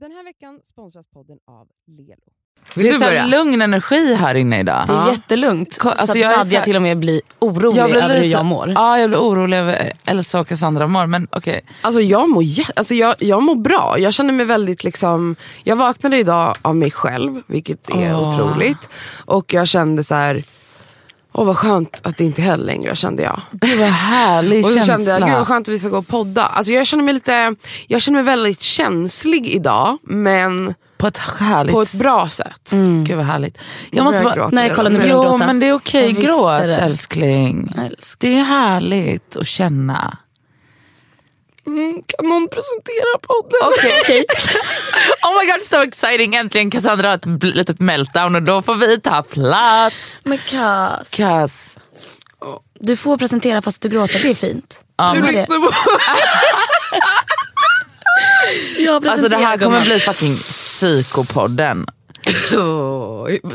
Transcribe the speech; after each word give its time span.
Den 0.00 0.12
här 0.12 0.24
veckan 0.24 0.60
sponsras 0.64 1.06
podden 1.06 1.38
av 1.46 1.66
Lelo. 1.86 2.32
det 2.74 2.88
är 2.88 3.22
så 3.22 3.28
lugn 3.28 3.62
energi 3.62 4.14
här 4.14 4.34
inne 4.34 4.60
idag. 4.60 4.84
Det 4.86 4.92
är 4.92 4.96
Ja. 4.96 5.10
jättelugnt. 5.12 5.78
Ko- 5.78 5.88
alltså 5.88 6.06
så 6.06 6.18
jag 6.18 6.32
så 6.32 6.36
Nadja 6.38 6.58
här- 6.58 6.64
till 6.64 6.76
och 6.76 6.82
med 6.82 6.98
blir 6.98 7.20
orolig 7.38 7.78
Jag 7.80 7.90
blir 7.90 8.02
över 8.02 8.14
hur 8.14 8.22
lite- 8.22 8.32
jag 8.38 8.44
mår. 8.44 8.70
Ja, 8.74 8.98
jag 8.98 9.10
blir 9.10 9.18
orolig 9.18 9.56
över 9.56 9.92
Elsa 10.04 10.40
och 10.40 10.48
Cassandra 10.48 10.86
mår. 10.86 11.06
Men 11.06 11.28
okej. 11.32 11.64
Alltså 11.80 12.00
jag 12.00 12.28
mår, 12.30 12.42
alltså 12.76 12.94
jag, 12.94 13.14
jag 13.18 13.42
mår 13.42 13.54
bra. 13.54 13.96
Jag 13.98 14.14
känner 14.14 14.32
mig 14.32 14.46
väldigt 14.46 14.84
liksom... 14.84 15.36
Jag 15.64 15.76
vaknade 15.76 16.18
idag 16.18 16.54
av 16.62 16.76
mig 16.76 16.90
själv, 16.90 17.42
vilket 17.46 17.88
är 17.90 18.14
Åh. 18.14 18.28
otroligt. 18.28 18.88
Och 19.24 19.54
jag 19.54 19.68
kände 19.68 20.04
så 20.04 20.14
här... 20.14 20.44
Åh 21.38 21.44
vad 21.46 21.56
skönt 21.56 22.00
att 22.02 22.16
det 22.16 22.24
inte 22.24 22.42
helg 22.42 22.64
längre 22.64 22.96
kände 22.96 23.22
jag. 23.22 23.40
Gud 23.52 23.78
vad 23.78 23.88
härlig 23.88 24.58
Och 24.64 24.70
så 24.70 24.76
känsla. 24.78 24.96
kände 24.96 25.10
jag, 25.10 25.28
gud 25.28 25.36
vad 25.38 25.46
skönt 25.46 25.68
att 25.68 25.74
vi 25.74 25.78
ska 25.78 25.88
gå 25.88 25.98
och 25.98 26.08
podda. 26.08 26.42
Alltså 26.46 26.72
jag 26.72 26.86
känner 26.86 27.04
mig 27.04 27.14
lite, 27.14 27.54
jag 27.86 28.02
känner 28.02 28.16
mig 28.18 28.24
väldigt 28.24 28.60
känslig 28.60 29.46
idag, 29.46 29.98
men 30.02 30.74
på 30.98 31.06
ett 31.06 31.18
härligt 31.18 31.72
på 31.74 31.82
ett 31.82 31.94
bra 31.94 32.28
sätt. 32.28 32.70
Gud 33.04 33.16
vad 33.16 33.26
härligt. 33.26 33.58
Nu 33.90 33.96
Jag 33.98 34.04
måste 34.04 34.22
bara... 34.22 34.48
Nej, 34.52 34.72
kolla 34.76 34.88
nu 34.88 34.98
börjar 34.98 35.10
jag 35.14 35.24
Jo 35.24 35.30
gråta. 35.30 35.46
men 35.46 35.60
det 35.60 35.66
är 35.68 35.72
okej, 35.72 36.00
Jag 36.02 36.08
visste 36.08 36.26
gråt 36.26 36.58
det. 36.58 36.76
älskling. 36.76 37.72
Älsk. 37.86 38.18
Det 38.20 38.38
är 38.38 38.42
härligt 38.44 39.36
att 39.36 39.46
känna. 39.46 40.16
Mm, 41.66 42.02
kan 42.06 42.28
någon 42.28 42.48
presentera 42.48 43.18
podden? 43.22 43.60
Okej. 43.62 44.24
oh 45.22 45.40
my 45.40 45.52
god 45.52 45.62
so 45.62 45.82
exciting, 45.82 46.34
äntligen 46.34 46.70
Cassandra 46.70 47.08
har 47.08 47.14
ett 47.14 47.54
litet 47.56 47.80
meltdown 47.80 48.34
och 48.34 48.42
då 48.42 48.62
får 48.62 48.74
vi 48.74 49.00
ta 49.00 49.22
plats. 49.22 50.20
Men 50.24 50.38
Cass, 50.38 51.10
Cass. 51.10 51.76
du 52.80 52.96
får 52.96 53.18
presentera 53.18 53.62
fast 53.62 53.82
du 53.82 53.88
gråter, 53.88 54.18
det 54.22 54.30
är 54.30 54.34
fint. 54.34 54.80
Ja, 54.96 55.14
Du 55.14 55.22
lyssnar 55.22 55.58
på... 55.58 55.70
Jag 58.78 59.06
Alltså 59.06 59.28
det 59.28 59.36
här 59.36 59.58
kommer 59.58 59.80
bli 59.80 60.00
fucking 60.00 60.36
psykopodden. 60.36 61.86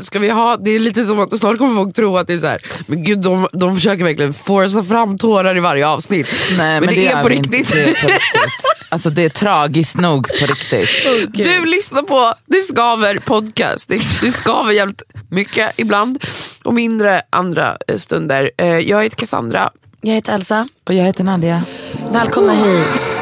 Ska 0.02 0.18
vi 0.18 0.30
ha, 0.30 0.56
det 0.56 0.70
är 0.70 0.78
lite 0.78 1.04
som 1.04 1.20
att 1.20 1.38
snart 1.38 1.58
kommer 1.58 1.74
folk 1.82 1.96
tro 1.96 2.16
att 2.16 2.26
det 2.26 2.32
är 2.32 2.38
så 2.38 2.46
här, 2.46 2.58
men 2.86 3.04
gud 3.04 3.18
de, 3.18 3.48
de 3.52 3.74
försöker 3.74 4.04
verkligen 4.04 4.32
forsa 4.32 4.82
fram 4.82 5.18
tårar 5.18 5.56
i 5.56 5.60
varje 5.60 5.86
avsnitt. 5.86 6.28
Nej, 6.58 6.80
men, 6.80 6.88
det, 6.88 7.02
gör 7.02 7.16
är 7.18 7.22
på 7.22 7.28
riktigt. 7.28 7.72
Det 7.72 7.80
är 7.82 7.86
på 7.86 8.08
riktigt. 8.08 8.50
Alltså 8.88 9.10
det 9.10 9.22
är 9.24 9.28
tragiskt 9.28 9.96
nog 9.96 10.28
på 10.40 10.46
riktigt. 10.46 10.88
Du 11.32 11.66
lyssnar 11.66 12.02
på 12.02 12.34
Det 12.46 12.62
skaver 12.62 13.18
podcast. 13.18 13.88
Det, 13.88 13.94
det 14.20 14.32
skaver 14.32 14.72
jävligt 14.72 15.02
mycket 15.30 15.78
ibland 15.78 16.24
och 16.62 16.74
mindre 16.74 17.22
andra 17.30 17.76
eh, 17.88 17.96
stunder. 17.96 18.50
Eh, 18.56 18.66
Jag 18.66 19.02
heter 19.02 19.16
Cassandra. 19.16 19.70
Jag 20.00 20.14
heter 20.14 20.34
Elsa, 20.34 20.68
Och 20.84 20.94
jag 20.94 21.04
heter 21.04 21.24
Nadia. 21.24 21.62
välkomna 22.12 22.52
hit. 22.52 23.16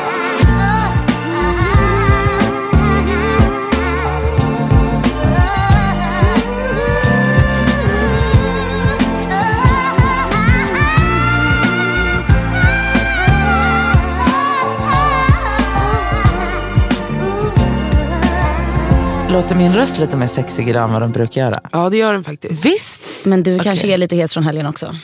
Låter 19.33 19.57
min 19.57 19.73
röst 19.73 19.99
lite 19.99 20.17
mer 20.17 20.27
sexig 20.27 20.69
idag 20.69 20.85
än 20.85 20.93
vad 20.93 21.03
den 21.03 21.13
brukar 21.13 21.41
göra? 21.41 21.61
Ja 21.73 21.91
det 21.91 21.97
gör 21.97 22.13
den 22.13 22.25
faktiskt. 22.25 22.65
Visst! 22.65 23.19
Men 23.25 23.43
du 23.43 23.59
kanske 23.59 23.87
Okej. 23.87 23.95
är 23.95 23.99
lite 23.99 24.17
hes 24.17 24.33
från 24.33 24.43
helgen 24.43 24.67
också. 24.67 24.97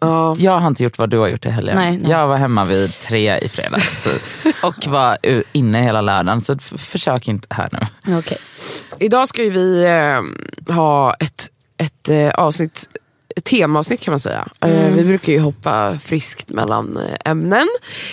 Ja. 0.00 0.34
Jag 0.38 0.58
har 0.58 0.68
inte 0.68 0.84
gjort 0.84 0.98
vad 0.98 1.10
du 1.10 1.18
har 1.18 1.28
gjort 1.28 1.46
i 1.46 1.50
helgen. 1.50 1.76
Nej, 1.76 1.98
nej. 2.02 2.10
Jag 2.10 2.26
var 2.26 2.36
hemma 2.36 2.64
vid 2.64 2.92
tre 2.92 3.38
i 3.38 3.48
fredags 3.48 4.08
och 4.62 4.86
var 4.86 5.18
inne 5.52 5.82
hela 5.82 6.00
lördagen. 6.00 6.40
Så 6.40 6.58
försök 6.58 7.28
inte 7.28 7.46
här 7.50 7.68
nu. 7.72 8.16
Okej. 8.18 8.38
Idag 8.98 9.28
ska 9.28 9.42
ju 9.42 9.50
vi 9.50 9.84
eh, 9.84 10.74
ha 10.74 11.14
ett, 11.14 11.50
ett 11.76 12.08
eh, 12.08 12.30
avsnitt 12.30 12.88
ett 13.36 13.44
temaavsnitt 13.44 14.00
kan 14.00 14.12
man 14.12 14.20
säga. 14.20 14.48
Eh, 14.60 14.90
vi 14.90 15.04
brukar 15.04 15.32
ju 15.32 15.40
hoppa 15.40 15.98
friskt 15.98 16.48
mellan 16.48 16.96
eh, 16.96 17.30
ämnen. 17.30 17.68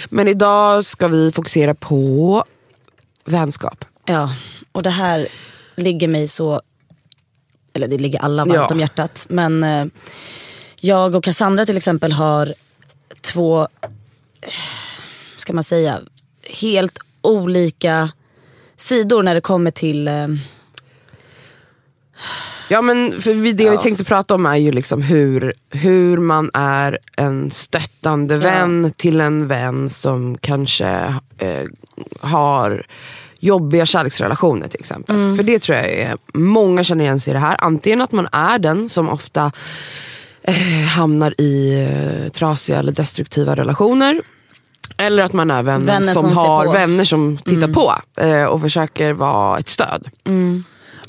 Men 0.09 0.27
idag 0.27 0.85
ska 0.85 1.07
vi 1.07 1.31
fokusera 1.31 1.73
på 1.73 2.43
vänskap. 3.25 3.85
Ja, 4.07 4.33
och 4.71 4.83
det 4.83 4.89
här 4.89 5.27
ligger 5.75 6.07
mig 6.07 6.27
så, 6.27 6.61
eller 7.73 7.87
det 7.87 7.97
ligger 7.97 8.19
alla 8.19 8.45
varmt 8.45 8.55
Ja. 8.55 8.67
om 8.67 8.79
hjärtat. 8.79 9.25
Men 9.29 9.63
eh, 9.63 9.85
jag 10.75 11.15
och 11.15 11.23
Cassandra 11.23 11.65
till 11.65 11.77
exempel 11.77 12.11
har 12.11 12.53
två, 13.21 13.67
ska 15.37 15.53
man 15.53 15.63
säga, 15.63 15.99
helt 16.61 16.99
olika 17.21 18.11
sidor 18.75 19.23
när 19.23 19.35
det 19.35 19.41
kommer 19.41 19.71
till 19.71 20.07
eh, 20.07 20.27
Ja 22.69 22.81
men 22.81 23.21
för 23.21 23.53
det 23.53 23.69
vi 23.69 23.77
tänkte 23.77 24.03
prata 24.03 24.35
om 24.35 24.45
är 24.45 24.55
ju 24.55 24.71
liksom 24.71 25.01
hur, 25.01 25.53
hur 25.69 26.17
man 26.17 26.51
är 26.53 26.99
en 27.17 27.51
stöttande 27.51 28.37
vän 28.37 28.91
till 28.97 29.21
en 29.21 29.47
vän 29.47 29.89
som 29.89 30.37
kanske 30.37 31.15
eh, 31.37 31.63
har 32.19 32.85
jobbiga 33.39 33.85
kärleksrelationer 33.85 34.67
till 34.67 34.79
exempel. 34.79 35.35
För 35.35 35.43
det 35.43 35.59
tror 35.59 35.77
jag 35.77 35.89
är, 35.89 36.17
många 36.33 36.83
känner 36.83 37.03
igen 37.03 37.19
sig 37.19 37.31
i 37.31 37.33
det 37.33 37.39
här. 37.39 37.55
Antingen 37.59 38.01
att 38.01 38.11
man 38.11 38.27
är 38.31 38.59
den 38.59 38.89
som 38.89 39.09
ofta 39.09 39.51
eh, 40.43 40.87
hamnar 40.95 41.41
i 41.41 41.83
eh, 41.83 42.31
trasiga 42.31 42.79
eller 42.79 42.91
destruktiva 42.91 43.55
relationer. 43.55 44.21
Eller 44.97 45.23
att 45.23 45.33
man 45.33 45.51
är 45.51 45.63
vännen, 45.63 45.85
Vännen 45.85 46.13
som, 46.13 46.23
som 46.23 46.37
har 46.37 46.73
vänner 46.73 47.03
som 47.03 47.37
tittar 47.37 47.67
på 47.67 47.93
eh, 48.21 48.43
och 48.43 48.61
försöker 48.61 49.13
vara 49.13 49.59
ett 49.59 49.69
stöd. 49.69 50.09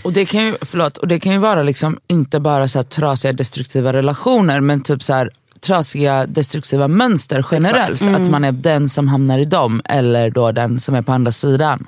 Och 0.03 0.13
det 0.13 0.27
kan 0.27 0.47
ju, 0.47 0.57
förlåt, 0.61 0.99
och 0.99 1.09
det 1.09 1.21
kan 1.21 1.33
ju 1.33 1.39
vara 1.39 1.63
liksom 1.63 1.99
inte 2.07 2.41
bara 2.41 2.69
så 2.69 2.79
här 2.79 2.85
trasiga 2.85 3.33
destruktiva 3.33 3.93
relationer 3.93 4.61
men 4.61 4.81
typ 4.81 5.03
så 5.03 5.15
här 5.15 5.31
trasiga 5.61 6.27
destruktiva 6.27 6.89
mönster 6.89 7.47
generellt. 7.51 8.03
Att 8.03 8.31
man 8.31 8.45
är 8.45 8.53
den 8.53 8.89
som 8.89 9.09
hamnar 9.09 9.39
i 9.39 9.45
dem 9.45 9.83
eller 9.85 10.31
då 10.31 10.53
den 10.53 10.81
som 10.81 10.95
är 10.95 11.03
på 11.03 11.13
andra 11.13 11.33
sidan. 11.33 11.87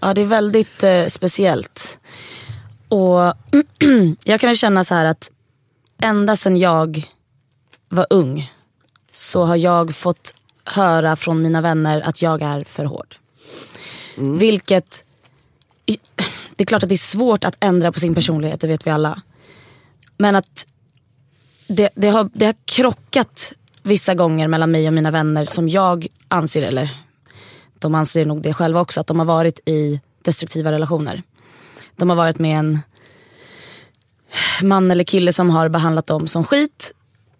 Ja 0.00 0.14
det 0.14 0.20
är 0.20 0.26
väldigt 0.26 0.82
eh, 0.82 1.06
speciellt. 1.06 1.98
Och 2.88 3.18
jag 4.24 4.40
kan 4.40 4.56
känna 4.56 4.84
så 4.84 4.94
här 4.94 5.06
att 5.06 5.30
ända 6.00 6.36
sedan 6.36 6.56
jag 6.56 7.08
var 7.88 8.06
ung 8.10 8.52
så 9.12 9.44
har 9.44 9.56
jag 9.56 9.94
fått 9.94 10.34
höra 10.64 11.16
från 11.16 11.42
mina 11.42 11.60
vänner 11.60 12.00
att 12.00 12.22
jag 12.22 12.42
är 12.42 12.64
för 12.64 12.84
hård. 12.84 13.16
Vilket, 14.16 15.04
det 16.56 16.62
är 16.62 16.66
klart 16.66 16.82
att 16.82 16.88
det 16.88 16.94
är 16.94 16.96
svårt 16.96 17.44
att 17.44 17.56
ändra 17.60 17.92
på 17.92 18.00
sin 18.00 18.14
personlighet, 18.14 18.60
det 18.60 18.66
vet 18.66 18.86
vi 18.86 18.90
alla. 18.90 19.22
Men 20.16 20.36
att 20.36 20.66
det, 21.70 21.88
det, 21.94 22.08
har, 22.08 22.30
det 22.32 22.46
har 22.46 22.54
krockat 22.64 23.52
vissa 23.82 24.14
gånger 24.14 24.48
mellan 24.48 24.70
mig 24.70 24.86
och 24.86 24.92
mina 24.92 25.10
vänner 25.10 25.44
som 25.44 25.68
jag 25.68 26.06
anser, 26.28 26.68
eller 26.68 26.90
de 27.78 27.94
anser 27.94 28.24
nog 28.24 28.42
det 28.42 28.54
själva 28.54 28.80
också, 28.80 29.00
att 29.00 29.06
de 29.06 29.18
har 29.18 29.26
varit 29.26 29.60
i 29.68 30.00
destruktiva 30.22 30.72
relationer. 30.72 31.22
De 31.96 32.10
har 32.10 32.16
varit 32.16 32.38
med 32.38 32.58
en 32.58 32.78
man 34.62 34.90
eller 34.90 35.04
kille 35.04 35.32
som 35.32 35.50
har 35.50 35.68
behandlat 35.68 36.06
dem 36.06 36.28
som 36.28 36.44
skit 36.44 36.92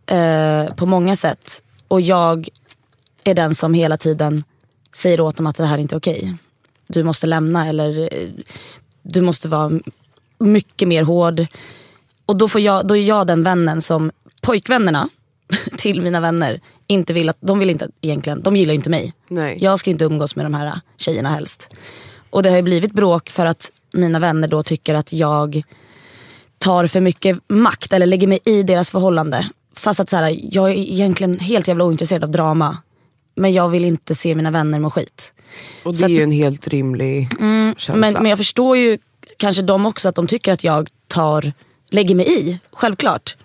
eh, 0.06 0.66
på 0.74 0.86
många 0.86 1.16
sätt. 1.16 1.62
Och 1.88 2.00
jag 2.00 2.48
är 3.24 3.34
den 3.34 3.54
som 3.54 3.74
hela 3.74 3.96
tiden 3.96 4.44
säger 4.92 5.20
åt 5.20 5.36
dem 5.36 5.46
att 5.46 5.56
det 5.56 5.66
här 5.66 5.78
är 5.78 5.82
inte 5.82 5.96
okej. 5.96 6.19
okej. 6.19 6.36
Du 6.86 7.02
måste 7.02 7.26
lämna 7.26 7.69
eller 7.69 8.14
eh, 8.14 8.28
du 9.02 9.20
måste 9.20 9.48
vara 9.48 9.80
mycket 10.38 10.88
mer 10.88 11.02
hård. 11.02 11.46
Och 12.30 12.36
då, 12.36 12.48
får 12.48 12.60
jag, 12.60 12.86
då 12.86 12.96
är 12.96 13.02
jag 13.02 13.26
den 13.26 13.42
vännen 13.42 13.80
som 13.80 14.10
pojkvännerna 14.41 15.08
till 15.78 16.02
mina 16.02 16.20
vänner 16.20 16.60
inte 16.86 17.12
vill 17.12 17.28
att, 17.28 17.36
de 17.41 17.58
vill 17.58 17.70
inte 17.70 17.88
egentligen, 18.00 18.42
de 18.42 18.56
gillar 18.56 18.74
inte 18.74 18.91
mig. 18.91 19.12
Nej. 19.28 19.58
Jag 19.60 19.78
ska 19.78 19.91
inte 19.91 20.04
umgås 20.04 20.36
med 20.36 20.44
de 20.44 20.54
här 20.54 20.80
tjejerna 20.96 21.28
helst. 21.28 21.69
Och 22.30 22.42
det 22.42 22.48
har 22.50 22.56
ju 22.56 22.62
blivit 22.62 22.92
bråk 22.92 23.31
för 23.31 23.46
att 23.46 23.70
mina 23.93 24.19
vänner 24.19 24.49
då 24.49 24.62
tycker 24.62 24.94
att 24.94 25.12
jag 25.12 25.62
tar 26.58 26.87
för 26.87 27.00
mycket 27.00 27.38
makt 27.49 27.93
eller 27.93 28.06
lägger 28.06 28.26
mig 28.26 28.38
i 28.44 28.62
deras 28.62 28.90
förhållande. 28.90 29.49
Fast 29.75 30.00
att 30.00 30.08
så 30.08 30.16
här, 30.16 30.37
jag 30.55 30.70
är 30.70 30.75
egentligen 30.75 31.38
helt 31.38 31.69
jävla 31.69 31.84
ointresserad 31.84 32.25
av 32.25 32.31
drama. 32.31 32.76
Men 33.37 33.52
jag 33.52 33.69
vill 33.69 33.84
inte 33.84 34.14
se 34.14 34.34
mina 34.34 34.50
vänner 34.50 34.78
må 34.78 34.90
skit. 34.90 35.32
Och 35.84 35.93
det 35.93 35.99
Så 35.99 36.05
är 36.05 36.06
att- 36.06 36.10
ju 36.12 36.22
en 36.22 36.32
helt 36.32 36.69
rimlig 36.69 37.28
känsla. 37.76 37.94
Men, 37.96 38.12
men 38.12 38.26
jag 38.26 38.38
förstår 38.38 38.76
ju 38.76 38.99
kanske 39.37 39.62
de 39.62 39.87
också 39.87 40.08
att 40.08 40.14
de 40.14 40.26
tycker 40.26 40.52
att 40.52 40.64
jag 40.64 40.88
tar, 41.08 41.52
lägger 41.90 42.14
mig 42.14 42.40
i. 42.40 42.60
Självklart. 42.72 43.37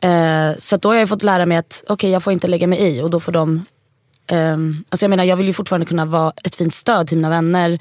Eh, 0.00 0.50
så 0.58 0.76
då 0.76 0.88
har 0.88 0.94
jag 0.94 1.08
fått 1.08 1.22
lära 1.22 1.46
mig 1.46 1.56
att 1.56 1.84
okej 1.88 2.10
jag 2.10 2.22
får 2.22 2.32
inte 2.32 2.46
lägga 2.46 2.66
mig 2.66 2.78
i 2.78 3.02
och 3.02 3.10
då 3.10 3.20
får 3.20 3.32
de 3.32 3.64
ehm, 4.26 4.84
alltså 4.88 5.04
jag 5.04 5.10
menar 5.10 5.24
jag 5.24 5.36
vill 5.36 5.46
ju 5.46 5.52
fortfarande 5.52 5.86
kunna 5.86 6.04
vara 6.04 6.32
ett 6.44 6.54
fint 6.54 6.74
stöd 6.74 7.08
till 7.08 7.16
mina 7.16 7.30
vänner. 7.30 7.78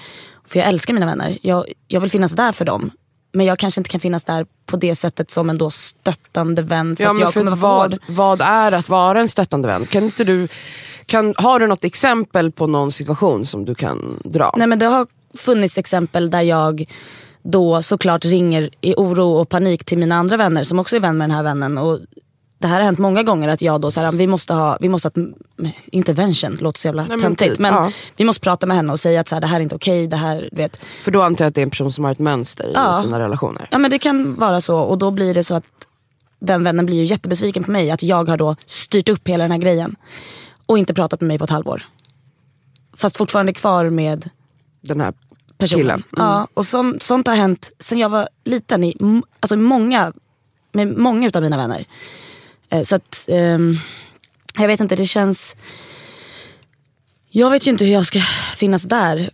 För 0.48 0.60
jag 0.60 0.68
älskar 0.68 0.94
mina 0.94 1.06
vänner. 1.06 1.38
Jag, 1.42 1.66
jag 1.88 2.02
vill 2.02 2.10
finnas 2.12 2.32
där 2.32 2.52
för 2.52 2.66
dem. 2.66 2.92
Men 3.34 3.46
jag 3.46 3.60
kanske 3.60 3.80
inte 3.80 3.90
kan 3.90 4.00
finnas 4.00 4.24
där 4.24 4.46
på 4.66 4.78
det 4.78 4.96
sättet 4.96 5.32
som 5.32 5.50
en 5.50 5.58
då 5.58 5.70
stöttande 5.70 6.62
vän. 6.62 6.96
För 6.96 7.04
Ja, 7.04 7.12
att 7.12 7.20
jag 7.20 7.34
för 7.34 7.44
kommer 7.44 7.58
vad, 7.58 7.98
vad 8.08 8.42
är 8.42 8.72
att 8.72 8.90
vara 8.90 9.20
en 9.20 9.28
stöttande 9.28 9.68
vän? 9.68 9.86
Kan 9.86 10.04
inte 10.04 10.24
du, 10.24 10.48
kan, 11.06 11.34
har 11.38 11.60
du 11.60 11.68
något 11.68 11.84
exempel 11.84 12.52
på 12.52 12.68
någon 12.68 12.92
situation 12.92 13.46
som 13.46 13.66
du 13.66 13.76
kan 13.76 14.20
dra? 14.24 14.54
Nej 14.58 14.68
men 14.68 14.80
det 14.80 14.86
har 14.86 15.08
funnits 15.38 15.78
exempel 15.78 16.30
där 16.30 16.42
jag 16.42 16.86
då 17.44 17.82
såklart 17.82 18.26
ringer 18.26 18.70
i 18.82 18.94
oro 18.98 19.32
och 19.32 19.50
panik 19.50 19.86
till 19.86 19.98
mina 19.98 20.16
andra 20.16 20.38
vänner 20.38 20.64
som 20.64 20.80
också 20.80 20.96
är 20.96 21.00
vän 21.00 21.18
med 21.18 21.30
den 21.30 21.36
här 21.36 21.44
vännen. 21.44 21.78
Och 21.78 22.00
det 22.58 22.68
här 22.68 22.76
har 22.76 22.84
hänt 22.84 23.00
många 23.00 23.24
gånger 23.24 23.48
att 23.50 23.62
jag 23.62 23.82
då 23.82 23.92
säger 23.92 24.12
vi 24.12 24.28
måste 24.28 24.54
ha, 24.54 24.78
vi 24.82 24.90
måste 24.90 25.08
ha 25.08 25.12
ett 25.12 25.74
intervention, 25.86 26.56
låter 26.56 26.80
så 26.80 26.88
jävla 26.88 27.06
men 27.08 27.20
töntigt. 27.20 27.52
typ, 27.52 27.60
men 27.60 27.74
ja. 27.74 27.92
vi 28.18 28.24
måste 28.26 28.42
prata 28.42 28.66
med 28.66 28.78
henne 28.78 28.92
och 28.92 29.00
säga 29.00 29.22
att 29.22 29.28
så 29.28 29.36
här, 29.36 29.42
det 29.42 29.48
här 29.48 29.58
är 29.58 29.64
inte 29.64 29.76
okej. 29.76 30.08
det 30.08 30.18
här, 30.18 30.50
vet. 30.52 30.80
För 31.04 31.12
då 31.12 31.22
antar 31.22 31.46
jag 31.46 31.50
att 31.50 31.56
det 31.56 31.62
är 31.62 31.64
en 31.64 31.70
person 31.70 31.92
som 31.92 32.04
har 32.04 32.12
ett 32.12 32.20
mönster 32.20 32.68
i 32.68 32.72
Ja. 32.74 33.02
sina 33.04 33.20
relationer. 33.20 33.68
Ja 33.72 33.78
men 33.78 33.92
det 33.92 34.00
kan 34.00 34.36
vara 34.36 34.62
så 34.62 34.78
och 34.80 34.98
då 34.98 35.12
blir 35.12 35.34
det 35.34 35.44
så 35.44 35.56
att 35.56 35.64
den 36.40 36.64
vännen 36.64 36.86
blir 36.86 36.98
ju 36.98 37.04
jättebesviken 37.04 37.64
på 37.64 37.72
mig 37.72 37.92
att 37.92 38.04
jag 38.04 38.30
har 38.30 38.38
då 38.38 38.56
styrt 38.66 39.10
upp 39.10 39.28
hela 39.28 39.44
den 39.44 39.52
här 39.52 39.60
grejen. 39.60 39.96
Och 40.66 40.78
inte 40.78 40.94
pratat 40.94 41.22
med 41.22 41.28
mig 41.28 41.38
på 41.38 41.44
ett 41.44 41.50
halvår. 41.50 41.84
Fast 42.98 43.18
fortfarande 43.18 43.54
kvar 43.54 43.90
med 43.90 44.30
Den 44.82 45.02
här 45.02 45.14
personen. 45.62 46.04
Mm. 46.18 46.28
Ja, 46.28 46.48
och 46.54 46.66
sånt, 46.66 47.04
sånt 47.04 47.28
har 47.28 47.36
hänt 47.36 47.72
sen 47.80 47.98
jag 47.98 48.10
var 48.10 48.30
liten 48.44 48.84
i 48.84 48.98
alltså 49.40 49.56
många, 49.56 50.14
med 50.72 50.98
många 50.98 51.28
utav 51.28 51.42
mina 51.42 51.58
vänner. 51.58 51.86
Eh, 52.70 52.84
Så 52.84 52.96
att, 52.96 53.26
ehm, 53.28 53.78
jag 54.56 54.68
vet 54.68 54.80
inte, 54.80 54.96
det 54.96 55.06
känns... 55.06 55.56
Jag 57.30 57.50
vet 57.50 57.68
ju 57.68 57.72
inte 57.72 57.86
hur 57.86 57.94
jag 57.94 58.06
ska 58.06 58.20
finnas 58.58 58.84
där. 58.84 59.30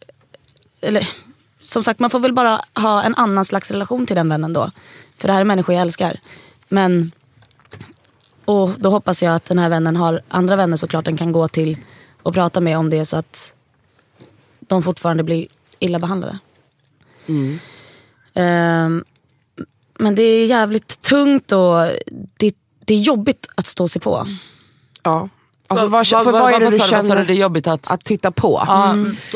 Eller, 0.82 1.10
som 1.60 1.84
sagt, 1.84 2.00
man 2.00 2.10
får 2.10 2.20
väl 2.20 2.34
bara 2.34 2.62
ha 2.76 3.04
en 3.04 3.16
annan 3.16 3.46
slags 3.46 3.72
relation 3.72 4.06
till 4.06 4.16
den 4.16 4.30
vännen 4.30 4.54
då. 4.54 4.72
För 5.18 5.28
det 5.28 5.34
här 5.34 5.42
är 5.42 5.46
människor 5.46 5.76
jag 5.76 5.82
älskar. 5.82 6.20
Men, 6.70 7.12
och 8.46 8.70
då 8.78 8.90
hoppas 8.90 9.24
jag 9.24 9.36
att 9.36 9.46
den 9.46 9.60
här 9.60 9.70
vännen 9.70 9.96
har 9.96 10.22
andra 10.28 10.56
vänner 10.56 10.78
såklart 10.78 11.06
den 11.06 11.18
kan 11.18 11.32
gå 11.32 11.48
till 11.48 11.78
och 12.24 12.34
prata 12.34 12.60
med 12.60 12.78
om 12.78 12.90
det 12.90 13.06
så 13.06 13.18
att 13.18 13.54
de 14.60 14.84
fortfarande 14.84 15.24
blir 15.24 15.48
illa 15.80 16.00
behandlade. 16.00 16.40
Ehm, 18.34 19.04
men 20.00 20.16
det 20.16 20.22
är 20.22 20.46
jävligt 20.46 21.02
tungt 21.02 21.52
och 21.52 21.78
det, 22.38 22.56
det 22.86 22.94
är 22.94 23.00
jobbigt 23.00 23.48
att 23.56 23.68
stå 23.68 23.88
sig 23.88 24.02
på. 24.02 24.28
Ja. 25.04 25.30
Alltså, 25.70 25.88
Vad- 25.88 26.06
vad, 26.16 26.26
vad- 26.34 26.42
vad 26.42 26.52
är 26.54 26.60
det 26.60 26.66
du 26.70 26.78
känner 26.90 27.16
du? 27.22 27.26
Det 27.26 27.34
jobbigt 27.34 27.68
att- 27.68 27.92
att 27.92 28.04
titta 28.06 28.32
på? 28.32 28.58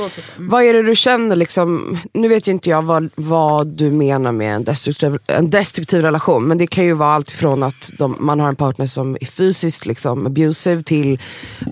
Sig 0.09 0.23
på. 0.37 0.43
Vad 0.43 0.63
är 0.63 0.73
det 0.73 0.83
du 0.83 0.95
känner, 0.95 1.35
liksom, 1.35 1.97
nu 2.13 2.27
vet 2.27 2.47
ju 2.47 2.51
inte 2.51 2.69
jag 2.69 2.81
vad, 2.81 3.09
vad 3.15 3.67
du 3.67 3.91
menar 3.91 4.31
med 4.31 4.55
en 4.55 4.63
destruktiv, 4.63 5.17
en 5.27 5.49
destruktiv 5.49 6.01
relation. 6.01 6.43
Men 6.43 6.57
det 6.57 6.67
kan 6.67 6.83
ju 6.85 6.93
vara 6.93 7.13
allt 7.13 7.31
från 7.31 7.63
att 7.63 7.91
de, 7.97 8.15
man 8.19 8.39
har 8.39 8.47
en 8.47 8.55
partner 8.55 8.85
som 8.85 9.17
är 9.21 9.25
fysiskt 9.25 9.85
liksom, 9.85 10.25
abusive 10.25 10.83
till 10.83 11.19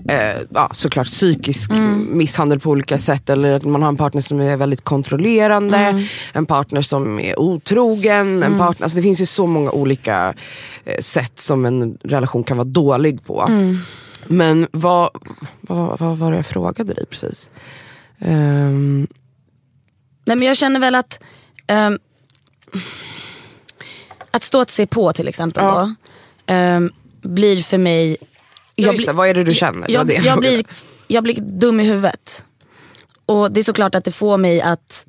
eh, 0.08 0.40
ja, 0.54 0.70
såklart 0.74 1.06
psykisk 1.06 1.70
misshandel 2.08 2.60
på 2.60 2.70
olika 2.70 2.98
sätt. 2.98 3.30
Eller 3.30 3.52
att 3.52 3.64
man 3.64 3.82
har 3.82 3.88
en 3.88 3.96
partner 3.96 4.22
som 4.22 4.40
är 4.40 4.56
väldigt 4.56 4.84
kontrollerande, 4.84 5.78
en 6.32 6.46
partner 6.46 6.82
som 6.82 7.20
är 7.20 7.40
otrogen. 7.40 8.42
En 8.42 8.58
partner, 8.58 8.84
alltså 8.84 8.96
det 8.96 9.02
finns 9.02 9.20
ju 9.20 9.26
så 9.26 9.46
många 9.46 9.70
olika 9.70 10.34
eh, 10.84 11.00
sätt 11.02 11.40
som 11.40 11.64
en 11.64 11.98
relation 12.02 12.44
kan 12.44 12.56
vara 12.56 12.64
dålig 12.68 13.24
på. 13.26 13.46
Men 14.26 14.68
vad, 14.72 15.10
vad, 15.60 15.98
vad 16.00 16.18
var 16.18 16.30
det 16.30 16.36
jag 16.36 16.46
frågade 16.46 16.94
dig 16.94 17.06
precis? 17.06 17.50
Ehm, 18.18 19.06
Nej, 20.24 20.36
men 20.36 20.48
jag 20.48 20.56
känner 20.56 20.80
väl 20.80 20.94
att 20.94 21.20
ehm, 21.66 21.98
att 24.30 24.42
stå 24.42 24.60
att 24.60 24.70
se 24.70 24.86
på 24.86 25.12
till 25.12 25.28
exempel 25.28 25.64
Ja. 25.64 25.94
då, 26.46 26.52
ehm, 26.54 26.92
blir 27.22 27.62
för 27.62 27.78
mig... 27.78 28.16
Ja, 28.74 28.92
just 28.92 29.06
det, 29.06 29.12
vad 29.12 29.28
är 29.28 29.34
det 29.34 29.44
du 29.44 29.54
känner? 29.54 29.90
Jag, 29.90 30.06
det 30.06 30.12
jag 30.14 30.24
jag, 30.24 30.38
blir, 30.40 30.64
jag 31.06 31.22
blir 31.24 31.40
dum 31.40 31.80
i 31.80 31.84
huvudet. 31.84 32.44
Och 33.26 33.52
det 33.52 33.60
är 33.60 33.64
såklart 33.64 33.94
att 33.94 34.04
det 34.04 34.12
får 34.12 34.38
mig 34.38 34.60
att... 34.60 35.06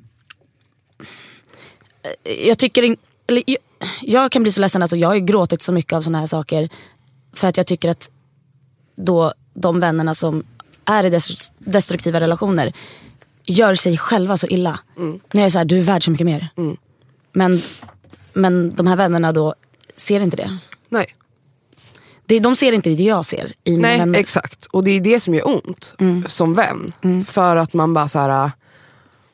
eh, 2.24 2.48
Jag 2.48 2.58
tycker 2.58 2.96
eller, 3.26 3.42
jag, 3.46 3.58
jag 4.02 4.32
kan 4.32 4.42
bli 4.42 4.52
så 4.52 4.60
ledsen, 4.60 4.82
alltså, 4.82 4.96
jag 4.96 5.08
har 5.08 5.14
ju 5.14 5.20
gråtit 5.20 5.62
så 5.62 5.72
mycket 5.72 5.92
av 5.92 6.02
såna 6.02 6.18
här 6.20 6.26
saker. 6.26 6.68
För 7.34 7.48
att 7.48 7.56
jag 7.56 7.66
tycker 7.66 7.88
att 7.88 8.10
då 8.96 9.32
de 9.54 9.80
vännerna 9.80 10.14
som 10.14 10.44
är 10.84 11.04
i 11.04 11.10
destru- 11.10 11.50
destruktiva 11.58 12.20
relationer 12.20 12.72
gör 13.46 13.74
sig 13.74 13.98
själva 13.98 14.36
så 14.36 14.46
illa. 14.46 14.78
Mm. 14.96 15.20
När 15.32 15.40
jag 15.42 15.46
är 15.46 15.50
såhär, 15.50 15.64
du 15.64 15.78
är 15.78 15.82
värd 15.82 16.04
så 16.04 16.10
mycket 16.10 16.26
mer. 16.26 16.48
Men, 17.32 17.60
men 18.32 18.74
de 18.74 18.86
här 18.86 18.96
vännerna 18.96 19.32
då 19.32 19.54
ser 19.96 20.20
inte 20.20 20.36
det. 20.36 20.58
Nej, 20.88 21.06
det. 22.26 22.38
De 22.38 22.56
ser 22.56 22.72
inte 22.72 22.90
det 22.90 23.02
jag 23.02 23.24
ser 23.26 23.52
i 23.64 23.70
mina 23.70 23.88
Nej 23.88 23.98
vänner. 23.98 24.18
exakt. 24.18 24.66
Och 24.66 24.84
det 24.84 24.90
är 24.90 25.00
det 25.00 25.20
som 25.20 25.34
gör 25.34 25.48
ont 25.48 25.94
Mm. 25.98 26.24
som 26.28 26.54
vän. 26.54 26.92
För 27.26 27.56
att 27.56 27.74
man 27.74 27.94
bara 27.94 28.08
så 28.08 28.18
här. 28.18 28.50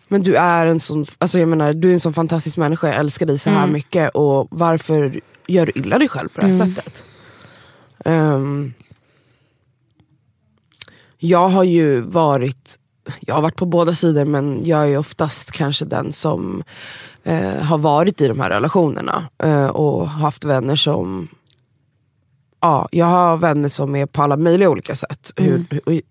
Men 0.09 0.23
du 0.23 0.35
är 0.35 0.67
en 0.67 0.81
sån, 0.81 1.07
alltså 1.19 1.39
jag 1.39 1.49
menar, 1.49 1.73
du 1.73 1.89
är 1.89 1.93
en 1.93 2.01
sån 2.01 2.13
fantastisk 2.15 2.57
människa, 2.57 2.87
jag 2.89 2.97
älskar 2.97 3.27
dig 3.27 3.39
så 3.39 3.51
här 3.51 3.59
Mm. 3.59 3.73
mycket 3.73 4.11
och 4.15 4.47
varför 4.51 5.21
gör 5.47 5.67
du 5.67 5.73
illa 5.75 5.99
dig 5.99 6.09
själv 6.09 6.29
på 6.29 6.41
det 6.41 6.47
här 6.47 6.55
Mm. 6.55 6.75
sättet? 6.75 7.03
Ehm, 8.05 8.73
jag 11.19 11.49
har 11.49 11.65
ju 11.65 12.01
varit, 12.01 12.79
jag 13.21 13.35
har 13.35 13.43
varit 13.43 13.57
på 13.57 13.67
båda 13.67 13.95
sidor 13.95 14.25
men 14.25 14.67
jag 14.67 14.91
är 14.91 14.99
oftast 14.99 15.53
kanske 15.53 15.85
den 15.85 16.13
som 16.13 16.63
eh, 17.25 17.63
har 17.63 17.79
varit 17.79 18.21
i 18.21 18.29
de 18.29 18.41
här 18.41 18.51
relationerna 18.51 19.29
eh, 19.43 19.67
och 19.67 20.09
haft 20.09 20.45
vänner 20.45 20.77
som 20.77 21.29
Ja, 22.61 22.89
jag 22.93 23.07
har 23.07 23.37
vänner 23.37 23.69
som 23.69 23.97
är 23.97 24.07
på 24.07 24.23
alla 24.23 24.37
möjliga 24.37 24.71
olika 24.71 24.97
sätt. 24.97 25.33
Hur, 25.37 25.65
hur, 25.71 26.03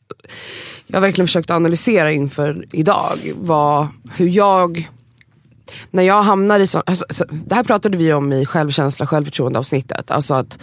jag 0.88 0.98
har 0.98 1.02
verkligen 1.02 1.28
försökt 1.28 1.52
analysera 1.52 2.12
inför 2.12 2.66
idag 2.72 3.18
vad, 3.36 3.88
hur 4.16 4.28
jag 4.28 4.90
när 5.92 6.04
jag 6.04 6.22
hamnar 6.24 6.60
i 6.60 6.68
så, 6.68 6.84
alltså, 6.86 7.06
så, 7.10 7.26
det 7.30 7.56
här 7.56 7.64
pratade 7.64 7.98
vi 7.98 8.14
om 8.14 8.34
i 8.34 8.46
självkänsla 8.46 9.08
självförtroende 9.08 9.60
avsnittet. 9.60 10.12
Alltså 10.12 10.34
att 10.34 10.60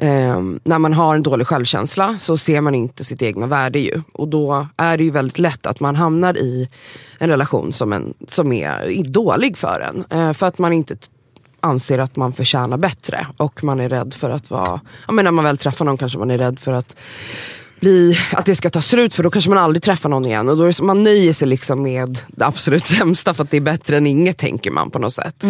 Eh, 0.00 0.40
när 0.64 0.78
man 0.78 0.92
har 0.92 1.14
en 1.14 1.22
dålig 1.22 1.46
självkänsla 1.46 2.18
så 2.18 2.36
ser 2.36 2.60
man 2.60 2.74
inte 2.74 3.04
sitt 3.04 3.22
egna 3.22 3.46
värde 3.46 3.78
ju. 3.78 4.02
Och 4.12 4.28
då 4.28 4.66
är 4.76 4.96
det 4.96 5.04
ju 5.04 5.10
väldigt 5.10 5.38
lätt 5.38 5.66
att 5.66 5.80
man 5.80 5.96
hamnar 5.96 6.36
i 6.36 6.68
en 7.18 7.30
relation 7.30 7.72
som, 7.72 7.92
en, 7.92 8.14
som 8.28 8.52
är 8.52 9.04
dålig 9.12 9.58
för 9.58 9.80
en. 9.80 10.04
Eh, 10.18 10.32
för 10.32 10.46
att 10.46 10.58
man 10.58 10.72
inte 10.72 10.96
anser 11.60 11.98
att 11.98 12.16
man 12.16 12.32
förtjänar 12.32 12.76
bättre. 12.76 13.26
Och 13.36 13.64
man 13.64 13.80
är 13.80 13.88
rädd 13.88 14.14
för 14.14 14.30
att 14.30 14.50
vara, 14.50 14.80
ja, 15.06 15.12
men 15.12 15.24
när 15.24 15.32
man 15.32 15.44
väl 15.44 15.58
träffar 15.58 15.84
någon 15.84 15.98
kanske 15.98 16.18
man 16.18 16.30
är 16.30 16.38
rädd 16.38 16.58
för 16.58 16.72
att 16.72 16.96
bli, 17.80 18.18
att 18.32 18.46
det 18.46 18.54
ska 18.54 18.70
ta 18.70 18.82
slut 18.82 19.14
för 19.14 19.22
då 19.22 19.30
kanske 19.30 19.50
man 19.50 19.58
aldrig 19.58 19.82
träffar 19.82 20.08
någon 20.08 20.24
igen. 20.26 20.48
Och 20.48 20.56
då 20.56 20.64
är 20.64 20.72
så- 20.72 20.84
man 20.84 21.02
nöjer 21.02 21.32
sig 21.32 21.48
liksom 21.48 21.82
med 21.82 22.18
det 22.28 22.46
absolut 22.46 22.86
sämsta 22.96 23.34
för 23.34 23.44
att 23.44 23.50
det 23.50 23.56
är 23.56 23.60
bättre 23.60 23.96
än 23.96 24.06
inget 24.06 24.38
tänker 24.38 24.70
man 24.70 24.90
på 24.90 24.98
något 24.98 25.12
sätt. 25.12 25.44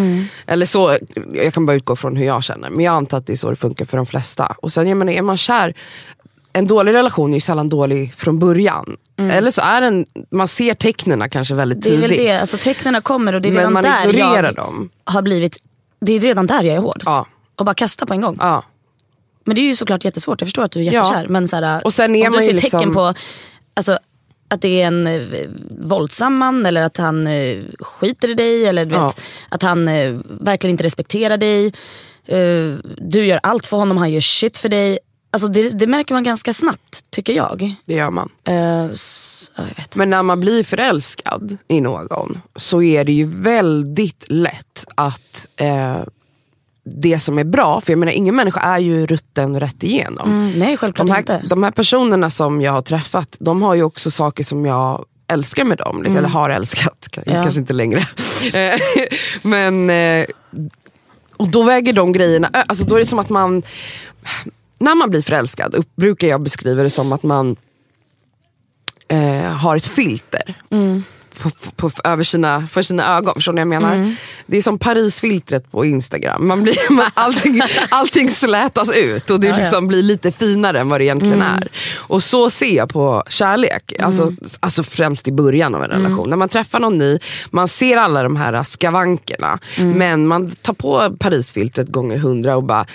Eller 0.47 0.65
så, 0.65 0.97
jag 1.33 1.53
kan 1.53 1.65
bara 1.65 1.75
utgå 1.75 1.95
från 1.95 2.15
hur 2.15 2.25
jag 2.25 2.43
känner. 2.43 2.69
Men 2.69 2.85
jag 2.85 2.93
antar 2.93 3.17
att 3.17 3.27
det 3.27 3.33
är 3.33 3.37
så 3.37 3.49
det 3.49 3.55
funkar 3.55 3.85
för 3.85 3.97
de 3.97 4.05
flesta. 4.05 4.55
Och 4.61 4.71
sen 4.71 4.87
jag 4.87 4.97
menar, 4.97 5.11
är 5.13 5.21
man 5.21 5.37
kär, 5.37 5.73
en 6.53 6.67
dålig 6.67 6.93
relation 6.93 7.29
är 7.29 7.33
ju 7.37 7.41
sällan 7.41 7.69
dålig 7.69 8.13
från 8.13 8.39
början. 8.39 8.97
Eller 9.31 9.51
så 9.51 9.61
är 9.61 9.81
den, 9.81 10.05
man 10.31 10.47
ser 10.47 10.73
tecknen 10.73 11.29
kanske 11.29 11.55
väldigt 11.55 11.81
Det 11.83 11.89
är 11.89 11.91
tidigt. 11.91 12.11
väl 12.11 12.17
det, 12.25 12.31
alltså 12.39 12.57
tecknen 12.57 13.01
kommer 13.01 13.35
och 13.35 13.41
det 13.41 13.47
är 13.47 13.51
Men 13.51 13.57
redan 13.57 13.73
man 13.73 13.83
där 13.83 14.09
ignorerar 14.09 14.43
jag 14.43 14.55
dem. 14.55 14.89
har 15.03 15.21
blivit, 15.21 15.57
det 16.01 16.13
är 16.13 16.19
redan 16.19 16.47
där 16.47 16.63
jag 16.63 16.75
är 16.75 16.79
hård. 16.79 17.03
Ja. 17.05 17.25
Och 17.55 17.65
bara 17.65 17.73
kasta 17.75 18.05
på 18.05 18.13
en 18.13 18.21
gång. 18.21 18.35
Ja. 18.39 18.63
Men 19.45 19.55
det 19.55 19.61
är 19.61 19.65
ju 19.65 19.75
såklart 19.75 20.05
jättesvårt, 20.05 20.41
jag 20.41 20.47
förstår 20.47 20.63
att 20.63 20.71
du 20.71 20.79
är 20.79 20.83
jättekär. 20.83 21.27
Men 21.27 21.47
så 21.47 21.55
här, 21.55 21.85
Och 21.85 21.93
sen 21.93 22.15
är 22.15 22.27
om 22.27 22.31
man 22.31 22.39
du 22.41 22.45
ser 22.45 22.53
liksom- 22.53 22.79
tecken 22.79 22.93
på 22.93 23.13
alltså, 23.73 23.99
att 24.49 24.61
det 24.61 24.81
är 24.81 24.87
en 24.87 25.07
eh, 25.07 25.49
våldsam 25.69 26.37
man 26.37 26.65
eller 26.65 26.81
att 26.81 26.97
han 26.97 27.27
eh, 27.27 27.57
skiter 27.79 28.29
i 28.29 28.33
dig 28.33 28.65
eller 28.65 28.85
du 28.85 28.95
Ja. 28.95 29.03
vet, 29.07 29.21
att 29.49 29.61
han 29.61 29.87
eh, 29.87 30.17
verkligen 30.41 30.71
inte 30.71 30.83
respekterar 30.83 31.37
dig. 31.37 31.65
Eh, 32.25 32.75
du 32.97 33.25
gör 33.25 33.39
allt 33.43 33.65
för 33.65 33.77
honom, 33.77 33.97
han 33.97 34.11
gör 34.11 34.21
shit 34.21 34.57
för 34.57 34.69
dig. 34.69 34.99
Alltså 35.33 35.47
det, 35.47 35.69
det 35.79 35.87
märker 35.87 36.13
man 36.13 36.23
ganska 36.23 36.53
snabbt 36.53 37.05
tycker 37.09 37.33
jag. 37.33 37.75
Det 37.85 37.93
gör 37.93 38.09
man. 38.09 38.29
Eh, 38.47 38.85
s- 38.85 39.51
ja, 39.55 39.63
jag 39.69 39.75
vet. 39.75 39.95
Men 39.95 40.09
när 40.09 40.23
man 40.23 40.39
blir 40.39 40.63
förälskad 40.63 41.57
i 41.67 41.81
någon 41.81 42.41
så 42.55 42.81
är 42.81 43.03
det 43.05 43.11
ju 43.13 43.25
väldigt 43.25 44.25
lätt 44.27 44.85
att 44.95 45.47
eh, 45.55 45.97
det 46.95 47.19
som 47.19 47.37
är 47.39 47.43
bra, 47.43 47.81
för 47.81 47.91
jag 47.91 47.99
menar 47.99 48.11
ingen 48.11 48.35
människa 48.35 48.59
är 48.59 48.79
ju 48.79 49.05
rutten 49.05 49.59
rätt 49.59 49.83
igenom. 49.83 50.29
Mm, 50.29 50.59
nej 50.59 50.77
självklart 50.77 51.07
de, 51.07 51.11
här, 51.13 51.19
inte. 51.19 51.41
de 51.47 51.63
här 51.63 51.71
personerna 51.71 52.29
som 52.29 52.61
jag 52.61 52.71
har 52.71 52.81
träffat, 52.81 53.35
de 53.39 53.61
har 53.61 53.75
ju 53.75 53.83
också 53.83 54.11
saker 54.11 54.43
som 54.43 54.65
jag 54.65 55.05
älskar 55.27 55.63
med 55.63 55.77
dem. 55.77 56.05
Eller 56.05 56.27
har 56.27 56.49
älskat, 56.49 57.07
Mm. 57.17 57.35
Ja. 57.37 57.43
kanske 57.43 57.59
inte 57.59 57.73
längre. 57.73 58.07
Eh, 58.55 58.79
Men, 59.43 59.89
eh, 59.89 60.25
och 61.37 61.49
då 61.49 61.63
väger 61.63 61.93
de 61.93 62.11
grejerna, 62.11 62.47
alltså 62.53 62.85
då 62.85 62.95
är 62.95 62.99
det 62.99 63.05
som 63.05 63.19
att 63.19 63.29
man, 63.29 63.63
när 64.79 64.95
man 64.95 65.09
blir 65.09 65.21
förälskad 65.21 65.75
brukar 65.95 66.27
jag 66.27 66.41
beskriva 66.41 66.83
det 66.83 66.89
som 66.89 67.11
att 67.13 67.23
man 67.23 67.55
eh, 69.07 69.43
har 69.43 69.77
ett 69.77 69.85
filter 69.85 70.55
Mm. 70.69 71.03
På, 71.41 71.51
på, 71.75 71.91
över 72.03 72.23
sina, 72.23 72.67
för 72.67 72.81
sina 72.81 73.17
ögon. 73.17 73.33
Förstår 73.35 73.53
ni 73.53 73.63
vad 73.65 73.75
jag 73.75 73.81
menar? 73.81 74.15
det 74.45 74.57
är 74.57 74.61
som 74.61 74.79
Parisfiltret 74.79 75.71
på 75.71 75.85
Instagram. 75.85 76.47
Man 76.47 76.63
blir, 76.63 76.91
man, 76.93 77.05
allting, 77.13 77.61
allting 77.89 78.29
slätas 78.31 78.91
ut 78.97 79.29
och 79.29 79.39
det 79.39 79.47
Ja, 79.47 79.53
ja. 79.53 79.59
liksom 79.59 79.87
blir 79.87 80.03
lite 80.03 80.31
finare 80.31 80.79
än 80.79 80.89
vad 80.89 80.99
det 80.99 81.03
egentligen 81.05 81.41
Mm. 81.41 81.47
är. 81.55 81.69
Och 81.97 82.23
så 82.23 82.49
ser 82.49 82.75
jag 82.75 82.89
på 82.89 83.23
kärlek. 83.29 83.93
Alltså, 83.99 84.31
alltså 84.59 84.83
främst 84.83 85.27
i 85.27 85.31
början 85.31 85.75
av 85.75 85.83
en 85.83 85.91
Mm. 85.91 86.03
relation. 86.03 86.29
När 86.29 86.37
man 86.37 86.49
träffar 86.49 86.79
någon 86.79 86.97
ny, 86.97 87.19
man 87.51 87.67
ser 87.67 87.97
alla 87.97 88.23
de 88.23 88.35
här 88.35 88.63
skavankerna. 88.63 89.59
Mm. 89.77 89.97
Men 89.97 90.27
man 90.27 90.51
tar 90.51 90.73
på 90.73 91.15
Parisfiltret 91.19 91.87
gånger 91.89 92.17
hundra 92.17 92.55
och 92.55 92.63
bara... 92.63 92.85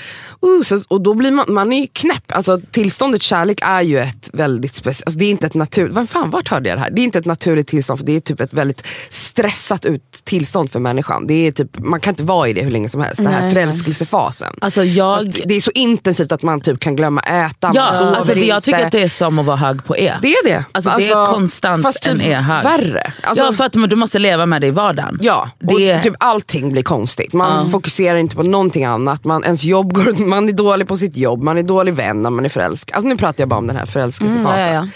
Uh, 0.46 0.62
så, 0.62 0.80
och 0.88 1.00
då 1.00 1.14
blir 1.14 1.32
man, 1.32 1.44
man 1.48 1.72
är 1.72 1.80
ju 1.80 1.86
knäpp. 1.92 2.32
Alltså, 2.32 2.60
tillståndet 2.70 3.22
kärlek 3.22 3.58
är 3.62 3.82
ju 3.82 3.98
ett 3.98 4.30
väldigt 4.32 4.74
speciellt... 4.74 5.06
Alltså, 5.06 5.18
det 5.18 5.24
är 5.24 5.30
inte 5.30 5.46
ett 5.46 5.54
naturligt... 5.54 6.14
Vart 6.26 6.48
hörde 6.48 6.68
jag 6.68 6.78
det 6.78 6.82
här? 6.82 6.90
Det 6.90 7.00
är 7.00 7.04
inte 7.04 7.18
ett 7.18 7.24
naturligt 7.26 7.68
tillstånd 7.68 7.98
för 7.98 8.06
det 8.06 8.16
är 8.16 8.20
typ 8.20 8.35
ett 8.40 8.52
väldigt 8.52 8.82
stressat 9.10 9.84
ut 9.84 10.02
tillstånd 10.24 10.70
för 10.72 10.80
människan. 10.80 11.26
Det 11.26 11.34
är 11.46 11.50
typ, 11.52 11.78
man 11.78 12.00
kan 12.00 12.12
inte 12.12 12.22
vara 12.24 12.48
i 12.48 12.52
det 12.52 12.62
hur 12.62 12.70
länge 12.70 12.88
som 12.88 13.00
helst. 13.00 13.16
Den 13.16 13.26
här 13.26 13.40
Nej. 13.40 13.50
förälskelsefasen. 13.52 14.54
Alltså 14.60 14.84
jag, 14.84 15.42
Det 15.46 15.54
är 15.56 15.60
så 15.60 15.70
intensivt 15.74 16.32
att 16.32 16.42
man 16.42 16.60
typ 16.60 16.80
kan 16.80 16.96
glömma 16.96 17.20
äta, 17.20 17.70
ja, 17.74 17.82
man 17.84 17.92
sover 17.92 18.12
alltså 18.14 18.32
det, 18.34 18.38
inte. 18.40 18.48
jag 18.48 18.62
tycker 18.62 18.86
att 18.86 18.92
det 18.92 19.02
är 19.02 19.08
som 19.08 19.38
att 19.38 19.46
vara 19.46 19.56
hög 19.56 19.84
på 19.84 19.96
E. 19.96 20.14
Det 20.22 20.28
är 20.32 20.44
det. 20.48 20.64
Alltså, 20.72 20.90
det 20.98 21.08
är 21.08 21.26
konstant 21.26 21.82
fast 21.82 22.02
typ 22.02 22.12
en 22.12 22.20
E-hög. 22.20 22.64
värre. 22.64 23.12
Alltså, 23.22 23.44
ja 23.44 23.52
för 23.52 23.64
att 23.64 23.72
du 23.72 23.96
måste 23.96 24.18
leva 24.18 24.46
med 24.46 24.60
det 24.60 24.66
i 24.66 24.70
vardagen. 24.70 25.18
Ja, 25.22 25.50
Det- 25.58 25.96
och 25.96 26.02
typ 26.02 26.14
allting 26.20 26.72
blir 26.72 26.82
konstigt. 26.82 27.32
Man 27.32 27.64
Ja. 27.64 27.70
fokuserar 27.70 28.16
inte 28.18 28.36
på 28.36 28.42
någonting 28.42 28.84
annat. 28.84 29.24
Man, 29.24 29.44
ens 29.44 29.64
jobb 29.64 29.92
går, 29.92 30.26
man 30.26 30.48
är 30.48 30.52
dålig 30.52 30.88
på 30.88 30.96
sitt 30.96 31.16
jobb, 31.16 31.42
man 31.42 31.58
är 31.58 31.62
dålig 31.62 31.94
vän 31.94 32.22
när 32.22 32.30
man 32.30 32.44
är 32.44 32.48
förälskad. 32.48 32.96
Alltså 32.96 33.08
nu 33.08 33.16
pratar 33.16 33.42
jag 33.42 33.48
bara 33.48 33.58
om 33.58 33.66
den 33.66 33.76
här 33.76 33.86
förälskelsefasen. 33.86 34.46
Mm, 34.60 34.60
ja, 34.60 34.72
ja, 34.74 34.74
ja. 34.74 34.88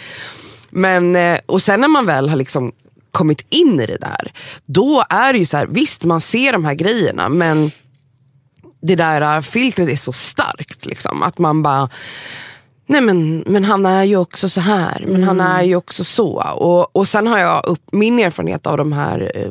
Men, 0.70 1.16
eh, 1.16 1.38
och 1.46 1.62
sen 1.62 1.80
när 1.80 1.88
man 1.88 2.06
väl 2.06 2.28
har 2.28 2.36
liksom 2.36 2.72
kommit 3.10 3.46
in 3.48 3.80
i 3.80 3.86
det 3.86 3.98
där, 4.00 4.32
då 4.66 5.04
är 5.08 5.32
det 5.32 5.38
ju 5.38 5.44
så 5.44 5.56
här, 5.56 5.66
visst 5.66 6.04
man 6.04 6.20
ser 6.20 6.52
de 6.52 6.64
här 6.64 6.74
grejerna 6.74 7.28
men 7.28 7.70
det 8.80 8.96
där 8.96 9.36
eh, 9.36 9.40
filtret 9.40 9.88
är 9.88 9.96
så 9.96 10.12
starkt. 10.12 10.86
Liksom, 10.86 11.22
att 11.22 11.38
man 11.38 11.62
bara, 11.62 11.88
nej 12.86 13.00
men, 13.00 13.44
men 13.46 13.64
han 13.64 13.86
är 13.86 14.04
ju 14.04 14.16
också 14.16 14.48
så 14.48 14.60
här, 14.60 15.04
men 15.06 15.24
han 15.24 15.40
är 15.40 15.62
ju 15.62 15.76
också 15.76 16.04
så. 16.04 16.42
Och, 16.42 16.96
och 16.96 17.08
sen 17.08 17.26
har 17.26 17.38
jag 17.38 17.66
upp, 17.66 17.82
min 17.92 18.18
erfarenhet 18.18 18.66
av 18.66 18.76
de 18.76 18.92
här, 18.92 19.32
eh, 19.34 19.50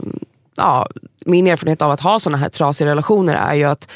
ja, 0.56 0.88
min 1.26 1.48
erfarenhet 1.48 1.82
av 1.82 1.92
att 1.92 2.02
ha 2.02 2.20
såna 2.20 2.38
här 2.38 2.50
trasiga 2.50 2.90
relationer 2.90 3.36
är 3.36 3.54
ju 3.54 3.64
att 3.64 3.88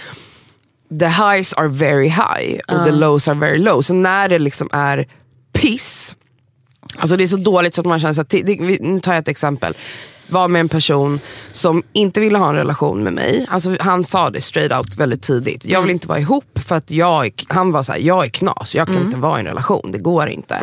the 1.00 1.08
highs 1.08 1.54
are 1.54 1.68
very 1.68 2.08
high 2.08 2.60
och 2.68 2.86
the 2.86 2.92
lows 2.92 3.28
are 3.28 3.40
very 3.40 3.58
low. 3.58 3.82
Så 3.82 3.94
när 3.94 4.30
det 4.30 4.40
liksom 4.40 4.70
är 4.72 5.08
piss, 5.54 6.16
alltså 6.98 7.18
det 7.18 7.24
är 7.24 7.28
så 7.28 7.38
dåligt 7.38 7.76
så 7.76 7.82
att 7.82 7.88
man 7.88 8.00
känner 8.00 8.22
att, 8.22 8.34
nu 8.82 9.00
tar 9.00 9.14
jag 9.14 9.20
ett 9.20 9.28
exempel. 9.28 9.74
Var 10.28 10.48
med 10.48 10.60
en 10.60 10.70
person 10.70 11.20
som 11.52 11.84
inte 11.94 12.20
ville 12.20 12.38
ha 12.38 12.50
en 12.50 12.56
relation 12.56 13.04
med 13.04 13.14
mig. 13.14 13.46
Alltså 13.50 13.76
han 13.80 14.04
sa 14.04 14.30
det 14.30 14.42
straight 14.42 14.72
out 14.78 14.96
väldigt 14.98 15.22
tidigt. 15.22 15.66
Jag 15.66 15.82
vill 15.82 15.92
inte 15.92 16.08
vara 16.08 16.20
ihop 16.20 16.60
för 16.66 16.76
att 16.76 16.92
jag, 16.92 17.44
han 17.48 17.72
var 17.72 17.84
så 17.84 17.92
här, 17.92 18.00
jag 18.00 18.26
är 18.26 18.30
knas, 18.30 18.76
jag 18.76 18.88
kan 18.88 19.02
inte 19.02 19.18
vara 19.18 19.38
i 19.38 19.40
en 19.40 19.48
relation, 19.48 19.92
det 19.92 19.98
går 19.98 20.30
inte. 20.30 20.56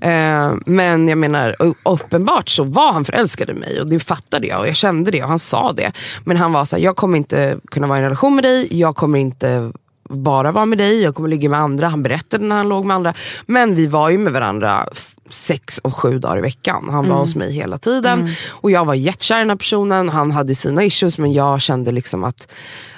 Eh, 0.00 0.52
men 0.66 1.08
jag 1.08 1.18
menar, 1.18 1.56
uppenbart 1.82 2.48
så 2.48 2.64
var 2.64 2.92
han 2.92 3.04
förälskad 3.04 3.50
i 3.50 3.54
mig 3.54 3.80
och 3.80 3.86
det 3.86 4.00
fattade 4.00 4.46
jag 4.46 4.60
och 4.60 4.68
jag 4.68 4.76
kände 4.76 5.10
det 5.10 5.22
och 5.22 5.28
han 5.28 5.38
sa 5.38 5.72
det. 5.72 5.92
Men 6.24 6.36
han 6.36 6.52
var 6.52 6.64
så 6.64 6.76
här, 6.76 6.82
jag 6.82 6.96
kommer 6.96 7.16
inte 7.16 7.56
kunna 7.70 7.86
vara 7.86 7.98
i 7.98 8.00
en 8.00 8.04
relation 8.04 8.34
med 8.34 8.44
dig, 8.44 8.68
jag 8.70 8.96
kommer 8.96 9.18
inte 9.18 9.72
bara 10.08 10.52
vara 10.52 10.66
med 10.66 10.78
dig, 10.78 11.02
jag 11.02 11.14
kommer 11.14 11.28
ligga 11.28 11.48
med 11.48 11.60
andra. 11.60 11.88
Han 11.88 12.02
berättade 12.02 12.44
när 12.44 12.56
han 12.56 12.68
låg 12.68 12.84
med 12.84 12.96
andra. 12.96 13.14
Men 13.46 13.74
vi 13.74 13.86
var 13.86 14.10
ju 14.10 14.18
med 14.18 14.32
varandra 14.32 14.86
sex 15.32 15.78
och 15.78 15.96
sju 15.96 16.18
dagar 16.18 16.38
i 16.38 16.40
veckan. 16.40 16.88
Han 16.90 17.08
var 17.08 17.16
hos 17.16 17.34
mig 17.34 17.52
hela 17.52 17.78
tiden. 17.78 18.28
Och 18.48 18.70
jag 18.70 18.84
var 18.84 18.94
jättekär 18.94 19.36
i 19.36 19.38
den 19.38 19.50
här 19.50 19.56
personen. 19.56 20.08
Han 20.08 20.30
hade 20.30 20.54
sina 20.54 20.84
issues 20.84 21.18
men 21.18 21.32
jag 21.32 21.60
kände 21.62 21.92
liksom 21.92 22.24
att 22.24 22.48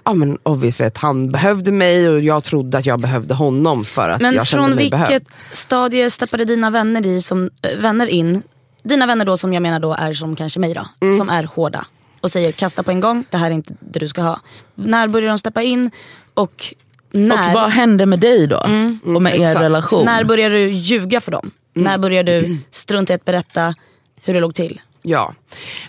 ja, 0.04 0.14
men 0.14 0.38
obviously 0.42 0.86
att 0.86 0.98
han 0.98 1.32
behövde 1.32 1.72
mig 1.72 2.08
och 2.08 2.20
jag 2.20 2.44
trodde 2.44 2.78
att 2.78 2.86
jag 2.86 3.00
behövde 3.00 3.34
honom 3.34 3.84
för 3.84 4.08
att 4.10 4.20
Men 4.20 4.34
jag 4.34 4.46
kände 4.46 4.66
från 4.66 4.74
mig 4.76 4.84
vilket 4.84 5.00
behövd. 5.08 5.24
stadie 5.50 6.10
steppade 6.10 6.44
dina 6.44 6.70
vänner, 6.70 7.06
i 7.06 7.20
som, 7.22 7.50
äh, 7.62 7.78
vänner 7.78 8.06
in? 8.06 8.42
Dina 8.82 9.06
vänner 9.06 9.24
då 9.24 9.36
som 9.36 9.52
jag 9.52 9.62
menar 9.62 9.80
då 9.80 9.94
är 9.94 10.12
som 10.12 10.36
kanske 10.36 10.60
mig 10.60 10.74
då, 10.74 10.86
Mm. 11.02 11.18
som 11.18 11.28
är 11.28 11.44
hårda. 11.44 11.86
Och 12.20 12.30
säger 12.30 12.52
kasta 12.52 12.82
på 12.82 12.90
en 12.90 13.00
gång, 13.00 13.24
det 13.30 13.36
här 13.36 13.46
är 13.50 13.54
inte 13.54 13.74
det 13.80 13.98
du 13.98 14.08
ska 14.08 14.22
ha. 14.22 14.40
När 14.74 15.08
börjar 15.08 15.28
de 15.28 15.38
steppa 15.38 15.62
in? 15.62 15.90
Och 16.34 16.74
när, 17.12 17.48
Och 17.48 17.54
vad 17.54 17.70
hände 17.70 18.06
med 18.06 18.20
dig 18.20 18.46
då? 18.46 18.56
och 19.14 19.22
med 19.22 19.34
er 19.36 19.40
exakt. 19.40 19.60
relation? 19.60 20.04
när 20.04 20.24
börjar 20.24 20.50
du 20.50 20.70
ljuga 20.70 21.20
för 21.20 21.32
dem? 21.32 21.50
Mm. 21.76 21.84
När 21.84 21.98
börjar 21.98 22.22
du 22.22 22.58
strunta 22.70 23.12
i 23.12 23.16
att 23.16 23.24
berätta 23.24 23.74
hur 24.22 24.34
det 24.34 24.40
låg 24.40 24.54
till? 24.54 24.80
Ja. 25.02 25.34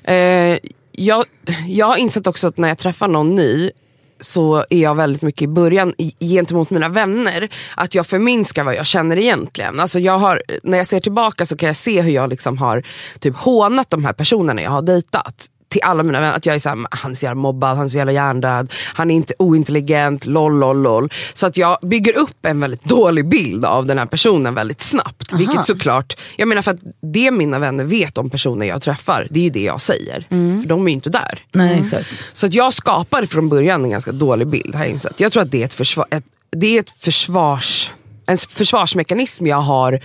Eh, 0.04 0.58
jag, 0.92 1.26
jag 1.68 1.86
har 1.86 1.98
insett 1.98 2.28
också 2.28 2.48
att 2.48 2.58
när 2.58 2.68
jag 2.68 2.78
träffar 2.78 3.08
någon 3.08 3.36
ny 3.36 3.72
så 4.20 4.66
är 4.70 4.82
jag 4.82 4.96
väldigt 4.96 5.22
mycket 5.22 5.42
i 5.42 5.48
början 5.48 5.94
gentemot 6.20 6.70
mina 6.70 6.90
vänner 6.90 7.50
att 7.76 7.96
jag 7.96 8.08
förminskar 8.08 8.64
vad 8.64 8.76
jag 8.76 8.86
känner 8.86 9.18
egentligen. 9.18 9.80
Alltså 9.80 10.00
jag 10.00 10.18
har, 10.18 10.42
när 10.64 10.78
jag 10.78 10.88
ser 10.88 11.00
tillbaka 11.00 11.46
så 11.46 11.58
kan 11.58 11.68
jag 11.68 11.76
se 11.76 12.02
hur 12.02 12.12
jag 12.12 12.30
liksom 12.30 12.58
har 12.58 12.84
typ 13.20 13.36
hånat 13.36 13.90
de 13.90 14.06
här 14.06 14.14
personerna 14.14 14.62
jag 14.62 14.72
har 14.72 14.82
dejtat. 14.82 15.50
Till 15.76 15.84
alla 15.84 16.04
mina 16.04 16.22
vänner, 16.22 16.36
att 16.36 16.46
jag 16.46 16.56
är 16.56 16.60
såhär, 16.60 16.88
han 16.92 17.12
är 17.12 17.16
så 17.16 17.26
jävla 17.26 17.42
mobbad, 17.42 17.78
han 17.78 17.86
är 17.86 17.90
så 17.90 17.98
jävla 17.98 18.12
hjärndöd, 18.12 18.74
han 18.94 19.12
är 19.12 19.16
inte 19.16 19.34
ointelligent, 19.40 20.26
loll 20.26 20.60
loll 20.60 20.82
loll. 20.82 21.10
Så 21.34 21.46
att 21.46 21.58
jag 21.58 21.78
bygger 21.82 22.18
upp 22.18 22.46
en 22.46 22.60
väldigt 22.60 22.84
dålig 22.84 23.30
bild 23.30 23.66
av 23.66 23.86
den 23.86 23.98
här 23.98 24.06
personen 24.06 24.54
väldigt 24.54 24.82
snabbt. 24.82 25.34
Vilket 25.34 25.66
såklart, 25.66 26.18
jag 26.36 26.48
menar 26.48 26.62
för 26.62 26.72
att 26.72 26.80
det 27.14 27.32
mina 27.32 27.60
vänner 27.60 27.84
vet 27.84 28.18
om 28.18 28.30
personer 28.30 28.66
jag 28.66 28.82
träffar, 28.82 29.28
det 29.30 29.40
är 29.40 29.44
ju 29.44 29.50
det 29.50 29.64
jag 29.64 29.82
säger. 29.82 30.26
För 30.62 30.68
de 30.68 30.86
är 30.86 30.90
ju 30.90 30.94
inte 30.94 31.10
där. 31.10 31.40
Nej 31.52 31.80
exakt. 31.80 32.14
Så 32.34 32.46
att 32.46 32.54
jag 32.54 32.74
skapade 32.74 33.28
från 33.28 33.50
början 33.50 33.84
en 33.84 33.90
ganska 33.90 34.12
dålig 34.12 34.48
bild 34.48 34.76
har 34.76 34.82
jag 34.82 34.92
insett. 34.92 35.20
Jag 35.20 35.32
tror 35.32 35.44
att 35.44 35.52
det 35.52 35.62
är 35.62 35.66
ett, 35.66 35.74
försvar, 35.74 36.06
ett, 36.12 36.26
det 36.52 36.68
är 36.68 36.80
ett 36.80 36.90
försvars, 37.00 37.92
en 38.26 38.38
försvarsmekanism 38.38 39.48
jag 39.48 39.62
har 39.62 40.00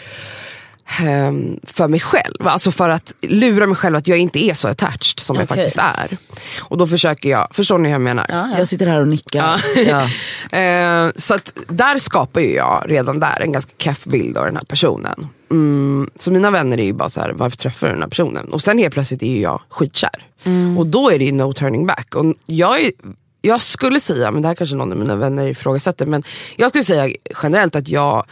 för 1.62 1.88
mig 1.88 2.00
själv. 2.00 2.49
Alltså 2.49 2.70
för 2.70 2.88
att 2.88 3.14
lura 3.20 3.66
mig 3.66 3.76
själv 3.76 3.96
att 3.96 4.08
jag 4.08 4.18
inte 4.18 4.44
är 4.44 4.54
så 4.54 4.68
attached 4.68 5.20
som 5.20 5.37
jag 5.37 5.44
Okej. 5.44 5.56
faktiskt 5.56 5.78
är. 5.78 6.18
Och 6.60 6.78
då 6.78 6.87
försöker 6.87 7.28
jag, 7.30 7.49
förstår 7.50 7.78
ni 7.78 7.88
hur 7.88 7.94
jag 7.94 8.00
menar? 8.00 8.26
Ja, 8.28 8.49
ja. 8.52 8.58
Jag 8.58 8.68
sitter 8.68 8.87
här 8.87 9.00
och 9.00 9.08
nickar. 9.08 9.64
Ja. 9.76 10.08
Eh, 10.50 11.10
så 11.16 11.34
att 11.34 11.52
där 11.68 11.99
skapar 11.99 12.40
ju 12.40 12.54
jag 12.54 12.84
redan 12.88 13.20
där 13.20 13.40
en 13.40 13.52
ganska 13.52 13.72
keff 13.78 14.04
bild 14.04 14.37
av 14.37 14.44
den 14.44 14.56
här 14.56 14.64
personen. 14.64 15.28
Mm, 15.50 16.10
så 16.18 16.32
mina 16.32 16.50
vänner 16.50 16.78
är 16.78 16.84
ju 16.84 16.92
bara 16.92 17.08
så 17.08 17.20
här, 17.20 17.30
varför 17.30 17.56
träffar 17.56 17.87
du 17.87 17.92
den 17.92 18.02
här 18.02 18.08
personen? 18.08 18.49
Och 18.52 18.62
sen 18.62 18.78
helt 18.78 18.94
plötsligt 18.94 19.22
är 19.22 19.26
ju 19.26 19.40
jag 19.40 19.60
skitkär. 19.68 20.26
Och 20.78 20.87
då 20.87 21.10
är 21.10 21.18
det 21.18 21.25
ju 21.25 21.32
no 21.32 21.52
turning 21.52 21.87
back. 21.87 22.14
Och 22.14 22.34
jag, 22.46 22.80
är, 22.80 22.92
jag 23.42 23.60
skulle 23.60 24.00
säga, 24.00 24.30
men 24.30 24.42
det 24.42 24.49
här 24.49 24.54
kanske 24.54 24.76
någon 24.76 24.92
av 24.92 24.99
mina 24.99 25.16
vänner 25.16 25.46
ifrågasätter, 25.46 26.06
men 26.06 26.22
jag 26.56 26.68
skulle 26.68 26.84
säga 26.84 27.14
generellt 27.42 27.76
att 27.76 27.88
jag 27.88 28.25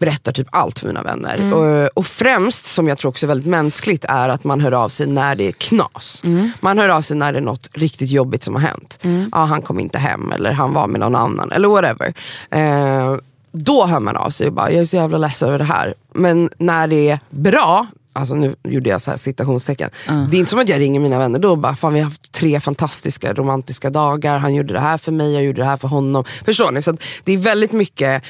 berättar 0.00 0.32
typ 0.32 0.48
allt 0.50 0.78
för 0.78 0.86
mina 0.86 1.02
vänner. 1.02 1.36
Och, 1.54 1.88
och 1.98 2.06
främst, 2.06 2.64
som 2.64 2.88
jag 2.88 2.98
tror 2.98 3.08
också 3.08 3.26
är 3.26 3.28
väldigt 3.28 3.46
mänskligt, 3.46 4.04
är 4.08 4.28
att 4.28 4.44
man 4.44 4.60
hör 4.60 4.72
av 4.72 4.88
sig 4.88 5.06
när 5.06 5.34
det 5.36 5.48
är 5.48 5.52
knas. 5.52 6.20
Man 6.60 6.78
hör 6.78 6.88
av 6.88 7.00
sig 7.00 7.16
när 7.16 7.32
det 7.32 7.38
är 7.38 7.42
något 7.42 7.68
riktigt 7.72 8.10
jobbigt 8.10 8.42
som 8.42 8.54
har 8.54 8.62
hänt. 8.62 8.98
Ja, 9.32 9.38
han 9.44 9.62
kom 9.62 9.80
inte 9.80 9.98
hem 9.98 10.32
eller 10.32 10.52
han 10.52 10.72
var 10.72 10.86
med 10.86 11.00
någon 11.00 11.14
annan 11.16 11.52
eller 11.52 11.68
whatever. 11.68 12.14
Eh, 12.50 13.16
då 13.52 13.86
hör 13.86 14.00
man 14.00 14.16
av 14.16 14.30
sig 14.30 14.46
och 14.46 14.52
bara, 14.52 14.70
jag 14.70 14.80
är 14.80 14.84
så 14.84 14.96
jävla 14.96 15.18
ledsen 15.18 15.48
över 15.48 15.58
det 15.58 15.64
här. 15.64 15.94
Men 16.14 16.50
när 16.58 16.86
det 16.86 17.08
är 17.10 17.18
bra, 17.30 17.86
alltså 18.12 18.34
nu 18.34 18.54
gjorde 18.62 18.90
jag 18.90 19.02
så 19.02 19.10
här 19.10 19.18
citationstecken. 19.18 19.90
Det 20.30 20.36
är 20.36 20.38
inte 20.38 20.50
som 20.50 20.58
att 20.58 20.68
jag 20.68 20.80
ringer 20.80 21.00
mina 21.00 21.18
vänner 21.18 21.38
då 21.38 21.50
och 21.50 21.58
bara, 21.58 21.76
fan 21.76 21.94
vi 21.94 22.00
har 22.00 22.04
haft 22.04 22.32
tre 22.32 22.60
fantastiska 22.60 23.32
romantiska 23.32 23.90
dagar. 23.90 24.38
Han 24.38 24.54
gjorde 24.54 24.74
det 24.74 24.80
här 24.80 24.98
för 24.98 25.12
mig, 25.12 25.32
jag 25.32 25.42
gjorde 25.44 25.62
det 25.62 25.68
här 25.68 25.76
för 25.76 25.88
honom. 25.88 26.24
Förstår 26.44 26.70
ni? 26.70 26.82
Så 26.82 26.96
det 27.24 27.32
är 27.32 27.38
väldigt 27.38 27.72
mycket 27.72 28.22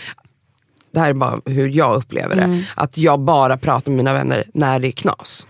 det 0.92 1.00
här 1.00 1.10
är 1.10 1.14
bara 1.14 1.40
hur 1.44 1.68
jag 1.68 1.96
upplever 1.96 2.36
det. 2.36 2.64
Att 2.74 2.98
jag 2.98 3.20
bara 3.20 3.56
pratar 3.56 3.90
med 3.90 3.96
mina 3.96 4.12
vänner 4.12 4.44
när 4.54 4.80
det 4.80 4.88
är 4.88 4.92
knas. 4.92 5.46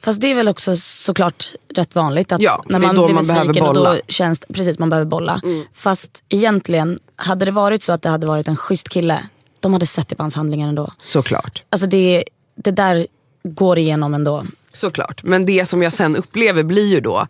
Fast 0.00 0.20
det 0.20 0.30
är 0.30 0.34
väl 0.34 0.48
också 0.48 0.76
såklart 0.76 1.44
rätt 1.74 1.94
vanligt 1.94 2.32
att 2.32 2.42
Ja, 2.42 2.64
när 2.66 2.78
man 2.78 2.94
blir 2.94 3.14
man 3.14 3.26
besviken 3.26 3.64
och 3.64 3.74
då. 3.74 3.86
Mm. 3.86 4.00
känns 4.08 4.40
precis 4.54 4.78
man 4.78 4.90
behöver 4.90 5.06
bolla. 5.06 5.40
Fast 5.74 6.24
egentligen, 6.28 6.98
hade 7.16 7.44
det 7.44 7.50
varit 7.50 7.82
så 7.82 7.92
att 7.92 8.02
det 8.02 8.08
hade 8.08 8.26
varit 8.26 8.48
en 8.48 8.56
schysst 8.56 8.88
kille, 8.88 9.18
de 9.60 9.72
hade 9.72 9.86
sett 9.86 10.08
det 10.08 10.16
på 10.16 10.22
hans 10.22 10.34
handlingar 10.34 10.68
ändå. 10.68 10.90
Såklart. 10.98 11.62
Alltså 11.70 11.86
det, 11.86 12.24
det 12.56 12.70
där 12.70 13.06
går 13.42 13.78
igenom 13.78 14.14
ändå. 14.14 14.44
Såklart. 14.72 15.22
Men 15.22 15.46
det 15.46 15.68
som 15.68 15.82
jag 15.82 15.92
sen 15.92 16.16
upplever 16.16 16.62
blir 16.62 16.86
ju 16.86 17.00
då, 17.00 17.26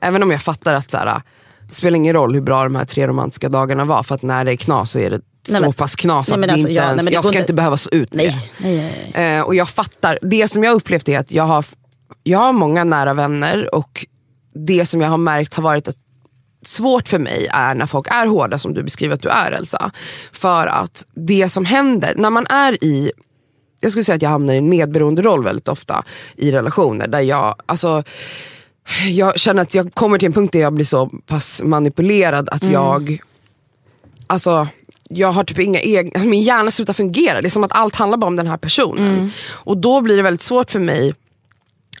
även 0.00 0.22
om 0.22 0.30
jag 0.30 0.42
fattar 0.42 0.74
att 0.74 0.90
så 0.90 0.96
här, 0.96 1.22
det 1.68 1.74
spelar 1.74 1.96
ingen 1.96 2.14
roll 2.14 2.34
hur 2.34 2.40
bra 2.40 2.62
de 2.62 2.74
här 2.74 2.84
tre 2.84 3.06
romantiska 3.06 3.48
dagarna 3.48 3.84
var, 3.84 4.02
för 4.02 4.14
att 4.14 4.22
när 4.22 4.44
det 4.44 4.52
är 4.52 4.56
knas 4.56 4.90
så 4.90 4.98
är 4.98 5.10
det 5.10 5.20
Nej, 5.50 5.62
så 5.64 5.72
pass 5.72 5.96
knas 5.96 6.28
Nej, 6.28 6.34
att 6.34 6.42
det 6.42 6.52
alltså, 6.52 6.68
inte 6.68 6.72
ja, 6.72 6.82
ens, 6.84 6.96
nej, 7.02 7.06
det 7.10 7.12
jag 7.14 7.24
ska 7.24 7.28
inte- 7.32 7.38
inte 7.40 7.54
behöva 7.54 7.76
stå 7.76 7.90
ut 7.90 8.14
med 8.14 8.32
det. 8.58 9.22
Eh, 9.22 9.42
och 9.42 9.54
jag 9.54 9.68
fattar, 9.68 10.18
det 10.22 10.48
som 10.48 10.64
jag 10.64 10.74
upplevt 10.74 11.08
är 11.08 11.18
att 11.18 11.30
jag 11.30 11.44
har, 11.44 11.64
jag 12.22 12.38
har 12.38 12.52
många 12.52 12.84
nära 12.84 13.14
vänner 13.14 13.74
och 13.74 14.06
det 14.54 14.86
som 14.86 15.00
jag 15.00 15.08
har 15.08 15.18
märkt 15.18 15.54
har 15.54 15.62
varit 15.62 15.88
att 15.88 15.96
svårt 16.64 17.08
för 17.08 17.18
mig 17.18 17.46
är 17.50 17.74
när 17.74 17.86
folk 17.86 18.06
är 18.10 18.26
hårda 18.26 18.58
som 18.58 18.74
du 18.74 18.82
beskriver 18.82 19.14
att 19.14 19.22
du 19.22 19.28
är 19.28 19.52
Elsa. 19.52 19.90
För 20.32 20.66
att 20.66 21.06
det 21.14 21.48
som 21.48 21.64
händer 21.64 22.14
när 22.16 22.30
man 22.30 22.46
är 22.46 22.84
i 22.84 23.12
jag 23.82 23.90
skulle 23.92 24.04
säga 24.04 24.16
att 24.16 24.22
jag 24.22 24.30
hamnar 24.30 24.54
i 24.54 24.58
en 24.58 24.68
medberoende 24.68 25.22
roll 25.22 25.44
väldigt 25.44 25.68
ofta 25.68 26.04
i 26.36 26.50
relationer 26.52 27.08
där 27.08 27.20
jag, 27.20 27.54
alltså 27.66 28.02
jag 29.08 29.40
känner 29.40 29.62
att 29.62 29.74
jag 29.74 29.94
kommer 29.94 30.18
till 30.18 30.26
en 30.26 30.32
punkt 30.32 30.52
där 30.52 30.60
jag 30.60 30.72
blir 30.72 30.84
så 30.84 31.06
pass 31.26 31.62
manipulerad 31.64 32.48
att 32.48 32.64
jag, 32.64 33.22
alltså 34.26 34.68
jag 35.10 35.32
har 35.32 35.44
typ 35.44 35.58
inga 35.58 35.80
egna, 35.80 36.24
min 36.24 36.42
hjärna 36.42 36.70
slutar 36.70 36.92
fungera. 36.92 37.40
Det 37.40 37.48
är 37.48 37.50
som 37.50 37.64
att 37.64 37.72
allt 37.72 37.96
handlar 37.96 38.18
bara 38.18 38.26
om 38.26 38.36
den 38.36 38.46
här 38.46 38.56
personen. 38.56 39.32
Och 39.50 39.76
då 39.76 40.00
blir 40.00 40.16
det 40.16 40.22
väldigt 40.22 40.42
svårt 40.42 40.70
för 40.70 40.78
mig 40.78 41.14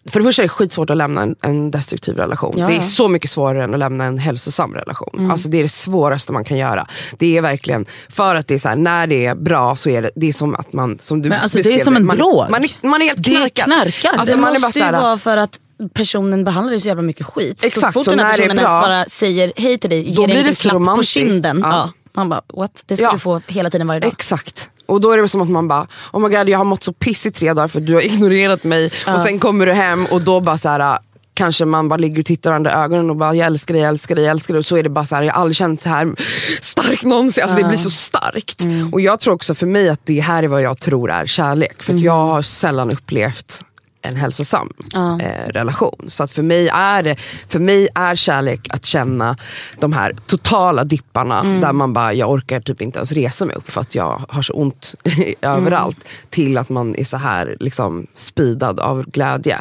för 0.06 0.20
det 0.20 0.24
första 0.24 0.42
är 0.42 0.44
det 0.44 0.48
skitsvårt 0.48 0.90
att 0.90 0.96
lämna 0.96 1.22
en, 1.22 1.36
en 1.42 1.70
destruktiv 1.70 2.16
relation. 2.16 2.54
Ja, 2.58 2.66
det 2.66 2.76
är 2.76 2.80
så 2.80 3.08
mycket 3.08 3.30
svårare 3.30 3.64
än 3.64 3.74
att 3.74 3.80
lämna 3.80 4.04
en 4.04 4.18
hälsosam 4.18 4.74
relation. 4.74 5.30
Alltså 5.30 5.48
det 5.48 5.58
är 5.58 5.62
det 5.62 5.68
svåraste 5.68 6.32
man 6.32 6.44
kan 6.44 6.58
göra. 6.58 6.86
Det 7.18 7.36
är 7.36 7.42
verkligen, 7.42 7.86
för 8.08 8.34
att 8.34 8.48
det 8.48 8.54
är 8.54 8.58
så 8.58 8.68
här, 8.68 8.76
när 8.76 9.06
det 9.06 9.26
är 9.26 9.34
bra 9.34 9.76
så 9.76 9.90
är 9.90 10.02
det, 10.02 10.10
det 10.16 10.28
är 10.28 10.32
som 10.32 10.54
att 10.54 10.72
man, 10.72 10.98
som 10.98 11.22
du 11.22 11.28
Men 11.28 11.40
alltså, 11.40 11.58
det 11.58 11.74
är 11.74 11.78
som 11.78 11.96
en 11.96 12.06
man, 12.06 12.16
drog. 12.16 12.50
Man, 12.50 12.64
är, 12.64 12.86
man 12.86 13.02
är 13.02 13.06
helt 13.06 13.24
Det 13.24 13.30
är 13.30 13.34
knarkad. 13.34 13.64
knarkar. 13.64 14.18
Alltså, 14.18 14.34
det 14.34 14.40
man 14.40 14.56
är 14.56 14.60
bara 14.60 14.66
måste 14.66 14.72
så 14.72 14.78
ju 14.78 14.84
här, 14.84 15.02
vara 15.02 15.18
för 15.18 15.36
att 15.36 15.58
personen 15.94 16.44
behandlar 16.44 16.70
dig 16.70 16.80
så 16.80 16.88
jävla 16.88 17.02
mycket 17.02 17.26
skit. 17.26 17.64
Exakt, 17.64 17.86
så 17.86 17.92
fort 17.92 18.04
så 18.04 18.10
den 18.10 18.20
här 18.20 18.26
det 18.26 18.36
personen 18.36 18.58
ens 18.58 18.70
bra, 18.70 18.80
bara 18.80 19.04
säger 19.04 19.52
hej 19.56 19.78
till 19.78 19.90
dig, 19.90 20.08
ger 20.08 20.26
dig 20.26 20.36
en 20.36 20.44
det 20.44 20.60
klapp 20.60 20.96
på 20.96 21.02
kinden. 21.02 21.60
Ja. 21.64 21.70
Ja. 21.70 21.92
Man 22.12 22.28
bara 22.28 22.42
what? 22.54 22.82
Det 22.86 22.96
ska 22.96 23.04
Ja. 23.06 23.12
du 23.12 23.18
få 23.18 23.40
hela 23.46 23.70
tiden 23.70 23.86
varje 23.86 24.00
dag. 24.00 24.12
Exakt. 24.12 24.68
Och 24.86 25.00
då 25.00 25.12
är 25.12 25.18
det 25.18 25.28
som 25.28 25.40
att 25.40 25.48
man 25.50 25.68
bara, 25.68 25.86
oh 26.12 26.20
my 26.20 26.36
god 26.36 26.48
jag 26.48 26.58
har 26.58 26.64
mått 26.64 26.82
så 26.82 26.92
piss 26.92 27.26
i 27.26 27.30
tre 27.30 27.54
dagar 27.54 27.68
för 27.68 27.80
du 27.80 27.94
har 27.94 28.00
ignorerat 28.06 28.64
mig. 28.64 28.90
Och 29.14 29.20
sen 29.20 29.38
kommer 29.38 29.66
du 29.66 29.72
hem 29.72 30.06
och 30.06 30.20
då 30.22 30.40
bara 30.40 30.58
så 30.58 30.68
här. 30.68 30.98
Kanske 31.34 31.64
man 31.64 31.88
bara 31.88 31.96
ligger 31.96 32.18
och 32.20 32.26
tittar 32.26 32.50
varandra 32.50 32.70
i 32.70 32.74
ögonen 32.74 33.10
och 33.10 33.16
bara 33.16 33.34
jag 33.34 33.46
älskar 33.46 33.74
dig, 33.74 33.82
jag 33.82 33.88
älskar 33.88 34.14
dig, 34.14 34.24
jag 34.24 34.30
älskar 34.30 34.54
dig. 34.54 34.58
Och 34.58 34.66
så 34.66 34.76
är 34.76 34.82
det 34.82 34.88
bara 34.88 35.06
så 35.06 35.16
här, 35.16 35.22
jag 35.22 35.32
har 35.34 35.40
aldrig 35.40 35.56
känt 35.56 35.82
så 35.82 35.88
här 35.88 36.14
stark 36.62 37.02
någonsin. 37.04 37.42
Alltså 37.42 37.58
det 37.58 37.64
blir 37.68 37.78
så 37.78 37.90
starkt. 37.90 38.60
Och 38.92 39.00
jag 39.00 39.20
tror 39.20 39.34
också 39.34 39.54
för 39.54 39.66
mig 39.66 39.88
att 39.88 40.00
det 40.04 40.20
här 40.20 40.42
är 40.42 40.48
vad 40.48 40.62
jag 40.62 40.80
tror 40.80 41.10
är 41.10 41.26
kärlek. 41.26 41.82
För 41.82 41.94
att 41.94 42.00
jag 42.00 42.12
har 42.26 42.42
sällan 42.42 42.90
upplevt 42.90 43.62
en 44.02 44.16
hälsosam 44.16 44.72
eh, 45.20 45.48
relation. 45.48 46.04
Så 46.06 46.22
att 46.22 46.30
för 46.30 46.42
mig, 46.42 46.68
är 46.68 47.02
det, 47.02 47.16
för 47.48 47.58
mig 47.58 47.88
är 47.94 48.14
kärlek 48.14 48.66
att 48.70 48.86
känna 48.86 49.36
de 49.78 49.92
här 49.92 50.16
totala 50.26 50.84
dipparna 50.84 51.42
där 51.42 51.72
man 51.72 51.92
bara, 51.92 52.12
jag 52.12 52.30
orkar 52.30 52.60
typ 52.60 52.82
inte 52.82 52.98
ens 52.98 53.12
resa 53.12 53.44
mig 53.44 53.56
upp 53.56 53.70
för 53.70 53.80
att 53.80 53.94
jag 53.94 54.24
har 54.28 54.42
så 54.42 54.52
ont 54.52 54.94
överallt. 55.40 55.98
Till 56.30 56.58
att 56.58 56.68
man 56.68 56.96
är 56.96 57.04
så 57.04 57.16
här 57.16 57.56
liksom 57.60 58.06
speedad 58.14 58.80
av 58.80 59.04
glädje. 59.04 59.58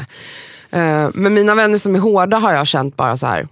Eh, 0.70 1.10
men 1.14 1.34
mina 1.34 1.56
vänner 1.56 1.78
som 1.78 1.96
är 1.96 2.00
hårda 2.00 2.38
har 2.38 2.54
jag 2.54 2.68
känt 2.68 2.98
bara 2.98 3.18
så 3.18 3.28
här 3.28 3.48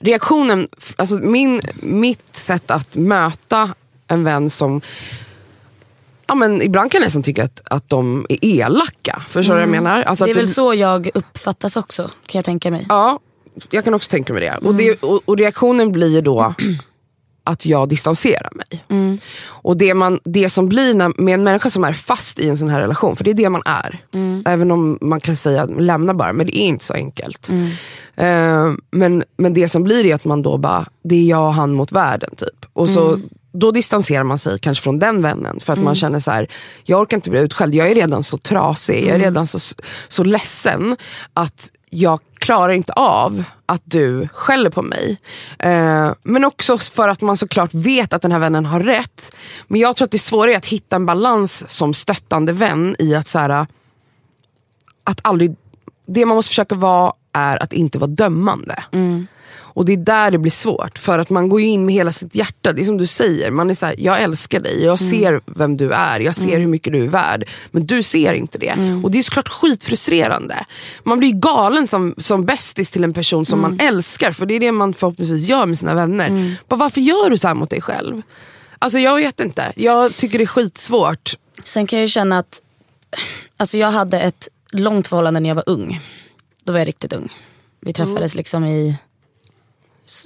reaktionen, 0.00 0.68
alltså 0.96 1.14
min, 1.14 1.60
mitt 1.80 2.36
sätt 2.36 2.70
att 2.70 2.96
möta 2.96 3.74
en 4.08 4.24
vän 4.24 4.50
som 4.50 4.80
Ja, 6.26 6.34
men 6.34 6.62
ibland 6.62 6.90
kan 6.90 7.00
jag 7.00 7.06
nästan 7.06 7.22
tycka 7.22 7.44
att, 7.44 7.60
att 7.64 7.88
de 7.88 8.26
är 8.28 8.44
elaka. 8.44 9.22
Förstår 9.28 9.54
du 9.54 9.60
vad 9.60 9.62
jag 9.62 9.82
menar? 9.82 10.02
Alltså 10.02 10.24
det 10.24 10.30
är 10.30 10.34
väl 10.34 10.48
så 10.48 10.74
jag 10.74 11.10
uppfattas 11.14 11.76
också 11.76 12.02
kan 12.02 12.38
jag 12.38 12.44
tänka 12.44 12.70
mig. 12.70 12.86
Ja, 12.88 13.18
jag 13.70 13.84
kan 13.84 13.94
också 13.94 14.10
tänka 14.10 14.32
mig 14.32 14.42
det. 14.42 14.66
Och, 14.68 14.74
det 14.74 15.02
och, 15.02 15.22
och 15.24 15.36
reaktionen 15.38 15.92
blir 15.92 16.22
då 16.22 16.54
att 17.44 17.66
jag 17.66 17.88
distanserar 17.88 18.50
mig. 18.52 18.84
Och 19.46 19.76
det, 19.76 19.94
man, 19.94 20.20
det 20.24 20.50
som 20.50 20.68
blir 20.68 20.94
när, 20.94 21.20
med 21.22 21.34
en 21.34 21.42
människa 21.44 21.70
som 21.70 21.84
är 21.84 21.92
fast 21.92 22.38
i 22.38 22.48
en 22.48 22.56
sån 22.56 22.70
här 22.70 22.80
relation, 22.80 23.16
för 23.16 23.24
det 23.24 23.30
är 23.30 23.34
det 23.34 23.48
man 23.50 23.62
är. 23.64 24.04
Även 24.46 24.70
om 24.70 24.98
man 25.00 25.20
kan 25.20 25.36
säga 25.36 25.64
lämna 25.64 26.14
bara, 26.14 26.32
men 26.32 26.46
det 26.46 26.58
är 26.58 26.66
inte 26.66 26.84
så 26.84 26.94
enkelt. 26.94 27.48
Eh, 28.16 28.72
men, 28.90 29.24
men 29.36 29.54
det 29.54 29.68
som 29.68 29.84
blir 29.84 30.06
är 30.06 30.14
att 30.14 30.24
man 30.24 30.42
då 30.42 30.56
bara, 30.58 30.86
det 31.02 31.14
är 31.16 31.24
jag 31.24 31.46
och 31.46 31.54
han 31.54 31.72
mot 31.72 31.92
världen. 31.92 32.30
typ. 32.36 32.66
Och 32.72 32.88
så, 32.90 33.20
Då 33.58 33.70
distanserar 33.70 34.24
man 34.24 34.38
sig 34.38 34.58
kanske 34.58 34.82
från 34.82 34.98
den 34.98 35.22
vännen 35.22 35.60
för 35.60 35.72
att 35.72 35.78
man 35.78 35.94
känner 35.94 36.18
så 36.18 36.30
här, 36.30 36.48
jag 36.84 37.00
orkar 37.00 37.16
inte 37.16 37.30
bli 37.30 37.40
utskälld, 37.40 37.74
jag 37.74 37.90
är 37.90 37.94
redan 37.94 38.22
så 38.22 38.38
trasig, 38.38 39.06
jag 39.06 39.14
är 39.14 39.18
redan 39.18 39.46
så, 39.46 39.58
så 40.08 40.24
ledsen 40.24 40.96
att 41.34 41.70
jag 41.90 42.20
klarar 42.38 42.72
inte 42.72 42.92
av 42.92 43.44
att 43.66 43.82
du 43.84 44.28
skäller 44.32 44.70
på 44.70 44.82
mig. 44.82 45.20
Eh, 45.58 46.12
men 46.22 46.44
också 46.44 46.78
för 46.78 47.08
att 47.08 47.20
man 47.20 47.36
såklart 47.36 47.74
vet 47.74 48.12
att 48.12 48.22
den 48.22 48.32
här 48.32 48.38
vännen 48.38 48.66
har 48.66 48.80
rätt. 48.80 49.32
Men 49.68 49.80
jag 49.80 49.96
tror 49.96 50.04
att 50.04 50.10
det 50.10 50.18
svåra 50.18 50.52
är 50.52 50.56
att 50.56 50.66
hitta 50.66 50.96
en 50.96 51.06
balans 51.06 51.64
som 51.68 51.94
stöttande 51.94 52.52
vän 52.52 52.96
i 52.98 53.14
att 53.14 53.28
så 53.28 53.38
här, 53.38 53.66
att 55.04 55.20
aldrig, 55.22 55.56
det 56.06 56.26
man 56.26 56.34
måste 56.34 56.48
försöka 56.48 56.74
vara 56.74 57.12
är 57.32 57.62
att 57.62 57.72
inte 57.72 57.98
vara 57.98 58.10
dömande. 58.10 58.84
Och 59.76 59.84
det 59.84 59.92
är 59.92 59.96
där 59.96 60.30
det 60.30 60.38
blir 60.38 60.50
svårt, 60.50 60.98
för 60.98 61.18
att 61.18 61.30
man 61.30 61.48
går 61.48 61.60
in 61.60 61.86
med 61.86 61.94
hela 61.94 62.12
sitt 62.12 62.34
hjärta. 62.34 62.72
Det 62.72 62.82
är 62.82 62.84
som 62.84 62.98
du 62.98 63.06
säger, 63.06 63.50
man 63.50 63.70
är 63.70 63.74
så 63.74 63.86
här, 63.86 63.94
jag 63.98 64.22
älskar 64.22 64.60
dig, 64.60 64.84
jag 64.84 64.98
ser 64.98 65.40
vem 65.46 65.76
du 65.76 65.92
är, 65.92 66.20
jag 66.20 66.34
ser 66.34 66.58
hur 66.58 66.66
mycket 66.66 66.92
du 66.92 67.04
är 67.04 67.08
värd. 67.08 67.44
Men 67.70 67.86
du 67.86 68.02
ser 68.02 68.32
inte 68.32 68.58
det. 68.58 69.00
Och 69.04 69.10
det 69.10 69.18
är 69.18 69.22
såklart 69.22 69.48
skitfrustrerande. 69.48 70.64
Man 71.02 71.18
blir 71.18 71.32
galen 71.32 71.86
som, 71.86 72.14
som 72.18 72.44
bästis 72.44 72.90
till 72.90 73.04
en 73.04 73.12
person 73.12 73.46
som 73.46 73.60
man 73.60 73.80
älskar, 73.80 74.32
för 74.32 74.46
det 74.46 74.54
är 74.54 74.60
det 74.60 74.72
man 74.72 74.94
förhoppningsvis 74.94 75.48
gör 75.48 75.66
med 75.66 75.78
sina 75.78 75.94
vänner. 75.94 76.56
Bara, 76.68 76.76
varför 76.76 77.00
gör 77.00 77.30
du 77.30 77.38
så 77.38 77.48
här 77.48 77.54
mot 77.54 77.70
dig 77.70 77.80
själv? 77.80 78.22
Alltså 78.78 78.98
jag 78.98 79.16
vet 79.16 79.40
inte, 79.40 79.72
jag 79.76 80.16
tycker 80.16 80.38
det 80.38 80.44
är 80.44 80.46
skitsvårt. 80.46 81.34
Sen 81.64 81.86
kan 81.86 81.98
jag 81.98 82.10
känna 82.10 82.38
att 82.38 82.60
alltså 83.56 83.78
jag 83.78 83.90
hade 83.90 84.20
ett 84.20 84.48
långt 84.70 85.06
förhållande 85.06 85.40
när 85.40 85.48
jag 85.48 85.56
var 85.56 85.64
ung. 85.66 86.00
Då 86.64 86.72
var 86.72 86.78
jag 86.78 86.88
riktigt 86.88 87.12
ung. 87.12 87.32
Vi 87.80 87.92
träffades 87.92 88.34
liksom 88.34 88.64
i 88.64 88.96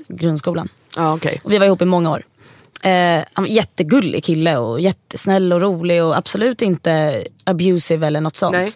grundskolan. 0.09 0.69
Ja, 0.97 1.15
okay. 1.15 1.39
Och 1.43 1.53
vi 1.53 1.59
var 1.59 1.67
ihop 1.67 1.83
i 1.83 1.85
många 1.85 2.11
år. 2.11 2.25
Eh, 2.83 3.25
han 3.33 3.45
var 3.45 3.47
jättegullig 3.47 4.25
kille 4.25 4.57
och 4.57 4.81
jättesnäll 4.81 5.53
och 5.53 5.61
rolig 5.61 6.05
och 6.05 6.17
absolut 6.17 6.63
inte 6.63 7.25
abusive 7.45 8.07
eller 8.07 8.21
något 8.21 8.37
sånt. 8.37 8.53
Nej. 8.53 8.69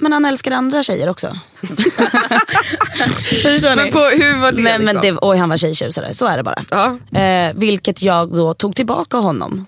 Men 0.00 0.12
han 0.12 0.24
älskade 0.24 0.56
andra 0.56 0.82
tjejer 0.82 1.08
också. 1.08 1.38
Förstår 3.42 3.76
Men 3.76 3.84
ni? 3.86 3.92
på, 3.92 3.98
hur 3.98 4.40
var 4.40 4.52
det? 4.52 4.62
men, 4.62 4.84
men 4.84 4.94
liksom? 4.96 5.14
det, 5.14 5.18
oj 5.22 5.36
han 5.36 5.48
var 5.48 5.56
tjejtjusare, 5.56 6.14
så 6.14 6.26
är 6.26 6.36
det 6.36 6.42
bara. 6.42 6.64
Ja. 6.70 7.18
Eh, 7.20 7.52
vilket 7.56 8.02
jag 8.02 8.36
då 8.36 8.54
tog 8.54 8.76
tillbaka 8.76 9.16
honom. 9.16 9.66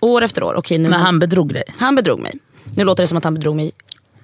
År 0.00 0.22
efter 0.22 0.42
år. 0.42 0.54
Okej, 0.54 0.78
nu 0.78 0.88
Men 0.88 1.00
han 1.00 1.18
bedrog 1.18 1.54
dig. 1.54 1.62
han 1.78 1.94
bedrog 1.94 2.20
mig. 2.20 2.34
Nu 2.76 2.84
låter 2.84 3.02
det 3.02 3.06
som 3.06 3.18
att 3.18 3.24
han 3.24 3.34
bedrog 3.34 3.56
mig 3.56 3.72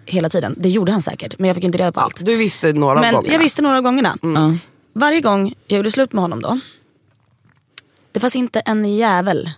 hela 0.06 0.28
tiden. 0.28 0.54
Det 0.58 0.68
gjorde 0.68 0.92
han 0.92 1.02
säkert, 1.02 1.38
men 1.38 1.48
jag 1.48 1.54
fick 1.54 1.64
inte 1.64 1.78
reda 1.78 1.92
på 1.92 2.00
allt. 2.00 2.24
Du 2.24 2.36
visste 2.36 2.72
några 2.72 3.00
Men 3.00 3.14
gånger? 3.14 3.32
jag 3.32 3.38
visste 3.38 3.62
några 3.62 3.76
av 3.76 3.82
gångerna. 3.82 4.16
Ja. 4.22 4.54
Varje 4.96 5.20
gång 5.20 5.54
jag 5.66 5.76
gjorde 5.76 5.90
slut 5.90 6.12
med 6.12 6.22
honom 6.22 6.42
då. 6.42 6.60
Det 8.12 8.20
fanns 8.20 8.36
inte 8.36 8.60
en 8.60 8.96
jävel 8.96 9.50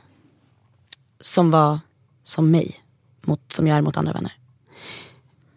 som 1.20 1.51
var 1.51 1.79
som 2.25 2.51
mig. 2.51 2.83
Mot, 3.20 3.53
som 3.53 3.66
jag 3.66 3.77
är 3.77 3.83
mot 3.83 3.96
andra 3.96 4.12
vänner. 4.12 4.33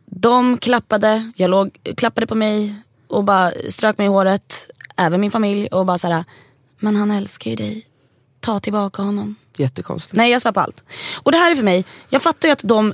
De 0.05 0.57
klappade, 0.57 1.31
jag 1.35 1.49
låg, 1.49 1.79
klappade 1.97 2.27
på 2.27 2.35
mig 2.35 2.75
och 3.07 3.23
bara 3.23 3.51
strök 3.69 3.97
mig 3.97 4.05
i 4.05 4.09
håret. 4.09 4.69
Även 4.95 5.21
min 5.21 5.31
familj 5.31 5.67
och 5.67 5.85
bara 5.85 5.97
såhär, 5.97 6.23
men 6.79 6.95
han 6.95 7.11
älskar 7.11 7.49
ju 7.49 7.55
dig. 7.55 7.85
Ta 8.39 8.59
tillbaka 8.59 9.01
honom. 9.01 9.35
Jättekonstigt. 9.57 10.15
Nej 10.15 10.31
jag 10.31 10.41
svär 10.41 10.51
på 10.51 10.59
allt. 10.59 10.83
Och 11.23 11.31
det 11.31 11.37
här 11.37 11.51
är 11.51 11.55
för 11.55 11.63
mig, 11.63 11.85
jag 12.09 12.21
fattar 12.21 12.47
ju 12.47 12.51
att 12.51 12.61
de, 12.63 12.93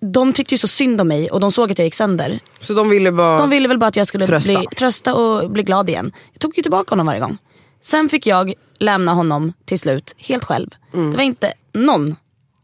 de 0.00 0.32
tyckte 0.32 0.54
ju 0.54 0.58
så 0.58 0.68
synd 0.68 1.00
om 1.00 1.08
mig 1.08 1.30
och 1.30 1.40
de 1.40 1.52
såg 1.52 1.72
att 1.72 1.78
jag 1.78 1.84
gick 1.84 1.94
sönder. 1.94 2.38
Så 2.60 2.74
de 2.74 2.88
ville 2.88 3.12
bara... 3.12 3.38
De 3.38 3.50
ville 3.50 3.68
väl 3.68 3.78
bara 3.78 3.86
att 3.86 3.96
jag 3.96 4.06
skulle 4.06 4.26
Trösta. 4.26 4.58
Bli, 4.58 4.66
trösta 4.76 5.14
och 5.14 5.50
bli 5.50 5.62
glad 5.62 5.88
igen. 5.88 6.12
Jag 6.32 6.40
tog 6.40 6.56
ju 6.56 6.62
tillbaka 6.62 6.92
honom 6.92 7.06
varje 7.06 7.20
gång. 7.20 7.38
Sen 7.82 8.08
fick 8.08 8.26
jag 8.26 8.52
lämna 8.78 9.14
honom 9.14 9.52
till 9.64 9.78
slut 9.78 10.14
helt 10.18 10.44
själv. 10.44 10.70
Mm. 10.94 11.10
Det 11.10 11.16
var 11.16 11.24
inte 11.24 11.52
någon 11.72 12.16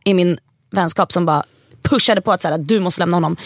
i 0.04 0.14
min 0.14 0.38
vänskap 0.70 1.12
som 1.12 1.26
bara 1.26 1.44
pushade 1.82 2.20
på 2.20 2.32
att 2.32 2.42
så 2.42 2.48
här, 2.48 2.58
du 2.58 2.80
måste 2.80 3.00
lämna 3.00 3.16
honom. 3.16 3.36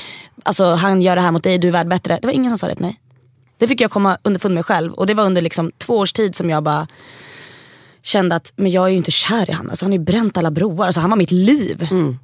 Alltså 0.43 0.65
han 0.65 1.03
gör 1.03 1.17
det 1.17 1.23
här 1.23 1.31
mot 1.31 1.43
dig, 1.43 1.59
du 1.59 1.69
är 1.69 1.73
värd 1.73 1.89
bättre. 1.89 2.19
Det 2.23 2.27
var 2.27 2.35
ingen 2.35 2.51
som 2.51 2.59
sa 2.59 2.67
det 2.67 2.75
till 2.75 2.85
mig. 2.85 3.01
Det 3.59 3.69
fick 3.69 3.81
jag 3.81 3.91
komma 3.91 4.19
underfund 4.23 4.55
med 4.55 4.67
själv. 4.67 4.93
Och 4.93 5.07
det 5.07 5.15
var 5.15 5.25
under 5.25 5.43
liksom 5.43 5.73
två 5.79 5.99
års 5.99 6.13
tid 6.13 6.37
som 6.37 6.51
jag 6.51 6.63
bara 6.63 6.87
kände 8.03 8.37
att 8.37 8.53
men 8.57 8.71
jag 8.71 8.85
är 8.85 8.89
ju 8.89 8.97
inte 8.97 9.11
kär 9.11 9.51
i 9.51 9.53
honom. 9.53 9.71
Alltså, 9.71 9.85
han 9.85 9.93
har 9.93 9.99
ju 9.99 10.05
bränt 10.05 10.37
alla 10.37 10.51
broar. 10.51 10.87
Alltså, 10.87 11.01
han 11.01 11.11
var 11.11 11.17
mitt 11.17 11.31
liv. 11.31 11.89
Mm. 11.91 12.19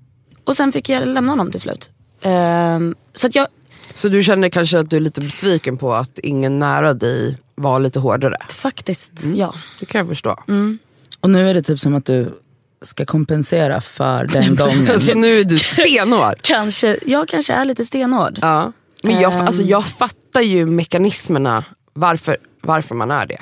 Och 0.47 0.57
sen 0.57 0.73
fick 0.73 0.89
jag 0.89 1.09
lämna 1.09 1.33
honom 1.33 1.51
till 1.51 1.61
slut. 1.61 1.91
Ehm, 2.23 2.95
så 3.13 3.27
att 3.27 3.35
jag, 3.35 3.47
Så 3.95 4.09
du 4.09 4.23
känner 4.23 4.49
kanske 4.49 4.79
att 4.79 4.91
du 4.91 4.97
är 4.97 5.01
lite 5.01 5.21
besviken 5.21 5.77
på 5.79 5.93
att 5.95 6.19
ingen 6.19 6.59
nära 6.59 6.95
dig 6.95 7.39
var 7.55 7.81
lite 7.81 7.99
hårdare? 7.99 8.37
faktiskt, 8.51 9.25
Mm. 9.25 9.37
ja. 9.37 9.55
Det 9.81 9.87
kan 9.87 9.99
jag 9.99 10.09
förstå. 10.09 10.43
Och 11.21 11.31
nu 11.31 11.51
är 11.51 11.55
det 11.55 11.63
typ 11.63 11.79
som 11.79 11.95
att 11.95 12.05
du 12.07 12.41
ska 12.83 13.05
kompensera 13.05 13.81
för 13.81 14.25
den 14.27 14.57
gången. 14.57 14.83
Så, 15.01 15.19
nu 15.19 15.41
är 15.41 15.45
du 15.45 15.59
stenhård. 15.59 16.35
Kanske, 16.43 16.99
jag 17.07 17.29
kanske 17.29 17.53
är 17.53 17.65
lite 17.65 17.85
stenhård. 17.85 18.39
ja. 18.43 18.73
Men 19.03 19.21
jag, 19.21 19.33
Ehm. 19.33 19.41
alltså, 19.41 19.63
jag 19.63 19.85
fattar 19.87 20.41
ju 20.41 20.67
mekanismerna 20.67 21.65
varför, 21.93 22.37
varför 22.61 22.95
man 22.95 23.11
är 23.11 23.27
det. 23.27 23.39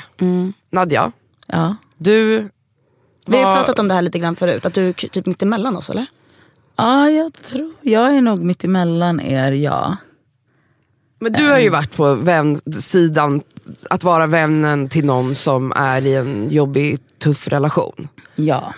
Nadja, 0.70 1.12
Ja. 1.46 1.76
du... 1.96 2.48
Vi 3.26 3.36
har 3.36 3.44
var- 3.44 3.56
pratat 3.56 3.78
om 3.78 3.88
det 3.88 3.94
här 3.94 4.02
lite 4.02 4.18
grann 4.18 4.36
förut, 4.36 4.66
att 4.66 4.74
du 4.74 4.88
är 4.88 4.92
typ 4.92 5.26
mitt 5.26 5.42
emellan 5.42 5.76
oss 5.76 5.90
eller? 5.90 6.06
Ja, 6.76 7.10
jag 7.10 7.32
tror 7.32 7.72
jag 7.80 8.16
är 8.16 8.20
nog 8.20 8.44
mitt 8.44 8.64
emellan 8.64 9.20
er, 9.20 9.52
ja. 9.52 9.96
Men 11.18 11.32
du 11.32 11.48
har 11.48 11.58
ju 11.58 11.68
varit 11.68 11.96
på 11.96 12.14
vän, 12.14 12.56
sidan, 12.80 13.42
att 13.90 14.04
vara 14.04 14.26
vännen 14.26 14.88
till 14.88 15.04
någon 15.04 15.34
som 15.34 15.72
är 15.76 16.06
i 16.06 16.14
en 16.14 16.50
jobbig, 16.50 16.98
tuff 17.18 17.48
relation. 17.48 18.08
Ja. 18.34 18.74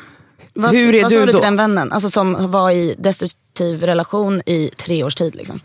Vad, 0.53 0.75
Hur 0.75 0.95
är 0.95 1.03
vad 1.03 1.11
du 1.11 1.15
sa 1.15 1.21
du 1.21 1.27
då? 1.27 1.33
till 1.33 1.43
den 1.45 1.57
vännen? 1.57 1.93
Alltså 1.93 2.11
som 2.11 2.51
var 2.51 2.71
i 2.71 2.95
destruktiv 2.99 3.83
relation 3.83 4.43
i 4.47 4.71
tre 4.77 5.05
års 5.05 5.15
tid 5.15 5.35
liksom. 5.35 5.61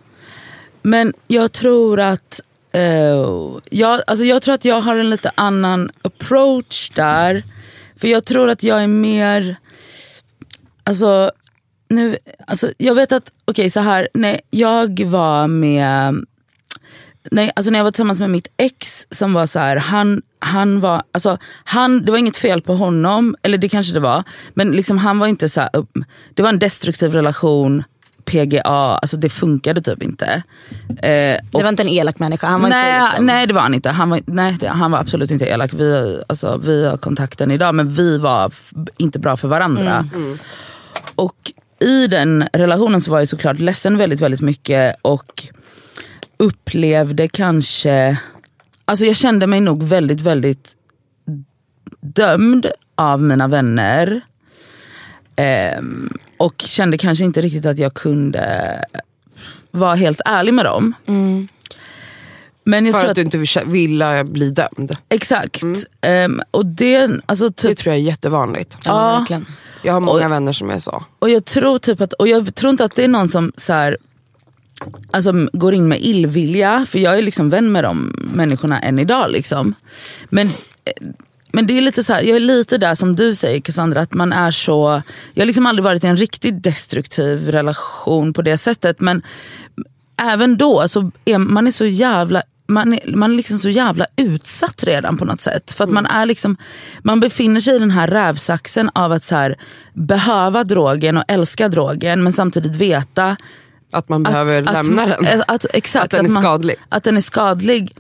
Men 0.82 1.14
jag 1.28 1.52
tror 1.52 2.00
att 2.00 2.42
Eh, 2.72 3.60
jag, 3.70 4.02
alltså 4.08 4.26
jag 4.26 4.42
tror 4.42 4.56
att 4.56 4.66
jag 4.66 4.82
har 4.82 4.96
en 4.96 5.10
lite 5.10 5.32
annan 5.36 5.92
approach 6.02 6.90
där. 6.90 7.44
För 7.98 8.08
jag 8.08 8.26
tror 8.26 8.50
att 8.50 8.64
jag 8.64 8.84
är 8.84 8.88
mer, 8.88 9.56
alltså, 10.84 11.32
nu, 11.92 12.18
alltså 12.48 12.72
jag 12.78 12.96
vet 12.96 13.12
att, 13.12 13.32
okej 13.46 13.64
okay, 13.64 13.70
så 13.70 13.80
här, 13.80 14.08
när 14.14 14.42
jag 14.50 15.06
var 15.06 15.48
med 15.48 16.26
Nej, 17.32 17.52
alltså 17.56 17.72
när 17.72 17.80
jag 17.80 17.84
var 17.84 17.92
tillsammans 17.92 18.20
med 18.20 18.30
mitt 18.30 18.48
ex 18.58 19.08
som 19.12 19.34
var 19.34 19.46
så 19.46 19.60
här, 19.60 19.78
han, 19.78 20.22
han 20.40 20.80
var, 20.80 21.04
alltså, 21.12 21.38
han, 21.64 22.06
det 22.06 22.12
var 22.12 22.20
inget 22.20 22.38
fel 22.38 22.62
på 22.62 22.76
honom, 22.76 23.36
eller 23.42 23.58
det 23.58 23.70
kanske 23.70 23.94
det 23.94 24.00
var, 24.00 24.24
men 24.54 24.72
liksom 24.72 24.98
han 24.98 25.20
var 25.20 25.28
inte 25.28 25.50
så 25.50 25.62
här, 25.62 25.70
det 26.34 26.44
var 26.44 26.50
en 26.50 26.60
destruktiv 26.60 27.14
relation, 27.14 27.84
PGA, 28.26 28.64
alltså 28.64 29.18
det 29.18 29.30
funkade 29.30 29.82
typ 29.82 30.04
inte. 30.04 30.44
Eh, 30.90 31.38
det 31.52 31.64
var 31.64 31.70
inte 31.70 31.84
en 31.84 31.90
elak 31.90 32.20
människa? 32.20 32.48
Han 32.48 32.62
var 32.62 32.70
nej, 32.70 32.94
inte 32.94 33.06
liksom... 33.06 33.26
nej 33.26 33.48
det 33.48 33.54
var 33.54 33.62
han 33.62 33.74
inte. 33.74 33.90
Han 33.90 34.10
var, 34.10 34.22
nej, 34.26 34.58
han 34.68 34.92
var 34.92 35.00
absolut 35.00 35.32
inte 35.32 35.46
elak. 35.46 35.74
Vi, 35.74 36.22
alltså, 36.30 36.58
vi 36.58 36.86
har 36.86 36.98
kontakten 36.98 37.52
idag 37.52 37.76
men 37.76 37.94
vi 37.94 38.18
var 38.18 38.52
inte 38.98 39.20
bra 39.20 39.38
för 39.38 39.48
varandra. 39.48 40.08
Mm. 40.14 40.26
Mm. 40.26 40.38
Och 41.16 41.52
i 41.82 42.08
den 42.08 42.48
relationen 42.54 43.02
så 43.02 43.12
var 43.12 43.20
jag 43.20 43.28
såklart 43.28 43.60
ledsen 43.60 43.98
väldigt 43.98 44.22
väldigt 44.22 44.42
mycket 44.42 44.96
och 45.02 45.44
upplevde 46.38 47.28
kanske, 47.28 48.18
alltså 48.86 49.06
jag 49.06 49.16
kände 49.16 49.48
mig 49.48 49.62
nog 49.62 49.84
väldigt 49.84 50.22
väldigt 50.22 50.76
dömd 52.02 52.66
av 52.96 53.22
mina 53.22 53.48
vänner. 53.48 54.22
Um, 55.78 56.18
och 56.38 56.56
kände 56.58 56.98
kanske 56.98 57.26
inte 57.26 57.42
riktigt 57.42 57.66
att 57.66 57.80
jag 57.80 57.94
kunde 57.94 58.86
vara 59.72 59.96
helt 59.96 60.22
ärlig 60.26 60.54
med 60.54 60.66
dem. 60.66 60.94
Mm. 61.06 61.48
Men 62.64 62.86
jag 62.86 62.94
För 62.94 63.00
tror 63.00 63.06
att, 63.06 63.12
att 63.12 63.32
du 63.32 63.42
inte 63.44 63.64
ville 63.66 64.24
bli 64.24 64.50
dömd? 64.50 64.98
Exakt. 65.10 65.64
Mm. 66.02 66.32
Um, 66.32 66.42
och 66.52 66.66
det, 66.66 67.10
alltså, 67.26 67.52
typ, 67.52 67.70
det 67.70 67.76
tror 67.76 67.94
jag 67.94 68.00
är 68.00 68.06
jättevanligt. 68.06 68.78
Ja, 68.84 69.18
verkligen. 69.20 69.46
Jag 69.82 69.94
har 69.94 70.00
många 70.00 70.26
och, 70.26 70.32
vänner 70.32 70.54
som 70.54 70.70
är 70.70 70.80
så. 70.80 71.04
Och 71.20 71.30
jag 71.30 71.46
tror 71.46 71.78
typ 71.78 72.02
att, 72.02 72.14
och 72.14 72.28
jag 72.28 72.56
tror 72.56 72.70
inte 72.70 72.84
att 72.84 72.96
det 72.96 73.04
är 73.04 73.08
någon 73.08 73.28
som 73.28 73.52
så 73.56 73.74
här, 73.74 73.98
alltså, 75.12 75.32
går 75.54 75.74
in 75.74 75.88
med 75.88 76.02
illvilja, 76.02 76.86
för 76.90 77.00
jag 77.00 77.18
är 77.18 77.22
liksom 77.22 77.50
vän 77.50 77.72
med 77.72 77.84
de 77.84 78.16
människorna 78.34 78.80
än 78.80 79.00
idag. 79.00 79.32
Liksom. 79.32 79.76
Men 80.30 80.50
men 81.54 81.68
det 81.68 81.78
är 81.78 81.82
lite 81.82 82.04
så 82.04 82.14
här, 82.14 82.22
jag 82.22 82.36
är 82.36 82.40
lite 82.40 82.78
där 82.78 82.96
som 82.96 83.16
du 83.16 83.36
säger 83.36 83.60
Cassandra, 83.60 84.02
att 84.02 84.14
man 84.14 84.34
är 84.34 84.52
så... 84.52 85.02
Jag 85.34 85.42
har 85.42 85.46
liksom 85.46 85.66
aldrig 85.66 85.84
varit 85.84 86.04
i 86.04 86.08
en 86.08 86.18
riktigt 86.18 86.64
destruktiv 86.64 87.52
relation 87.52 88.34
på 88.34 88.42
det 88.42 88.58
sättet. 88.58 89.00
Men 89.00 89.22
även 90.18 90.58
då 90.58 90.88
så 90.88 91.12
är 91.26 91.38
man 91.38 91.68
är 91.68 91.72
så 91.72 91.86
jävla 91.86 92.44
man 92.68 92.94
är, 92.94 93.16
man 93.16 93.32
är 93.32 93.36
liksom 93.36 93.58
så 93.58 93.70
jävla 93.70 94.06
utsatt 94.16 94.84
redan 94.84 95.18
på 95.18 95.26
något 95.26 95.42
sätt. 95.42 95.72
För 95.72 95.84
att 95.84 95.90
man, 95.90 96.06
är 96.06 96.26
liksom, 96.26 96.58
man 97.04 97.20
befinner 97.20 97.60
sig 97.60 97.76
i 97.76 97.80
den 97.80 97.92
här 97.92 98.08
rävsaxen 98.08 98.90
av 98.96 99.12
att 99.12 99.24
så 99.24 99.36
här, 99.36 99.58
behöva 99.94 100.64
drogen 100.64 101.18
och 101.18 101.24
älska 101.28 101.70
drogen 101.70 102.24
men 102.24 102.34
samtidigt 102.34 102.76
veta 102.76 103.38
att 103.92 104.10
man 104.10 104.24
behöver 104.24 104.64
att, 104.68 104.88
lämna 104.88 105.04
att, 105.04 105.20
den? 105.20 105.44
Att, 105.48 105.66
exakt, 105.74 106.06
att 106.06 106.12
den 106.12 106.26
är 106.26 106.30
man, 106.30 106.44
skadlig? 106.44 106.76
Att 106.90 107.04
den 107.04 107.18
är 107.18 107.22
skadlig. 107.22 107.96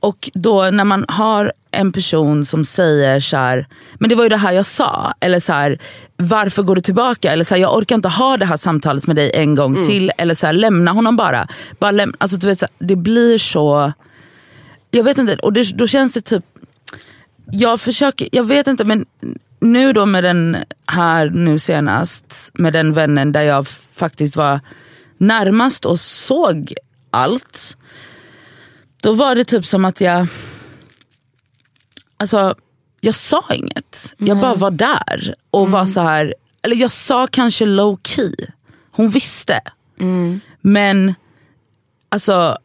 Och 0.00 0.30
då 0.34 0.70
när 0.70 0.84
man 0.84 1.04
har 1.08 1.52
en 1.70 1.92
person 1.92 2.44
som 2.44 2.64
säger 2.64 3.20
så 3.20 3.36
här, 3.36 3.66
men 3.94 4.08
det 4.08 4.14
var 4.14 4.22
ju 4.22 4.28
det 4.28 4.36
här 4.36 4.52
jag 4.52 4.66
sa. 4.66 5.14
Eller 5.20 5.40
så 5.40 5.52
här, 5.52 5.78
varför 6.16 6.62
går 6.62 6.74
du 6.74 6.80
tillbaka? 6.80 7.32
Eller 7.32 7.44
så 7.44 7.54
här, 7.54 7.62
jag 7.62 7.76
orkar 7.76 7.96
inte 7.96 8.08
ha 8.08 8.36
det 8.36 8.46
här 8.46 8.56
samtalet 8.56 9.06
med 9.06 9.16
dig 9.16 9.30
en 9.34 9.54
gång 9.54 9.74
mm. 9.74 9.86
till. 9.86 10.12
Eller 10.18 10.34
så 10.34 10.46
här, 10.46 10.52
lämna 10.52 10.90
honom 10.90 11.16
bara. 11.16 11.48
bara 11.78 11.90
läm 11.90 12.14
alltså, 12.18 12.36
du 12.36 12.46
vet, 12.46 12.60
så 12.60 12.66
det 12.78 12.96
blir 12.96 13.38
så... 13.38 13.92
Jag 14.90 15.04
vet 15.04 15.18
inte, 15.18 15.36
och 15.36 15.52
det, 15.52 15.76
då 15.76 15.86
känns 15.86 16.12
det 16.12 16.20
typ... 16.20 16.44
Jag 17.50 17.80
försöker, 17.80 18.28
jag 18.32 18.44
vet 18.44 18.66
inte 18.66 18.84
men 18.84 19.06
nu 19.60 19.92
då 19.92 20.06
med 20.06 20.24
den 20.24 20.56
här 20.86 21.30
nu 21.30 21.58
senast, 21.58 22.50
med 22.54 22.72
den 22.72 22.92
vännen 22.92 23.32
där 23.32 23.42
jag 23.42 23.66
faktiskt 23.94 24.36
var 24.36 24.60
närmast 25.22 25.84
och 25.84 26.00
såg 26.00 26.74
allt. 27.10 27.76
Då 29.02 29.12
var 29.12 29.34
det 29.34 29.44
typ 29.44 29.64
som 29.64 29.84
att 29.84 30.00
jag... 30.00 30.26
Alltså, 32.16 32.54
jag 33.00 33.14
sa 33.14 33.44
inget. 33.54 34.14
Jag 34.16 34.40
bara 34.40 34.54
var 34.54 34.70
där 34.70 35.34
och 35.50 35.60
mm. 35.60 35.72
var 35.72 35.86
så 35.86 36.00
här, 36.00 36.34
eller 36.62 36.76
jag 36.76 36.90
sa 36.90 37.26
kanske 37.26 37.66
low 37.66 37.98
key. 38.02 38.34
Hon 38.90 39.08
visste. 39.08 39.60
Mm. 40.00 40.40
Men 40.60 41.14
alltså 42.08 42.58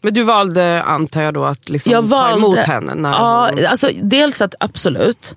men 0.00 0.14
du 0.14 0.22
valde 0.22 0.82
antar 0.82 1.22
jag 1.22 1.34
då 1.34 1.44
att 1.44 1.68
liksom 1.68 1.92
jag 1.92 2.02
valde, 2.02 2.40
ta 2.40 2.46
emot 2.46 2.58
henne? 2.58 2.94
När 2.94 3.10
ja, 3.10 3.50
hon... 3.54 3.66
alltså, 3.66 3.90
dels 4.02 4.42
att 4.42 4.54
absolut. 4.60 5.36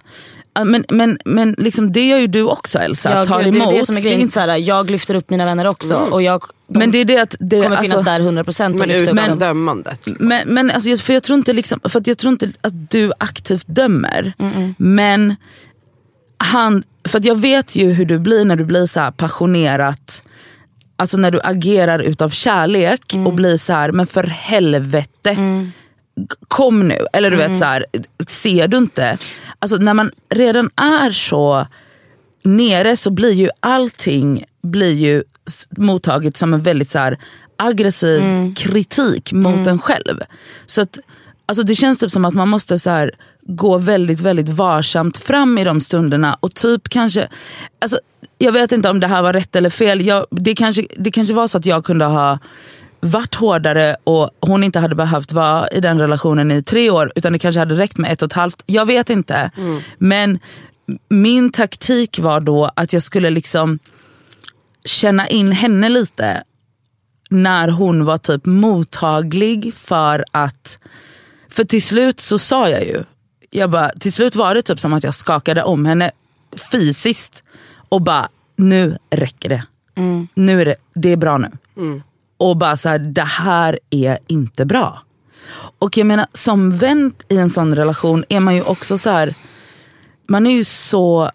Men, 0.54 0.86
men, 0.90 1.20
men 1.26 1.56
liksom, 1.58 1.92
det 1.92 2.08
gör 2.08 2.18
ju 2.18 2.28
du 2.28 2.44
också 2.44 2.80
Elsa, 2.80 3.12
ja, 3.12 3.26
tar 3.26 3.44
gud, 3.44 3.56
emot. 3.56 3.70
Det 3.70 3.76
är 3.76 3.80
det 3.80 3.86
som 3.86 3.98
är 3.98 4.02
grejen, 4.02 4.30
såhär, 4.30 4.58
jag 4.58 4.90
lyfter 4.90 5.16
upp 5.16 5.30
mina 5.30 5.46
vänner 5.46 5.68
också. 5.68 5.96
Mm. 5.96 6.14
Och 6.14 6.22
jag, 6.22 6.44
de 6.68 6.80
men 6.80 6.92
det 6.92 6.98
är 6.98 7.06
det 7.06 7.18
att 7.18 7.36
det, 7.40 7.64
kommer 7.64 7.78
alltså, 7.78 7.98
finnas 7.98 8.06
där 8.06 8.20
100% 8.20 8.78
Men 8.78 8.92
utan 8.92 9.40
dömandet. 9.40 10.08
Liksom. 10.08 10.28
Men, 10.28 10.48
men 10.48 10.72
alltså, 10.72 10.98
för 10.98 11.14
jag 11.14 11.24
tror 11.24 11.38
inte, 11.38 11.54
liksom, 11.54 11.80
för 11.84 12.00
att 12.00 12.08
jag 12.08 12.18
tror 12.18 12.32
inte 12.32 12.50
att 12.62 12.92
du 12.92 13.12
aktivt 13.18 13.66
dömer. 13.68 14.34
Mm. 14.40 14.76
Men 14.78 15.36
han, 16.38 16.84
för 17.06 17.20
att 17.20 17.26
jag 17.26 17.40
vet 17.40 17.76
ju 17.76 17.92
hur 17.92 18.06
du 18.06 18.20
blir 18.20 18.46
när 18.46 18.56
du 18.56 18.66
blir 18.66 18.86
så 18.86 19.12
passionerat 19.18 20.22
Alltså 21.02 21.18
när 21.18 21.32
du 21.32 21.40
agerar 21.44 22.00
utav 22.00 22.30
kärlek 22.30 23.14
mm. 23.14 23.28
och 23.28 23.34
blir 23.34 23.58
så 23.58 23.74
här, 23.74 23.92
men 23.92 24.08
för 24.08 24.24
helvete. 24.24 25.30
Mm. 25.30 25.72
Kom 26.48 26.88
nu. 26.88 27.08
Eller 27.14 27.32
du 27.32 27.38
vet 27.38 27.48
mm. 27.48 27.60
så 27.60 27.66
här, 27.66 27.86
ser 28.28 28.68
du 28.68 28.78
inte? 28.78 29.18
Alltså 29.62 29.78
när 29.78 29.94
man 29.94 30.12
redan 30.30 30.70
är 30.76 31.12
så 31.12 31.68
nere 32.44 32.98
så 32.98 33.12
blir 33.12 33.34
ju 33.34 33.50
allting 33.60 34.46
blir 34.62 34.94
ju 34.94 35.24
mottaget 35.78 36.38
som 36.38 36.54
en 36.54 36.62
väldigt 36.62 36.90
så 36.90 37.00
här, 37.00 37.18
aggressiv 37.58 38.22
mm. 38.22 38.56
kritik 38.56 39.34
mot 39.34 39.54
mm. 39.54 39.68
en 39.68 39.80
själv. 39.80 40.20
Så 40.66 40.82
att, 40.82 41.00
alltså 41.46 41.64
det 41.64 41.76
känns 41.76 42.00
typ 42.00 42.12
som 42.12 42.26
att 42.26 42.34
man 42.34 42.50
måste 42.50 42.80
så 42.80 42.90
här, 42.90 43.12
gå 43.42 43.78
väldigt 43.78 44.20
väldigt 44.20 44.50
varsamt 44.50 45.18
fram 45.18 45.58
i 45.58 45.64
de 45.64 45.82
stunderna 45.82 46.38
och 46.40 46.56
typ 46.56 46.90
kanske, 46.90 47.28
alltså, 47.80 48.00
jag 48.38 48.52
vet 48.52 48.72
inte 48.72 48.90
om 48.90 49.00
det 49.00 49.08
här 49.08 49.22
var 49.22 49.34
rätt 49.34 49.56
eller 49.56 49.70
fel. 49.70 50.06
Jag, 50.06 50.26
det, 50.30 50.56
kanske, 50.56 50.86
det 50.98 51.12
kanske 51.12 51.34
var 51.34 51.48
så 51.48 51.58
att 51.58 51.66
jag 51.66 51.86
kunde 51.86 52.06
ha 52.06 52.40
varit 53.02 53.36
hårdare 53.36 53.96
och 54.04 54.30
hon 54.40 54.64
inte 54.64 54.80
hade 54.80 54.96
behövt 54.96 55.32
vara 55.32 55.68
i 55.68 55.80
den 55.80 56.00
relationen 56.00 56.52
i 56.52 56.64
tre 56.64 56.90
år 56.90 57.12
utan 57.16 57.34
det 57.34 57.40
kanske 57.40 57.60
hade 57.60 57.76
räckt 57.76 57.98
med 57.98 58.12
ett 58.12 58.22
och 58.22 58.26
ett 58.26 58.34
halvt. 58.34 58.64
Jag 58.66 58.86
vet 58.86 59.10
inte. 59.10 59.52
Mm. 59.58 59.82
Men 59.98 60.40
min 61.10 61.52
taktik 61.52 62.20
var 62.20 62.40
då 62.40 62.72
att 62.76 62.94
jag 62.94 63.04
skulle 63.04 63.30
liksom 63.30 63.80
känna 64.86 65.28
in 65.28 65.52
henne 65.52 65.90
lite 65.90 66.44
när 67.30 67.68
hon 67.68 68.06
var 68.06 68.18
typ 68.18 68.46
mottaglig 68.46 69.74
för 69.74 70.26
att... 70.32 70.80
För 71.50 71.64
till 71.64 71.84
slut 71.84 72.20
så 72.20 72.40
sa 72.40 72.70
jag 72.70 72.84
ju, 72.84 73.04
jag 73.50 73.70
bara, 73.70 73.90
till 73.90 74.14
slut 74.14 74.36
var 74.36 74.56
det 74.56 74.62
typ 74.62 74.80
som 74.80 74.94
att 74.94 75.04
jag 75.04 75.14
skakade 75.14 75.64
om 75.64 75.86
henne 75.86 76.12
fysiskt 76.72 77.44
och 77.90 78.02
bara, 78.02 78.30
nu 78.56 78.98
räcker 79.10 79.50
det. 79.50 79.64
Mm. 79.96 80.28
Nu 80.34 80.62
är 80.62 80.66
det, 80.66 80.76
det 80.94 81.10
är 81.10 81.18
bra 81.18 81.38
nu. 81.38 81.50
Mm. 81.78 82.04
Och 82.42 82.58
bara 82.58 82.78
så 82.78 82.90
här, 82.90 83.00
det 83.00 83.24
här 83.24 83.80
är 83.90 84.20
inte 84.28 84.66
bra. 84.66 85.02
Och 85.80 85.98
jag 85.98 86.08
menar 86.08 86.26
som 86.34 86.78
vän 86.78 87.14
i 87.30 87.38
en 87.38 87.50
sån 87.50 87.76
relation 87.76 88.26
är 88.30 88.40
man 88.40 88.56
ju 88.56 88.64
också 88.64 88.98
så 88.98 89.10
här, 89.10 89.36
man 90.28 90.48
är 90.48 90.52
ju 90.52 90.64
så 90.64 91.32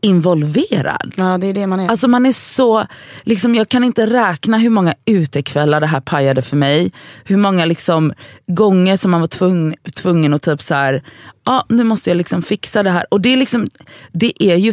involverad. 0.00 1.12
Ja 1.16 1.38
det 1.38 1.46
är 1.46 1.54
det 1.54 1.66
man 1.66 1.80
är. 1.80 1.88
Alltså 1.88 2.08
man 2.08 2.26
är 2.26 2.32
så, 2.32 2.86
liksom, 3.22 3.54
jag 3.54 3.68
kan 3.68 3.84
inte 3.84 4.06
räkna 4.06 4.58
hur 4.58 4.70
många 4.70 4.94
utekvällar 5.04 5.80
det 5.80 5.86
här 5.86 6.00
pajade 6.00 6.42
för 6.42 6.56
mig. 6.56 6.92
Hur 7.24 7.36
många 7.36 7.64
liksom, 7.64 8.12
gånger 8.46 8.96
som 8.96 9.10
man 9.10 9.20
var 9.20 9.28
tvungen, 9.28 9.74
tvungen 9.94 10.34
att 10.34 10.42
typ 10.42 10.62
så 10.62 10.74
här, 10.74 11.02
ah, 11.44 11.62
nu 11.68 11.84
måste 11.84 12.10
jag 12.10 12.16
liksom 12.16 12.42
fixa 12.42 12.82
det 12.82 12.90
här. 12.90 13.06
Och 13.10 13.20
det 13.20 13.32
är, 13.32 13.36
liksom, 13.36 13.68
det 14.12 14.42
är 14.42 14.56
ju, 14.56 14.72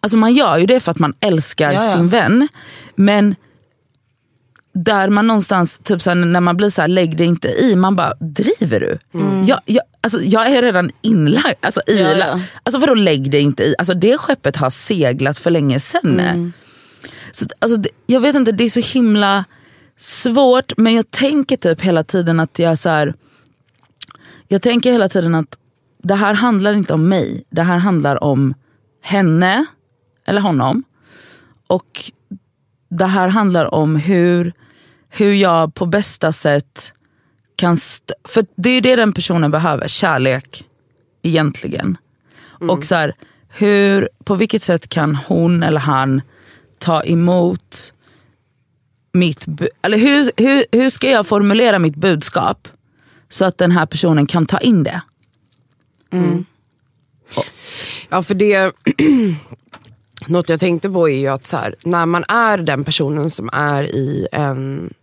alltså 0.00 0.18
man 0.18 0.34
gör 0.34 0.58
ju 0.58 0.66
det 0.66 0.80
för 0.80 0.90
att 0.90 0.98
man 0.98 1.14
älskar 1.20 1.72
ja, 1.72 1.84
ja. 1.84 1.92
sin 1.92 2.08
vän. 2.08 2.48
Men 2.94 3.34
där 4.74 5.08
man 5.08 5.26
någonstans, 5.26 5.80
typ 5.82 6.02
såhär, 6.02 6.14
när 6.14 6.40
man 6.40 6.56
blir 6.56 6.68
såhär, 6.68 6.88
lägg 6.88 7.16
dig 7.16 7.26
inte 7.26 7.48
i. 7.48 7.76
Man 7.76 7.96
bara, 7.96 8.14
driver 8.20 8.80
du? 8.80 8.98
Mm. 9.14 9.44
Jag, 9.44 9.60
jag, 9.64 9.82
alltså, 10.00 10.20
jag 10.22 10.46
är 10.46 10.62
redan 10.62 10.90
inlagd. 11.00 11.56
Alltså, 11.60 11.80
i, 11.86 12.02
ja, 12.02 12.16
ja. 12.16 12.40
alltså 12.62 12.78
vadå 12.78 12.94
lägg 12.94 13.30
dig 13.30 13.40
inte 13.40 13.62
i? 13.62 13.74
Alltså, 13.78 13.94
det 13.94 14.18
skeppet 14.18 14.56
har 14.56 14.70
seglat 14.70 15.38
för 15.38 15.50
länge 15.50 15.80
sedan. 15.80 16.20
Mm. 16.20 16.52
Så, 17.32 17.46
alltså, 17.58 17.76
det, 17.76 17.88
jag 18.06 18.20
vet 18.20 18.36
inte, 18.36 18.52
det 18.52 18.64
är 18.64 18.68
så 18.68 18.98
himla 18.98 19.44
svårt. 19.98 20.72
Men 20.76 20.94
jag 20.94 21.10
tänker 21.10 21.56
typ 21.56 21.80
hela 21.80 22.04
tiden 22.04 22.40
att 22.40 22.58
jag 22.58 22.78
så 22.78 22.88
här, 22.88 23.14
Jag 24.48 24.62
tänker 24.62 24.92
hela 24.92 25.08
tiden 25.08 25.34
att 25.34 25.58
det 26.02 26.14
här 26.14 26.34
handlar 26.34 26.72
inte 26.72 26.94
om 26.94 27.08
mig. 27.08 27.44
Det 27.50 27.62
här 27.62 27.78
handlar 27.78 28.24
om 28.24 28.54
henne, 29.02 29.66
eller 30.26 30.40
honom. 30.40 30.84
Och 31.66 32.12
det 32.98 33.06
här 33.06 33.28
handlar 33.28 33.74
om 33.74 33.96
hur, 33.96 34.52
hur 35.08 35.32
jag 35.32 35.74
på 35.74 35.86
bästa 35.86 36.32
sätt 36.32 36.92
kan... 37.56 37.76
För 38.24 38.46
det 38.56 38.70
är 38.70 38.80
det 38.80 38.96
den 38.96 39.12
personen 39.12 39.50
behöver, 39.50 39.88
kärlek 39.88 40.64
egentligen. 41.22 41.96
Och 42.68 42.84
så 42.84 42.94
här, 42.94 43.14
hur, 43.48 44.08
på 44.24 44.34
vilket 44.34 44.62
sätt 44.62 44.88
kan 44.88 45.16
hon 45.16 45.62
eller 45.62 45.80
han 45.80 46.22
ta 46.78 47.04
emot 47.04 47.92
mitt... 49.12 49.46
Eller 49.82 49.98
hur, 49.98 50.32
hur, 50.36 50.64
hur 50.72 50.90
ska 50.90 51.10
jag 51.10 51.26
formulera 51.26 51.78
mitt 51.78 51.96
budskap 51.96 52.68
så 53.28 53.44
att 53.44 53.58
den 53.58 53.70
här 53.70 53.86
personen 53.86 54.26
kan 54.26 54.46
ta 54.46 54.58
in 54.58 54.82
det? 54.82 55.02
Ja 58.08 58.22
för 58.22 58.34
det, 58.34 58.72
något 60.26 60.48
jag 60.48 60.60
tänkte 60.60 60.90
på 60.90 61.08
är 61.08 61.16
ju 61.18 61.28
att 61.28 61.46
så 61.46 61.56
här, 61.56 61.74
när 61.84 62.06
man 62.06 62.24
är 62.28 62.58
den 62.58 62.84
personen 62.84 63.30
som 63.30 63.50
är 63.52 63.82
i 63.82 64.28
en 64.32 64.94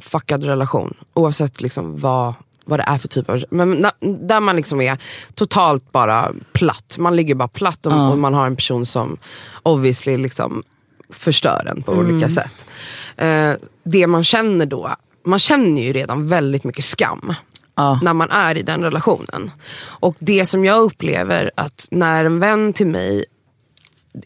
fuckad 0.00 0.44
relation, 0.44 0.94
oavsett 1.14 1.60
liksom 1.60 1.98
vad, 1.98 2.34
vad 2.64 2.78
det 2.78 2.82
är 2.86 2.98
för 2.98 3.08
typ 3.08 3.30
av, 3.30 3.44
men 3.50 3.86
där 4.28 4.40
man 4.40 4.56
liksom 4.56 4.80
är 4.80 4.98
totalt 5.34 5.92
bara 5.92 6.32
platt, 6.52 6.96
man 6.98 7.16
ligger 7.16 7.34
bara 7.34 7.48
platt 7.48 7.86
och, 7.86 7.92
Ja. 7.92 8.08
och 8.10 8.18
man 8.18 8.34
har 8.34 8.46
en 8.46 8.56
person 8.56 8.86
som 8.86 9.16
obviously 9.62 10.16
liksom 10.16 10.62
förstör 11.10 11.66
en 11.76 11.82
på 11.82 11.92
olika 11.92 12.28
sätt. 12.28 12.64
Eh, 13.16 13.52
det 13.84 14.06
man 14.06 14.24
känner 14.24 14.66
då, 14.66 14.90
man 15.24 15.38
känner 15.38 15.82
ju 15.82 15.92
redan 15.92 16.28
väldigt 16.28 16.64
mycket 16.64 16.84
skam 16.84 17.32
Ja. 17.74 18.00
när 18.02 18.12
man 18.14 18.30
är 18.30 18.56
i 18.56 18.62
den 18.62 18.82
relationen. 18.82 19.50
Och 19.84 20.16
det 20.18 20.46
som 20.46 20.64
jag 20.64 20.82
upplever 20.82 21.50
att 21.54 21.88
när 21.90 22.24
en 22.24 22.38
vän 22.40 22.72
till 22.72 22.86
mig 22.86 23.24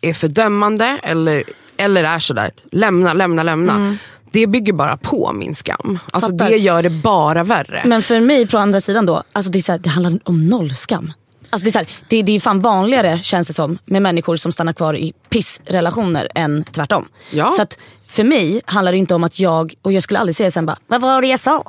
är 0.02 0.12
fördömande 0.12 0.98
eller, 1.02 1.44
eller 1.76 2.04
är 2.04 2.18
sådär, 2.18 2.50
lämna, 2.72 3.12
lämna, 3.12 3.42
lämna. 3.42 3.96
Det 4.32 4.46
bygger 4.46 4.72
bara 4.72 4.96
på 4.96 5.32
min 5.32 5.54
skam. 5.54 5.98
Alltså 6.10 6.30
Fattar. 6.30 6.50
det 6.50 6.56
gör 6.56 6.82
det 6.82 6.90
bara 6.90 7.44
värre. 7.44 7.82
Men 7.84 8.02
för 8.02 8.20
mig 8.20 8.46
på 8.46 8.58
andra 8.58 8.80
sidan 8.80 9.06
då, 9.06 9.22
alltså 9.32 9.52
det, 9.52 9.58
är 9.58 9.62
så 9.62 9.72
här, 9.72 9.78
det 9.78 9.88
handlar 9.88 10.18
om 10.24 10.48
noll 10.48 10.74
skam. 10.74 11.12
Alltså 11.50 11.64
det, 11.64 11.68
är 11.68 11.72
så 11.72 11.78
här, 11.78 11.88
det, 12.08 12.22
det 12.22 12.36
är 12.36 12.40
fan 12.40 12.60
vanligare 12.60 13.20
känns 13.22 13.46
det 13.46 13.52
som 13.52 13.78
med 13.84 14.02
människor 14.02 14.36
som 14.36 14.52
stannar 14.52 14.72
kvar 14.72 14.96
i 14.96 15.12
pissrelationer 15.28 16.28
än 16.34 16.64
tvärtom. 16.64 17.08
Ja. 17.30 17.52
Så 17.56 17.62
att 17.62 17.78
för 18.06 18.24
mig 18.24 18.60
handlar 18.64 18.92
det 18.92 18.98
inte 18.98 19.14
om 19.14 19.24
att 19.24 19.38
jag, 19.38 19.74
och 19.82 19.92
jag 19.92 20.02
skulle 20.02 20.18
aldrig 20.18 20.36
säga 20.36 20.50
sen 20.50 20.66
bara, 20.66 20.76
vad 20.86 21.00
var 21.00 21.22
det 21.22 21.28
jag 21.28 21.40
sa? 21.40 21.62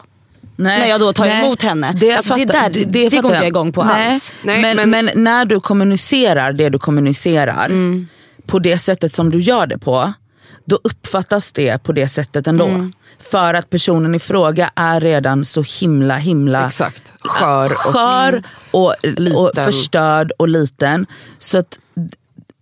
Nej, 0.62 0.80
När 0.80 0.88
jag 0.88 1.00
då 1.00 1.14
tar 1.14 1.26
nej, 1.26 1.46
emot 1.46 1.62
henne. 1.62 1.92
Det, 1.96 2.12
Alltså, 2.16 2.34
det 2.36 2.48
fattar- 2.48 2.70
där- 2.70 2.86
det 2.86 3.04
fattar 3.10 3.22
går 3.22 3.32
inte 3.32 3.44
jag 3.44 3.48
igång 3.48 3.72
på 3.74 3.84
nej, 3.84 4.08
alls. 4.14 4.36
Nej, 4.44 4.62
men, 4.62 4.90
men- 4.90 5.06
men... 5.06 5.24
när 5.24 5.46
du 5.46 5.60
kommunicerar 5.60 6.54
det 6.54 6.70
du 6.70 6.80
kommunicerar 6.80 7.66
Mm. 7.66 8.08
på 8.46 8.60
det 8.60 8.78
sättet 8.78 9.14
som 9.14 9.30
du 9.30 9.40
gör 9.40 9.68
det 9.68 9.78
på, 9.78 10.14
då 10.66 10.80
uppfattas 10.84 11.52
det 11.52 11.84
på 11.84 11.92
det 11.92 12.08
sättet 12.08 12.48
ändå. 12.48 12.66
Mm. 12.66 12.94
För 13.32 13.54
att 13.54 13.70
personen 13.70 14.16
i 14.16 14.20
fråga 14.20 14.72
är 14.76 15.00
redan 15.00 15.46
så 15.46 15.64
himla 15.80 16.18
himla 16.18 16.66
Exakt. 16.68 17.14
Skör. 17.20 17.72
Och, 17.72 17.78
skör 17.78 18.44
och, 18.72 18.86
och 18.86 18.96
Liten. 19.04 19.66
förstörd 19.66 20.32
och 20.38 20.48
liten. 20.50 21.06
Så 21.40 21.58
att 21.58 21.80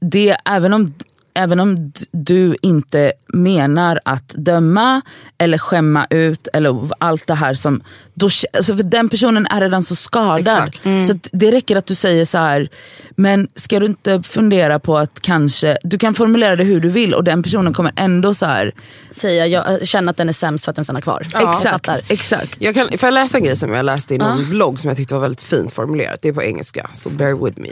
det, 0.01 0.37
även 0.45 0.73
om, 0.73 0.93
även 1.39 1.59
om 1.59 1.93
du 2.11 2.55
inte 2.61 3.13
menar 3.33 3.99
att 4.05 4.27
döma 4.29 5.01
eller 5.37 5.57
skämma 5.57 6.07
ut 6.09 6.47
eller 6.53 6.89
allt 6.97 7.27
det 7.27 7.33
här 7.33 7.53
som... 7.53 7.83
Då, 8.13 8.29
alltså 8.53 8.77
för 8.77 8.83
den 8.83 9.09
personen 9.09 9.45
är 9.45 9.61
redan 9.61 9.83
så 9.83 9.95
skadad. 9.95 10.67
Exakt. 10.67 11.07
Så 11.07 11.19
det 11.31 11.51
räcker 11.51 11.75
att 11.75 11.85
du 11.85 11.95
säger 11.95 12.25
så 12.25 12.37
här, 12.37 12.69
men 13.15 13.47
ska 13.55 13.79
du 13.79 13.85
inte 13.85 14.21
fundera 14.23 14.79
på 14.79 14.97
att 14.97 15.21
kanske... 15.21 15.77
Du 15.83 15.97
kan 15.97 16.13
formulera 16.13 16.55
det 16.55 16.63
hur 16.63 16.79
du 16.79 16.89
vill 16.89 17.13
och 17.13 17.23
den 17.23 17.43
personen 17.43 17.73
kommer 17.73 17.91
ändå 17.95 18.33
så 18.33 18.45
här... 18.45 18.73
Säga, 19.09 19.47
jag 19.47 19.87
känner 19.87 20.11
att 20.11 20.17
den 20.17 20.29
är 20.29 20.33
sämst 20.33 20.65
för 20.65 20.71
att 20.71 20.75
den 20.75 20.85
stannar 20.85 21.01
kvar. 21.01 21.27
Jag 21.33 21.49
exakt, 21.49 21.69
fattar. 21.69 22.01
exakt. 22.07 22.57
jag 22.59 22.75
kan, 22.75 22.87
får 22.97 23.07
jag 23.07 23.13
läsa 23.13 23.37
en 23.37 23.43
grej 23.43 23.55
som 23.55 23.73
jag 23.73 23.85
läste 23.85 24.15
i 24.15 24.17
någon 24.17 24.49
blogg 24.49 24.79
som 24.79 24.87
jag 24.87 24.97
tyckte 24.97 25.13
var 25.13 25.21
väldigt 25.21 25.41
fint 25.41 25.73
formulerat. 25.73 26.21
Det 26.21 26.29
är 26.29 26.33
på 26.33 26.43
engelska, 26.43 26.89
så 26.93 27.09
bear 27.09 27.45
with 27.45 27.59
me. 27.61 27.69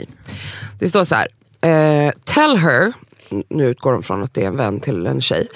Det 0.78 0.88
står 0.88 1.04
så 1.04 1.14
här. 1.14 1.28
eh, 2.06 2.12
tell 2.24 2.56
her, 2.56 2.92
nu 3.48 3.66
utgår 3.66 3.92
de 3.92 4.02
från 4.02 4.22
att 4.22 4.34
det 4.34 4.42
är 4.42 4.46
en 4.46 4.56
vän 4.56 4.80
till 4.80 5.06
en 5.06 5.20
tjej, 5.20 5.48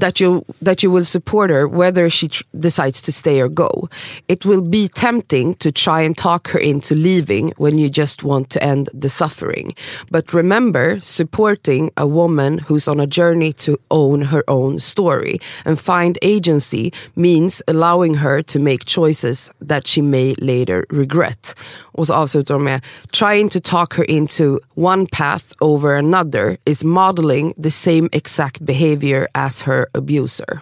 that 0.00 0.20
you, 0.20 0.42
that 0.64 0.84
you 0.84 0.94
will 0.94 1.06
support 1.06 1.50
her 1.50 1.66
whether 1.66 2.10
she 2.10 2.28
decides 2.52 3.02
to 3.02 3.12
stay 3.12 3.42
or 3.42 3.48
go. 3.48 3.88
It 4.28 4.44
will 4.44 4.62
be 4.62 4.88
tempting 4.88 5.54
to 5.54 5.70
try 5.70 6.06
and 6.06 6.16
talk 6.16 6.48
her 6.48 6.60
into 6.60 6.94
leaving 6.94 7.52
when 7.56 7.78
you 7.78 7.88
just 7.88 8.22
want 8.22 8.50
to 8.50 8.62
end 8.62 8.88
the 9.02 9.08
suffering. 9.08 9.72
But 10.10 10.32
remember, 10.32 11.00
supporting 11.00 11.90
a 11.96 12.06
woman 12.06 12.58
who's 12.58 12.88
on 12.88 13.00
a 13.00 13.06
journey 13.06 13.52
to 13.52 13.78
own 13.90 14.22
her 14.22 14.44
own 14.48 14.80
story 14.80 15.38
and 15.64 15.78
find 15.78 16.18
agency 16.22 16.92
means 17.14 17.62
allowing 17.68 18.14
her 18.14 18.42
to 18.42 18.58
make 18.58 18.84
choices 18.84 19.50
that 19.60 19.86
she 19.86 20.02
may 20.02 20.34
later 20.34 20.86
regret. 20.90 21.54
Och 21.96 22.06
så 22.06 22.14
avslutar 22.14 22.54
de 22.54 22.64
med 22.64 22.80
trying 23.12 23.48
to 23.48 23.58
talk 23.62 23.94
her 23.94 24.10
into 24.10 24.58
one 24.74 25.06
path 25.06 25.44
over 25.60 25.98
another 25.98 26.56
is 26.64 26.84
modeling 26.84 27.54
the 27.62 27.70
same 27.70 28.08
exact 28.12 28.60
behavior 28.60 29.26
as 29.34 29.62
her 29.62 29.86
abuser. 29.94 30.60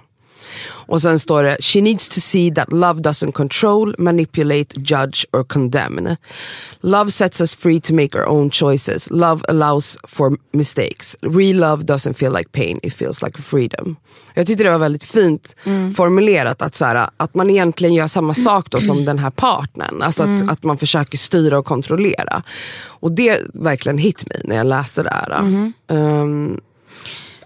Och 0.87 1.03
sen 1.03 1.19
står 1.19 1.43
det, 1.43 1.57
she 1.61 1.81
needs 1.81 2.09
to 2.09 2.21
see 2.21 2.55
that 2.55 2.73
love 2.73 3.01
doesn't 3.01 3.33
control, 3.33 3.95
manipulate, 3.99 4.81
judge 4.81 5.27
or 5.33 5.45
condemn. 5.45 6.17
Love 6.81 7.11
sets 7.11 7.41
us 7.41 7.55
free 7.57 7.81
to 7.81 7.95
make 7.95 8.19
our 8.19 8.27
own 8.27 8.51
choices. 8.51 9.11
Love 9.11 9.45
allows 9.49 9.99
for 10.09 10.39
mistakes. 10.53 11.17
Real 11.21 11.57
love 11.57 11.83
doesn't 11.83 12.15
feel 12.15 12.33
like 12.33 12.53
pain, 12.53 12.81
it 12.83 12.93
feels 12.93 13.23
like 13.23 13.43
freedom. 13.43 13.97
Jag 14.35 14.47
tyckte 14.47 14.65
det 14.65 14.71
var 14.71 14.79
väldigt 14.79 15.05
fint 15.05 15.57
formulerat 15.97 16.63
att, 16.63 16.75
så 16.75 16.85
här, 16.85 17.11
att 17.17 17.35
man 17.35 17.51
egentligen 17.51 17.95
gör 17.95 18.07
samma 18.07 18.35
sak 18.35 18.71
då 18.71 18.81
som 18.81 19.05
den 19.05 19.19
här 19.19 19.31
partnern. 19.31 20.03
Alltså 20.03 20.23
att, 20.23 20.51
att 20.51 20.65
man 20.65 20.79
försöker 20.79 21.19
styra 21.19 21.59
och 21.59 21.65
kontrollera. 21.65 22.43
Och 22.87 23.13
det 23.13 23.41
verkligen 23.55 23.99
hit 23.99 24.29
mig 24.29 24.41
när 24.45 24.57
jag 24.57 24.67
läste 24.67 25.03
det 25.03 25.11
här. 25.11 25.73
Um, 25.89 26.61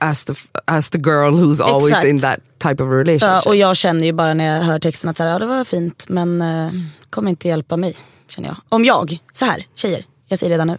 as, 0.00 0.24
the, 0.24 0.34
as 0.64 0.90
the 0.90 0.98
girl 0.98 1.30
who's 1.34 1.60
always 1.64 1.90
Exakt. 1.92 2.06
in 2.06 2.18
that 2.20 2.40
type 2.58 2.82
of 2.82 2.88
Ja, 2.88 2.94
relationship. 2.98 3.46
och 3.46 3.56
jag 3.56 3.76
känner 3.76 4.04
ju 4.06 4.12
bara 4.12 4.34
när 4.34 4.56
jag 4.56 4.62
hör 4.64 4.78
texten 4.78 5.10
att 5.10 5.16
så 5.16 5.22
här, 5.22 5.30
ja, 5.30 5.38
det 5.38 5.46
var 5.46 5.64
fint 5.64 6.08
men 6.08 6.40
eh, 6.40 6.70
kommer 7.10 7.30
inte 7.30 7.48
hjälpa 7.48 7.76
mig. 7.76 7.96
Känner 8.28 8.48
jag. 8.48 8.56
Om 8.68 8.84
jag, 8.84 9.18
så 9.32 9.44
här 9.44 9.64
tjejer, 9.74 10.04
jag 10.26 10.38
säger 10.38 10.50
redan 10.50 10.66
nu. 10.66 10.78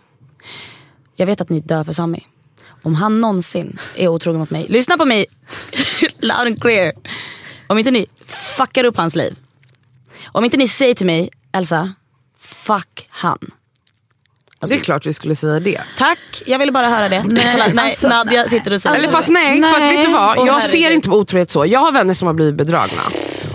Jag 1.16 1.26
vet 1.26 1.42
att 1.42 1.50
ni 1.50 1.60
dör 1.60 1.84
för 1.84 1.92
Sammy. 1.94 2.20
Om 2.84 2.96
han 2.96 3.22
någonsin 3.22 3.78
är 3.96 4.08
otrogen 4.08 4.40
mot 4.40 4.50
mig, 4.50 4.66
lyssna 4.70 4.98
på 4.98 5.06
mig 5.06 5.26
loud 6.20 6.48
and 6.48 6.62
clear. 6.62 6.94
Om 7.68 7.78
inte 7.78 7.92
ni 7.92 8.06
fuckar 8.26 8.84
upp 8.84 8.98
hans 8.98 9.16
liv. 9.16 9.36
Om 10.32 10.46
inte 10.46 10.58
ni 10.58 10.68
säger 10.68 10.94
till 10.94 11.06
mig, 11.06 11.30
Elsa, 11.52 11.94
fuck 12.40 13.08
han. 13.10 13.52
Det 14.68 14.74
är 14.76 14.80
klart 14.80 15.06
vi 15.06 15.14
skulle 15.14 15.36
säga 15.36 15.60
det. 15.60 15.82
Tack, 15.98 16.20
jag 16.46 16.60
ville 16.60 16.72
bara 16.72 16.88
höra 16.90 17.10
det. 17.10 17.24
Nej, 17.28 17.72
nej 17.74 17.86
alltså- 17.86 18.08
Nadja 18.08 18.48
sitter 18.48 18.74
och 18.74 18.82
säger 18.82 18.96
Eller 18.96 19.08
det. 19.08 19.14
fast 19.14 19.30
nej, 19.30 19.62
för 19.62 19.70
att 19.74 19.80
Nej. 19.80 19.98
vet 19.98 20.06
du 20.06 20.12
vad? 20.14 20.48
Jag 20.48 20.64
ser 20.64 20.92
inte 20.92 21.10
på 21.10 21.16
otrohet 21.16 21.50
så. 21.50 21.66
Jag 21.66 21.80
har 21.80 21.92
vänner 21.92 22.14
som 22.14 22.28
har 22.28 22.34
blivit 22.34 22.56
bedragna. 22.56 23.02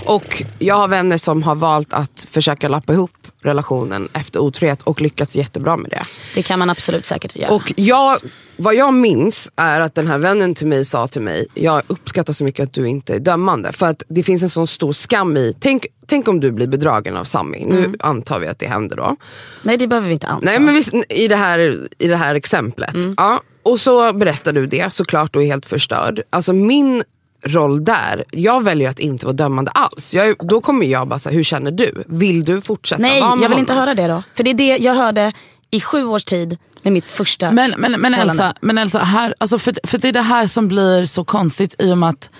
Och 0.07 0.43
jag 0.59 0.75
har 0.75 0.89
vänner 0.89 1.19
som 1.19 1.43
har 1.43 1.55
valt 1.55 1.93
att 1.93 2.27
försöka 2.31 2.69
lappa 2.69 2.93
ihop 2.93 3.11
relationen 3.45 4.09
efter 4.13 4.41
otrohet 4.41 4.83
och 4.83 5.01
lyckats 5.01 5.37
jättebra 5.37 5.77
med 5.77 5.91
det. 5.91 6.03
Det 6.35 6.43
kan 6.43 6.59
man 6.59 6.71
absolut 6.71 7.07
säkert 7.07 7.37
göra. 7.37 7.51
Och 7.51 7.73
jag, 7.77 8.19
vad 8.57 8.75
jag 8.75 8.95
minns 8.95 9.53
är 9.57 9.81
att 9.81 9.95
den 9.95 10.07
här 10.07 10.19
vännen 10.19 10.55
till 10.55 10.67
mig 10.67 10.85
sa 10.85 11.07
till 11.07 11.23
mig, 11.23 11.47
jag 11.55 11.83
uppskattar 11.87 12.33
så 12.33 12.45
mycket 12.45 12.63
att 12.63 12.73
du 12.73 12.89
inte 12.89 13.15
är 13.15 13.19
dömande. 13.19 13.73
För 13.73 13.87
att 13.87 14.03
det 14.09 14.23
finns 14.23 14.43
en 14.43 14.49
sån 14.49 14.67
stor 14.67 14.93
skam 14.93 15.37
i, 15.37 15.55
tänk, 15.61 15.87
tänk 16.07 16.29
om 16.29 16.41
du 16.41 16.53
blir 16.53 16.67
bedragen 16.67 17.17
av 17.17 17.25
Sami. 17.25 17.65
Nu 17.67 17.95
antar 18.01 18.39
vi 18.39 18.47
att 18.47 18.59
det 18.59 18.67
händer 18.67 18.97
då. 18.97 19.17
nej 19.63 19.77
det 19.77 19.87
behöver 19.87 20.09
vi 20.09 20.15
inte 20.15 20.27
anta. 20.27 20.45
Nej 20.47 20.61
men 20.61 20.75
visst, 20.75 20.95
i, 21.09 21.29
det 21.29 21.37
här, 21.37 21.89
i 21.99 22.09
det 22.09 22.17
här 22.17 22.35
exemplet. 22.35 22.95
Ja, 23.17 23.43
och 23.63 23.81
så 23.81 24.13
berättar 24.13 24.53
du 24.53 24.67
det 24.67 24.93
såklart 24.93 25.37
och 25.37 25.43
är 25.43 25.47
helt 25.47 25.67
förstörd. 25.67 26.23
Alltså 26.31 26.53
min 26.53 27.05
roll 27.45 27.85
där, 27.85 28.25
jag 28.31 28.65
väljer 28.65 28.91
att 28.91 28.99
inte 28.99 29.27
vara 29.27 29.37
dömande 29.37 29.71
alls. 29.71 30.15
Jag, 30.15 30.37
då 30.39 30.61
kommer 30.61 30.87
jag 30.87 31.09
bara 31.09 31.19
säga, 31.19 31.35
hur 31.35 31.43
känner 31.45 31.71
du? 31.71 32.05
Vill 32.07 32.45
du 32.45 32.61
fortsätta 32.61 33.03
Nej, 33.03 33.21
vara 33.21 33.37
med 33.37 33.45
jag 33.45 33.49
vill 33.49 33.59
inte 33.59 33.73
honom? 33.73 33.87
höra 33.89 33.95
det 33.95 34.07
då. 34.15 34.23
För 34.35 34.45
det 34.45 34.51
är 34.51 34.55
det 34.55 34.77
jag 34.77 34.95
hörde 34.95 35.33
i 35.71 35.81
sju 35.81 36.05
års 36.05 36.25
tid 36.25 36.59
med 36.83 36.93
mitt 36.93 37.07
första 37.07 37.51
Men, 37.51 37.75
men, 37.79 38.01
men. 38.01 38.15
Elsa, 38.15 38.55
men 38.61 38.79
Elsa 38.79 38.99
här, 38.99 39.35
alltså 39.39 39.59
för, 39.59 39.75
för 39.85 39.99
det 39.99 40.09
är 40.09 40.13
det 40.13 40.23
här 40.23 40.47
som 40.47 40.69
blir 40.69 41.05
så 41.07 41.25
konstigt 41.25 41.75
i 41.79 41.93
och 41.93 41.99
med 41.99 42.09
att, 42.09 42.31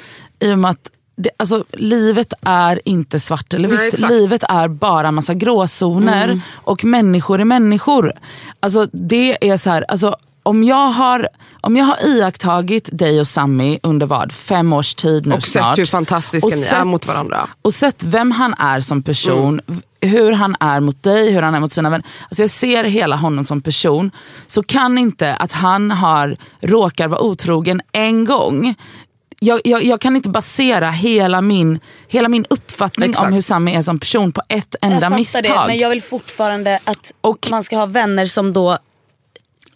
i 0.41 0.53
och 0.53 0.59
med 0.59 0.71
att 0.71 0.91
det, 1.17 1.31
alltså, 1.37 1.65
livet 1.73 2.33
är 2.43 2.81
inte 2.85 3.21
svart 3.21 3.55
eller 3.55 3.69
vitt. 3.69 3.99
Nej, 3.99 4.11
livet 4.11 4.43
är 4.49 4.69
bara 4.69 5.11
massa 5.13 5.35
gråzoner 5.35 6.25
Mm. 6.25 6.41
och 6.55 6.85
människor 6.85 7.41
är 7.41 7.45
människor. 7.45 8.13
Alltså, 8.61 8.87
det 8.93 9.49
är 9.51 9.57
så 9.57 9.71
här, 9.71 9.85
alltså, 9.89 10.17
om 10.47 10.65
jag, 10.65 10.87
har, 10.87 11.29
om 11.61 11.77
jag 11.77 11.85
har 11.85 12.07
iakttagit 12.07 12.89
dig 12.93 13.21
och 13.21 13.27
Sammy 13.27 13.79
under 13.83 14.07
vad, 14.07 14.33
fem 14.33 14.73
års 14.73 14.95
tid 14.95 15.27
nu 15.27 15.35
Och 15.35 15.43
sett 15.43 15.63
snart. 15.63 15.79
hur 15.79 15.85
fantastiska 15.87 16.57
ni 16.57 16.63
är 16.65 16.85
mot 16.85 17.07
varandra. 17.07 17.49
Och 17.63 17.75
sett 17.75 18.03
vem 18.03 18.31
han 18.31 18.55
är 18.55 18.81
som 18.81 19.03
person, 19.03 19.61
Mm. 19.69 19.83
hur 20.01 20.33
han 20.33 20.57
är 20.61 20.81
mot 20.81 21.03
dig, 21.03 21.33
hur 21.33 21.43
han 21.43 21.55
är 21.55 21.61
mot 21.61 21.73
sina 21.73 21.91
vänner. 21.91 22.07
Alltså 22.29 22.43
jag 22.43 22.51
ser 22.51 22.85
hela 22.85 23.17
honom 23.17 23.45
som 23.45 23.61
person. 23.61 24.11
Så 24.47 24.63
kan 24.63 24.99
inte 24.99 25.35
att 25.37 25.53
han 25.53 25.91
har 25.91 26.37
råkar 26.61 27.09
vara 27.09 27.21
otrogen 27.21 27.81
en 27.93 28.25
gång 28.25 28.75
jag, 29.41 29.61
jag, 29.65 29.85
jag 29.85 30.01
kan 30.01 30.17
inte 30.17 30.29
basera 30.29 30.91
hela 30.91 31.41
min, 31.41 31.81
hela 32.09 32.29
min 32.29 32.45
uppfattning 32.51 33.11
Exakt. 33.11 33.27
om 33.27 33.33
hur 33.33 33.41
Sami 33.41 33.75
är 33.75 33.83
som 33.83 33.99
person 33.99 34.33
på 34.33 34.43
ett 34.49 34.75
enda 34.83 34.95
jag 34.97 35.03
fattar 35.03 35.17
misstag. 35.19 35.43
det 35.43 35.65
men 35.67 35.79
jag 35.79 35.91
vill 35.91 36.03
fortfarande 36.03 36.79
att 36.85 37.13
Och- 37.21 37.49
man 37.51 37.63
ska 37.63 37.77
ha 37.77 37.87
vänner 37.87 38.27
som 38.27 38.53
då 38.53 38.79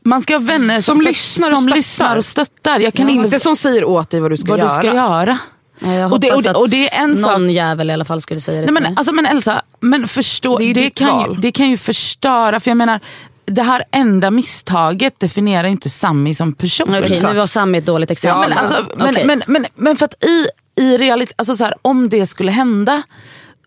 Man 0.09 0.23
ska 0.23 0.35
ha 0.35 0.39
vänner 0.41 0.81
som, 0.81 0.97
Som 0.99 1.07
lyssnar 1.07 1.53
och 1.53 1.59
som 1.59 1.69
lyssnar 1.69 2.17
och 2.17 2.25
stöttar. 2.25 2.81
Jag 2.81 2.95
kan 2.95 3.09
Inte 3.09 3.25
inte 3.27 3.41
som 3.41 3.57
säger 3.57 3.85
åt 3.85 4.11
dig 4.11 4.21
vad 4.21 4.31
du 4.31 4.37
ska 4.37 4.51
vad 4.51 4.59
göra. 4.59 4.69
du 4.69 4.75
ska 4.75 4.87
göra. 4.97 5.39
Ja, 5.81 5.93
Jag 5.95 6.13
Och 6.13 6.21
det- 6.21 6.33
och 6.33 6.43
det- 6.43 6.55
och 6.55 6.71
det 6.71 6.89
är 6.89 7.03
en 7.03 7.17
sak- 7.17 7.39
någon 7.39 7.51
jävel 7.51 7.91
i 7.91 7.93
alla 7.93 8.05
fall 8.05 8.21
skulle 8.21 8.41
säga 8.41 8.55
det 8.55 8.61
Nej, 8.61 8.67
till 8.67 8.75
men, 8.75 8.83
mig. 8.83 8.93
alltså, 8.97 9.13
men 9.13 9.27
Elsa, 9.27 9.63
men 9.81 10.09
förstå, 10.09 10.59
Det 10.59 10.65
är 10.65 10.67
ju 10.67 10.73
det, 10.73 10.91
kan 10.91 11.31
ju, 11.31 11.37
det 11.37 11.53
kan 11.53 11.71
ju 11.71 11.77
förstöra. 11.79 12.61
För 12.61 12.71
jag 12.71 12.77
menar, 12.77 13.01
det 13.47 13.63
här 13.63 13.85
enda 13.91 14.31
misstaget 14.31 15.21
definierar 15.21 15.69
inte 15.69 15.91
Sami 15.91 16.35
som 16.35 16.53
person. 16.53 16.89
Okej, 16.89 17.13
exakt. 17.13 17.33
nu 17.33 17.39
var 17.39 17.47
Sami 17.47 17.79
ett 17.79 17.87
dåligt 17.87 18.11
exempel. 18.11 18.49
men, 18.49 18.59
alltså, 18.59 18.87
men, 18.97 19.11
Okej. 19.11 19.25
men, 19.27 19.43
men, 19.47 19.67
men 19.75 19.97
för 19.97 20.05
att 20.05 20.25
i, 20.25 20.47
i 20.83 20.99
realitet, 20.99 21.35
alltså 21.39 21.55
så 21.57 21.65
här, 21.65 21.75
om 21.83 22.09
det 22.09 22.27
skulle 22.27 22.51
hända 22.53 23.03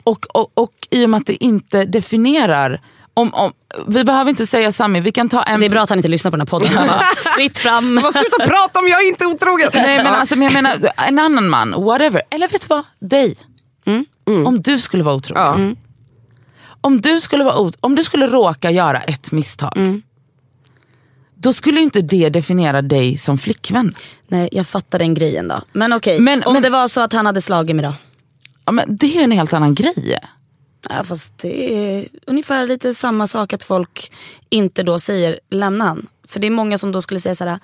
och, 0.04 0.26
och, 0.34 0.52
och 0.54 0.74
i 0.90 1.06
och 1.06 1.10
med 1.10 1.20
att 1.20 1.28
det 1.28 1.44
inte 1.44 1.86
definierar 1.86 2.82
om, 3.14 3.34
om, 3.34 3.52
vi 3.88 4.04
behöver 4.04 4.30
inte 4.30 4.48
säga 4.48 4.72
Sami, 4.72 5.00
vi 5.00 5.12
kan 5.12 5.30
ta 5.30 5.44
en... 5.44 5.60
det 5.60 5.66
är 5.66 5.70
bra 5.70 5.82
att 5.82 5.90
han 5.90 6.00
inte 6.00 6.08
lyssnar 6.10 6.32
på 6.32 6.38
den 6.38 6.48
här 6.48 6.52
podden. 6.52 6.68
Han 6.78 6.88
bara, 6.88 7.00
Fritt 7.16 7.58
fram. 7.58 8.00
Vad 8.04 8.14
sluta 8.14 8.38
prata 8.38 8.80
om 8.80 8.88
jag 8.88 9.04
är 9.04 9.08
inte 9.08 9.26
otrogen! 9.26 9.70
Nej 9.74 9.98
men, 9.98 10.08
alltså, 10.08 10.36
men 10.36 10.44
jag 10.44 10.54
menar 10.54 10.92
en 11.08 11.20
annan 11.20 11.50
man, 11.50 11.84
whatever. 11.84 12.22
Eller 12.30 12.48
vet 12.48 12.62
du 12.62 12.68
vad? 12.70 12.84
Dig. 13.00 13.36
Om 14.46 14.62
du 14.62 14.80
skulle 14.80 15.04
vara 15.04 15.16
otrogen. 15.16 15.76
Ja. 15.78 16.68
Om, 16.82 17.02
du 17.02 17.20
skulle 17.22 17.44
vara 17.44 17.56
ot- 17.58 17.78
om 17.80 17.96
du 17.96 18.04
skulle 18.04 18.28
råka 18.28 18.72
göra 18.72 19.02
ett 19.02 19.32
misstag. 19.32 20.02
Då 21.36 21.54
skulle 21.54 21.82
inte 21.82 22.02
det 22.02 22.30
definiera 22.30 22.82
dig 22.82 23.18
som 23.18 23.38
flickvän. 23.38 23.96
Nej 24.28 24.50
jag 24.52 24.68
fattar 24.68 25.00
den 25.00 25.14
grejen 25.14 25.48
då. 25.48 25.62
Men 25.74 25.94
okej, 25.94 26.20
Men- 26.20 26.44
om 26.44 26.54
men- 26.54 26.62
det 26.62 26.70
var 26.70 26.88
så 26.88 27.02
att 27.02 27.14
han 27.14 27.26
hade 27.26 27.42
slagit 27.42 27.76
mig 27.76 27.86
då? 27.86 27.94
Ja, 28.66 28.72
men 28.72 28.96
det 28.96 29.18
är 29.18 29.24
en 29.24 29.32
helt 29.32 29.54
annan 29.54 29.76
grej. 29.76 30.20
Ja, 30.90 31.04
fast 31.04 31.38
det 31.38 31.74
är 31.76 32.08
ungefär 32.28 32.68
lite 32.68 32.94
samma 32.94 33.28
sak 33.28 33.54
att 33.54 33.64
folk 33.64 34.12
inte 34.50 34.84
då 34.84 35.00
säger 35.00 35.40
lämna 35.50 35.86
han. 35.86 36.08
För 36.28 36.40
det 36.40 36.48
är 36.48 36.52
många 36.52 36.78
som 36.78 36.92
då 36.92 37.02
skulle 37.02 37.20
säga 37.20 37.36
såhär, 37.36 37.60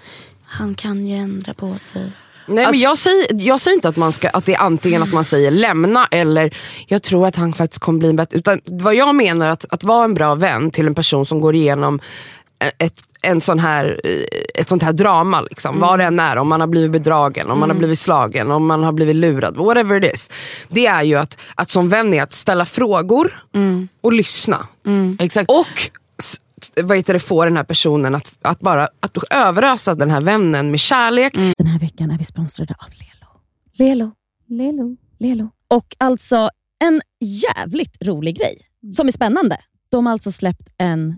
han 0.46 0.76
kan 0.76 1.08
ju 1.08 1.16
ändra 1.16 1.54
på 1.54 1.76
sig. 1.76 2.12
Nej, 2.50 2.66
Alltså- 2.66 2.72
men 2.78 2.80
jag, 2.82 2.98
säger, 2.98 3.28
jag 3.48 3.60
säger 3.62 3.76
inte 3.76 3.90
att, 3.90 3.98
man 3.98 4.12
ska, 4.12 4.30
att 4.30 4.46
det 4.46 4.54
är 4.54 4.62
antingen 4.62 5.04
att 5.04 5.14
man 5.14 5.24
säger 5.24 5.52
lämna 5.52 6.08
eller 6.12 6.58
jag 6.88 7.04
tror 7.04 7.28
att 7.28 7.36
han 7.36 7.54
faktiskt 7.54 7.82
kommer 7.82 8.00
bli 8.00 8.14
bättre. 8.14 8.38
Utan 8.38 8.62
vad 8.66 8.96
jag 8.96 9.16
menar 9.16 9.50
att, 9.50 9.66
att 9.70 9.84
vara 9.84 10.06
en 10.06 10.14
bra 10.14 10.36
vän 10.36 10.72
till 10.72 10.88
en 10.88 10.96
person 10.96 11.26
som 11.26 11.40
går 11.42 11.56
igenom 11.56 12.00
ett, 12.78 13.02
en 13.22 13.42
sån 13.42 13.60
här, 13.60 14.02
eh, 14.04 14.62
ett 14.62 14.68
sånt 14.68 14.84
här 14.84 14.94
drama. 14.94 15.42
Liksom. 15.42 15.80
Vad 15.80 16.00
det 16.00 16.06
än 16.06 16.20
är, 16.20 16.38
om 16.38 16.48
man 16.48 16.60
har 16.60 16.68
blivit 16.68 16.92
bedragen, 16.92 17.52
om 17.52 17.60
man 17.60 17.70
har 17.70 17.78
blivit 17.78 18.00
slagen, 18.00 18.52
om 18.52 18.66
man 18.66 18.84
har 18.84 18.92
blivit 18.92 19.16
lurad. 19.16 19.56
Whatever 19.58 20.04
it 20.04 20.14
is. 20.14 20.30
Det 20.70 20.86
är 20.86 21.04
ju 21.04 21.16
att, 21.16 21.38
att 21.56 21.70
som 21.70 21.90
vän 21.90 22.14
är 22.14 22.24
att 22.24 22.34
ställa 22.34 22.66
frågor 22.66 23.44
och 24.02 24.14
lyssna. 24.14 24.68
Exakt. 25.20 25.52
Och 25.52 25.92
vad 26.84 26.98
heter 26.98 27.14
det, 27.14 27.20
få 27.20 27.46
den 27.46 27.58
här 27.58 27.64
personen 27.64 28.16
att, 28.16 28.36
att 28.42 28.60
bara 28.60 28.90
att 29.00 29.18
överösa 29.30 29.94
den 29.94 30.12
här 30.12 30.22
vännen 30.22 30.72
med 30.72 30.80
kärlek. 30.80 31.34
Den 31.58 31.68
här 31.68 31.80
veckan 31.80 32.12
är 32.12 32.18
vi 32.18 32.24
sponsrade 32.24 32.76
av 32.80 32.90
Lelo. 32.90 33.32
Lelo. 33.78 34.12
Lelo. 34.48 34.98
Lelo. 35.20 35.50
Och 35.68 35.96
alltså 35.98 36.50
en 36.84 37.02
jävligt 37.20 37.98
rolig 38.02 38.38
grej 38.38 38.62
som 38.96 39.08
är 39.08 39.12
spännande. 39.12 39.58
De 39.92 40.06
har 40.06 40.14
alltså 40.14 40.32
släppt 40.32 40.74
en 40.78 41.18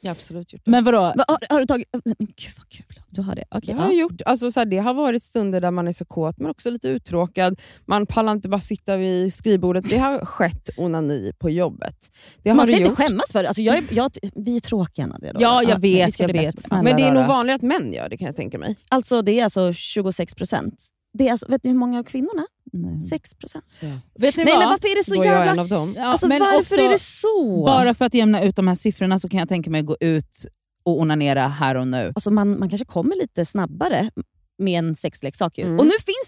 Jag 0.00 0.08
har 0.08 0.14
absolut 0.14 0.52
gjort 0.52 0.62
det. 0.64 0.70
Men 0.70 0.84
vadå? 0.84 0.98
Va, 0.98 1.24
har, 1.28 1.38
har 1.54 1.60
du 1.60 1.66
tagit... 1.66 1.88
Men 1.92 2.14
gud 2.18 2.52
vad 2.56 2.68
kul. 2.68 2.86
Du 3.10 3.22
har 3.22 3.34
det? 3.34 3.44
Okej. 3.50 3.74
Det 3.74 3.80
har 3.82 3.88
jag 3.88 3.96
gjort. 3.96 4.22
Alltså, 4.26 4.50
så 4.50 4.60
här, 4.60 4.64
det 4.66 4.78
har 4.78 4.94
varit 4.94 5.22
stunder 5.22 5.60
där 5.60 5.70
man 5.70 5.88
är 5.88 5.92
så 5.92 6.04
kåt 6.04 6.38
men 6.38 6.50
också 6.50 6.70
lite 6.70 6.88
uttråkad. 6.88 7.60
Man 7.86 8.06
pallar 8.06 8.32
inte 8.32 8.48
bara 8.48 8.60
sitta 8.60 8.96
vid 8.96 9.34
skrivbordet. 9.34 9.90
Det 9.90 9.98
har 9.98 10.18
skett 10.18 10.70
onani 10.76 11.32
på 11.38 11.50
jobbet. 11.50 12.10
Det 12.42 12.54
Man 12.54 12.66
ska 12.66 12.76
inte 12.76 12.88
gjort. 12.88 12.98
skämmas 12.98 13.32
för 13.32 13.42
det. 13.42 13.48
Alltså, 13.48 13.62
jag 13.62 13.84
jag, 13.90 14.10
vi 14.34 14.56
är 14.56 14.60
tråkiga 14.60 15.06
Nadia. 15.06 15.32
Ja, 15.38 15.62
jag 15.62 15.70
men 15.70 15.80
vi 15.80 15.94
vet, 15.94 16.20
jag 16.20 16.32
vet. 16.32 16.62
Snälla 16.62 16.82
Men 16.82 16.96
det 16.96 17.02
är 17.02 17.12
nog 17.12 17.26
vanligare 17.26 17.56
att 17.56 17.62
män 17.62 17.92
gör 17.92 18.08
det 18.08 18.16
kan 18.16 18.26
jag 18.26 18.36
tänka 18.36 18.58
mig. 18.58 18.76
Alltså 18.88 19.22
det 19.22 19.40
är 19.40 19.44
alltså 19.44 19.72
26 19.72 20.34
procent. 20.34 20.88
Det 21.12 21.28
är 21.28 21.32
alltså, 21.32 21.46
vet 21.48 21.64
ni 21.64 21.70
hur 21.70 21.78
många 21.78 21.98
av 21.98 22.02
kvinnorna? 22.04 22.46
Nej. 22.72 23.00
6 23.00 23.34
procent. 23.34 23.64
Vet 24.18 24.36
ni 24.36 24.44
Nej 24.44 24.54
vad? 24.54 24.62
men 24.62 24.68
varför 24.68 24.88
är 24.88 24.96
det 24.96 25.04
så 25.04 25.14
är 25.14 25.16
jag 25.16 25.24
jävla... 25.26 25.52
en 25.52 25.58
av 25.58 25.68
dem. 25.68 25.94
Ja, 25.96 26.04
Alltså, 26.04 26.28
men 26.28 26.40
varför 26.40 26.58
också, 26.58 26.74
är 26.74 26.88
det 26.88 26.98
så? 26.98 27.64
Bara 27.66 27.94
för 27.94 28.04
att 28.04 28.14
jämna 28.14 28.42
ut 28.42 28.56
de 28.56 28.68
här 28.68 28.74
siffrorna 28.74 29.18
så 29.18 29.28
kan 29.28 29.40
jag 29.40 29.48
tänka 29.48 29.70
mig 29.70 29.80
att 29.80 29.86
gå 29.86 29.96
ut 30.00 30.46
och 30.82 31.00
onanera 31.00 31.48
här 31.48 31.74
och 31.74 31.88
nu. 31.88 32.12
Alltså 32.14 32.30
man, 32.30 32.58
man 32.58 32.68
kanske 32.68 32.84
kommer 32.84 33.16
lite 33.16 33.44
snabbare 33.44 34.10
med 34.58 34.78
en 34.78 34.94
sexleksak. 34.94 35.58
Ju. 35.58 35.64
Mm. 35.64 35.78
Och 35.78 35.86
nu 35.86 35.92
finns 36.06 36.27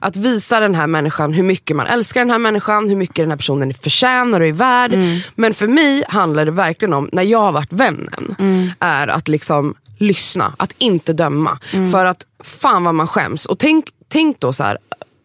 Att 0.00 0.16
visa 0.16 0.60
den 0.60 0.74
här 0.74 0.86
människan 0.86 1.32
hur 1.32 1.42
mycket 1.42 1.76
man 1.76 1.86
älskar 1.86 2.20
den 2.20 2.30
här 2.30 2.38
människan, 2.38 2.88
hur 2.88 2.96
mycket 2.96 3.16
den 3.16 3.30
här 3.30 3.36
personen 3.36 3.74
förtjänar 3.74 4.40
och 4.40 4.46
är 4.46 4.52
värd. 4.52 4.92
Men 5.34 5.54
för 5.54 5.68
mig 5.68 6.04
handlar 6.08 6.44
det 6.44 6.50
verkligen 6.50 6.94
om, 6.94 7.08
när 7.12 7.22
jag 7.22 7.38
har 7.38 7.52
varit 7.52 7.72
vännen, 7.72 8.34
är 8.78 9.08
att 9.08 9.28
liksom 9.28 9.74
lyssna, 9.98 10.54
att 10.56 10.74
inte 10.78 11.12
döma. 11.12 11.58
För 11.92 12.04
att 12.04 12.26
fan 12.44 12.84
vad 12.84 12.94
man 12.94 13.06
skäms. 13.06 13.46
Och 13.46 13.58
tänk, 13.58 13.84
tänk 14.08 14.40
då 14.40 14.52
så 14.52 14.62
här. 14.62 14.78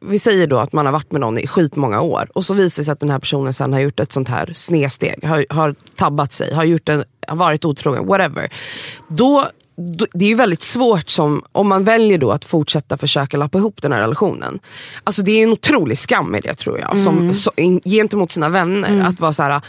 Vi 0.06 0.20
säger 0.20 0.48
då 0.48 0.58
att 0.58 0.74
man 0.74 0.86
har 0.86 0.94
varit 0.94 1.12
med 1.12 1.22
någon 1.22 1.38
i 1.38 1.48
skitmånga 1.48 2.02
år 2.02 2.30
och 2.34 2.46
så 2.46 2.54
visar 2.54 2.82
det 2.82 2.86
sig 2.86 2.92
att 2.92 3.00
den 3.00 3.10
här 3.10 3.20
personen 3.20 3.54
sen 3.54 3.74
har 3.74 3.80
gjort 3.80 4.00
ett 4.00 4.12
sånt 4.12 4.30
här 4.30 4.54
snedsteg, 4.56 5.26
har, 5.26 5.46
har 5.50 5.76
tabbat 5.96 6.32
sig, 6.32 6.54
har, 6.54 6.64
gjort 6.64 6.90
en, 6.90 7.04
har 7.28 7.36
varit 7.36 7.66
otrogen, 7.66 8.08
whatever. 8.08 8.50
Då, 9.08 9.48
det 10.14 10.26
är 10.26 10.30
ju 10.30 10.36
väldigt 10.36 10.62
svårt 10.62 11.10
som, 11.10 11.44
om 11.52 11.68
man 11.68 11.84
väljer 11.84 12.18
då 12.18 12.32
att 12.32 12.46
fortsätta 12.46 12.98
försöka 12.98 13.38
lappa 13.38 13.58
ihop 13.58 13.82
den 13.82 13.92
här 13.92 14.00
relationen. 14.00 14.60
Alltså 15.04 15.22
det 15.22 15.32
är 15.32 15.44
en 15.44 15.52
otrolig 15.52 15.98
skam 15.98 16.36
i 16.36 16.40
det 16.40 16.54
tror 16.54 16.80
jag, 16.80 17.00
som, 17.00 17.34
så, 17.34 17.52
in, 17.58 17.82
gentemot 17.86 18.32
sina 18.32 18.50
vänner. 18.50 19.02
Att 19.08 19.20
vara 19.20 19.34
så 19.34 19.44
här. 19.44 19.62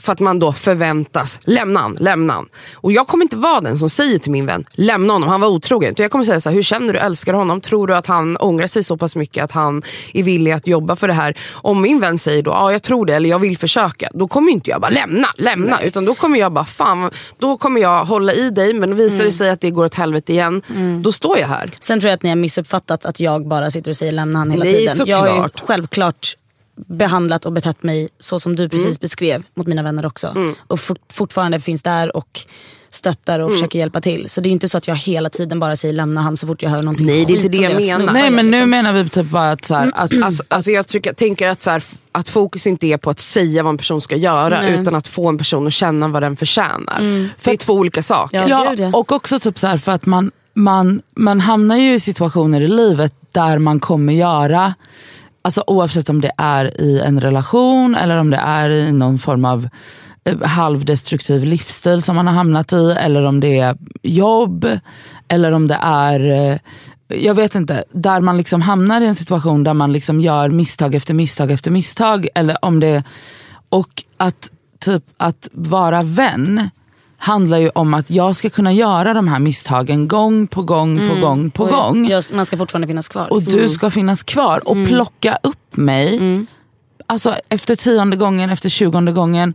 För 0.00 0.12
att 0.12 0.20
man 0.20 0.38
då 0.38 0.52
förväntas, 0.52 1.40
lämna 1.44 1.80
han, 1.80 1.96
lämna 2.00 2.32
han. 2.32 2.48
Och 2.74 2.92
jag 2.92 3.06
kommer 3.06 3.24
inte 3.24 3.36
vara 3.36 3.60
den 3.60 3.78
som 3.78 3.90
säger 3.90 4.18
till 4.18 4.32
min 4.32 4.46
vän, 4.46 4.64
lämna 4.74 5.12
honom, 5.12 5.28
han 5.28 5.40
var 5.40 5.48
otrogen. 5.48 5.94
Jag 5.96 6.10
kommer 6.10 6.24
säga 6.24 6.40
så 6.40 6.48
här, 6.48 6.54
hur 6.56 6.62
känner 6.62 6.92
du, 6.92 6.98
älskar 6.98 7.32
honom? 7.32 7.60
Tror 7.60 7.86
du 7.86 7.94
att 7.94 8.06
han 8.06 8.36
ångrar 8.36 8.66
sig 8.66 8.84
så 8.84 8.96
pass 8.96 9.16
mycket 9.16 9.44
att 9.44 9.52
han 9.52 9.82
är 10.14 10.22
villig 10.22 10.52
att 10.52 10.66
jobba 10.66 10.96
för 10.96 11.08
det 11.08 11.14
här? 11.14 11.38
Om 11.52 11.82
min 11.82 12.00
vän 12.00 12.18
säger 12.18 12.42
då, 12.42 12.50
ja 12.50 12.72
jag 12.72 12.82
tror 12.82 13.06
det, 13.06 13.14
eller 13.14 13.28
jag 13.30 13.38
vill 13.38 13.58
försöka. 13.58 14.08
Då 14.14 14.28
kommer 14.28 14.52
inte 14.52 14.70
jag 14.70 14.80
bara 14.80 14.90
lämna, 14.90 15.28
lämna. 15.36 15.82
Utan 15.82 16.04
då 16.04 16.14
kommer 16.14 16.38
jag 16.38 16.52
bara, 16.52 16.64
fan, 16.64 17.10
då 17.38 17.56
kommer 17.56 17.80
jag 17.80 18.04
hålla 18.04 18.32
i 18.32 18.50
dig. 18.50 18.74
Men 18.74 18.96
visar 18.96 19.24
det 19.24 19.32
sig 19.32 19.50
att 19.50 19.60
det 19.60 19.70
går 19.70 19.84
åt 19.84 19.94
helvete 19.94 20.32
igen, 20.32 20.62
då 21.02 21.12
står 21.12 21.38
jag 21.38 21.48
här. 21.48 21.70
Sen 21.80 22.00
tror 22.00 22.08
jag 22.08 22.16
att 22.16 22.22
ni 22.22 22.28
har 22.28 22.36
missuppfattat 22.36 23.04
att 23.04 23.20
jag 23.20 23.48
bara 23.48 23.70
sitter 23.70 23.90
och 23.90 23.96
säger 23.96 24.12
lämna 24.12 24.38
han 24.38 24.50
hela 24.50 24.64
Nej, 24.64 24.74
tiden. 24.88 25.06
Jag 25.06 25.16
har 25.16 25.26
ju 25.26 25.32
såklart. 25.34 25.60
självklart 25.66 26.36
behandlat 26.76 27.46
och 27.46 27.52
betett 27.52 27.82
mig 27.82 28.08
så 28.18 28.40
som 28.40 28.56
du 28.56 28.68
precis 28.68 28.86
Mm. 28.86 28.96
beskrev 29.00 29.42
mot 29.54 29.66
mina 29.66 29.82
vänner 29.82 30.06
också. 30.06 30.54
Och 30.66 30.80
fort- 30.80 31.12
fortfarande 31.12 31.60
finns 31.60 31.82
där 31.82 32.16
och 32.16 32.40
stöttar 32.90 33.40
och 33.40 33.52
försöker 33.52 33.78
hjälpa 33.78 34.00
till. 34.00 34.28
Så 34.28 34.40
det 34.40 34.48
är 34.48 34.50
inte 34.50 34.68
så 34.68 34.78
att 34.78 34.88
jag 34.88 34.96
hela 34.96 35.30
tiden 35.30 35.60
bara 35.60 35.76
säger 35.76 35.94
lämna 35.94 36.20
han 36.20 36.36
så 36.36 36.46
fort 36.46 36.62
jag 36.62 36.70
hör 36.70 36.78
någonting 36.82 37.06
Nej, 37.06 37.24
det 37.24 37.32
är 37.32 37.36
inte 37.36 37.48
det 37.48 37.56
jag 37.56 37.70
deras 37.72 37.82
menar. 37.86 37.98
snubbar 37.98 38.12
Nej 38.12 38.30
men 38.30 38.44
nu 38.44 38.50
liksom. 38.50 38.70
menar 38.70 38.92
vi 38.92 39.08
typ 39.08 39.26
bara 39.26 39.50
att, 39.50 39.64
så 39.64 39.74
här, 39.74 39.92
att 39.94 40.22
Alltså, 40.24 40.44
alltså 40.48 40.70
jag 40.70 40.86
tycker, 40.86 41.12
tänker 41.12 41.48
att, 41.48 41.62
så 41.62 41.70
här, 41.70 41.82
att 42.12 42.28
fokus 42.28 42.66
inte 42.66 42.86
är 42.86 42.96
på 42.96 43.10
att 43.10 43.18
säga 43.18 43.62
vad 43.62 43.70
en 43.70 43.78
person 43.78 44.00
ska 44.00 44.16
göra 44.16 44.60
Nej. 44.62 44.72
utan 44.78 44.94
att 44.94 45.08
få 45.08 45.28
en 45.28 45.38
person 45.38 45.66
att 45.66 45.72
känna 45.72 46.08
vad 46.08 46.22
den 46.22 46.36
förtjänar. 46.36 47.28
För 47.38 47.50
det 47.50 47.54
är 47.54 47.56
två 47.56 47.72
olika 47.74 48.02
saker. 48.02 48.48
Ja, 48.48 48.74
ja. 48.78 48.90
och 48.92 49.12
också 49.12 49.38
typ 49.38 49.58
så 49.58 49.66
här, 49.66 49.76
för 49.76 49.92
att 49.92 50.06
man, 50.06 50.30
man, 50.54 51.02
man 51.16 51.40
hamnar 51.40 51.76
ju 51.76 51.94
i 51.94 52.00
situationer 52.00 52.60
i 52.60 52.68
livet 52.68 53.14
där 53.32 53.58
man 53.58 53.80
kommer 53.80 54.12
göra, 54.12 54.74
alltså 55.42 55.64
oavsett 55.66 56.08
om 56.08 56.20
det 56.20 56.32
är 56.36 56.80
i 56.80 57.00
en 57.00 57.20
relation 57.20 57.94
eller 57.94 58.18
om 58.18 58.30
det 58.30 58.36
är 58.36 58.70
i 58.70 58.92
någon 58.92 59.18
form 59.18 59.44
av 59.44 59.68
eh, 60.24 60.42
halvdestruktiv 60.42 61.44
livsstil 61.44 62.02
som 62.02 62.16
man 62.16 62.26
har 62.26 62.34
hamnat 62.34 62.72
i 62.72 62.96
eller 62.98 63.22
om 63.22 63.40
det 63.40 63.58
är 63.58 63.76
jobb 64.02 64.78
eller 65.28 65.52
om 65.52 65.68
det 65.68 65.78
är 65.80 66.30
eh, 66.30 66.58
jag 67.08 67.34
vet 67.34 67.54
inte, 67.54 67.84
där 67.92 68.20
man 68.20 68.36
liksom 68.36 68.62
hamnar 68.62 69.00
i 69.00 69.06
en 69.06 69.14
situation 69.14 69.64
där 69.64 69.74
man 69.74 69.92
liksom 69.92 70.20
gör 70.20 70.48
misstag 70.48 70.94
efter 70.94 71.14
misstag 71.14 71.50
efter 71.50 71.70
misstag. 71.70 72.28
Eller 72.34 72.64
om 72.64 72.80
det, 72.80 73.04
och 73.68 74.04
att, 74.16 74.50
typ, 74.80 75.04
att 75.16 75.48
vara 75.52 76.02
vän 76.02 76.70
handlar 77.22 77.58
ju 77.58 77.68
om 77.68 77.94
att 77.94 78.10
jag 78.10 78.36
ska 78.36 78.50
kunna 78.50 78.72
göra 78.72 79.14
de 79.14 79.28
här 79.28 79.38
misstagen 79.38 80.08
gång 80.08 80.46
på 80.46 80.62
gång 80.62 81.08
på 81.08 81.14
gång 81.20 81.50
på 81.50 81.62
Mm. 81.68 81.74
Och 81.78 81.82
gång. 81.84 82.08
jag, 82.08 82.24
man 82.32 82.46
ska 82.46 82.56
fortfarande 82.56 82.86
finnas 82.86 83.08
kvar. 83.08 83.32
Och 83.32 83.36
liksom. 83.36 83.54
du 83.60 83.68
ska 83.68 83.90
finnas 83.90 84.22
kvar 84.22 84.68
och 84.68 84.86
plocka 84.88 85.38
upp 85.42 85.76
mig. 85.76 86.20
Alltså 87.06 87.34
efter 87.48 87.74
tionde 87.74 88.16
gången, 88.16 88.50
efter 88.50 88.68
tjugonde 88.68 89.12
gången, 89.12 89.54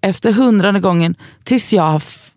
efter 0.00 0.32
hundrade 0.32 0.80
gången 0.80 1.14
tills 1.44 1.72
jag, 1.72 1.96
f- 1.96 2.30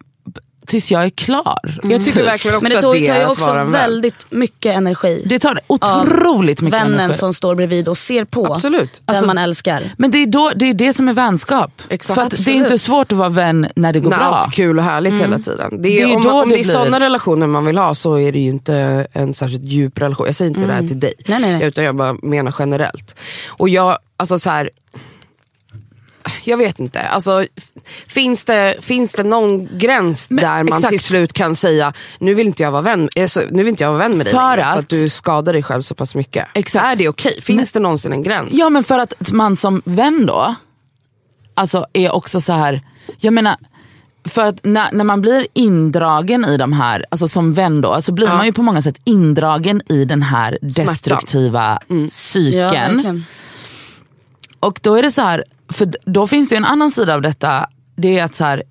tills 0.67 0.91
jag 0.91 1.05
är 1.05 1.09
klar. 1.09 1.79
Jag 1.83 2.05
tycker 2.05 2.23
verkligen 2.23 2.57
också 2.57 2.63
Men 2.63 2.71
det 2.71 2.77
att 2.77 2.81
tar, 2.83 2.93
det 2.93 3.07
är 3.07 3.23
att 3.23 3.29
också 3.29 3.45
vara 3.45 3.61
en 3.61 3.71
vän. 3.71 3.81
väldigt 3.81 4.25
mycket 4.29 4.75
energi. 4.75 5.23
Det 5.25 5.39
tar 5.39 5.59
otroligt 5.67 6.61
mycket 6.61 6.79
Vännen 6.79 6.99
energi. 6.99 7.19
som 7.19 7.33
står 7.33 7.55
bredvid 7.55 7.87
och 7.87 7.97
ser 7.97 8.23
på 8.25 8.45
Absolut. 8.53 8.93
den 8.93 9.01
Alltså, 9.05 9.25
man 9.25 9.37
älskar. 9.37 9.83
Men 9.97 10.11
det 10.11 10.17
är, 10.17 10.27
då, 10.27 10.51
det 10.55 10.69
är 10.69 10.73
det 10.73 10.93
som 10.93 11.07
är 11.09 11.13
vänskap. 11.13 11.71
Exakt. 11.89 12.15
För 12.15 12.21
att 12.21 12.29
det 12.29 12.35
är 12.35 12.39
Absolut. 12.39 12.61
inte 12.61 12.77
svårt 12.77 13.11
att 13.11 13.17
vara 13.17 13.29
vän 13.29 13.67
när 13.75 13.93
det 13.93 13.99
går 13.99 14.09
När 14.09 14.17
bra. 14.17 14.25
allt 14.25 14.53
kul 14.53 14.77
och 14.77 14.83
härligt 14.83 15.21
hela 15.21 15.39
tiden. 15.39 15.81
Det 15.81 15.89
är, 16.01 16.05
Det 16.05 16.11
är 16.11 16.15
om, 16.15 16.21
då 16.21 16.31
om 16.41 16.49
det 16.49 16.55
det 16.55 16.59
är 16.61 16.63
sådana 16.63 16.99
relationer 16.99 17.47
man 17.47 17.65
vill 17.65 17.77
ha 17.77 17.95
så 17.95 18.19
är 18.19 18.31
det 18.31 18.39
ju 18.39 18.49
inte 18.49 19.07
en 19.13 19.33
särskilt 19.33 19.63
djup 19.63 20.01
relation. 20.01 20.25
Jag 20.25 20.35
säger 20.35 20.49
inte 20.51 20.67
det 20.67 20.73
här 20.73 20.87
till 20.87 20.99
dig. 20.99 21.13
Nej, 21.27 21.39
nej, 21.39 21.51
nej. 21.53 21.63
Utan 21.67 21.83
jag 21.83 21.95
bara 21.95 22.13
menar 22.21 22.55
generellt. 22.59 23.15
Och 23.47 23.69
jag, 23.69 23.97
alltså 24.17 24.39
så 24.39 24.49
här. 24.49 24.69
Jag 26.43 26.57
vet 26.57 26.79
inte. 26.79 27.01
Alltså, 27.01 27.45
finns, 28.07 28.45
det, 28.45 28.75
finns 28.81 29.11
det 29.11 29.23
någon 29.23 29.77
gräns 29.77 30.27
där 30.27 30.63
man 30.63 30.67
exakt. 30.67 30.89
till 30.89 30.99
slut 30.99 31.33
kan 31.33 31.55
säga 31.55 31.93
nu 32.19 32.33
vill 32.33 32.47
inte 32.47 32.63
jag 32.63 32.71
vara 32.71 32.81
vän, 32.81 33.09
eh, 33.15 33.27
så, 33.27 33.39
nu 33.51 33.63
vill 33.63 33.67
inte 33.67 33.83
jag 33.83 33.91
vara 33.91 33.99
vän 33.99 34.17
med 34.17 34.25
dig 34.25 34.33
För 34.33 34.39
längre, 34.57 34.61
för 34.63 34.71
att- 34.73 34.79
att 34.79 34.89
du 34.89 35.09
skadar 35.09 35.53
dig 35.53 35.63
själv 35.63 35.81
så 35.81 35.95
pass 35.95 36.15
mycket. 36.15 36.47
Exakt. 36.53 36.85
Är 36.85 36.95
det 36.95 37.09
okej? 37.09 37.41
Finns 37.41 37.71
det 37.71 37.79
någonsin 37.79 38.11
en 38.13 38.23
gräns? 38.23 38.49
Ja 38.53 38.69
men 38.69 38.83
för 38.83 38.99
att 38.99 39.31
man 39.31 39.55
som 39.55 39.81
vän 39.85 40.25
då, 40.25 40.55
alltså 41.53 41.85
är 41.93 42.11
också 42.11 42.41
så 42.41 42.53
här, 42.53 42.81
jag 43.19 43.33
menar, 43.33 43.55
för 44.25 44.41
att 44.41 44.59
när, 44.65 44.91
när 44.91 45.03
man 45.03 45.21
blir 45.21 45.47
indragen 45.53 46.45
i 46.45 46.57
de 46.57 46.73
här, 46.73 47.05
alltså 47.11 47.27
som 47.27 47.53
vän 47.53 47.81
då, 47.81 48.01
så 48.01 48.11
blir 48.11 48.27
Ja. 48.27 48.35
man 48.35 48.45
ju 48.45 48.53
på 48.53 48.61
många 48.63 48.81
sätt 48.81 48.97
indragen 49.03 49.81
i 49.89 50.05
den 50.05 50.21
här 50.21 50.57
destruktiva 50.61 51.79
Ja, 51.87 51.95
psyken. 52.07 52.69
verkligen. 52.95 53.23
Och 54.59 54.79
då 54.83 54.95
är 54.95 55.01
det 55.01 55.11
så 55.11 55.21
här, 55.21 55.43
för 55.69 55.93
då 56.05 56.27
finns 56.27 56.49
det 56.49 56.55
en 56.55 56.65
annan 56.65 56.91
sida 56.91 57.15
av 57.15 57.21
detta. 57.21 57.67
Det 57.95 58.19
är 58.19 58.23
att 58.23 58.35
så 58.35 58.43
här, 58.43 58.63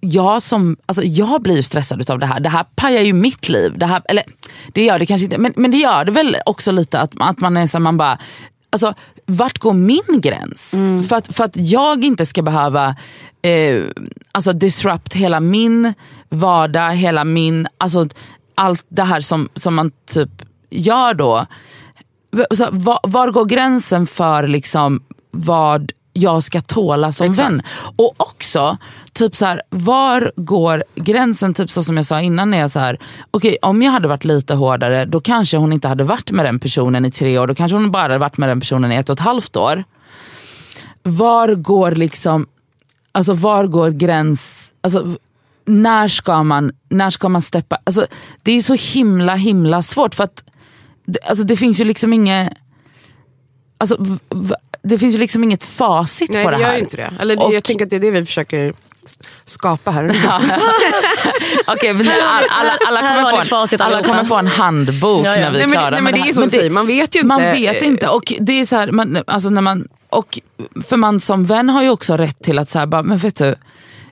jag, 0.00 0.42
som, 0.42 0.76
alltså 0.86 1.02
jag 1.02 1.42
blir 1.42 1.62
stressad 1.62 2.10
av 2.10 2.18
det 2.18 2.26
här. 2.26 2.40
Det 2.40 2.48
här 2.48 2.64
pajar 2.74 3.02
ju 3.02 3.12
mitt 3.12 3.48
liv. 3.48 3.78
Det 3.78 3.86
här, 3.86 4.02
eller 4.04 4.24
det 4.72 4.84
gör 4.84 4.98
det 4.98 5.06
kanske 5.06 5.24
inte, 5.24 5.38
men, 5.38 5.52
men 5.56 5.70
det 5.70 5.76
gör 5.76 6.04
det 6.04 6.12
väl 6.12 6.36
också 6.46 6.72
lite 6.72 7.00
att, 7.00 7.12
att 7.18 7.40
man 7.40 7.56
är 7.56 7.66
så 7.66 7.78
här, 7.78 7.82
man 7.82 7.96
bara, 7.96 8.18
alltså 8.70 8.94
vart 9.26 9.58
går 9.58 9.72
min 9.72 10.20
gräns? 10.20 10.74
För, 11.08 11.16
att, 11.16 11.36
för 11.36 11.44
att 11.44 11.56
jag 11.56 12.04
inte 12.04 12.26
ska 12.26 12.42
behöva 12.42 12.96
eh, 13.42 13.84
alltså 14.32 14.52
disrupt 14.52 15.12
hela 15.12 15.40
min 15.40 15.94
vardag, 16.28 16.94
hela 16.94 17.24
min, 17.24 17.68
alltså 17.78 18.08
allt 18.54 18.84
det 18.88 19.04
här 19.04 19.20
som, 19.20 19.48
som 19.54 19.74
man 19.74 19.92
typ 20.12 20.30
gör 20.70 21.14
då. 21.14 21.46
Så, 22.50 22.68
var, 22.72 23.00
var 23.02 23.30
går 23.30 23.44
gränsen 23.44 24.06
för 24.06 24.46
liksom 24.46 25.02
vad 25.36 25.92
jag 26.16 26.42
ska 26.42 26.60
tåla 26.60 27.12
som 27.12 27.30
Exakt. 27.30 27.50
vän? 27.50 27.62
Och 27.96 28.14
också, 28.16 28.76
typ 29.12 29.36
så 29.36 29.46
här, 29.46 29.62
var 29.70 30.32
går 30.36 30.84
gränsen, 30.94 31.54
typ 31.54 31.70
så 31.70 31.82
som 31.82 31.96
jag 31.96 32.06
sa 32.06 32.20
innan, 32.20 32.50
när 32.50 32.58
jag 32.58 32.70
så 32.70 32.78
här, 32.78 32.98
okej 33.30 33.58
om 33.62 33.82
jag 33.82 33.92
hade 33.92 34.08
varit 34.08 34.24
lite 34.24 34.54
hårdare 34.54 35.04
då 35.04 35.20
kanske 35.20 35.56
hon 35.56 35.72
inte 35.72 35.88
hade 35.88 36.04
varit 36.04 36.30
med 36.30 36.44
den 36.44 36.58
personen 36.58 37.04
i 37.04 37.10
tre 37.10 37.38
år, 37.38 37.46
då 37.46 37.54
kanske 37.54 37.76
hon 37.76 37.90
bara 37.90 38.02
hade 38.02 38.18
varit 38.18 38.36
med 38.36 38.48
den 38.48 38.60
personen 38.60 38.92
i 38.92 38.96
ett 38.96 39.10
och 39.10 39.14
ett 39.14 39.24
halvt 39.24 39.56
år. 39.56 39.84
Var 41.02 41.54
går 41.54 41.90
liksom, 41.90 42.46
alltså 43.12 43.32
var 43.32 43.66
går 43.66 43.90
gräns, 43.90 44.72
alltså 44.80 45.16
när 45.64 46.08
ska 46.08 46.42
man, 46.42 46.72
när 46.88 47.10
ska 47.10 47.28
man 47.28 47.42
steppa, 47.42 47.78
alltså 47.84 48.06
det 48.42 48.52
är 48.52 48.60
så 48.60 48.74
himla 48.98 49.34
himla 49.34 49.82
svårt 49.82 50.14
för 50.14 50.24
att 50.24 50.44
alltså 51.28 51.44
det 51.44 51.56
finns 51.56 51.80
ju 51.80 51.84
liksom 51.84 52.12
inget 52.12 52.52
Alltså, 53.78 54.18
det 54.88 54.98
finns 54.98 55.14
ju 55.14 55.18
liksom 55.18 55.44
inget 55.44 55.64
facit 55.64 56.30
Nej 56.30 56.44
på 56.44 56.50
det 56.50 56.56
det 56.56 56.62
här. 56.64 56.70
gör 56.70 56.76
ju 56.78 56.82
inte 56.84 56.96
det. 56.96 57.12
Eller 57.20 57.36
det, 57.36 57.42
Och- 57.44 57.54
jag 57.54 57.64
tänker 57.64 57.84
att 57.84 57.90
det 57.90 57.96
är 57.96 58.00
det 58.00 58.10
vi 58.10 58.24
försöker 58.24 58.74
skapa 59.44 59.90
här. 59.90 60.04
Okej, 61.66 61.92
men 61.94 62.08
alla, 62.22 62.46
alla, 62.50 62.78
alla, 62.88 63.00
kommer, 63.30 63.44
få 63.44 63.48
facit 63.48 63.80
en, 63.80 63.86
alla 63.86 63.96
allihopa. 63.96 64.14
kommer 64.16 64.28
få 64.28 64.34
en 64.36 64.46
handbok 64.46 65.26
Ja, 65.26 65.36
ja. 65.36 65.40
när 65.40 65.50
vi 65.50 65.56
är 65.56 65.58
Nej, 65.58 65.66
men, 65.66 65.70
klara 65.78 65.90
nej, 65.90 66.00
men 66.02 66.12
det 66.12 66.18
är 66.18 66.20
här. 66.20 66.26
ju 66.26 66.32
som 66.32 66.50
säger, 66.50 66.70
man 66.70 66.86
vet 66.86 67.14
ju 67.16 67.18
inte. 67.20 67.26
Man 67.28 67.40
vet 67.42 67.82
inte. 67.82 68.08
Och 68.08 68.32
det 68.40 68.52
är 68.60 68.64
så 68.64 68.76
här, 68.76 68.90
man, 68.92 69.22
alltså 69.26 69.50
när 69.50 69.62
man, 69.62 69.88
och 70.10 70.38
för 70.88 70.96
man 70.96 71.20
som 71.20 71.44
vän 71.44 71.68
har 71.68 71.82
ju 71.82 71.90
också 71.90 72.16
rätt 72.16 72.42
till 72.42 72.58
att 72.58 72.70
säga, 72.70 72.86
men 72.86 73.18
vet 73.18 73.36
du, 73.36 73.54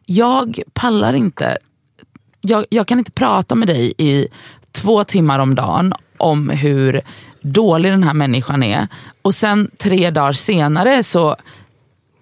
jag 0.06 0.60
pallar 0.72 1.14
inte, 1.14 1.58
jag, 2.40 2.64
jag 2.68 2.86
kan 2.88 2.98
inte 2.98 3.12
prata 3.12 3.54
med 3.54 3.68
dig 3.68 3.94
i 3.98 4.26
två 4.72 5.04
timmar 5.04 5.38
om 5.38 5.54
dagen 5.54 5.94
om 6.18 6.50
hur 6.50 7.00
dålig 7.44 7.92
den 7.92 8.02
här 8.02 8.14
människan 8.14 8.62
är. 8.62 8.88
Och 9.22 9.34
sen 9.34 9.70
tre 9.78 10.10
dagar 10.10 10.32
senare 10.32 11.02
så 11.02 11.36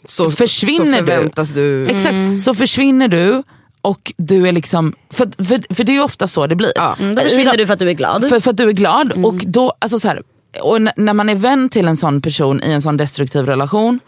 så, 0.04 0.30
försvinner 0.30 0.98
så 0.98 1.04
du. 1.04 1.12
förväntas 1.12 1.50
du. 1.50 1.86
Exakt, 1.86 2.42
så 2.42 2.54
försvinner 2.54 3.08
du 3.08 3.42
och 3.82 4.12
du 4.16 4.48
är 4.48 4.52
liksom, 4.52 4.94
för, 5.10 5.44
för, 5.44 5.74
för 5.74 5.84
det 5.84 5.92
är 5.92 5.94
ju 5.94 6.02
ofta 6.02 6.26
så 6.26 6.46
det 6.46 6.54
blir. 6.54 6.72
Ja. 6.74 6.96
Mm, 6.98 7.14
då 7.14 7.22
försvinner 7.22 7.56
du 7.56 7.66
för 7.66 7.72
att 7.72 7.78
du 7.78 7.88
är 7.88 7.94
glad. 7.94 8.28
För, 8.28 8.40
för 8.40 8.50
att 8.50 8.56
du 8.56 8.68
är 8.68 8.72
glad. 8.72 9.12
Och, 9.24 9.34
då, 9.34 9.72
alltså 9.78 9.98
så 9.98 10.08
här, 10.08 10.22
och 10.60 10.82
när 10.82 11.12
man 11.12 11.28
är 11.28 11.34
vän 11.34 11.68
till 11.68 11.88
en 11.88 11.96
sån 11.96 12.20
person 12.20 12.62
i 12.62 12.72
en 12.72 12.82
sån 12.82 12.96
destruktiv 12.96 13.46
relation, 13.46 14.00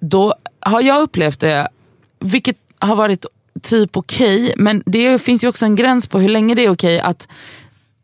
då 0.00 0.34
har 0.60 0.80
jag 0.80 1.02
upplevt 1.02 1.40
det, 1.40 1.68
vilket 2.20 2.56
har 2.78 2.96
varit 2.96 3.26
typ 3.62 3.96
okej, 3.96 4.54
men 4.56 4.82
det 4.86 5.18
finns 5.18 5.44
ju 5.44 5.48
också 5.48 5.64
en 5.64 5.76
gräns 5.76 6.06
på 6.06 6.18
hur 6.18 6.28
länge 6.28 6.54
det 6.54 6.64
är 6.64 6.70
okej 6.70 7.00
att 7.00 7.28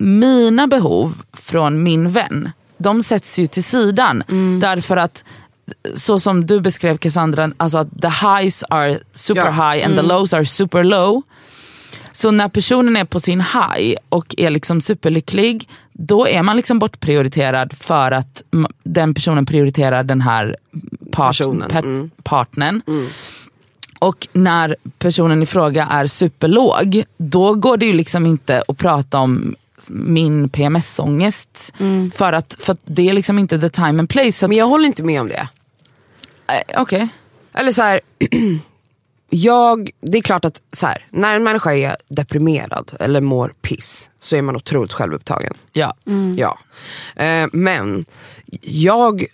mina 0.03 0.67
behov 0.67 1.23
från 1.33 1.83
min 1.83 2.11
vän, 2.11 2.51
de 2.79 3.03
sätts 3.03 3.39
ju 3.39 3.47
till 3.47 3.65
sidan. 3.65 4.23
Därför 4.61 4.97
att 4.97 5.25
så 5.95 6.19
som 6.19 6.47
du 6.47 6.61
beskrev 6.61 6.97
Cassandra, 6.97 7.51
alltså 7.57 7.79
att 7.79 8.03
the 8.03 8.09
highs 8.09 8.65
are 8.71 8.99
super 9.13 9.45
Ja. 9.45 9.51
high 9.73 9.87
and 9.87 9.97
the 9.97 10.03
lows 10.03 10.35
are 10.35 10.45
super 10.45 10.85
low. 10.85 11.23
Så 12.13 12.31
när 12.31 12.49
personen 12.49 12.97
är 12.97 13.05
på 13.05 13.21
sin 13.21 13.41
high 13.41 13.97
och 14.09 14.35
är 14.39 14.51
liksom 14.51 14.81
superlycklig, 14.81 15.69
då 15.93 16.29
är 16.29 16.43
man 16.43 16.57
liksom 16.57 16.79
bortprioriterad 16.79 17.73
för 17.73 18.11
att 18.13 18.43
den 18.85 19.15
personen 19.15 19.47
prioriterar 19.47 20.03
den 20.03 20.21
här 20.21 20.57
part, 21.13 21.39
Personen, 21.39 21.69
per- 21.71 21.79
mm. 21.79 22.11
partnern. 22.23 22.83
Och 23.99 24.29
när 24.33 24.77
personen 24.99 25.43
i 25.43 25.47
fråga 25.47 25.87
är 25.87 26.07
superlåg, 26.07 27.05
då 27.17 27.55
går 27.55 27.77
det 27.77 27.87
ju 27.87 27.93
liksom 27.93 28.27
inte 28.27 28.63
att 28.69 28.79
prata 28.79 29.19
om 29.19 29.55
min 29.91 30.49
PMS-ångest. 30.49 31.73
För, 32.15 32.33
att, 32.33 32.57
för 32.59 32.73
att 32.73 32.81
det 32.85 33.09
är 33.09 33.13
liksom 33.13 33.39
inte 33.39 33.59
the 33.59 33.69
time 33.69 33.99
and 33.99 34.09
place. 34.09 34.33
Så 34.33 34.47
att, 34.47 34.49
Men 34.51 34.59
jag 34.59 34.67
håller 34.67 34.87
inte 34.87 35.05
med 35.05 35.21
om 35.21 35.29
det. 35.29 35.49
eh, 36.49 36.81
Okej. 36.83 37.09
Eller 37.53 37.73
så 37.73 37.83
här, 37.83 38.01
jag, 39.31 39.91
det 40.01 40.19
är 40.19 40.23
klart 40.23 40.45
att 40.45 40.63
så 40.73 40.87
här, 40.87 41.07
när 41.11 41.37
en 41.37 41.43
människa 41.45 41.73
är 41.75 41.97
deprimerad 42.09 42.93
eller 43.01 43.21
mår 43.21 43.55
piss 43.63 44.11
så 44.21 44.37
är 44.37 44.43
man 44.43 44.57
otroligt 44.57 44.93
självupptagen. 44.93 45.55
Ja. 45.73 45.95
Ja. 46.37 46.59
Eh, 47.25 47.47
men 47.53 48.05
jag, 48.61 49.25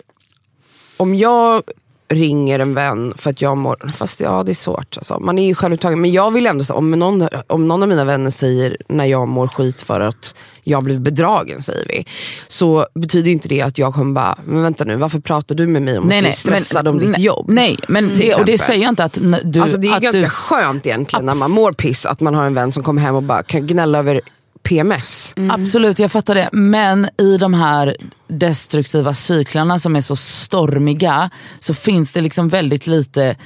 om 0.97 1.15
jag 1.15 1.63
ringer 2.09 2.59
en 2.59 2.75
vän 2.75 3.15
för 3.17 3.31
att 3.31 3.43
jag 3.43 3.57
mår... 3.57 3.77
Fast 3.95 4.21
ja, 4.21 4.43
det 4.43 4.53
är 4.53 4.55
svårt. 4.55 4.97
Alltså. 4.97 5.21
Man 5.21 5.39
är 5.39 5.47
ju 5.47 5.55
självupptagen. 5.55 6.01
Men 6.01 6.13
jag 6.13 6.31
vill 6.31 6.47
ändå 6.47 6.65
säga, 6.65 6.77
om 6.77 6.91
någon, 6.91 7.29
om 7.47 7.69
någon 7.69 7.83
av 7.83 7.89
mina 7.89 8.05
vänner 8.05 8.31
säger 8.31 8.77
när 8.89 9.05
jag 9.05 9.29
mår 9.29 9.47
skit 9.49 9.83
för 9.83 10.01
att 10.01 10.35
jag 10.63 10.85
blev 10.85 11.01
bedragen, 11.01 11.63
säger 11.63 11.87
vi. 11.89 12.07
Så 12.49 12.87
betyder 12.95 13.31
inte 13.31 13.49
det 13.49 13.61
att 13.61 13.79
jag 13.79 13.95
kommer 13.95 14.15
bara, 14.15 14.39
men 14.47 14.63
vänta 14.63 14.85
nu, 14.85 14.97
varför 14.97 15.21
pratar 15.21 15.55
du 15.55 15.67
med 15.67 15.83
mig 15.83 15.99
om 15.99 16.05
att 16.05 16.11
du 16.11 16.17
är 16.17 16.33
stressad 16.33 16.89
om 16.89 16.99
ditt 16.99 17.11
nej, 17.11 17.25
jobb? 17.25 17.47
Nej, 17.49 17.79
men 17.89 18.15
det, 18.17 18.35
och 18.35 18.45
det 18.45 18.59
säger 18.59 18.83
jag 18.83 18.89
inte 18.89 19.05
att 19.05 19.19
du... 19.45 19.61
Alltså 19.61 19.77
det 19.77 19.89
är 19.89 19.97
att 19.97 20.03
ganska 20.03 20.21
du, 20.21 20.29
skönt 20.29 20.87
egentligen 20.87 21.27
när 21.27 21.35
man 21.35 21.51
mår 21.51 21.73
piss 21.73 22.07
att 22.07 22.21
man 22.21 22.35
har 22.35 22.47
en 22.47 22.55
vän 22.55 22.73
som 22.73 22.83
kommer 22.83 23.03
hem 23.03 23.15
och 23.15 23.23
bara 23.23 23.43
kan 23.43 23.67
gnälla 23.67 23.99
över 23.99 24.21
PMS. 24.63 25.35
Absolut, 25.51 25.99
jag 25.99 26.13
fattar 26.13 26.35
det. 26.35 26.49
Men 26.53 27.09
i 27.19 27.37
de 27.37 27.55
här 27.55 27.97
destruktiva 28.29 29.15
cyklarna 29.15 29.79
som 29.79 29.97
är 29.97 30.01
så 30.01 30.17
stormiga 30.17 31.31
så 31.61 31.75
finns 31.75 32.13
det 32.13 32.21
liksom 32.21 32.49
väldigt 32.49 32.87
lite 32.87 33.37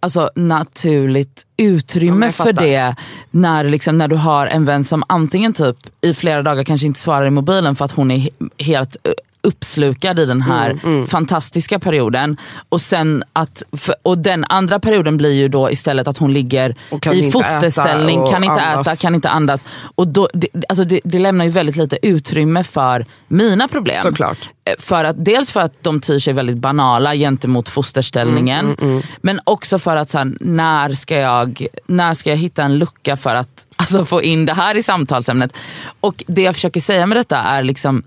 alltså, 0.00 0.30
naturligt 0.36 1.46
Ja, 1.56 1.64
utrymme 1.64 2.26
jag 2.26 2.34
för 2.34 2.52
det 2.52 2.96
när, 3.30 3.64
liksom, 3.64 3.98
när 3.98 4.08
du 4.08 4.16
har 4.16 4.46
en 4.46 4.64
vän 4.64 4.84
som 4.84 5.02
antingen 5.08 5.52
typ 5.52 5.76
i 6.00 6.14
flera 6.14 6.42
dagar 6.42 6.64
kanske 6.64 6.86
inte 6.86 7.00
svarar 7.00 7.26
i 7.26 7.30
mobilen 7.30 7.76
för 7.76 7.84
att 7.84 7.92
hon 7.92 8.10
är 8.10 8.16
he- 8.18 8.50
helt 8.58 8.96
uppslukad 9.42 10.18
i 10.18 10.26
den 10.26 10.42
här 10.42 10.78
Mm, 10.84 11.06
fantastiska 11.06 11.78
perioden. 11.78 12.36
Och, 12.68 12.80
sen 12.80 13.24
att, 13.32 13.62
för, 13.76 13.94
och 14.02 14.18
den 14.18 14.44
andra 14.48 14.80
perioden 14.80 15.16
blir 15.16 15.32
ju 15.32 15.48
då 15.48 15.70
istället 15.70 16.08
att 16.08 16.18
hon 16.18 16.32
ligger 16.32 16.76
i 17.12 17.30
fosterställning, 17.30 18.26
kan 18.26 18.44
inte 18.44 18.62
andas. 18.62 18.86
äta, 18.86 18.96
kan 18.96 19.14
inte 19.14 19.28
andas. 19.30 19.64
Och 19.94 20.08
då, 20.08 20.28
det, 20.34 20.48
alltså 20.68 20.84
det, 20.84 21.00
det 21.04 21.18
lämnar 21.18 21.44
ju 21.44 21.50
väldigt 21.50 21.76
lite 21.76 21.98
utrymme 22.06 22.64
för 22.64 23.06
mina 23.28 23.68
problem. 23.68 24.02
Såklart. 24.02 24.50
Eh, 24.64 24.74
För 24.78 25.04
att, 25.04 25.24
dels 25.24 25.50
för 25.50 25.60
att 25.60 25.82
de 25.82 26.00
tyr 26.00 26.18
sig 26.18 26.32
väldigt 26.32 26.56
banala 26.58 27.14
gentemot 27.14 27.68
fosterställningen. 27.68 28.76
Mm, 28.80 29.02
Men 29.20 29.40
också 29.44 29.78
för 29.78 29.96
att 29.96 30.10
så 30.10 30.18
här, 30.18 30.32
när, 30.40 30.92
ska 30.92 31.14
jag, 31.14 31.66
när 31.86 32.14
ska 32.14 32.30
jag 32.30 32.36
hitta 32.36 32.62
en 32.62 32.78
lucka 32.78 33.16
för 33.16 33.34
att 33.34 33.66
alltså, 33.76 34.04
få 34.04 34.22
in 34.22 34.46
det 34.46 34.54
här 34.54 34.76
i 34.76 34.82
samtalsämnet. 34.82 35.52
Och 36.00 36.24
det 36.26 36.42
jag 36.42 36.54
försöker 36.54 36.80
säga 36.80 37.06
med 37.06 37.16
detta 37.16 37.36
är 37.38 37.62
liksom, 37.62 38.02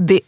det, 0.00 0.20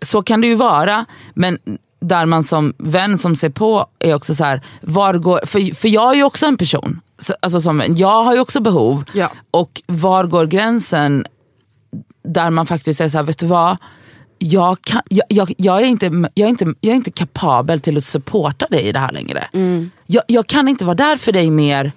så 0.00 0.22
kan 0.22 0.40
det 0.40 0.46
ju 0.46 0.54
vara. 0.54 1.04
Men 1.34 1.58
där 2.00 2.26
man 2.26 2.42
som 2.42 2.74
vän 2.78 3.18
som 3.18 3.36
ser 3.36 3.48
på 3.48 3.86
är 3.98 4.14
också 4.14 4.34
så 4.34 4.44
här, 4.44 4.62
var 4.80 5.14
går, 5.14 5.40
för, 5.46 5.74
för 5.74 5.88
jag 5.88 6.10
är 6.10 6.14
ju 6.14 6.24
också 6.24 6.46
en 6.46 6.56
person. 6.56 7.00
Så, 7.18 7.34
alltså 7.42 7.60
som, 7.60 7.82
jag 7.88 8.22
har 8.22 8.34
ju 8.34 8.40
också 8.40 8.60
behov. 8.60 9.04
Ja. 9.12 9.32
Och 9.50 9.82
var 9.86 10.24
går 10.24 10.46
gränsen 10.46 11.26
där 12.22 12.50
man 12.50 12.66
faktiskt 12.66 13.00
är 13.00 13.08
så 13.08 13.18
här, 13.18 13.24
vet 13.24 13.38
du 13.38 13.46
vad? 13.46 13.76
Jag, 14.38 14.82
kan, 14.82 15.02
jag, 15.08 15.24
jag, 15.28 15.52
jag, 15.56 15.82
är 15.82 15.86
inte, 15.86 16.06
jag, 16.34 16.46
är 16.46 16.50
inte, 16.50 16.74
jag 16.80 16.92
är 16.92 16.96
inte 16.96 17.10
kapabel 17.10 17.80
till 17.80 17.98
att 17.98 18.04
supporta 18.04 18.66
dig 18.66 18.82
i 18.82 18.92
det 18.92 18.98
här 18.98 19.12
längre. 19.12 19.48
Mm. 19.52 19.90
Jag, 20.06 20.22
jag 20.26 20.46
kan 20.46 20.68
inte 20.68 20.84
vara 20.84 20.94
där 20.94 21.16
för 21.16 21.32
dig 21.32 21.50
mer 21.50 21.92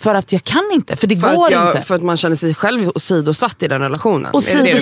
för 0.00 0.14
att 0.14 0.32
jag 0.32 0.44
kan 0.44 0.70
inte. 0.72 0.96
För 0.96 1.06
det 1.06 1.16
För 1.16 1.36
går 1.36 1.52
jag, 1.52 1.68
inte. 1.68 1.82
för 1.82 1.94
att 1.94 2.02
man 2.02 2.16
känner 2.16 2.36
sig 2.36 2.54
själv 2.54 2.92
åsidosatt 2.94 3.62
i 3.62 3.68
den 3.68 3.80
relationen. 3.82 4.32
Och 4.32 4.48
Är 4.48 4.56
det 4.56 4.62
nej, 4.62 4.72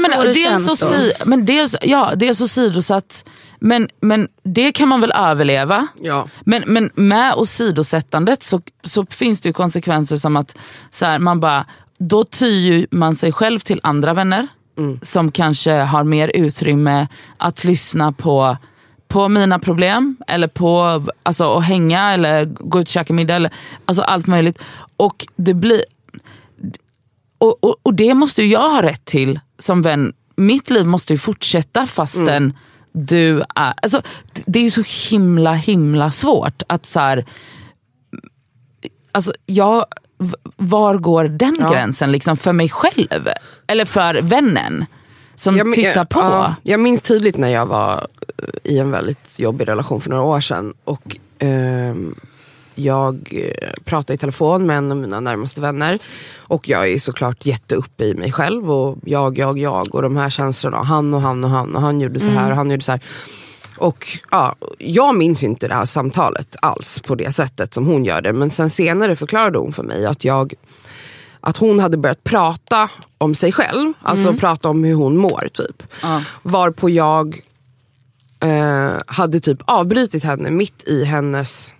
men, 0.00 0.12
så 0.12 0.22
det 0.22 0.32
dels, 0.32 0.66
så 0.66 0.76
si, 0.76 1.12
men 1.24 1.46
dels, 1.46 1.76
ja, 1.82 2.12
dels 2.16 2.38
så 2.38 2.48
sidosatt, 2.48 3.24
men, 3.60 3.88
men 4.00 4.28
det 4.42 4.72
kan 4.72 4.88
man 4.88 5.00
väl 5.00 5.12
överleva. 5.12 5.86
Ja. 6.00 6.28
Men, 6.44 6.62
men 6.66 6.90
med 6.94 7.34
åsidosättandet 7.34 8.42
så, 8.42 8.60
så 8.84 9.06
finns 9.06 9.40
det 9.40 9.48
ju 9.48 9.52
konsekvenser 9.52 10.16
som 10.16 10.36
att 10.36 10.58
så 10.90 11.06
här, 11.06 11.18
man 11.18 11.40
bara, 11.40 11.66
då 11.98 12.24
tyr 12.24 12.86
man 12.90 13.14
sig 13.14 13.32
själv 13.32 13.58
till 13.58 13.80
andra 13.82 14.14
vänner 14.14 14.48
som 15.02 15.32
kanske 15.32 15.72
har 15.72 16.04
mer 16.04 16.28
utrymme 16.34 17.08
att 17.36 17.64
lyssna 17.64 18.12
på 18.12 18.56
på 19.12 19.28
mina 19.28 19.58
problem 19.58 20.16
eller 20.26 20.48
på 20.48 21.04
alltså, 21.22 21.54
att 21.54 21.64
hänga 21.64 22.12
eller 22.12 22.44
gå 22.44 22.78
ut 22.78 22.84
och 22.84 22.88
käka 22.88 23.12
middag. 23.12 23.34
Eller, 23.36 23.50
alltså 23.84 24.02
allt 24.02 24.26
möjligt. 24.26 24.58
Och 24.96 25.26
det 25.36 25.54
blir 25.54 25.84
och, 27.38 27.64
och, 27.64 27.76
och 27.82 27.94
det 27.94 28.14
måste 28.14 28.42
ju 28.42 28.48
jag 28.48 28.70
ha 28.70 28.82
rätt 28.82 29.04
till 29.04 29.40
som 29.58 29.82
vän. 29.82 30.12
Mitt 30.36 30.70
liv 30.70 30.86
måste 30.86 31.12
ju 31.12 31.18
fortsätta 31.18 31.86
fastän 31.86 32.52
du 32.92 33.40
är... 33.54 33.74
Alltså, 33.82 34.02
det- 34.44 34.58
är 34.58 34.62
ju 34.62 34.70
så 34.70 35.10
himla 35.10 35.52
himla 35.52 36.10
svårt 36.10 36.62
att 36.66 36.86
så 36.86 37.00
här, 37.00 37.24
alltså 39.12 39.32
jag, 39.46 39.86
var 40.56 40.98
går 40.98 41.24
den 41.24 41.56
Ja. 41.60 41.70
gränsen 41.72 42.12
liksom 42.12 42.36
för 42.36 42.52
mig 42.52 42.68
själv? 42.68 43.28
Eller 43.66 43.84
för 43.84 44.22
vännen 44.22 44.86
som 45.42 45.56
Jag 45.56 45.74
tittar 45.74 46.04
på? 46.04 46.20
ja, 46.20 46.54
jag 46.62 46.80
minns 46.80 47.02
tydligt 47.02 47.36
när 47.36 47.48
jag 47.48 47.66
var 47.66 48.06
eh, 48.38 48.72
i 48.72 48.78
en 48.78 48.90
väldigt 48.90 49.38
jobbig 49.38 49.68
relation 49.68 50.00
för 50.00 50.10
några 50.10 50.22
år 50.22 50.40
sedan. 50.40 50.74
Och 50.84 51.16
ehm, 51.38 52.14
jag 52.74 53.28
eh, 53.32 53.68
pratade 53.84 54.14
i 54.14 54.18
telefon 54.18 54.66
med 54.66 54.78
en 54.78 54.90
av 54.90 54.96
mina 54.96 55.20
närmaste 55.20 55.60
vänner. 55.60 55.98
Och 56.36 56.68
jag 56.68 56.88
är 56.88 56.98
såklart 56.98 57.46
jätteuppe 57.46 58.04
i 58.04 58.14
mig 58.14 58.32
själv. 58.32 58.70
Och 58.72 58.98
jag, 59.04 59.38
jag, 59.38 59.58
jag 59.58 59.94
och 59.94 60.02
de 60.02 60.16
här 60.16 60.30
känslorna. 60.30 60.82
Han 60.82 61.14
och 61.14 61.20
han 61.20 61.44
och 61.44 61.50
han. 61.50 61.76
Och 61.76 61.82
han 61.82 62.00
gjorde 62.00 62.20
så 62.20 62.30
här 62.30 62.50
och 62.50 62.56
han 62.56 62.70
gjorde 62.70 62.82
så 62.82 62.92
här. 62.92 63.00
Och 63.76 64.06
ja, 64.30 64.54
Jag 64.78 65.16
minns 65.16 65.42
inte 65.42 65.68
det 65.68 65.74
här 65.74 65.84
samtalet 65.84 66.56
alls 66.62 67.00
på 67.00 67.14
det 67.14 67.32
sättet 67.32 67.74
som 67.74 67.86
hon 67.86 68.04
gör 68.04 68.20
det. 68.20 68.32
Men 68.32 68.50
sen 68.50 68.70
senare 68.70 69.16
förklarade 69.16 69.58
hon 69.58 69.72
för 69.72 69.82
mig 69.82 70.06
att 70.06 70.24
jag 70.24 70.54
att 71.42 71.56
hon 71.56 71.80
hade 71.80 71.96
börjat 71.96 72.24
prata 72.24 72.90
om 73.18 73.34
sig 73.34 73.52
själv. 73.52 73.92
Alltså 74.02 74.34
prata 74.34 74.68
om 74.68 74.84
hur 74.84 74.94
hon 74.94 75.16
mår 75.16 75.48
typ. 75.52 75.82
Ja. 76.02 76.22
Varpå 76.42 76.90
jag 76.90 77.40
eh, 78.40 78.92
hade 79.06 79.40
typ 79.40 79.58
avbrutit 79.64 80.24
henne 80.24 80.50
mitt 80.50 80.88
i 80.88 81.04
hennes 81.04 81.74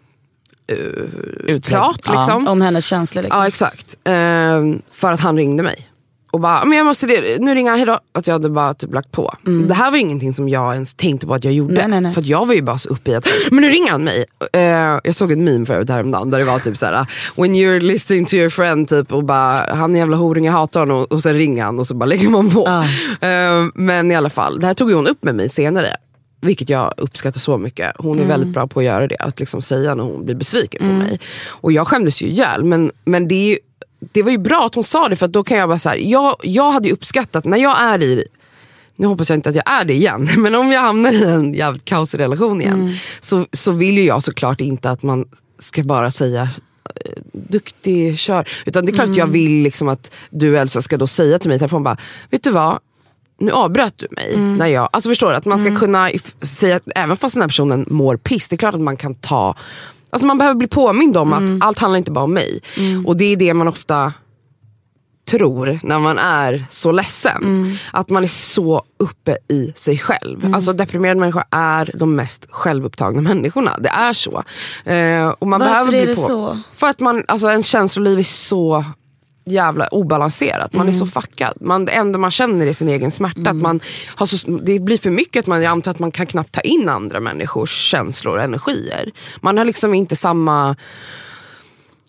Utlägg. 0.67 1.65
prat. 1.65 2.09
Liksom. 2.09 2.49
Om 2.49 2.61
hennes 2.61 2.85
känslor 2.85 3.23
liksom. 3.23 3.41
Ja 3.41 3.49
exakt. 3.49 3.97
Eh, 4.05 4.63
för 4.91 5.13
att 5.13 5.21
han 5.21 5.37
ringde 5.37 5.63
mig. 5.63 5.89
Och 6.33 6.41
bara, 6.41 6.65
men 6.65 6.79
jag 6.79 6.87
måste, 6.87 7.07
nu 7.41 7.55
ringer 7.55 7.71
han, 7.71 7.79
hejdå. 7.79 7.99
Att 8.13 8.27
jag 8.27 8.35
hade 8.35 8.51
bara 8.51 8.75
typ 8.75 8.95
lagt 8.95 9.13
på. 9.13 9.35
Det 9.69 9.75
här 9.75 9.91
var 9.91 9.99
ingenting 9.99 10.35
som 10.35 10.49
jag 10.49 10.73
ens 10.73 10.95
tänkte 10.95 11.27
på 11.27 11.35
att 11.35 11.45
jag 11.45 11.53
gjorde. 11.53 11.75
Nej, 11.75 11.89
nej, 11.89 12.01
nej. 12.01 12.13
För 12.13 12.21
att 12.21 12.27
jag 12.27 12.47
var 12.47 12.55
ju 12.55 12.63
bara 12.63 12.79
så 12.79 12.89
uppe 12.89 13.11
i 13.11 13.15
att, 13.15 13.29
men 13.51 13.63
nu 13.63 13.69
ringer 13.69 13.91
han 13.91 14.05
mig. 14.05 14.25
Eh, 14.53 14.63
jag 15.05 15.15
såg 15.15 15.33
ett 15.33 15.39
meme 15.39 15.67
förut 15.67 15.91
häromdagen 15.91 16.31
där 16.31 16.39
det 16.39 16.45
var 16.45 16.59
typ 16.59 16.77
såhär, 16.77 17.07
when 17.37 17.55
you're 17.55 17.81
listening 17.81 18.25
to 18.25 18.35
your 18.35 18.49
friend 18.49 18.89
typ 18.89 19.13
och 19.13 19.25
bara, 19.25 19.75
han 19.75 19.95
är 19.95 19.99
jävla 19.99 20.17
horing, 20.17 20.45
jag 20.45 20.53
hatar 20.53 20.81
honom. 20.81 20.97
Och, 20.97 21.13
och 21.13 21.23
sen 21.23 21.35
ringer 21.35 21.65
han 21.65 21.79
och 21.79 21.87
så 21.87 21.95
bara 21.95 22.07
lägger 22.07 22.29
man 22.29 22.51
på. 22.51 22.65
Ja. 22.67 22.83
Eh, 23.29 23.69
men 23.75 24.11
i 24.11 24.15
alla 24.15 24.31
fall, 24.31 24.61
det 24.61 24.67
här 24.67 24.75
tog 24.75 24.93
hon 24.93 25.07
upp 25.07 25.25
med 25.25 25.35
mig 25.35 25.49
senare. 25.49 25.97
Vilket 26.41 26.69
jag 26.69 26.95
uppskattar 26.97 27.41
så 27.41 27.59
mycket. 27.59 27.93
Hon 27.99 28.21
är 28.21 28.25
väldigt 28.25 28.55
bra 28.55 28.67
på 28.67 28.81
att 28.81 28.87
göra 28.87 29.07
det. 29.07 29.17
Att 29.17 29.41
liksom 29.41 29.63
säga 29.63 29.95
när 29.95 30.05
hon 30.05 30.25
blir 30.25 30.35
besviken 30.35 30.81
på 30.89 30.93
mig. 30.93 31.21
Och 31.49 31.73
jag 31.73 31.87
skämdes 31.87 32.23
ju 32.23 32.27
ihjäl. 32.27 32.65
Men, 32.65 32.91
men 33.05 33.29
det, 33.29 33.35
är 33.35 33.49
ju, 33.49 33.59
det 34.13 34.23
var 34.23 34.31
ju 34.31 34.39
bra 34.39 34.67
att 34.67 34.75
hon 34.75 34.85
sa 34.85 35.09
det. 35.09 35.17
För 35.17 35.27
att 35.27 35.33
då 35.33 35.45
kan 35.45 35.59
jag 35.59 35.69
bara 35.69 35.79
så 35.79 35.89
här, 35.89 35.97
jag, 35.97 36.37
jag 36.43 36.71
hade 36.71 36.93
uppskattat 36.93 37.45
när 37.45 37.59
jag 37.59 37.81
är 37.81 38.03
i 38.03 38.25
nu 38.97 39.07
hoppas 39.07 39.31
jag 39.31 39.37
inte 39.37 39.49
att 39.49 39.55
jag 39.55 39.71
är 39.71 39.85
det 39.85 39.95
igen, 39.95 40.29
men 40.37 40.55
om 40.55 40.73
jag 40.73 40.81
hamnar 40.81 41.13
i 41.13 41.25
en 41.25 41.55
jävligt 41.55 41.85
kaosig 41.85 42.19
relation 42.19 42.63
igen 42.63 42.97
så, 43.21 43.47
så 43.53 43.73
vill 43.73 43.99
ju 43.99 44.05
jag 44.05 44.23
såklart 44.23 44.61
inte 44.61 44.91
att 44.91 45.03
man 45.03 45.25
ska 45.59 45.83
bara 45.83 46.11
säga 46.11 46.43
eh, 46.95 47.13
duktig, 47.33 48.19
kör. 48.19 48.49
Utan 48.67 48.87
det 48.87 48.93
är 48.93 48.95
klart 48.95 49.09
att 49.09 49.17
jag 49.17 49.27
vill 49.27 49.63
liksom 49.63 49.89
att 49.89 50.11
du 50.31 50.59
Elsa 50.59 50.83
ska 50.83 50.97
då 50.97 51.07
säga 51.07 51.39
till 51.39 51.49
mig 51.49 51.57
i 51.57 51.59
telefon 51.59 51.83
bara, 51.83 51.97
vet 52.31 52.43
du 52.43 52.51
vad? 52.51 52.79
Nu 53.39 53.53
avbröt 53.53 53.99
du 53.99 54.07
mig. 54.11 54.37
När 54.37 54.67
jag, 54.67 54.89
alltså 54.93 55.11
förstår 55.11 55.31
du? 55.31 55.37
Att 55.37 55.45
man 55.45 55.59
ska 55.59 55.77
kunna 55.77 56.11
if- 56.11 56.45
säga 56.45 56.77
att 56.77 56.83
även 56.95 57.17
fast 57.17 57.35
den 57.35 57.41
här 57.43 57.49
personen 57.49 57.87
mår 57.89 58.17
piss, 58.17 58.49
det 58.49 58.57
är 58.57 58.59
klart 58.59 58.75
att 58.75 58.81
man 58.81 58.97
kan 58.97 59.15
ta 59.15 59.57
Alltså 60.13 60.27
man 60.27 60.39
behöver 60.39 60.55
bli 60.59 60.69
påmind 60.69 61.17
om 61.17 61.33
att 61.33 61.65
allt 61.67 61.79
handlar 61.79 61.99
inte 61.99 62.11
bara 62.11 62.25
om 62.25 62.35
mig. 62.35 62.61
Och 63.07 63.17
det 63.17 63.25
är 63.25 63.37
det 63.37 63.55
man 63.55 63.69
ofta 63.69 64.13
tror 65.31 65.81
när 65.83 65.99
man 65.99 66.19
är 66.19 66.65
så 66.71 66.93
ledsen. 66.93 67.77
Att 67.93 68.11
man 68.11 68.23
är 68.23 68.29
så 68.29 68.85
uppe 68.99 69.37
i 69.49 69.73
sig 69.77 69.99
själv. 69.99 70.55
Alltså 70.55 70.73
deprimerade 70.73 71.21
människor 71.21 71.45
är 71.51 71.91
de 71.95 72.15
mest 72.17 72.47
självupptagna 72.51 73.21
människorna. 73.21 73.79
Det 73.79 73.89
är 73.89 74.13
så. 74.13 74.43
Eh, 74.85 75.29
och 75.29 75.49
man 75.49 75.61
Varför 75.61 75.73
behöver 75.73 75.95
är 75.95 76.05
bli 76.05 76.15
det 76.15 76.21
på. 76.21 76.27
så? 76.27 76.59
För 76.77 76.87
att 76.87 77.01
man, 77.01 77.25
alltså 77.29 77.49
en 77.49 77.63
känsloliv 77.63 78.19
är 78.19 78.23
så 78.23 78.85
jävla 79.45 79.89
obalanserat. 79.89 80.73
Man 80.73 80.89
är 80.89 80.93
så 80.93 81.07
fuckad. 81.07 81.55
Man, 81.61 81.85
det 81.85 81.93
enda 81.93 82.19
man 82.19 82.31
känner 82.31 82.67
är 82.67 82.73
sin 82.73 82.89
egen 82.89 83.11
smärta. 83.11 83.51
Att 83.51 83.57
man 83.57 83.81
har 84.17 84.27
så, 84.27 84.51
det 84.51 84.79
blir 84.79 84.99
för 84.99 85.11
mycket 85.11 85.41
att 85.41 85.47
man, 85.47 85.63
jag 85.63 85.71
antar 85.71 85.91
att 85.91 85.99
man 85.99 86.11
kan 86.11 86.27
knappt 86.27 86.53
ta 86.53 86.61
in 86.61 86.89
andra 86.89 87.21
människors 87.21 87.91
känslor 87.91 88.37
och 88.37 88.43
energier. 88.43 89.11
Man 89.41 89.59
har 89.59 89.65
liksom 89.65 89.95
inte 89.95 90.17
samma 90.17 90.77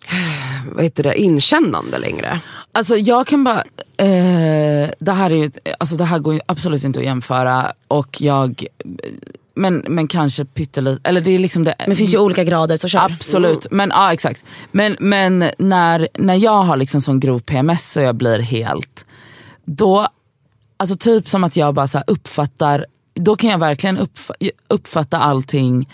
vad 0.72 0.84
heter 0.84 1.04
det, 1.04 1.22
inkännande 1.22 2.00
längre. 2.00 2.40
Alltså 2.72 2.98
jag 2.98 3.28
kan 3.28 3.44
bara, 3.44 3.64
eh, 3.98 4.90
det, 5.00 5.12
här 5.12 5.30
är 5.30 5.36
ju, 5.36 5.52
alltså 5.80 5.96
det 5.96 6.06
här 6.06 6.20
går 6.20 6.34
ju 6.34 6.40
absolut 6.46 6.84
inte 6.84 7.00
att 7.00 7.06
jämföra 7.06 7.74
och 7.88 8.22
jag, 8.22 8.66
men, 9.56 9.86
men 9.90 10.08
kanske 10.08 10.46
pyttelite, 10.46 11.10
eller 11.10 11.22
det 11.22 11.32
är 11.32 11.40
liksom 11.40 11.64
det. 11.64 11.76
Men 11.80 11.90
det 11.90 11.96
finns 11.96 12.14
ju 12.14 12.18
olika 12.18 12.44
grader 12.44 12.78
så 12.78 12.88
kör. 12.88 13.00
Absolut, 13.00 13.68
men 13.72 13.90
ja 13.90 14.14
exakt. 14.14 14.44
Men, 14.72 14.98
men 15.00 15.52
när, 15.58 16.08
när 16.14 16.36
jag 16.36 16.64
har 16.64 16.78
liksom 16.78 17.02
sån 17.02 17.20
grov 17.20 17.40
PMS 17.40 17.98
och 17.98 18.04
jag 18.04 18.16
blir 18.16 18.40
helt, 18.40 19.06
då, 19.66 20.08
alltså 20.78 20.98
typ 20.98 21.28
som 21.28 21.44
att 21.44 21.56
jag 21.56 21.74
bara 21.74 21.88
så 21.88 22.04
uppfattar, 22.08 22.86
då 23.14 23.36
kan 23.36 23.50
jag 23.50 23.58
verkligen 23.58 23.98
uppf- 24.00 24.52
uppfatta 24.68 25.18
allting 25.18 25.90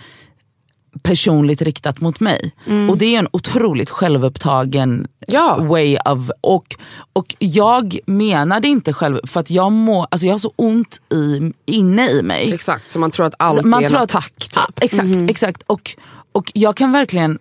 personligt 1.04 1.62
riktat 1.62 2.02
mot 2.02 2.20
mig. 2.20 2.52
Och 2.90 2.98
det 2.98 3.16
är 3.16 3.20
en 3.20 3.28
otroligt 3.32 3.90
självupptagen 3.90 5.08
Ja. 5.28 5.58
way 5.60 5.98
of... 6.06 6.32
Och, 6.42 6.76
och 7.14 7.36
jag 7.40 7.98
menade 8.06 8.68
inte 8.68 8.94
själv, 8.94 9.20
för 9.28 9.40
att 9.40 9.52
jag, 9.52 9.72
må, 9.72 10.04
alltså 10.12 10.28
jag 10.28 10.34
har 10.34 10.40
så 10.40 10.54
ont 10.56 11.02
i, 11.14 11.54
inne 11.66 12.10
i 12.10 12.24
mig. 12.24 12.54
Exakt, 12.54 12.92
så 12.92 13.00
man 13.00 13.12
tror 13.12 13.26
att 13.26 13.36
allt 13.40 13.62
Så 13.62 13.68
är 13.68 13.84
en 13.86 13.96
attack. 13.96 14.34
Typ. 14.38 14.52
Ja, 14.56 14.68
exakt, 14.82 15.18
exakt. 15.30 15.64
Och, 15.68 15.96
och 16.32 16.52
jag 16.54 16.76
kan 16.76 16.92
verkligen... 16.92 17.40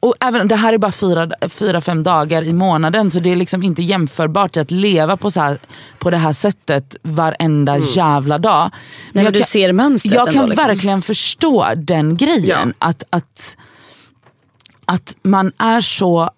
ja, 0.00 0.08
Och 0.08 0.14
även, 0.20 0.48
det 0.48 0.56
här 0.56 0.72
är 0.72 0.78
bara 0.78 0.92
fyra, 0.92 1.30
fyra, 1.48 1.80
fem 1.80 2.02
dagar 2.02 2.42
i 2.42 2.52
månaden 2.52 3.10
så 3.10 3.20
det 3.20 3.32
är 3.32 3.36
liksom 3.36 3.62
inte 3.62 3.82
jämförbart 3.82 4.52
till 4.52 4.62
att 4.62 4.70
leva 4.70 5.16
på, 5.16 5.30
så 5.30 5.40
här, 5.40 5.58
på 5.98 6.10
det 6.10 6.16
här 6.16 6.32
sättet 6.32 6.96
varenda 7.02 7.78
jävla 7.78 8.38
dag. 8.38 8.70
men 9.12 9.24
jag 9.24 9.32
du 9.32 9.38
kan, 9.38 9.46
ser 9.46 9.72
mönstret 9.72 10.14
jag 10.14 10.28
ändå, 10.28 10.40
kan 10.40 10.48
liksom. 10.48 10.66
verkligen 10.66 11.02
förstå 11.02 11.66
den 11.76 12.16
grejen. 12.16 12.74
Att, 12.78 13.02
att, 13.10 13.56
att 14.84 15.16
man 15.22 15.52
är 15.58 15.80
så... 15.80 16.30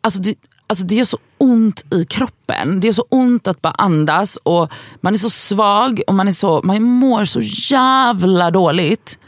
Alltså 0.00 0.20
det, 0.20 0.34
alltså 0.66 0.84
det 0.84 0.94
gör 0.94 1.04
så 1.04 1.18
ont 1.38 1.94
i 1.94 2.04
kroppen. 2.04 2.80
Det 2.80 2.86
gör 2.86 2.92
så 2.92 3.06
ont 3.08 3.46
att 3.46 3.62
bara 3.62 3.74
andas 3.78 4.36
och 4.36 4.72
man 5.00 5.14
är 5.14 5.18
så 5.18 5.30
svag 5.30 6.02
och 6.06 6.14
man, 6.14 6.28
är 6.28 6.32
så, 6.32 6.60
man 6.64 6.82
mår 6.82 7.24
så 7.24 7.40
jävla 7.74 8.50
dåligt. 8.50 9.18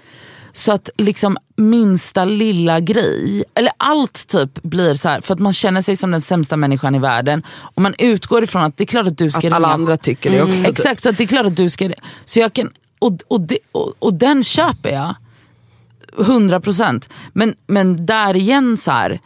Så 0.52 0.72
att 0.72 0.90
liksom 0.98 1.36
minsta 1.56 2.24
lilla 2.24 2.80
grej, 2.80 3.44
eller 3.54 3.72
allt 3.76 4.26
typ 4.26 4.62
blir 4.62 4.94
så 4.94 5.08
här 5.08 5.20
för 5.20 5.34
att 5.34 5.40
man 5.40 5.52
känner 5.52 5.80
sig 5.80 5.96
som 5.96 6.10
den 6.10 6.20
sämsta 6.20 6.56
människan 6.56 6.94
i 6.94 6.98
världen. 6.98 7.42
Och 7.60 7.82
man 7.82 7.94
utgår 7.98 8.44
ifrån 8.44 8.62
att 8.62 8.76
det 8.76 8.84
är 8.84 8.86
klart 8.86 9.06
att 9.06 9.18
du 9.18 9.30
ska 9.30 9.48
Att 9.48 9.54
alla 9.54 9.68
ringa 9.68 9.74
andra 9.74 9.96
tycker 9.96 10.30
det 10.30 10.42
också. 10.42 10.54
typ. 10.54 10.66
Exakt, 10.66 11.02
så 11.02 11.08
att 11.08 11.16
det 11.16 11.24
är 11.24 11.28
klart 11.28 11.46
att 11.46 11.56
du 11.56 11.70
ska... 11.70 11.92
Så 12.24 12.40
jag 12.40 12.52
kan, 12.52 12.70
och, 12.98 13.18
och, 13.28 13.40
det, 13.40 13.58
och, 13.72 13.94
och 13.98 14.14
den 14.14 14.42
köper 14.44 14.90
jag. 14.90 15.14
100 16.18 16.60
procent. 16.60 17.08
Men, 17.32 17.54
men 17.66 18.06
där 18.06 18.36
igen 18.36 18.76
så 18.76 18.90
här, 18.90 19.20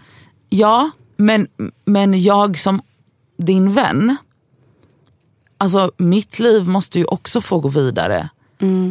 ja, 0.48 0.90
men, 1.16 1.46
men 1.84 2.22
jag 2.22 2.58
som 2.58 2.82
din 3.36 3.72
vän, 3.72 4.16
alltså 5.58 5.92
mitt 5.96 6.38
liv 6.38 6.68
måste 6.68 6.98
ju 6.98 7.04
också 7.04 7.40
få 7.40 7.58
gå 7.58 7.68
vidare. 7.68 8.28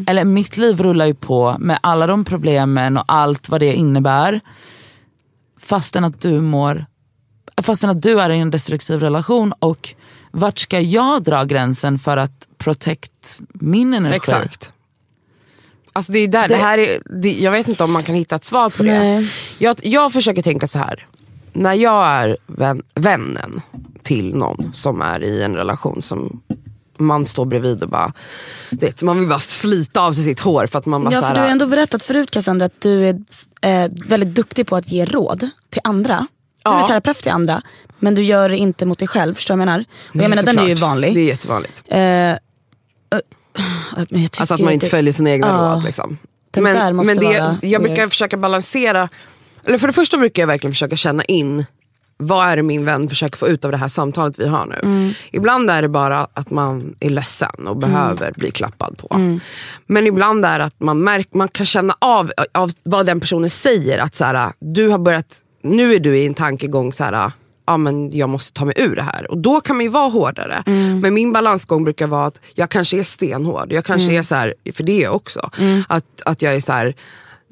Eller 0.07 0.26
mitt 0.26 0.57
liv 0.57 0.82
rullar 0.82 1.05
ju 1.05 1.14
på 1.14 1.55
med 1.59 1.80
alla 1.84 2.07
de 2.07 2.26
problemen 2.26 2.97
och 2.97 3.03
allt 3.07 3.49
vad 3.49 3.59
det 3.59 3.74
innebär. 3.74 4.41
Fastän 5.59 6.03
att 6.03 6.22
du 6.22 6.41
mår 6.41 6.86
fastän 7.61 7.89
att 7.89 8.01
du 8.01 8.20
är 8.22 8.30
i 8.30 8.39
en 8.39 8.51
destruktiv 8.51 8.99
relation 8.99 9.53
och 9.59 9.89
vart 10.32 10.57
ska 10.57 10.80
jag 10.80 11.24
dra 11.24 11.43
gränsen 11.43 11.99
för 11.99 12.18
att 12.18 12.47
protect 12.57 13.39
min 13.53 13.93
energi? 13.93 14.16
Exakt. 14.16 14.74
Alltså 15.93 16.11
det 16.11 16.20
är 16.20 16.28
där, 16.28 16.47
det, 16.47 16.53
Det- 16.55 16.61
här 16.61 16.78
är, 16.78 16.97
det, 17.22 17.32
jag 17.34 17.51
vet 17.51 17.68
inte 17.68 17.84
om 17.84 17.91
man 17.91 18.03
kan 18.03 18.16
hitta 18.16 18.36
ett 18.36 18.43
svar 18.43 18.70
på 18.70 18.84
det. 18.84 18.99
Nej. 18.99 19.32
Jag, 19.57 19.78
jag 19.84 20.14
försöker 20.14 20.41
tänka 20.41 20.68
så 20.68 20.80
här. 20.80 21.07
När 21.53 21.74
jag 21.74 22.07
är 22.07 22.38
vän, 22.47 22.82
vännen 22.95 23.61
till 24.03 24.36
någon 24.36 24.74
som 24.74 25.01
är 25.01 25.24
i 25.24 25.43
en 25.43 25.55
relation 25.55 26.01
som 26.01 26.41
man 26.98 27.26
står 27.26 27.46
bredvid 27.46 27.84
och 27.84 27.89
bara, 27.89 28.14
vet, 28.70 29.02
man 29.02 29.20
vill 29.20 29.28
bara 29.30 29.39
slita 29.39 30.02
av 30.02 30.14
sig 30.14 30.24
sitt 30.24 30.39
hår 30.39 30.68
för 30.68 30.80
att 30.80 30.86
man 30.86 31.04
bara 31.04 31.14
Ja 31.14 31.22
så 31.22 31.28
för 31.28 31.36
du 31.36 31.41
har 31.41 31.48
ändå 31.48 31.68
berättat 31.68 32.04
förut 32.04 32.32
Cassandra 32.32 32.66
att 32.66 32.82
du 32.82 33.10
är 33.10 33.20
eh, 33.62 33.91
väldigt 34.06 34.36
duktig 34.36 34.68
på 34.68 34.76
att 34.76 34.91
ge 34.91 35.06
råd 35.06 35.50
till 35.70 35.82
andra. 35.84 36.28
Du 36.64 36.72
Ja. 36.72 36.84
är 36.84 36.88
terapeut 36.88 37.18
till 37.18 37.32
andra 37.32 37.62
men 38.00 38.16
du 38.16 38.24
gör 38.24 38.50
det 38.50 38.58
inte 38.58 38.86
mot 38.86 39.00
dig 39.00 39.08
själv, 39.08 39.34
förstår 39.36 39.54
du 39.54 39.58
vad 39.58 39.62
jag 39.68 39.72
menar? 39.72 39.86
Och 40.10 40.16
jag 40.16 40.30
menar 40.30 40.44
den 40.44 40.60
är 40.60 40.68
ju 40.68 40.76
vanlig. 40.76 41.16
Det 41.16 41.22
är 41.22 41.26
jättevanligt. 41.26 41.84
Eh, 41.88 41.98
men 44.10 44.22
jag 44.22 44.30
Alltså 44.39 44.54
att 44.54 44.60
man 44.60 44.74
inte 44.74 44.89
följer 44.89 45.14
sina 45.14 45.30
egna 45.32 45.48
Ja. 45.48 45.74
råd. 45.76 45.84
Liksom. 45.84 46.18
Men, 46.56 46.96
men 46.96 47.18
det, 47.18 47.39
vara 47.39 47.58
jag 47.62 47.82
brukar 47.84 48.08
försöka 48.08 48.38
balansera, 48.38 49.10
eller 49.66 49.78
för 49.78 49.88
det 49.88 49.94
första 49.94 50.18
brukar 50.18 50.41
jag 50.41 50.48
verkligen 50.48 50.72
försöka 50.74 50.96
känna 50.96 51.24
in 51.24 51.66
vad 52.18 52.47
är 52.47 52.55
det 52.55 52.64
min 52.64 52.86
vän 52.86 53.09
försöker 53.09 53.38
få 53.38 53.47
ut 53.47 53.66
av 53.66 53.72
det 53.72 53.78
här 53.78 53.88
samtalet 53.88 54.39
vi 54.39 54.47
har 54.47 54.66
nu. 54.66 54.80
Mm. 54.84 55.14
Ibland 55.32 55.70
är 55.70 55.82
det 55.82 55.89
bara 55.89 56.28
att 56.34 56.49
man 56.49 56.95
är 56.99 57.09
ledsen 57.09 57.68
och 57.68 57.78
behöver 57.78 58.32
bli 58.32 58.51
klappad 58.51 58.97
på. 58.97 59.07
Mm. 59.16 59.39
Men 59.88 60.07
ibland 60.07 60.45
är 60.45 60.59
det 60.59 60.66
att 60.66 60.80
man, 60.80 61.03
märk, 61.03 61.34
man 61.34 61.47
kan 61.47 61.66
känna 61.66 61.95
av, 61.99 62.32
av 62.51 62.72
vad 62.84 63.05
den 63.05 63.20
personen 63.20 63.49
säger. 63.49 63.97
Att 63.99 64.16
så 64.16 64.26
här, 64.26 64.51
du 64.59 64.88
har 64.88 64.97
börjat, 64.97 65.38
nu 65.61 65.93
är 65.93 65.99
du 65.99 66.18
i 66.18 66.26
en 66.26 66.34
tankegång 66.34 66.93
så 66.93 67.03
här, 67.03 67.32
ja, 67.66 67.78
men 67.78 68.18
jag 68.18 68.30
måste 68.30 68.53
ta 68.53 68.66
mig 68.66 68.76
ur 68.78 68.95
det 68.95 69.01
här. 69.01 69.32
Och 69.32 69.38
då 69.38 69.61
kan 69.61 69.76
man 69.76 69.84
ju 69.84 69.89
vara 69.89 70.09
hårdare. 70.09 70.64
Mm. 70.66 70.99
Men 70.99 71.14
min 71.14 71.34
balansgång 71.34 71.84
brukar 71.84 72.07
vara 72.07 72.26
att 72.26 72.39
jag 72.55 72.70
kanske 72.70 72.99
är 72.99 73.03
stenhård. 73.03 73.72
Jag 73.72 73.86
kanske 73.86 74.14
är 74.14 74.24
så 74.24 74.36
här, 74.36 74.53
för 74.74 74.84
det 74.84 74.91
är 74.91 75.03
jag 75.03 75.16
också. 75.16 75.49
Att, 75.88 76.22
att 76.26 76.41
jag 76.41 76.55
är 76.55 76.59
så 76.59 76.72
här, 76.72 76.95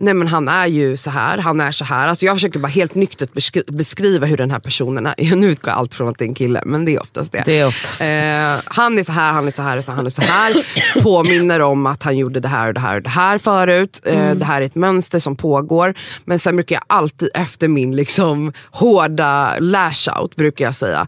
nej 0.01 0.13
men 0.13 0.27
han 0.27 0.47
är 0.47 0.67
ju 0.67 0.97
så 0.97 1.09
här, 1.09 1.37
han 1.37 1.61
är 1.61 1.71
så 1.71 1.85
här. 1.85 2.07
Alltså 2.07 2.25
jag 2.25 2.35
försöker 2.35 2.59
bara 2.59 2.67
helt 2.67 2.95
nyktert 2.95 3.33
beskri- 3.33 3.71
beskriva 3.71 4.27
hur 4.27 4.37
den 4.37 4.51
här 4.51 4.59
personen 4.59 5.05
är. 5.07 5.35
Nu 5.35 5.51
utgår 5.51 5.71
allt 5.71 5.93
från 5.93 6.07
att 6.09 6.17
det 6.17 6.23
är 6.25 6.27
en 6.27 6.33
kille, 6.33 6.61
men 6.65 6.85
det 6.85 6.95
är 6.95 7.01
oftast 7.01 7.31
det. 7.31 7.43
Det 7.45 7.59
är 7.59 7.67
oftast. 7.67 8.01
Eh, 8.01 8.73
han 8.75 8.99
är 8.99 9.03
så 9.03 9.11
här, 9.11 9.33
han 9.33 9.47
är 9.47 9.51
så 9.51 9.61
här, 9.61 9.83
han 9.87 10.05
är 10.05 10.09
så 10.09 10.21
här. 10.21 10.53
Påminner 11.03 11.59
om 11.59 11.85
att 11.85 12.03
han 12.03 12.17
gjorde 12.17 12.39
det 12.39 12.47
här 12.47 12.67
och 12.67 12.73
det 12.73 12.79
här 12.79 12.95
och 12.95 13.01
det 13.01 13.09
här 13.09 13.37
förut. 13.37 14.01
Eh, 14.05 14.31
Det 14.35 14.45
här 14.45 14.61
är 14.61 14.65
ett 14.65 14.75
mönster 14.75 15.19
som 15.19 15.35
pågår. 15.35 15.93
Men 16.25 16.39
sen 16.39 16.55
brukar 16.55 16.75
jag 16.75 16.83
alltid 16.87 17.29
efter 17.33 17.67
min 17.67 17.95
liksom, 17.95 18.53
hårda 18.71 19.55
lash-out 19.59 20.35
brukar 20.35 20.65
jag 20.65 20.75
säga 20.75 21.07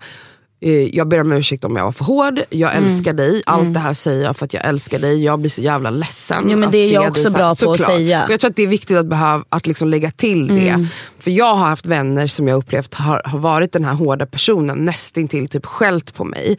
jag 0.91 1.07
ber 1.07 1.22
om 1.22 1.32
ursäkt 1.32 1.64
om 1.64 1.76
jag 1.76 1.84
var 1.84 1.91
för 1.91 2.05
hård, 2.05 2.39
jag 2.49 2.76
älskar 2.76 3.14
dig, 3.14 3.43
allt 3.45 3.74
det 3.74 3.80
här 3.80 3.93
säger 3.93 4.24
jag 4.24 4.38
för 4.38 4.45
att 4.45 4.53
jag 4.53 4.66
älskar 4.66 4.99
dig, 4.99 5.24
jag 5.24 5.39
blir 5.39 5.49
så 5.49 5.61
jävla 5.61 5.89
ledsen. 5.89 6.43
Jo, 6.43 6.49
men 6.57 6.64
att 6.64 6.72
det 6.72 6.78
är 6.78 6.93
jag 6.93 7.07
också 7.11 7.24
så 7.24 7.30
bra 7.30 7.39
på 7.41 7.47
att 7.51 7.57
Såklart. 7.57 7.88
säga. 7.89 8.26
Och 8.26 8.32
Jag 8.32 8.39
tror 8.39 8.49
att 8.49 8.55
det 8.55 8.64
är 8.64 8.68
viktigt 8.68 8.97
att, 8.97 9.05
behöva, 9.05 9.43
att 9.49 9.68
liksom 9.68 9.88
lägga 9.88 10.11
till 10.11 10.47
det. 10.47 10.88
För 11.20 11.32
jag 11.32 11.55
har 11.55 11.68
haft 11.68 11.86
vänner 11.86 12.28
som 12.28 12.47
jag 12.47 12.57
upplevt 12.57 12.93
har, 12.93 13.22
har 13.26 13.39
varit 13.39 13.72
den 13.72 13.86
här 13.86 13.93
hårda 13.93 14.26
personen, 14.26 14.86
nästintill 14.86 15.47
typ 15.47 15.66
skällt 15.66 16.14
på 16.14 16.24
mig. 16.24 16.57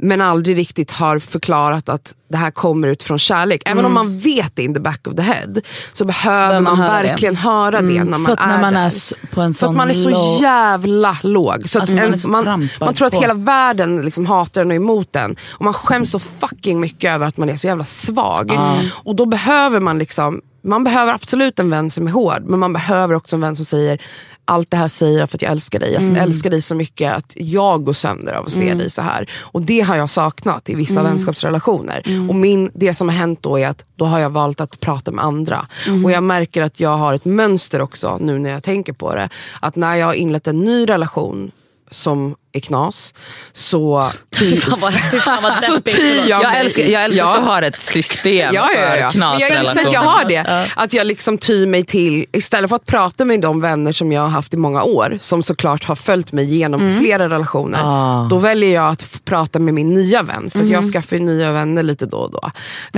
Men 0.00 0.20
aldrig 0.20 0.58
riktigt 0.58 0.90
har 0.90 1.18
förklarat 1.18 1.88
att 1.88 2.14
det 2.30 2.36
här 2.36 2.50
kommer 2.50 2.88
ut 2.88 3.02
från 3.02 3.18
kärlek. 3.18 3.62
Även 3.66 3.84
om 3.84 3.92
man 3.94 4.18
vet 4.18 4.56
det 4.56 4.62
in 4.62 4.74
the 4.74 4.80
back 4.80 5.06
of 5.06 5.14
the 5.14 5.22
head 5.22 5.60
så 5.92 6.04
behöver 6.04 6.38
behöver 6.48 6.60
man 6.60 6.78
man, 6.78 6.86
höra 6.88 7.02
det. 7.02 7.08
verkligen 7.08 7.36
höra 7.36 7.80
det 7.80 8.04
när 8.04 8.04
man 8.04 8.24
För 8.24 8.32
att 8.32 8.38
när 8.38 8.56
är 8.56 8.60
man 8.60 8.74
där. 8.74 8.86
är 8.86 9.34
på 9.34 9.40
en 9.40 9.54
För 9.54 9.58
sån 9.58 9.68
att 9.70 9.76
man 9.76 9.88
är 9.90 9.94
så 9.94 10.38
jävla 10.42 11.18
låg. 11.22 11.68
Så 11.68 11.78
att 11.78 11.82
Alltså 11.82 11.96
man 11.96 12.04
en, 12.06 12.18
så 12.18 12.28
man, 12.30 12.68
man 12.80 12.94
tror 12.94 13.06
att. 13.06 13.12
Hela 13.28 13.44
världen 13.44 14.02
liksom 14.02 14.26
hatar 14.26 14.60
den 14.60 14.68
och 14.70 14.74
är 14.74 14.76
emot 14.76 15.12
den. 15.12 15.36
Och 15.50 15.64
man 15.64 15.72
skäms 15.74 16.10
så 16.10 16.18
fucking 16.18 16.80
mycket 16.80 17.10
över 17.12 17.26
att 17.26 17.36
man 17.36 17.48
är 17.48 17.56
så 17.56 17.66
jävla 17.66 17.84
svag. 17.84 18.52
Och 18.90 19.16
då 19.16 19.26
behöver 19.26 19.80
man 19.80 19.98
liksom 19.98 20.40
man 20.62 20.84
behöver 20.84 21.12
absolut 21.14 21.58
en 21.58 21.70
vän 21.70 21.90
som 21.90 22.06
är 22.06 22.10
hård, 22.10 22.42
men 22.44 22.58
man 22.58 22.72
behöver 22.72 23.14
också 23.14 23.36
en 23.36 23.40
vän 23.40 23.56
som 23.56 23.64
säger 23.64 24.02
allt 24.44 24.70
det 24.70 24.76
här 24.76 24.88
säger 24.88 25.18
jag 25.18 25.30
för 25.30 25.36
att 25.36 25.42
jag 25.42 25.52
älskar 25.52 25.78
dig. 25.80 25.92
Jag 25.92 26.02
Mm. 26.02 26.16
älskar 26.16 26.50
dig 26.50 26.62
så 26.62 26.74
mycket 26.74 27.14
att 27.16 27.32
jag 27.36 27.84
går 27.84 27.92
sönder 27.92 28.32
av 28.34 28.44
att 28.46 28.52
se 28.52 28.74
dig 28.74 28.90
så 28.90 29.02
här. 29.02 29.30
Och 29.40 29.62
det 29.62 29.80
har 29.80 29.96
jag 29.96 30.10
saknat 30.10 30.68
i 30.68 30.74
vissa 30.74 31.00
Mm. 31.00 31.12
vänskapsrelationer. 31.12 32.02
Och 32.28 32.34
min, 32.34 32.70
det 32.74 32.94
som 32.94 33.08
har 33.08 33.16
hänt 33.16 33.42
då 33.42 33.58
är 33.58 33.68
att 33.68 33.84
då 33.96 34.04
har 34.04 34.18
jag 34.18 34.30
valt 34.30 34.60
att 34.60 34.80
prata 34.80 35.10
med 35.10 35.24
andra. 35.24 35.66
Mm. 35.86 36.04
Och 36.04 36.10
jag 36.10 36.22
märker 36.22 36.62
att 36.62 36.80
jag 36.80 36.96
har 36.96 37.14
ett 37.14 37.24
mönster 37.24 37.80
också 37.80 38.18
nu 38.20 38.38
när 38.38 38.50
jag 38.50 38.62
tänker 38.62 38.92
på 38.92 39.14
det. 39.14 39.28
Att 39.60 39.76
när 39.76 39.94
jag 39.94 40.06
har 40.06 40.14
inlett 40.14 40.46
en 40.46 40.60
ny 40.60 40.86
relation 40.88 41.50
som 41.90 42.34
är 42.58 42.60
knas, 42.60 43.14
så 43.52 44.02
tyr, 44.38 44.56
Fan 44.56 44.78
vad, 44.80 44.92
fy 45.10 45.18
fan 45.18 45.42
vad 45.42 45.54
så 45.54 45.80
tyr 45.80 46.28
jag, 46.28 46.42
Jag 46.42 46.58
älskar, 46.58 46.82
jag 46.84 47.04
älskar 47.04 47.22
Ja. 47.24 47.30
att 47.36 47.42
du 47.42 47.46
har 47.48 47.62
ett 47.62 47.80
system 47.80 48.54
Ja, 48.54 48.68
ja, 48.74 48.96
ja. 48.96 49.10
för 49.10 49.18
Men 49.18 49.28
jag 49.38 49.50
inser 49.50 49.60
att 49.60 49.64
jag 49.66 49.74
knasrelationer. 49.74 50.44
har 50.44 50.64
det. 50.64 50.70
Att 50.76 50.92
jag 50.92 51.06
liksom 51.06 51.38
tyr 51.38 51.66
mig 51.66 51.84
till, 51.84 52.26
istället 52.32 52.68
för 52.68 52.76
att 52.76 52.86
prata 52.86 53.24
med 53.24 53.40
de 53.40 53.60
vänner 53.60 53.92
som 53.92 54.12
jag 54.12 54.22
har 54.22 54.28
haft 54.28 54.54
i 54.54 54.56
många 54.56 54.82
år, 54.82 55.18
som 55.20 55.42
såklart 55.42 55.84
har 55.84 55.94
följt 55.96 56.32
mig 56.32 56.54
genom 56.54 56.98
flera 57.00 57.28
relationer. 57.28 57.78
Ah. 57.82 58.26
Då 58.30 58.38
väljer 58.38 58.74
jag 58.74 58.88
att 58.88 59.06
prata 59.24 59.58
med 59.58 59.74
min 59.74 59.94
nya 59.94 60.22
vän, 60.22 60.50
för 60.50 60.58
att 60.58 60.68
jag 60.68 60.84
skaffar 60.92 61.16
ju 61.16 61.22
nya 61.22 61.52
vänner 61.52 61.82
lite 61.82 62.06
då 62.06 62.16
och 62.16 62.30
då. 62.30 62.50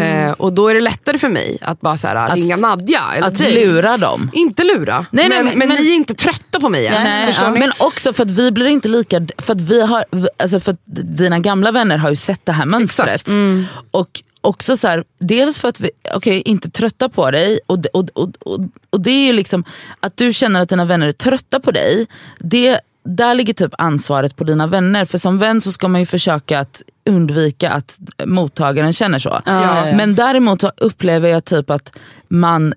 Eh, 0.03 0.31
och 0.33 0.53
då 0.53 0.69
är 0.69 0.75
det 0.75 0.81
lättare 0.81 1.19
för 1.19 1.29
mig 1.29 1.59
att 1.63 1.81
bara 1.81 1.97
så 1.97 2.07
här, 2.07 2.37
ringa 2.37 2.57
Nadja 2.57 3.03
eller 3.17 3.27
Att 3.27 3.39
dig. 3.39 3.65
lura 3.67 3.97
dem. 3.97 4.31
Inte 4.33 4.65
lura, 4.65 5.07
Nej, 5.11 5.29
nej, 5.29 5.39
men, 5.39 5.47
men- 5.47 5.59
men, 5.59 5.69
men- 5.69 5.77
ni 5.77 5.91
är 5.91 5.97
inte 5.97 6.15
trötta 6.15 6.61
på 6.61 6.69
mig 6.69 6.87
än. 6.87 7.05
Nej, 7.05 7.27
Förstår 7.27 7.49
ja. 7.49 7.53
ni? 7.55 7.59
Men 7.61 7.73
också 7.79 8.13
för 8.13 8.23
att 8.25 8.31
vi 8.31 8.51
blir 8.53 8.67
inte 8.67 8.89
lika, 8.89 9.21
för 9.51 9.55
att 9.55 9.71
vi 9.71 9.83
har, 9.83 10.05
alltså 10.37 10.61
för 10.61 10.73
att 10.73 10.81
dina 10.85 11.39
gamla 11.39 11.73
vänner 11.73 11.97
har 11.97 12.11
ju 12.11 12.17
sett 12.17 12.47
det 12.47 12.53
här 12.53 12.67
mönstret. 12.67 13.29
Mm. 13.29 13.65
Och 13.91 14.23
också 14.41 14.77
så 14.77 14.89
här, 14.89 15.05
dels 15.19 15.59
för 15.59 15.69
att 15.69 15.81
vi 15.81 15.91
okay, 16.17 16.43
inte 16.45 16.71
trötta 16.71 17.09
på 17.09 17.31
dig 17.31 17.61
och, 17.67 17.79
och, 17.93 18.09
och, 18.15 18.31
och, 18.41 18.61
och 18.91 19.01
det 19.01 19.11
är 19.11 19.27
ju 19.27 19.33
liksom 19.33 19.65
att 20.01 20.17
du 20.17 20.33
känner 20.33 20.61
att 20.61 20.69
dina 20.69 20.85
vänner 20.85 21.09
är 21.09 21.13
trötta 21.13 21.61
på 21.61 21.71
dig. 21.71 22.07
Det, 22.39 22.81
där 23.05 23.35
ligger 23.35 23.55
typ 23.55 23.75
ansvaret 23.79 24.37
på 24.37 24.45
dina 24.45 24.67
vänner. 24.67 25.05
För 25.05 25.19
som 25.19 25.39
vän 25.39 25.61
så 25.61 25.73
ska 25.73 25.89
man 25.89 26.01
ju 26.01 26.07
försöka 26.07 26.61
att 26.61 26.83
undvika 27.07 27.71
att 27.71 27.99
mottagaren 28.25 28.93
känner 28.93 29.19
så. 29.19 29.43
Ja. 29.47 29.93
Men 29.97 30.15
däremot 30.15 30.61
så 30.61 30.73
upplever 30.77 31.29
jag 31.29 31.45
typ 31.45 31.71
att 31.71 31.97
man, 32.29 32.75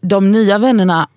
de 0.00 0.32
nya 0.32 0.58
vännerna 0.58 1.08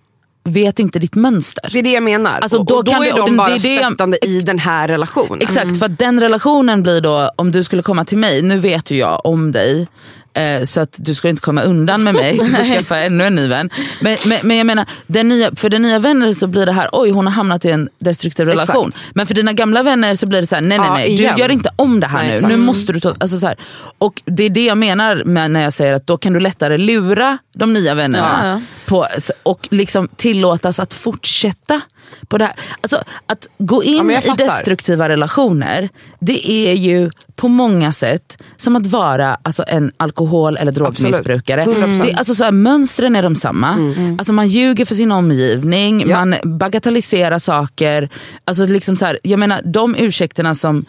vet 0.44 0.80
inte 0.80 1.00
ditt 1.00 1.16
mönster. 1.16 1.70
Det 1.74 1.80
är 1.80 1.84
det 1.84 1.92
jag 1.92 2.04
menar. 2.04 2.40
Alltså, 2.42 2.58
och, 2.58 2.66
då 2.66 2.76
och 2.76 2.84
då 2.84 2.92
kan 2.92 3.04
är 3.04 3.12
de 3.18 3.32
det- 3.32 3.38
bara 3.38 3.48
det 3.50 3.54
är 3.56 3.60
det 3.60 3.74
jag- 3.76 3.84
stöttande 3.86 4.26
i 4.26 4.42
den 4.42 4.60
här 4.60 4.88
relationen. 4.88 5.42
Exakt, 5.42 5.80
för 5.80 5.86
att 5.86 5.98
den 6.00 6.20
relationen 6.20 6.84
blir 6.84 7.02
då, 7.02 7.32
om 7.36 7.52
du 7.52 7.64
skulle 7.64 7.82
komma 7.82 8.06
till 8.06 8.18
mig, 8.18 8.42
nu 8.42 8.60
vet 8.60 8.92
ju 8.92 8.98
jag 8.98 9.26
om 9.26 9.52
dig, 9.52 9.88
Eh, 10.34 10.64
så 10.64 10.82
att 10.82 10.96
du 10.98 11.16
ska 11.16 11.30
inte 11.30 11.42
komma 11.42 11.62
undan 11.62 12.04
med 12.04 12.14
mig, 12.14 12.38
du 12.38 12.46
får 12.46 12.76
skaffa 12.76 12.98
ännu 12.98 13.24
en 13.24 13.36
ny 13.36 13.48
vän. 13.48 13.70
Men, 14.02 14.18
men, 14.26 14.40
men 14.44 14.58
jag 14.58 14.66
menar, 14.66 14.86
den 15.08 15.28
nya, 15.28 15.56
för 15.56 15.70
den 15.70 15.82
nya 15.82 16.00
vänner 16.00 16.32
så 16.32 16.48
blir 16.48 16.66
det 16.66 16.72
här, 16.72 16.90
oj 16.92 17.10
hon 17.10 17.26
har 17.26 17.34
hamnat 17.34 17.66
i 17.66 17.70
en 17.70 17.90
destruktiv 18.00 18.46
relation. 18.46 18.92
Men 19.14 19.28
för 19.28 19.34
dina 19.34 19.54
gamla 19.54 19.84
vänner 19.84 20.16
så 20.16 20.26
blir 20.26 20.42
det 20.42 20.48
så 20.48 20.56
här, 20.56 20.62
nej 20.62 20.80
nej 20.80 20.90
nej, 20.90 21.18
du 21.18 21.24
gör 21.24 21.52
inte 21.52 21.70
om 21.76 22.00
det 22.00 22.08
här 22.08 22.20
Nej, 22.20 22.28
nu. 22.28 22.34
exakt. 22.34 22.50
Nu 22.50 22.58
måste 22.58 22.94
du 22.94 23.00
ta, 23.00 23.16
alltså 23.20 23.38
så 23.38 23.48
här. 23.48 23.58
Och 23.98 24.22
det 24.26 24.44
är 24.44 24.50
det 24.50 24.66
jag 24.66 24.78
menar 24.78 25.24
med 25.26 25.52
när 25.52 25.62
jag 25.62 25.74
säger 25.74 25.94
att 25.94 26.08
då 26.08 26.18
kan 26.18 26.34
du 26.34 26.40
lättare 26.40 26.78
lura 26.78 27.38
de 27.56 27.74
nya 27.74 27.94
vännerna. 27.94 28.40
Ja. 28.44 28.62
På, 28.86 29.08
och 29.44 29.68
liksom 29.72 30.08
tillåtas 30.08 30.80
att 30.80 30.94
fortsätta 30.94 31.82
på 32.28 32.38
det 32.38 32.46
här. 32.46 32.54
Alltså, 32.82 33.04
att 33.28 33.48
gå 33.58 33.84
in 33.84 34.10
jag 34.10 34.26
i 34.26 34.30
destruktiva 34.38 35.10
relationer, 35.10 35.90
det 36.20 36.52
är 36.52 36.74
ju 36.74 37.10
på 37.36 37.48
många 37.48 37.92
sätt 37.92 38.44
som 38.58 38.76
att 38.76 38.86
vara 38.88 39.38
alltså, 39.44 39.64
en 39.68 39.92
alkohol 39.98 40.58
eller 40.58 40.72
drogmissbrukare. 40.72 41.62
Absolut. 41.62 42.02
100%. 42.02 42.06
Det, 42.06 42.14
alltså, 42.14 42.36
så 42.36 42.44
här, 42.44 42.52
mönstren 42.52 43.16
är 43.16 43.24
de 43.24 43.36
samma. 43.36 43.94
Alltså, 44.18 44.34
man 44.34 44.48
ljuger 44.48 44.86
för 44.86 44.96
sin 44.96 45.12
omgivning, 45.12 46.04
Ja. 46.08 46.26
man 46.26 46.36
bagatelliserar 46.44 47.40
saker. 47.40 48.10
Alltså, 48.46 48.66
liksom 48.66 48.98
så 48.98 49.06
här, 49.06 49.20
jag 49.24 49.40
menar 49.40 49.62
de 49.66 49.96
ursäkterna 49.96 50.56
som 50.56 50.86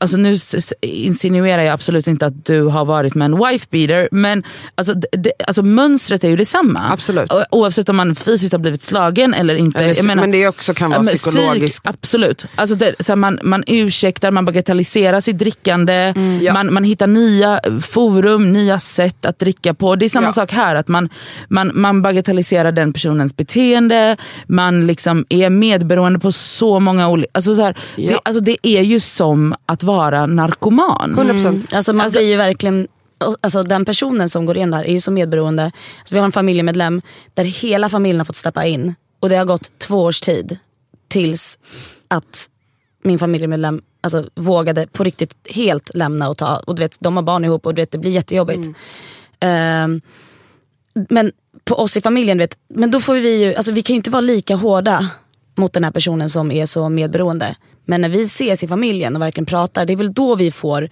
Alltså 0.00 0.16
nu 0.16 0.36
insinuerar 0.80 1.62
jag 1.62 1.72
absolut 1.72 2.06
inte 2.06 2.26
att 2.26 2.44
du 2.44 2.62
har 2.62 2.84
varit 2.84 3.14
med 3.14 3.24
en 3.26 3.38
wife 3.48 3.66
beater 3.70 4.08
men 4.12 4.42
alltså, 4.74 4.94
d- 4.94 5.06
d- 5.18 5.30
alltså 5.46 5.62
mönstret 5.62 6.24
är 6.24 6.28
ju 6.28 6.36
detsamma. 6.36 6.80
Absolut. 6.92 7.32
O- 7.32 7.44
Oavsett 7.50 7.88
om 7.88 7.96
man 7.96 8.14
fysiskt 8.14 8.52
har 8.52 8.58
blivit 8.58 8.82
slagen 8.82 9.34
eller 9.34 9.54
inte. 9.54 9.78
Eller, 9.84 10.02
menar- 10.02 10.22
men 10.22 10.30
det 10.30 10.48
också 10.48 10.74
kan 10.74 10.90
vara 10.90 11.02
men 11.02 11.14
psykologiskt. 11.14 11.82
Psyk, 11.82 11.94
absolut. 11.94 12.44
Alltså 12.54 12.76
det, 12.76 12.94
så 13.00 13.12
här, 13.12 13.16
man, 13.16 13.38
man 13.42 13.64
ursäktar, 13.66 14.30
man 14.30 14.44
bagatelliserar 14.44 15.20
sitt 15.20 15.38
drickande, 15.38 16.14
Ja. 16.40 16.52
man, 16.52 16.72
man 16.74 16.84
hittar 16.84 17.06
nya 17.06 17.60
forum, 17.82 18.52
nya 18.52 18.78
sätt 18.78 19.26
att 19.26 19.38
dricka 19.38 19.74
på. 19.74 19.96
Det 19.96 20.04
är 20.04 20.08
samma 20.08 20.26
Ja. 20.26 20.32
sak 20.32 20.52
här, 20.52 20.74
att 20.74 20.88
man, 20.88 21.08
man, 21.48 21.70
man 21.74 22.02
bagatelliserar 22.02 22.72
den 22.72 22.92
personens 22.92 23.36
beteende, 23.36 24.16
man 24.46 24.86
liksom 24.86 25.24
är 25.28 25.50
medberoende 25.50 26.18
på 26.18 26.32
så 26.32 26.80
många 26.80 27.08
olika... 27.08 27.30
Alltså 27.34 27.54
så 27.54 27.62
här, 27.62 27.76
Ja. 27.96 28.10
det, 28.10 28.18
alltså 28.24 28.40
det 28.42 28.56
är 28.62 28.82
ju 28.82 29.00
som 29.00 29.54
att 29.66 29.82
vara 29.82 30.26
narkoman. 30.26 31.14
100%. 31.18 31.74
Alltså 31.74 31.92
man 31.92 32.04
Alltså- 32.04 32.18
blir 32.18 32.28
ju 32.28 32.36
verkligen, 32.36 32.88
alltså 33.40 33.62
den 33.62 33.84
personen 33.84 34.28
som 34.28 34.46
går 34.46 34.54
det 34.54 34.76
här 34.76 34.84
är 34.84 34.92
ju 34.92 35.00
så 35.00 35.10
medberoende. 35.10 35.64
Alltså 35.64 36.14
vi 36.14 36.18
har 36.18 36.26
en 36.26 36.32
familjemedlem 36.32 37.02
där 37.34 37.44
hela 37.44 37.88
familjen 37.88 38.20
har 38.20 38.24
fått 38.24 38.36
steppa 38.36 38.64
in 38.64 38.94
och 39.20 39.28
det 39.28 39.36
har 39.36 39.44
gått 39.44 39.78
två 39.78 40.02
års 40.02 40.20
tid 40.20 40.58
tills 41.08 41.58
att 42.08 42.48
min 43.04 43.18
familjemedlem 43.18 43.82
alltså, 44.00 44.24
vågade 44.34 44.86
på 44.86 45.04
riktigt 45.04 45.34
helt 45.50 45.94
lämna 45.94 46.28
och 46.28 46.36
ta, 46.36 46.56
och 46.66 46.74
du 46.74 46.82
vet, 46.82 46.96
de 47.00 47.16
har 47.16 47.22
barn 47.22 47.44
ihop 47.44 47.66
och 47.66 47.74
du 47.74 47.82
vet, 47.82 47.90
det 47.90 47.98
blir 47.98 48.10
jättejobbigt. 48.10 48.68
Ehm, 49.40 50.00
men 51.08 51.32
på 51.64 51.74
oss 51.74 51.96
i 51.96 52.00
familjen, 52.00 52.38
vet, 52.38 52.56
men 52.68 52.90
då 52.90 53.00
får 53.00 53.14
vi 53.14 53.42
ju, 53.44 53.54
alltså 53.54 53.72
vi 53.72 53.82
kan 53.82 53.94
ju 53.94 53.96
inte 53.96 54.10
vara 54.10 54.20
lika 54.20 54.56
hårda 54.56 55.08
mot 55.56 55.72
den 55.72 55.84
här 55.84 55.90
personen 55.90 56.30
som 56.30 56.50
är 56.52 56.66
så 56.66 56.88
medberoende. 56.88 57.56
Men 57.84 58.00
när 58.00 58.08
vi 58.08 58.22
ses 58.22 58.62
i 58.62 58.68
familjen 58.68 59.16
och 59.16 59.22
verkligen 59.22 59.46
pratar, 59.46 59.86
det 59.86 59.92
är 59.92 59.96
väl 59.96 60.12
då 60.12 60.34
vi 60.36 60.50
får 60.50 60.88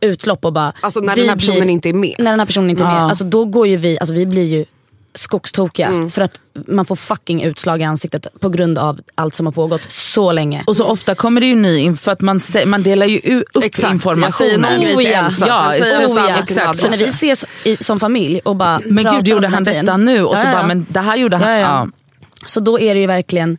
utlopp 0.00 0.44
och 0.44 0.52
bara... 0.52 0.72
Alltså 0.80 1.00
när 1.00 1.16
den 1.16 1.28
här 1.28 1.36
personen 1.36 1.60
blir- 1.60 1.70
inte 1.70 1.88
är 1.88 1.92
med. 1.92 2.14
När 2.18 2.30
den 2.30 2.40
här 2.40 2.46
personen 2.46 2.70
inte 2.70 2.82
är 2.82 2.86
med. 2.86 2.96
Ja. 2.96 3.08
Alltså 3.08 3.24
då 3.24 3.44
går 3.44 3.66
ju 3.66 3.76
vi, 3.76 3.98
alltså 3.98 4.14
vi 4.14 4.26
blir 4.26 4.44
ju 4.44 4.64
skogstokiga. 5.14 5.86
Mm. 5.86 6.10
För 6.10 6.22
att 6.22 6.40
man 6.66 6.84
får 6.84 6.96
fucking 6.96 7.42
utslag 7.42 7.80
i 7.80 7.84
ansiktet 7.84 8.26
på 8.40 8.48
grund 8.48 8.78
av 8.78 9.00
allt 9.14 9.34
som 9.34 9.46
har 9.46 9.52
pågått 9.52 9.90
så 9.92 10.32
länge. 10.32 10.62
Och 10.66 10.76
så 10.76 10.84
ofta 10.84 11.14
kommer 11.14 11.40
det 11.40 11.46
ju 11.46 11.54
ny 11.54 11.78
info, 11.78 12.02
för 12.02 12.12
att 12.12 12.20
man, 12.20 12.40
man 12.66 12.82
delar 12.82 13.06
ju 13.06 13.18
upp 13.36 13.64
Exakt, 13.64 13.92
informationen. 13.92 14.22
jag 14.22 14.34
säger 14.34 14.58
någon 14.58 14.80
grej 14.80 14.96
till 14.96 15.06
Oh, 15.06 15.10
ja. 15.12 15.26
Elsa, 15.26 15.46
Ja, 15.48 15.72
sen 15.76 15.84
säger 15.86 16.06
oh, 16.06 16.16
ja, 16.30 16.42
till 16.46 16.58
exakt. 16.58 16.78
Så 16.78 16.88
när 16.88 16.96
vi 16.96 17.04
ses 17.04 17.44
i, 17.64 17.76
som 17.76 18.00
familj 18.00 18.40
och 18.44 18.56
bara 18.56 18.80
Men 18.86 19.04
gud 19.14 19.28
gjorde 19.28 19.48
han 19.48 19.64
detta 19.64 19.96
nu? 19.96 20.24
Och 20.24 20.38
så 20.38 20.42
Ja, 20.44 20.48
ja. 20.50 20.56
bara, 20.56 20.66
men 20.66 20.86
det 20.88 21.00
här 21.00 21.16
gjorde 21.16 21.36
han. 21.36 21.50
Ja, 21.50 21.58
ja. 21.58 21.66
Ja. 21.68 21.88
Så 22.46 22.60
då 22.60 22.80
är 22.80 22.94
det 22.94 23.00
ju 23.00 23.06
verkligen, 23.06 23.50
oh, 23.52 23.58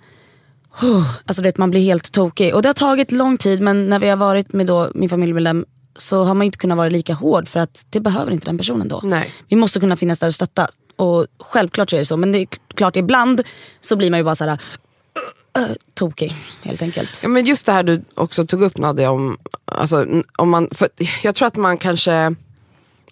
alltså 1.26 1.42
du 1.42 1.48
vet, 1.48 1.58
man 1.58 1.72
blir 1.72 1.82
helt 1.82 2.12
tokig. 2.12 2.56
Och 2.56 2.62
det 2.62 2.70
har 2.70 2.74
tagit 2.74 3.12
lång 3.12 3.38
tid 3.38 3.62
men 3.62 3.90
när 3.90 4.00
vi 4.00 4.10
har 4.10 4.18
varit 4.18 4.54
med 4.54 4.68
då, 4.68 4.92
min 4.96 5.10
familjemedlem 5.10 5.66
så 5.96 6.24
har 6.24 6.34
man 6.34 6.46
inte 6.46 6.58
kunnat 6.58 6.78
vara 6.78 6.90
lika 6.90 7.14
hård 7.14 7.48
för 7.48 7.60
att 7.60 7.86
det 7.90 8.00
behöver 8.00 8.32
inte 8.32 8.46
den 8.46 8.58
personen 8.58 8.88
då. 8.88 9.02
Nej. 9.04 9.34
Vi 9.48 9.56
måste 9.56 9.80
kunna 9.80 9.96
finnas 9.96 10.20
där 10.20 10.28
och 10.28 10.34
stötta. 10.34 10.68
Och 10.96 11.28
självklart 11.40 11.90
så 11.90 11.96
är 11.96 12.00
det 12.00 12.06
så 12.06 12.18
men 12.18 12.32
det 12.32 12.40
är 12.40 12.48
klart 12.76 12.96
ibland 12.96 13.42
så 13.82 13.96
blir 13.96 14.10
man 14.10 14.20
ju 14.20 14.24
bara 14.24 14.36
såhär 14.36 14.52
uh, 14.52 15.64
uh, 15.64 15.76
tokig 15.94 16.36
helt 16.62 16.82
enkelt. 16.82 17.20
Ja, 17.24 17.30
men 17.30 17.46
just 17.46 17.66
det 17.66 17.72
här 17.72 17.84
du 17.84 18.04
också 18.16 18.46
tog 18.46 18.62
upp 18.62 18.78
Nadja, 18.78 19.12
om, 19.12 19.38
alltså, 19.66 20.06
om 20.38 20.50
man, 20.50 20.70
för 20.72 20.90
jag 21.24 21.36
tror 21.36 21.48
att 21.48 21.56
man 21.56 21.78
kanske, 21.78 22.36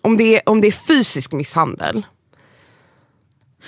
om 0.02 0.18
det 0.18 0.36
är, 0.36 0.50
om 0.50 0.62
det 0.62 0.68
är 0.68 0.72
fysisk 0.72 1.32
misshandel, 1.32 2.04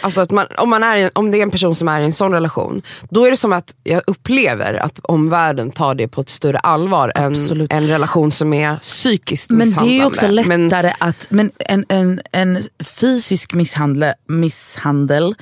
alltså 0.02 0.22
att 0.22 0.32
man, 0.32 0.46
om, 0.58 0.70
man 0.70 0.84
är, 0.84 1.12
om 1.14 1.32
det 1.32 1.38
är 1.38 1.44
en 1.44 1.52
person 1.52 1.76
som 1.76 1.88
är 1.88 2.02
i 2.02 2.06
en 2.06 2.14
sån 2.14 2.32
relation, 2.32 2.82
då 3.10 3.26
är 3.26 3.32
det 3.32 3.38
som 3.38 3.54
att 3.54 3.76
jag 3.84 4.02
upplever 4.08 4.74
att 4.74 5.00
omvärlden 5.04 5.72
tar 5.72 5.96
det 5.96 6.08
på 6.08 6.22
ett 6.22 6.30
större 6.30 6.58
allvar 6.58 7.12
än 7.16 7.36
en 7.70 7.88
relation 7.88 8.32
som 8.32 8.54
är 8.54 8.76
psykiskt 8.78 9.50
Men 9.50 9.60
det 9.60 9.64
är 9.64 9.66
misshandlande. 9.66 9.96
ju 9.96 10.06
också 10.06 10.28
lättare 10.28 10.94
Men, 11.00 11.10
att, 11.10 11.28
men 11.30 11.52
en, 11.60 11.86
en, 11.90 12.22
en 12.32 12.64
fysisk 12.80 13.54
misshandel, 13.54 14.14
misshandel 14.28 15.36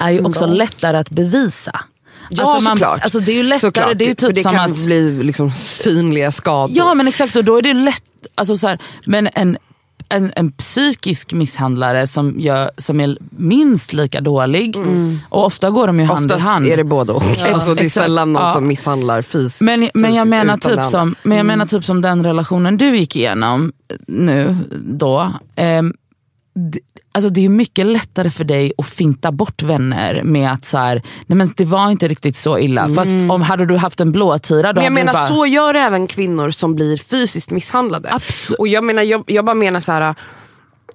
är 0.00 0.10
ju 0.10 0.24
också 0.24 0.46
lättare 0.46 0.96
att 0.98 1.10
bevisa. 1.10 1.80
ja 2.30 2.60
såklart. 2.60 3.02
Alltså 3.02 3.20
det 3.20 3.32
är 3.32 3.36
ju 3.36 3.42
lättare, 3.42 3.60
såklart. 3.60 3.98
det 3.98 4.04
är 4.04 4.08
ju 4.08 4.14
typ 4.14 4.34
det 4.34 4.42
som 4.42 4.52
kan 4.52 4.70
att 4.72 4.84
bli 4.84 5.22
liksom 5.22 5.50
synliga 5.50 6.32
skador. 6.32 6.76
Ja 6.76 6.94
men 6.94 7.08
exakt 7.08 7.36
och 7.36 7.44
då 7.44 7.58
är 7.58 7.62
det 7.62 7.74
lätt, 7.74 8.02
alltså 8.34 8.56
så 8.56 8.68
här, 8.68 8.78
men 9.06 9.28
en, 9.34 9.58
en, 10.08 10.32
en 10.36 10.52
psykisk 10.52 11.32
misshandlare 11.32 12.06
som, 12.06 12.34
gör, 12.40 12.70
som 12.76 13.00
är 13.00 13.18
minst 13.30 13.92
lika 13.92 14.20
dålig 14.20 14.76
och 15.28 15.44
ofta 15.46 15.70
går 15.70 15.86
de 15.86 15.98
ju 16.00 16.04
hand 16.06 16.30
i 16.30 16.34
Oftast 16.34 16.44
hand. 16.46 16.66
är 16.66 16.76
det 16.76 16.84
både 16.84 17.12
och. 17.12 17.22
Alltså, 17.52 17.74
det 17.74 17.80
är 17.80 17.84
exakt. 17.84 18.04
sällan 18.04 18.32
någon 18.32 18.42
Ja. 18.42 18.52
som 18.54 18.66
misshandlar 18.66 19.22
fys 19.22 19.60
Men, 19.60 19.90
men, 19.94 20.14
jag 20.14 20.26
fysiskt 20.26 20.30
menar 20.30 20.56
typ 20.56 20.70
andra. 20.70 20.84
som, 20.84 21.14
men 21.22 21.36
jag 21.36 21.46
menar 21.46 21.66
typ 21.66 21.84
som 21.84 22.00
den 22.02 22.24
relationen 22.24 22.76
du 22.76 22.96
gick 22.96 23.16
igenom 23.16 23.72
nu 24.06 24.56
då. 24.84 25.32
D- 26.54 26.78
Alltså 27.18 27.30
det 27.30 27.44
är 27.44 27.48
mycket 27.48 27.86
lättare 27.86 28.30
för 28.30 28.44
dig 28.44 28.72
att 28.78 28.86
finta 28.86 29.32
bort 29.32 29.62
vänner 29.62 30.22
med 30.22 30.52
att 30.52 30.64
så 30.64 30.78
här, 30.78 31.02
nej 31.26 31.36
men 31.36 31.52
det 31.56 31.64
var 31.64 31.90
inte 31.90 32.08
riktigt 32.08 32.36
så 32.36 32.58
illa. 32.58 32.88
Fast 32.94 33.14
om 33.28 33.42
hade 33.42 33.66
du 33.66 33.76
haft 33.76 34.00
en 34.00 34.12
blåtira 34.12 34.72
då 34.72 34.78
Men 34.78 34.84
jag 34.84 34.92
menar 34.92 35.12
bara, 35.12 35.28
så 35.28 35.46
gör 35.46 35.74
även 35.74 36.06
kvinnor 36.06 36.50
som 36.50 36.74
blir 36.74 36.96
fysiskt 36.96 37.50
misshandlade. 37.50 38.08
Abso- 38.08 38.54
Och 38.58 38.68
jag, 38.68 38.84
menar, 38.84 39.02
jag, 39.02 39.24
jag 39.26 39.44
bara 39.44 39.54
menar 39.54 39.80
så 39.80 39.92
här. 39.92 40.14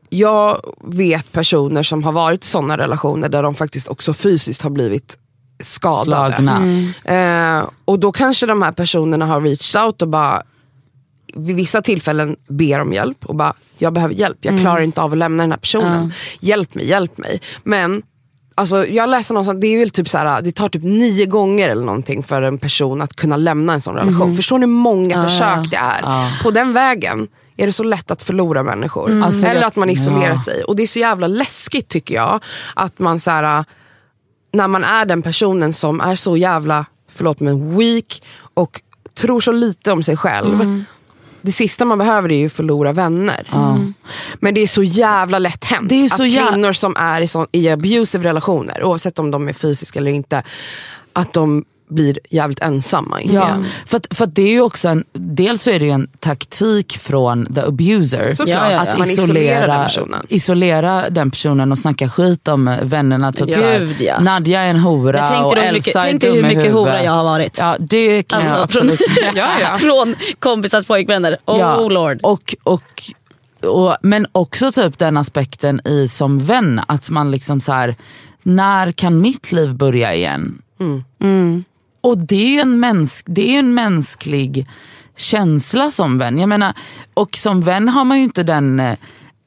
Jag 0.10 0.58
vet 0.84 1.32
personer 1.32 1.84
som 1.84 2.04
har 2.04 2.12
varit 2.12 2.44
i 2.46 2.48
sådana 2.48 2.78
relationer 2.78 3.30
där 3.30 3.44
de 3.44 3.56
faktiskt 3.56 3.88
också 3.88 4.14
fysiskt 4.14 4.62
har 4.62 4.70
blivit 4.70 5.18
skadade. 5.64 6.36
slagna. 6.36 6.62
Eh, 7.60 7.66
och 7.86 8.00
då 8.00 8.12
kanske 8.12 8.46
de 8.46 8.62
här 8.62 8.72
personerna 8.72 9.26
har 9.26 9.42
reached 9.42 9.82
out 9.84 10.02
och 10.02 10.08
bara 10.08 10.44
vid 11.36 11.56
vissa 11.56 11.82
tillfällen 11.82 12.36
ber 12.48 12.80
om 12.80 12.94
hjälp 12.94 13.26
och 13.26 13.36
bara, 13.36 13.54
jag 13.78 13.94
behöver 13.94 14.16
hjälp, 14.16 14.38
jag 14.42 14.60
klarar 14.60 14.82
inte 14.82 15.02
av 15.02 15.12
att 15.12 15.18
lämna 15.18 15.44
den 15.44 15.52
här 15.52 15.60
personen. 15.60 16.14
Hjälp 16.40 16.76
mig, 16.76 16.88
hjälp 16.88 17.18
mig. 17.18 17.42
Men 17.64 18.04
alltså, 18.56 18.88
jag 18.88 19.10
läste 19.10 19.34
någonstans, 19.34 19.62
det 19.62 19.68
är 19.68 19.80
väl 19.80 19.90
typ 19.90 20.10
så 20.10 20.18
här, 20.18 20.42
det 20.42 20.52
tar 20.52 20.70
typ 20.70 20.84
nio 20.84 21.26
gånger 21.26 21.70
eller 21.70 21.86
någonting 21.86 22.24
för 22.24 22.42
en 22.42 22.58
person 22.58 23.02
att 23.02 23.16
kunna 23.16 23.38
lämna 23.38 23.74
en 23.74 23.82
sån 23.82 23.96
relation. 23.96 24.36
Förstår 24.36 24.58
ni 24.58 24.66
hur 24.66 24.74
många 24.74 25.24
försök 25.24 25.72
det 25.72 25.78
är? 25.78 26.44
På 26.44 26.52
den 26.52 26.74
vägen 26.74 27.28
är 27.58 27.66
det 27.66 27.74
så 27.74 27.84
lätt 27.84 28.12
att 28.12 28.24
förlora 28.24 28.64
människor. 28.64 29.24
Alltså, 29.24 29.48
Eller 29.48 29.66
att 29.66 29.76
man 29.76 29.90
isolerar 29.90 30.30
ja. 30.30 30.44
sig. 30.44 30.64
Och 30.64 30.76
det 30.76 30.84
är 30.84 30.88
så 30.88 31.00
jävla 31.00 31.28
läskigt 31.28 31.90
tycker 31.90 32.16
jag. 32.16 32.44
Att 32.74 33.00
man 33.00 33.20
så 33.20 33.32
här, 33.32 33.66
när 34.54 34.68
man 34.68 34.84
är 34.84 35.06
den 35.06 35.22
personen 35.22 35.74
som 35.74 36.02
är 36.02 36.16
så 36.16 36.38
jävla, 36.38 36.86
förlåt 37.12 37.40
men 37.40 37.78
weak 37.78 38.22
och 38.54 38.82
tror 39.14 39.40
så 39.40 39.52
lite 39.52 39.92
om 39.92 40.04
sig 40.04 40.18
själv. 40.18 40.54
Mm. 40.54 40.86
Det 41.44 41.52
sista 41.52 41.86
man 41.86 41.98
behöver 41.98 42.32
är 42.32 42.38
ju 42.38 42.46
att 42.46 42.54
förlora 42.54 42.92
vänner. 42.94 43.48
Men 44.40 44.54
det 44.54 44.62
är 44.62 44.68
så 44.68 44.84
jävla 44.84 45.40
lätt 45.40 45.64
hänt 45.66 45.90
Det 45.90 45.96
är 45.96 46.08
så 46.10 46.24
att 46.24 46.30
jä- 46.30 46.50
kvinnor 46.52 46.74
som 46.74 46.96
är 46.98 47.22
i, 47.22 47.28
sån, 47.28 47.48
i 47.52 47.70
abusive 47.70 48.24
relationer, 48.30 48.84
oavsett 48.84 49.20
om 49.20 49.32
de 49.32 49.48
är 49.48 49.54
fysiska 49.54 50.00
eller 50.00 50.12
inte, 50.12 50.44
att 51.14 51.34
de 51.34 51.66
blir 51.94 52.20
jävligt 52.30 52.62
ensamma. 52.62 53.22
Ja, 53.24 53.58
för, 53.86 53.98
att, 53.98 54.08
för 54.12 54.24
att 54.24 54.36
det 54.36 54.42
är 54.42 54.50
ju 54.52 54.62
också 54.62 54.90
en, 54.90 55.04
dels 55.14 55.62
så 55.62 55.70
är 55.70 55.80
det 55.80 55.86
ju 55.86 55.92
en 55.92 56.08
taktik 56.20 56.98
från 56.98 57.54
the 57.54 57.62
abuser. 57.62 58.30
Såklart, 58.34 58.48
Ja, 58.48 58.72
ja, 58.72 58.72
ja. 58.72 58.80
Att 58.92 58.98
man 58.98 59.10
isolera, 59.10 59.68
den 59.78 59.86
personen. 59.86 60.26
isolera 60.30 61.10
den 61.10 61.32
personen 61.32 61.72
och 61.72 61.78
snacka 61.78 62.10
skit 62.10 62.48
om 62.48 62.76
vännerna. 62.84 63.32
Typ 63.34 63.50
Ja. 63.50 63.58
såhär, 63.58 63.80
Gud, 63.80 64.02
ja. 64.02 64.20
Nadja 64.20 64.62
är 64.62 64.70
en 64.70 64.80
hora 64.80 65.20
Men 65.22 65.30
tänk 65.30 65.46
och 65.52 65.58
Elsa 65.58 65.74
mycket, 65.74 65.96
är 65.96 66.02
tänk 66.02 66.22
dig 66.22 66.32
hur 66.36 66.42
mycket 66.44 66.58
huvudet. 66.58 66.74
hora 66.80 67.04
jag 67.04 67.12
har 67.12 67.24
varit. 67.24 67.58
Ja, 67.62 67.76
det 67.80 68.24
kan 68.24 68.42
jag 68.44 68.56
Alltså, 68.60 68.78
från, 68.80 68.90
absolut 68.90 69.00
Ja, 69.36 69.48
ja. 69.62 69.78
från 69.80 70.16
kompisars 70.40 70.86
pojkvänner. 70.88 71.38
Oh 71.46 71.60
Ja, 71.60 71.90
lord. 71.90 72.20
Och, 72.24 72.56
och, 72.64 72.84
och, 73.62 73.98
men 74.02 74.28
också 74.32 74.72
typ 74.72 74.98
den 75.00 75.18
aspekten 75.18 75.82
i 75.88 76.08
som 76.08 76.40
vän, 76.40 76.82
att 76.88 77.10
man 77.10 77.32
liksom 77.32 77.60
så 77.60 77.72
här, 77.72 77.96
när 78.44 78.92
kan 78.92 79.22
mitt 79.22 79.52
liv 79.52 79.76
börja 79.76 80.14
igen? 80.14 80.62
Och 82.04 82.18
det 82.18 82.36
är 82.36 82.50
ju 82.50 82.60
en, 82.60 82.86
mäns- 82.86 83.24
det 83.26 83.56
är 83.56 83.60
en 83.60 83.74
mänsklig 83.74 84.68
känsla 85.16 85.92
som 85.92 86.18
vän. 86.18 86.38
Jag 86.40 86.50
menar, 86.50 86.74
och 87.14 87.36
som 87.36 87.62
vän 87.62 87.90
har 87.90 88.06
man 88.06 88.18
ju 88.18 88.24
inte 88.24 88.44
den, 88.44 88.80
eh, 88.80 88.96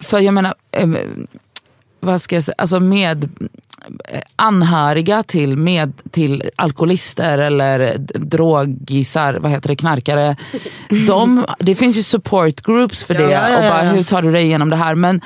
för 0.03 0.19
jag 0.19 0.35
menar, 0.35 0.55
eh, 0.73 0.89
vad 2.01 2.21
ska 2.21 2.37
jag 2.37 2.43
säga, 2.45 2.55
alltså 2.59 2.81
med 2.81 3.25
eh, 4.09 4.21
anhöriga 4.37 5.23
till, 5.23 5.57
med, 5.57 5.93
till 6.11 6.51
alkoholister 6.57 7.39
eller 7.39 7.97
drogisar, 8.15 9.39
vad 9.41 9.51
heter 9.51 9.69
det, 9.69 9.77
knarkare. 9.77 10.37
De, 11.07 11.45
det 11.59 11.75
finns 11.75 11.97
ju 11.99 12.03
support 12.03 12.63
groups 12.63 13.05
för 13.05 13.15
det 13.15 13.23
Ja, 13.31 13.49
ja, 13.51 13.57
och 13.57 13.63
bara 13.63 13.85
ja. 13.85 13.91
hur 13.91 14.03
tar 14.03 14.23
du 14.23 14.33
dig 14.33 14.45
igenom 14.45 14.71
det 14.71 14.77
här. 14.77 14.95
Men, 14.95 15.21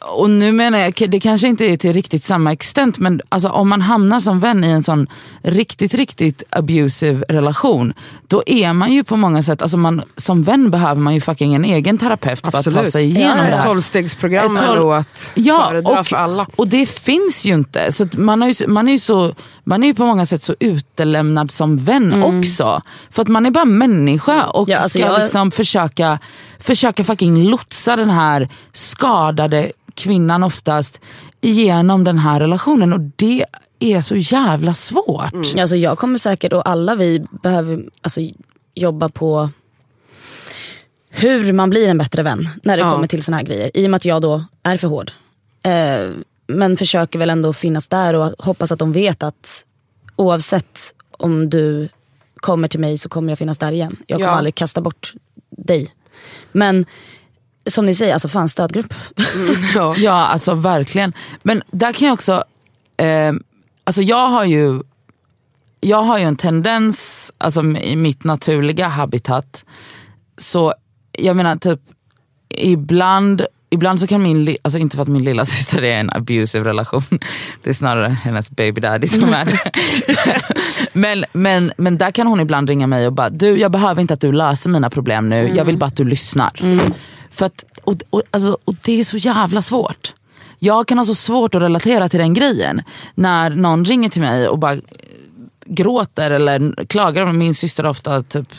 och 0.00 0.30
nu 0.30 0.52
menar 0.52 0.78
jag, 0.78 0.94
det 1.08 1.20
kanske 1.20 1.48
inte 1.48 1.64
är 1.64 1.76
till 1.76 1.92
riktigt 1.92 2.24
samma 2.24 2.52
extent 2.52 2.98
men 2.98 3.20
alltså, 3.28 3.48
om 3.48 3.68
man 3.68 3.80
hamnar 3.82 4.20
som 4.20 4.40
vän 4.40 4.64
i 4.64 4.68
en 4.68 4.82
sån 4.82 5.06
riktigt, 5.42 5.94
riktigt 5.94 6.42
abusive 6.50 7.24
relation, 7.28 7.92
då 8.28 8.42
är 8.46 8.72
man 8.72 8.92
ju 8.92 9.04
på 9.04 9.16
många 9.16 9.42
sätt, 9.42 9.62
alltså 9.62 9.76
man, 9.78 10.02
som 10.16 10.42
vän 10.42 10.70
behöver 10.70 11.00
man 11.00 11.14
ju 11.14 11.20
fucking 11.20 11.54
en 11.54 11.64
egen 11.64 11.98
terapeut 11.98 12.40
för 12.40 12.46
att 12.48 12.52
ta 12.52 12.58
Absolut. 12.58 12.92
sig 12.92 13.04
igenom 13.04 13.36
Ja, 13.36 13.42
det 13.44 13.56
här. 13.56 13.60
tolvstegsprogram 13.66 14.54
Ett 14.54 14.62
är 14.62 14.66
tolv- 14.66 14.76
nog 14.78 14.92
att 14.92 15.30
Ja, 15.34 15.66
föredra 15.70 16.00
och, 16.00 16.06
för 16.06 16.16
alla. 16.16 16.46
och 16.56 16.68
det 16.68 16.86
finns 16.86 17.46
ju 17.46 17.54
inte. 17.54 17.92
Så 17.92 18.06
man, 18.12 18.42
har 18.42 18.48
ju, 18.48 18.66
man, 18.68 18.88
är 18.88 18.92
ju 18.92 18.98
så, 18.98 19.34
man 19.64 19.82
är 19.82 19.86
ju 19.86 19.94
på 19.94 20.04
många 20.06 20.26
sätt 20.26 20.42
så 20.42 20.54
utelämnad 20.60 21.50
som 21.50 21.76
vän 21.76 22.22
också. 22.22 22.82
För 23.10 23.22
att 23.22 23.28
man 23.28 23.46
är 23.46 23.50
bara 23.50 23.64
människa 23.64 24.44
och 24.46 24.68
Ja, 24.68 24.76
alltså 24.76 24.98
ska 24.98 25.06
jag- 25.08 25.20
liksom 25.20 25.50
försöka, 25.50 26.18
försöka 26.58 27.04
fucking 27.04 27.44
lotsa 27.44 27.96
den 27.96 28.10
här 28.10 28.48
skadade 28.72 29.70
kvinnan 29.94 30.42
oftast 30.42 31.00
igenom 31.40 32.04
den 32.04 32.18
här 32.18 32.40
relationen. 32.40 32.92
Och 32.92 33.00
det 33.16 33.44
är 33.78 34.00
så 34.00 34.16
jävla 34.16 34.74
svårt. 34.74 35.32
Alltså 35.58 35.76
jag 35.76 35.98
kommer 35.98 36.18
säkert, 36.18 36.52
och 36.52 36.68
alla 36.68 36.94
vi 36.94 37.24
behöver 37.42 37.84
alltså, 38.02 38.20
jobba 38.74 39.08
på 39.08 39.50
hur 41.10 41.52
man 41.52 41.70
blir 41.70 41.88
en 41.88 41.98
bättre 41.98 42.22
vän 42.22 42.48
när 42.62 42.76
det 42.76 42.82
Ja. 42.82 42.92
kommer 42.92 43.06
till 43.06 43.22
såna 43.22 43.36
här 43.36 43.44
grejer. 43.44 43.70
I 43.74 43.86
och 43.86 43.90
med 43.90 43.96
att 43.96 44.04
jag 44.04 44.22
då 44.22 44.44
är 44.62 44.76
för 44.76 44.88
hård. 44.88 45.12
Eh, 45.62 46.10
men 46.46 46.76
försöker 46.76 47.18
väl 47.18 47.30
ändå 47.30 47.52
finnas 47.52 47.88
där 47.88 48.14
och 48.14 48.32
hoppas 48.38 48.72
att 48.72 48.78
de 48.78 48.92
vet 48.92 49.22
att 49.22 49.64
oavsett 50.16 50.94
om 51.10 51.50
du 51.50 51.88
kommer 52.36 52.68
till 52.68 52.80
mig 52.80 52.98
så 52.98 53.08
kommer 53.08 53.28
jag 53.28 53.38
finnas 53.38 53.58
där 53.58 53.72
igen. 53.72 53.96
Jag 54.06 54.18
kommer 54.18 54.30
Ja. 54.32 54.36
aldrig 54.36 54.54
kasta 54.54 54.80
bort 54.80 55.12
dig. 55.50 55.94
Men 56.52 56.86
som 57.70 57.86
ni 57.86 57.94
säger, 57.94 58.12
alltså 58.12 58.28
fan 58.28 58.48
stödgrupp. 58.48 58.94
Ja. 59.74 59.94
Ja, 59.98 60.12
alltså 60.12 60.54
verkligen. 60.54 61.12
Men 61.42 61.62
där 61.70 61.92
kan 61.92 62.08
jag 62.08 62.14
också... 62.14 62.44
Eh, 62.96 63.32
alltså 63.84 64.02
jag 64.02 64.28
har 64.28 64.44
ju 64.44 64.82
jag 65.80 66.02
har 66.02 66.18
ju 66.18 66.24
en 66.24 66.36
tendens, 66.36 67.32
alltså 67.38 67.62
i 67.62 67.96
mitt 67.96 68.24
naturliga 68.24 68.88
habitat, 68.88 69.64
så 70.38 70.74
jag 71.12 71.36
menar 71.36 71.56
typ 71.56 71.80
ibland 72.48 73.46
Ibland 73.72 74.00
så 74.00 74.06
kan 74.06 74.22
min, 74.22 74.56
alltså 74.62 74.78
inte 74.78 74.96
för 74.96 75.02
att 75.02 75.08
min 75.08 75.24
lilla 75.24 75.44
syster 75.54 75.82
är 75.82 76.00
en 76.00 76.10
abusive 76.12 76.68
relation, 76.68 77.02
det 77.62 77.70
är 77.70 77.74
snarare 77.74 78.08
hennes 78.08 78.50
baby 78.50 78.80
daddy 78.80 79.06
som 79.06 79.28
är 79.28 79.44
det. 79.44 79.70
men, 80.92 81.24
men, 81.32 81.72
men 81.76 81.98
där 81.98 82.10
kan 82.10 82.26
hon 82.26 82.40
ibland 82.40 82.68
ringa 82.68 82.86
mig 82.86 83.06
och 83.06 83.12
bara, 83.12 83.28
du 83.28 83.58
jag 83.58 83.72
behöver 83.72 84.00
inte 84.00 84.14
att 84.14 84.20
du 84.20 84.32
löser 84.32 84.70
mina 84.70 84.90
problem 84.90 85.28
nu, 85.28 85.52
jag 85.56 85.64
vill 85.64 85.76
bara 85.76 85.86
att 85.86 85.96
du 85.96 86.04
lyssnar. 86.04 86.80
För 87.30 87.46
att, 87.46 87.64
och, 87.84 87.96
och, 88.10 88.22
alltså, 88.30 88.58
och 88.64 88.74
det 88.82 89.00
är 89.00 89.04
så 89.04 89.16
jävla 89.16 89.62
svårt. 89.62 90.14
Jag 90.58 90.88
kan 90.88 90.98
ha 90.98 91.04
så 91.04 91.14
svårt 91.14 91.54
att 91.54 91.62
relatera 91.62 92.08
till 92.08 92.20
den 92.20 92.34
grejen. 92.34 92.82
När 93.14 93.50
någon 93.50 93.84
ringer 93.84 94.08
till 94.08 94.22
mig 94.22 94.48
och 94.48 94.58
bara 94.58 94.76
gråter 95.64 96.30
eller 96.30 96.84
klagar. 96.86 97.32
Min 97.32 97.54
syster 97.54 97.82
har 97.82 97.90
ofta 97.90 98.22
typ 98.22 98.54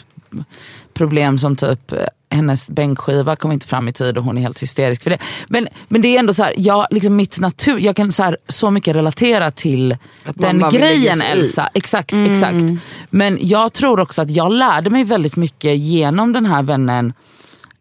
problem 0.93 1.37
som 1.37 1.55
typ 1.55 1.91
eh, 1.91 1.99
hennes 2.29 2.69
bänkskiva 2.69 3.35
kom 3.35 3.51
inte 3.51 3.67
fram 3.67 3.87
i 3.87 3.93
tid 3.93 4.17
och 4.17 4.23
hon 4.23 4.37
är 4.37 4.41
helt 4.41 4.61
hysterisk 4.61 5.03
för 5.03 5.09
det. 5.09 5.17
Men, 5.47 5.67
men 5.87 6.01
det 6.01 6.15
är 6.15 6.19
ändå 6.19 6.33
så 6.33 6.43
här, 6.43 6.53
jag, 6.57 6.87
liksom 6.89 7.15
mitt 7.15 7.39
natur, 7.39 7.79
jag 7.79 7.95
kan 7.95 8.11
så, 8.11 8.23
här, 8.23 8.37
så 8.47 8.71
mycket 8.71 8.95
relatera 8.95 9.51
till 9.51 9.97
Att 10.23 10.37
den 10.37 10.63
grejen. 10.71 11.21
Elsa. 11.21 11.69
Exakt, 11.73 12.13
exakt. 12.13 12.65
Men 13.09 13.37
jag 13.41 13.73
tror 13.73 13.99
också 13.99 14.21
att 14.21 14.31
jag 14.31 14.51
lärde 14.51 14.89
mig 14.89 15.03
väldigt 15.03 15.35
mycket 15.35 15.77
genom 15.77 16.33
den 16.33 16.45
här 16.45 16.63
vännen 16.63 17.13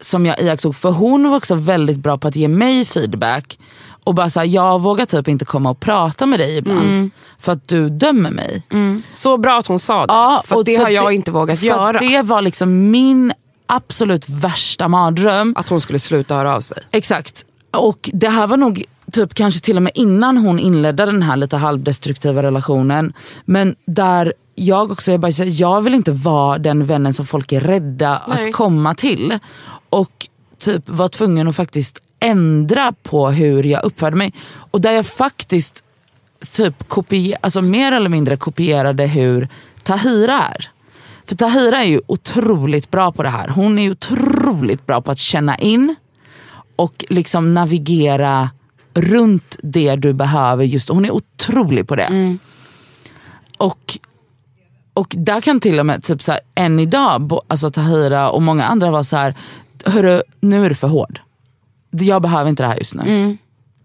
som 0.00 0.26
jag 0.26 0.40
iakttog. 0.40 0.76
För 0.76 0.90
hon 0.90 1.28
var 1.30 1.36
också 1.36 1.54
väldigt 1.54 1.98
bra 1.98 2.18
på 2.18 2.28
att 2.28 2.36
ge 2.36 2.48
mig 2.48 2.84
feedback. 2.84 3.58
Och 4.04 4.14
bara 4.14 4.30
såhär, 4.30 4.46
jag 4.46 4.80
vågar 4.82 5.06
typ 5.06 5.28
inte 5.28 5.44
komma 5.44 5.70
och 5.70 5.80
prata 5.80 6.26
med 6.26 6.40
dig 6.40 6.56
ibland. 6.56 7.10
För 7.38 7.52
att 7.52 7.68
du 7.68 7.88
dömer 7.90 8.30
mig. 8.30 8.62
Så 9.10 9.36
bra 9.36 9.58
att 9.58 9.66
hon 9.66 9.78
sa 9.78 10.06
det, 10.06 10.12
Ja, 10.12 10.42
för 10.46 10.62
det 10.64 10.76
för 10.76 10.82
har 10.84 10.90
jag 10.90 11.08
det- 11.10 11.14
inte 11.14 11.32
vågat 11.32 11.62
göra. 11.62 11.98
Det 11.98 12.22
var 12.22 12.42
liksom 12.42 12.90
min 12.90 13.32
absolut 13.66 14.28
värsta 14.28 14.88
mardröm. 14.88 15.54
Att 15.56 15.68
hon 15.68 15.80
skulle 15.80 15.98
sluta 15.98 16.34
höra 16.34 16.54
av 16.56 16.60
sig. 16.60 16.78
Exakt. 16.90 17.44
Och 17.70 18.10
det 18.12 18.28
här 18.28 18.46
var 18.46 18.56
nog 18.56 18.84
typ 19.12 19.34
kanske 19.34 19.60
till 19.60 19.76
och 19.76 19.82
med 19.82 19.92
innan 19.94 20.36
hon 20.36 20.58
inledde 20.58 21.06
den 21.06 21.22
här 21.22 21.36
lite 21.36 21.56
halvdestruktiva 21.56 22.42
relationen. 22.42 23.12
Men 23.44 23.74
där 23.86 24.32
jag 24.54 24.90
också, 24.92 25.10
jag, 25.10 25.20
bara, 25.20 25.30
jag 25.44 25.80
vill 25.80 25.94
inte 25.94 26.12
vara 26.12 26.58
den 26.58 26.86
vännen 26.86 27.14
som 27.14 27.26
folk 27.26 27.52
är 27.52 27.60
rädda 27.60 28.22
Nej. 28.28 28.48
att 28.48 28.54
komma 28.56 28.94
till. 28.94 29.38
Och 29.90 30.28
typ 30.58 30.88
var 30.88 31.08
tvungen 31.08 31.48
att 31.48 31.56
faktiskt 31.56 31.98
ändra 32.20 32.92
på 33.02 33.30
hur 33.30 33.62
jag 33.62 33.84
uppförde 33.84 34.16
mig. 34.16 34.34
Och 34.52 34.80
där 34.80 34.92
jag 34.92 35.06
faktiskt 35.06 35.84
typ 36.52 36.88
kopie, 36.88 37.38
alltså 37.40 37.62
mer 37.62 37.92
eller 37.92 38.08
mindre 38.08 38.36
kopierade 38.36 39.06
hur 39.06 39.48
Tahira 39.82 40.42
är. 40.42 40.70
För 41.26 41.36
Tahira 41.36 41.84
är 41.84 41.88
ju 41.88 42.00
otroligt 42.06 42.90
bra 42.90 43.12
på 43.12 43.22
det 43.22 43.28
här. 43.28 43.48
Hon 43.48 43.78
är 43.78 43.82
ju 43.82 43.90
otroligt 43.90 44.86
bra 44.86 45.00
på 45.00 45.10
att 45.10 45.18
känna 45.18 45.58
in 45.58 45.96
och 46.76 47.04
liksom 47.08 47.54
navigera 47.54 48.50
runt 48.94 49.56
det 49.62 49.96
du 49.96 50.12
behöver. 50.12 50.64
just 50.64 50.88
Hon 50.88 51.04
är 51.04 51.10
otrolig 51.10 51.88
på 51.88 51.96
det. 51.96 52.08
Och, 53.58 53.98
och 54.94 55.14
där 55.16 55.40
kan 55.40 55.60
till 55.60 55.80
och 55.80 55.86
med 55.86 56.04
typ 56.04 56.22
så 56.22 56.32
här, 56.32 56.40
än 56.54 56.80
idag, 56.80 57.40
alltså 57.48 57.70
Tahira 57.70 58.30
och 58.30 58.42
många 58.42 58.64
andra 58.64 58.90
vara 58.90 59.04
så 59.04 59.16
här, 59.16 59.34
hörru 59.84 60.22
nu 60.40 60.64
är 60.64 60.68
du 60.68 60.74
för 60.74 60.88
hård. 60.88 61.20
Jag 61.90 62.22
behöver 62.22 62.50
inte 62.50 62.62
det 62.62 62.66
här 62.66 62.76
just 62.76 62.94
nu. 62.94 63.02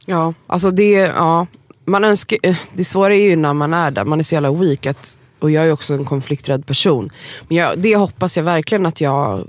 Ja, 0.06 0.34
alltså 0.48 0.72
det, 0.72 0.92
ja. 0.92 1.48
Man 1.86 2.04
önskar, 2.04 2.38
eh, 2.44 2.58
det 2.74 2.86
svåra 2.86 3.16
är 3.16 3.30
ju 3.30 3.36
när 3.36 3.54
man 3.54 3.74
är 3.74 3.92
där, 3.92 4.06
man 4.06 4.20
är 4.20 4.24
så 4.24 4.36
jävla 4.36 4.52
weak. 4.52 4.86
Att, 4.86 5.18
och 5.40 5.52
jag 5.52 5.66
är 5.68 5.72
också 5.72 5.94
en 5.94 6.06
konflikträdd 6.06 6.66
person. 6.66 7.10
Men 7.48 7.58
jag, 7.58 7.80
det 7.80 7.96
hoppas 7.96 8.38
jag 8.38 8.44
verkligen 8.44 8.86
att 8.86 9.02
jag 9.02 9.48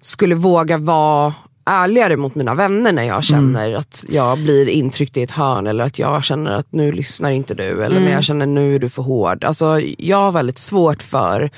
skulle 0.00 0.34
våga 0.34 0.78
vara 0.78 1.34
ärligare 1.64 2.16
mot 2.16 2.34
mina 2.34 2.54
vänner 2.54 2.92
när 2.92 3.02
jag 3.02 3.24
känner 3.24 3.74
att 3.74 4.04
jag 4.08 4.38
blir 4.38 4.68
intryckt 4.68 5.16
i 5.16 5.22
ett 5.22 5.30
hörn 5.30 5.66
eller 5.66 5.84
att 5.84 5.98
jag 5.98 6.24
känner 6.24 6.50
att 6.50 6.72
nu 6.72 6.92
lyssnar 6.92 7.30
inte 7.30 7.54
du 7.54 7.84
eller 7.84 8.00
när 8.00 8.12
jag 8.12 8.24
känner 8.24 8.46
nu 8.46 8.74
är 8.74 8.78
du 8.78 8.88
för 8.88 9.02
hård. 9.02 9.44
Alltså, 9.44 9.80
jag 9.98 10.16
har 10.16 10.32
väldigt 10.32 10.58
svårt 10.58 11.02
för 11.02 11.50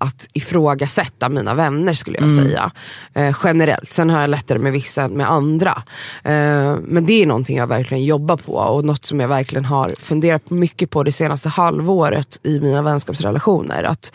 att 0.00 0.28
ifrågasätta 0.32 1.28
mina 1.28 1.54
vänner 1.54 1.94
skulle 1.94 2.18
jag 2.18 2.30
säga. 2.30 2.70
Eh, 3.14 3.36
generellt. 3.44 3.92
Sen 3.92 4.10
har 4.10 4.20
jag 4.20 4.30
lättare 4.30 4.58
med 4.58 4.72
vissa 4.72 5.02
än 5.02 5.12
med 5.12 5.30
andra. 5.30 5.82
Eh, 6.22 6.76
men 6.82 7.06
det 7.06 7.22
är 7.22 7.26
någonting 7.26 7.56
jag 7.56 7.66
verkligen 7.66 8.04
jobbar 8.04 8.36
på 8.36 8.52
och 8.52 8.84
något 8.84 9.04
som 9.04 9.20
jag 9.20 9.28
verkligen 9.28 9.64
har 9.64 9.94
funderat 10.00 10.50
mycket 10.50 10.90
på 10.90 11.02
det 11.02 11.12
senaste 11.12 11.48
halvåret 11.48 12.38
i 12.42 12.60
mina 12.60 12.82
vänskapsrelationer. 12.82 13.84
Att 13.84 14.12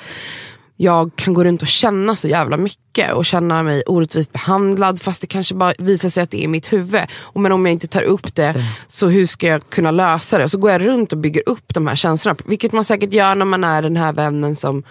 jag 0.77 1.15
kan 1.15 1.33
gå 1.33 1.43
runt 1.43 1.61
och 1.61 1.67
känna 1.67 2.15
så 2.15 2.27
jävla 2.27 2.57
mycket 2.57 3.13
och 3.13 3.25
känna 3.25 3.63
mig 3.63 3.83
orättvist 3.85 4.33
behandlad 4.33 5.01
fast 5.01 5.21
det 5.21 5.27
kanske 5.27 5.55
bara 5.55 5.73
visar 5.77 6.09
sig 6.09 6.23
att 6.23 6.31
det 6.31 6.37
är 6.37 6.43
i 6.43 6.47
mitt 6.47 6.73
huvud. 6.73 7.01
Och 7.13 7.41
men 7.41 7.51
om 7.51 7.65
jag 7.65 7.73
inte 7.73 7.87
tar 7.87 8.01
upp 8.01 8.35
det, 8.35 8.65
så 8.87 9.07
hur 9.07 9.25
ska 9.25 9.47
jag 9.47 9.69
kunna 9.69 9.91
lösa 9.91 10.37
det? 10.37 10.49
Så 10.49 10.57
går 10.57 10.71
jag 10.71 10.85
runt 10.85 11.11
och 11.11 11.17
bygger 11.17 11.43
upp 11.45 11.73
de 11.73 11.87
här 11.87 11.95
känslorna. 11.95 12.37
Vilket 12.45 12.71
man 12.71 12.83
säkert 12.83 13.13
gör 13.13 13.35
när 13.35 13.45
man 13.45 13.63
är 13.63 13.81
den 13.81 13.97
här 13.97 14.13
vännen 14.13 14.55
som 14.55 14.83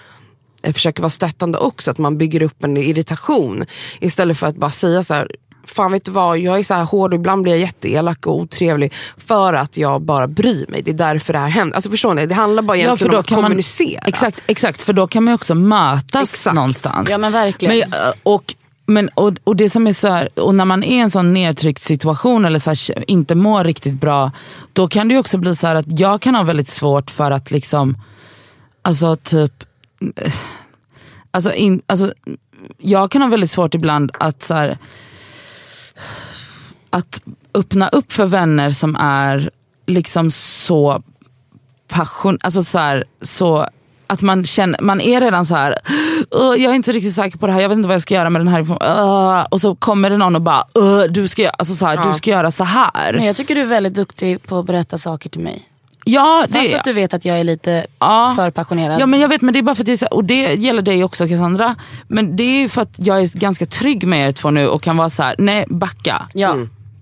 försöker 0.72 1.02
vara 1.02 1.10
stöttande 1.10 1.58
också. 1.58 1.90
Att 1.90 1.98
man 1.98 2.18
bygger 2.18 2.42
upp 2.42 2.64
en 2.64 2.76
irritation 2.76 3.64
istället 4.00 4.38
för 4.38 4.46
att 4.46 4.56
bara 4.56 4.70
säga 4.70 5.02
så 5.02 5.14
här. 5.14 5.30
Fan 5.66 5.92
vet 5.92 6.04
du 6.04 6.10
vad, 6.10 6.38
jag 6.38 6.58
är 6.58 6.62
så 6.62 6.74
här 6.74 6.84
hård 6.84 7.14
och 7.14 7.20
ibland 7.20 7.42
blir 7.42 7.52
jag 7.52 7.60
jätteelak 7.60 8.26
och 8.26 8.36
otrevlig 8.36 8.92
för 9.16 9.54
att 9.54 9.76
jag 9.76 10.02
bara 10.02 10.28
bryr 10.28 10.66
mig. 10.68 10.82
Det 10.82 10.90
är 10.90 10.94
därför 10.94 11.32
det 11.32 11.38
här 11.38 11.48
händer. 11.48 11.74
Alltså 11.74 11.90
förstår 11.90 12.14
ni? 12.14 12.26
Det 12.26 12.34
handlar 12.34 12.62
bara 12.62 12.76
egentligen 12.76 13.14
om 13.14 13.20
att 13.20 13.28
kommunicera. 13.28 14.00
exakt, 14.06 14.42
exakt, 14.46 14.82
för 14.82 14.92
då 14.92 15.06
kan 15.06 15.24
man 15.24 15.32
ju 15.32 15.34
också 15.34 15.54
mötas 15.54 16.34
Exakt. 16.34 16.54
någonstans. 16.54 17.10
Ja 17.10 17.18
men 17.18 17.32
verkligen. 17.32 17.90
Men, 17.90 18.00
eh, 18.00 18.12
och, 18.22 18.54
men, 18.86 19.08
och, 19.08 19.32
och 19.44 19.56
det 19.56 19.70
som 19.70 19.86
är 19.86 19.92
så 19.92 20.08
här, 20.08 20.28
och 20.40 20.54
när 20.54 20.64
man 20.64 20.82
är 20.82 20.96
i 20.96 21.00
en 21.00 21.10
sån 21.10 21.32
nedtryckt 21.32 21.82
situation 21.82 22.44
eller 22.44 22.58
så 22.58 22.70
här, 22.70 23.10
inte 23.10 23.34
mår 23.34 23.64
riktigt 23.64 24.00
bra, 24.00 24.30
då 24.72 24.88
kan 24.88 25.08
det 25.08 25.14
ju 25.14 25.20
också 25.20 25.38
bli 25.38 25.56
så 25.56 25.66
här 25.66 25.74
att 25.74 26.00
jag 26.00 26.20
kan 26.20 26.34
ha 26.34 26.42
väldigt 26.42 26.68
svårt 26.68 27.10
för 27.10 27.30
att 27.30 27.50
liksom, 27.50 27.96
alltså 28.82 29.16
typ, 29.16 29.62
eh, 29.62 29.66
alltså, 31.30 31.52
in, 31.52 31.82
alltså 31.86 32.12
jag 32.78 33.10
kan 33.10 33.22
ha 33.22 33.28
väldigt 33.28 33.50
svårt 33.50 33.74
ibland 33.74 34.10
att 34.20 34.42
så 34.42 34.54
här, 34.54 34.78
att 36.90 37.20
öppna 37.54 37.88
upp 37.88 38.12
för 38.12 38.26
vänner 38.26 38.70
som 38.70 38.96
är 38.96 39.50
liksom 39.86 40.30
så 40.30 41.02
passion, 41.88 42.38
alltså 42.42 42.62
så, 42.62 42.78
här, 42.78 43.04
så 43.22 43.66
att 44.06 44.22
man, 44.22 44.44
känner, 44.44 44.80
man 44.82 45.00
är 45.00 45.20
redan 45.20 45.44
så 45.44 45.54
här. 45.54 45.78
"Åh, 46.30 46.56
jag 46.56 46.70
är 46.70 46.74
inte 46.74 46.92
riktigt 46.92 47.14
säker 47.14 47.38
på 47.38 47.46
det 47.46 47.52
här, 47.52 47.60
jag 47.60 47.68
vet 47.68 47.76
inte 47.76 47.88
vad 47.88 47.94
jag 47.94 48.02
ska 48.02 48.14
göra 48.14 48.30
med 48.30 48.40
den 48.40 48.48
här 48.48 48.58
informationen. 48.58 48.98
Åh." 49.04 49.46
Och 49.50 49.60
så 49.60 49.74
kommer 49.74 50.10
det 50.10 50.16
någon 50.16 50.34
och 50.36 50.42
bara, 50.42 50.64
"Åh, 50.74 51.02
du 51.02 51.28
ska, 51.28 51.50
alltså 51.50 51.74
så 51.74 51.86
här, 51.86 52.06
du 52.10 52.12
ska 52.12 52.30
göra 52.30 52.50
så 52.50 52.64
här. 52.64 53.12
Men 53.12 53.24
jag 53.24 53.36
tycker 53.36 53.54
du 53.54 53.60
är 53.60 53.66
väldigt 53.66 53.94
duktig 53.94 54.42
på 54.42 54.58
att 54.58 54.66
berätta 54.66 54.98
saker 54.98 55.30
till 55.30 55.40
mig. 55.40 55.68
Ja, 56.04 56.44
det 56.48 56.58
Fast 56.58 56.74
att 56.74 56.84
du 56.84 56.92
vet 56.92 57.14
att 57.14 57.24
jag 57.24 57.40
är 57.40 57.44
lite 57.44 57.86
Ja. 57.98 58.32
för 58.36 58.50
passionerad. 58.50 59.00
Ja 59.00 59.06
men 59.06 59.20
jag 59.20 59.28
vet 59.28 59.42
men 59.42 59.52
det 59.52 59.58
är 59.58 59.62
bara 59.62 59.74
för 59.74 59.82
att 59.82 59.86
det 59.86 60.02
är 60.02 60.14
och 60.14 60.24
det 60.24 60.54
gäller 60.54 60.82
dig 60.82 61.04
också 61.04 61.28
Cassandra. 61.28 61.76
Men 62.08 62.36
det 62.36 62.42
är 62.42 62.68
för 62.68 62.82
att 62.82 62.94
jag 62.96 63.22
är 63.22 63.38
ganska 63.38 63.66
trygg 63.66 64.06
med 64.06 64.28
er 64.28 64.32
två 64.32 64.50
nu 64.50 64.68
och 64.68 64.82
kan 64.82 64.96
vara 64.96 65.10
så 65.10 65.22
här: 65.22 65.34
nej 65.38 65.64
backa. 65.68 66.28
Ja. 66.34 66.56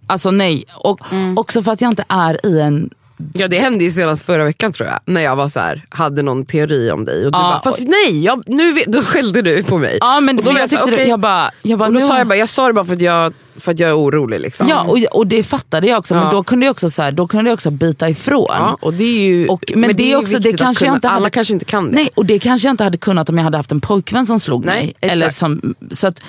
Alltså 0.07 0.30
nej. 0.30 0.64
Och 0.74 1.01
också 1.36 1.62
för 1.62 1.72
att 1.72 1.80
jag 1.80 1.90
inte 1.90 2.05
är 2.09 2.46
i 2.46 2.61
en 2.61 2.90
Ja 3.32 3.48
det 3.48 3.58
hände 3.58 3.84
ju 3.84 3.90
senast 3.90 4.24
förra 4.24 4.44
veckan 4.44 4.72
tror 4.72 4.88
jag. 4.88 4.98
När 5.04 5.20
jag 5.20 5.36
var 5.36 5.48
så 5.48 5.60
här, 5.60 5.84
hade 5.88 6.22
någon 6.22 6.44
teori 6.46 6.90
om 6.90 7.04
dig. 7.04 7.26
Och 7.26 7.32
du 7.32 7.38
Ja, 7.38 7.42
bara, 7.42 7.60
fast 7.72 7.88
nej, 7.88 8.24
jag, 8.24 8.42
nu 8.46 8.72
vet, 8.72 8.86
då 8.92 9.02
skällde 9.02 9.42
du 9.42 9.62
på 9.62 9.78
mig. 9.78 9.98
Ja 10.00 10.20
men 10.20 10.38
Och 10.38 10.44
då 10.44 10.46
för 10.48 10.52
var 10.54 10.60
jag 10.60 10.70
så 10.70 10.76
tyckte 10.76 10.90
det, 10.90 10.94
okej. 10.96 11.08
jag 11.08 11.20
bara, 11.20 11.50
jag 11.62 11.78
bara, 11.78 11.86
och 11.86 11.92
då 11.94 11.98
nu- 12.00 12.06
sa 12.06 12.18
jag 12.18 12.26
bara, 12.26 12.36
jag 12.36 12.48
sa 12.48 12.66
det 12.66 12.72
bara 12.72 12.84
för 12.84 12.92
att 12.94 13.00
jag, 13.00 13.32
för 13.56 13.72
att 13.72 13.78
jag 13.78 13.90
är 13.90 13.98
orolig. 13.98 14.40
Liksom. 14.40 14.68
Ja 14.68 14.82
och, 14.82 14.98
och 15.18 15.26
det 15.26 15.42
fattade 15.42 15.86
jag 15.86 15.98
också 15.98 16.14
men 16.14 16.24
Ja. 16.24 16.30
då 16.30 16.42
kunde 16.44 16.66
jag 16.66 16.70
också, 16.70 16.90
så 16.90 17.02
här, 17.02 17.12
då 17.12 17.28
kunde 17.28 17.50
jag 17.50 17.54
också 17.54 17.70
bita 17.70 18.08
ifrån. 18.08 18.46
Ja, 18.48 18.76
och 18.80 18.94
det 18.94 19.04
är 19.04 19.20
ju, 19.22 19.48
Och- 19.48 19.72
men 19.76 19.96
det 19.96 20.02
är 20.02 20.08
ju 20.08 20.16
också- 20.16 20.32
det 20.32 20.38
viktigt 20.38 20.54
att 20.54 20.60
kanske 20.60 20.84
jag 20.84 20.88
kunna. 20.88 20.96
inte 20.96 21.08
hade- 21.08 21.16
Alla 21.16 21.30
kanske 21.30 21.52
inte 21.54 21.64
kan 21.64 21.86
det. 21.86 21.92
Nej 21.92 22.10
och 22.14 22.26
det 22.26 22.38
kanske 22.38 22.68
jag 22.68 22.72
inte 22.72 22.84
hade 22.84 22.98
kunnat 22.98 23.28
om 23.28 23.36
jag 23.38 23.44
hade 23.44 23.56
haft 23.56 23.72
en 23.72 23.80
pojkvän 23.80 24.26
som 24.26 24.38
slog 24.40 24.64
Nej, 24.64 24.74
mig. 24.76 24.88
exakt. 25.00 25.12
Eller 25.12 25.30
som, 25.30 25.74
så 25.90 26.06
att, 26.08 26.22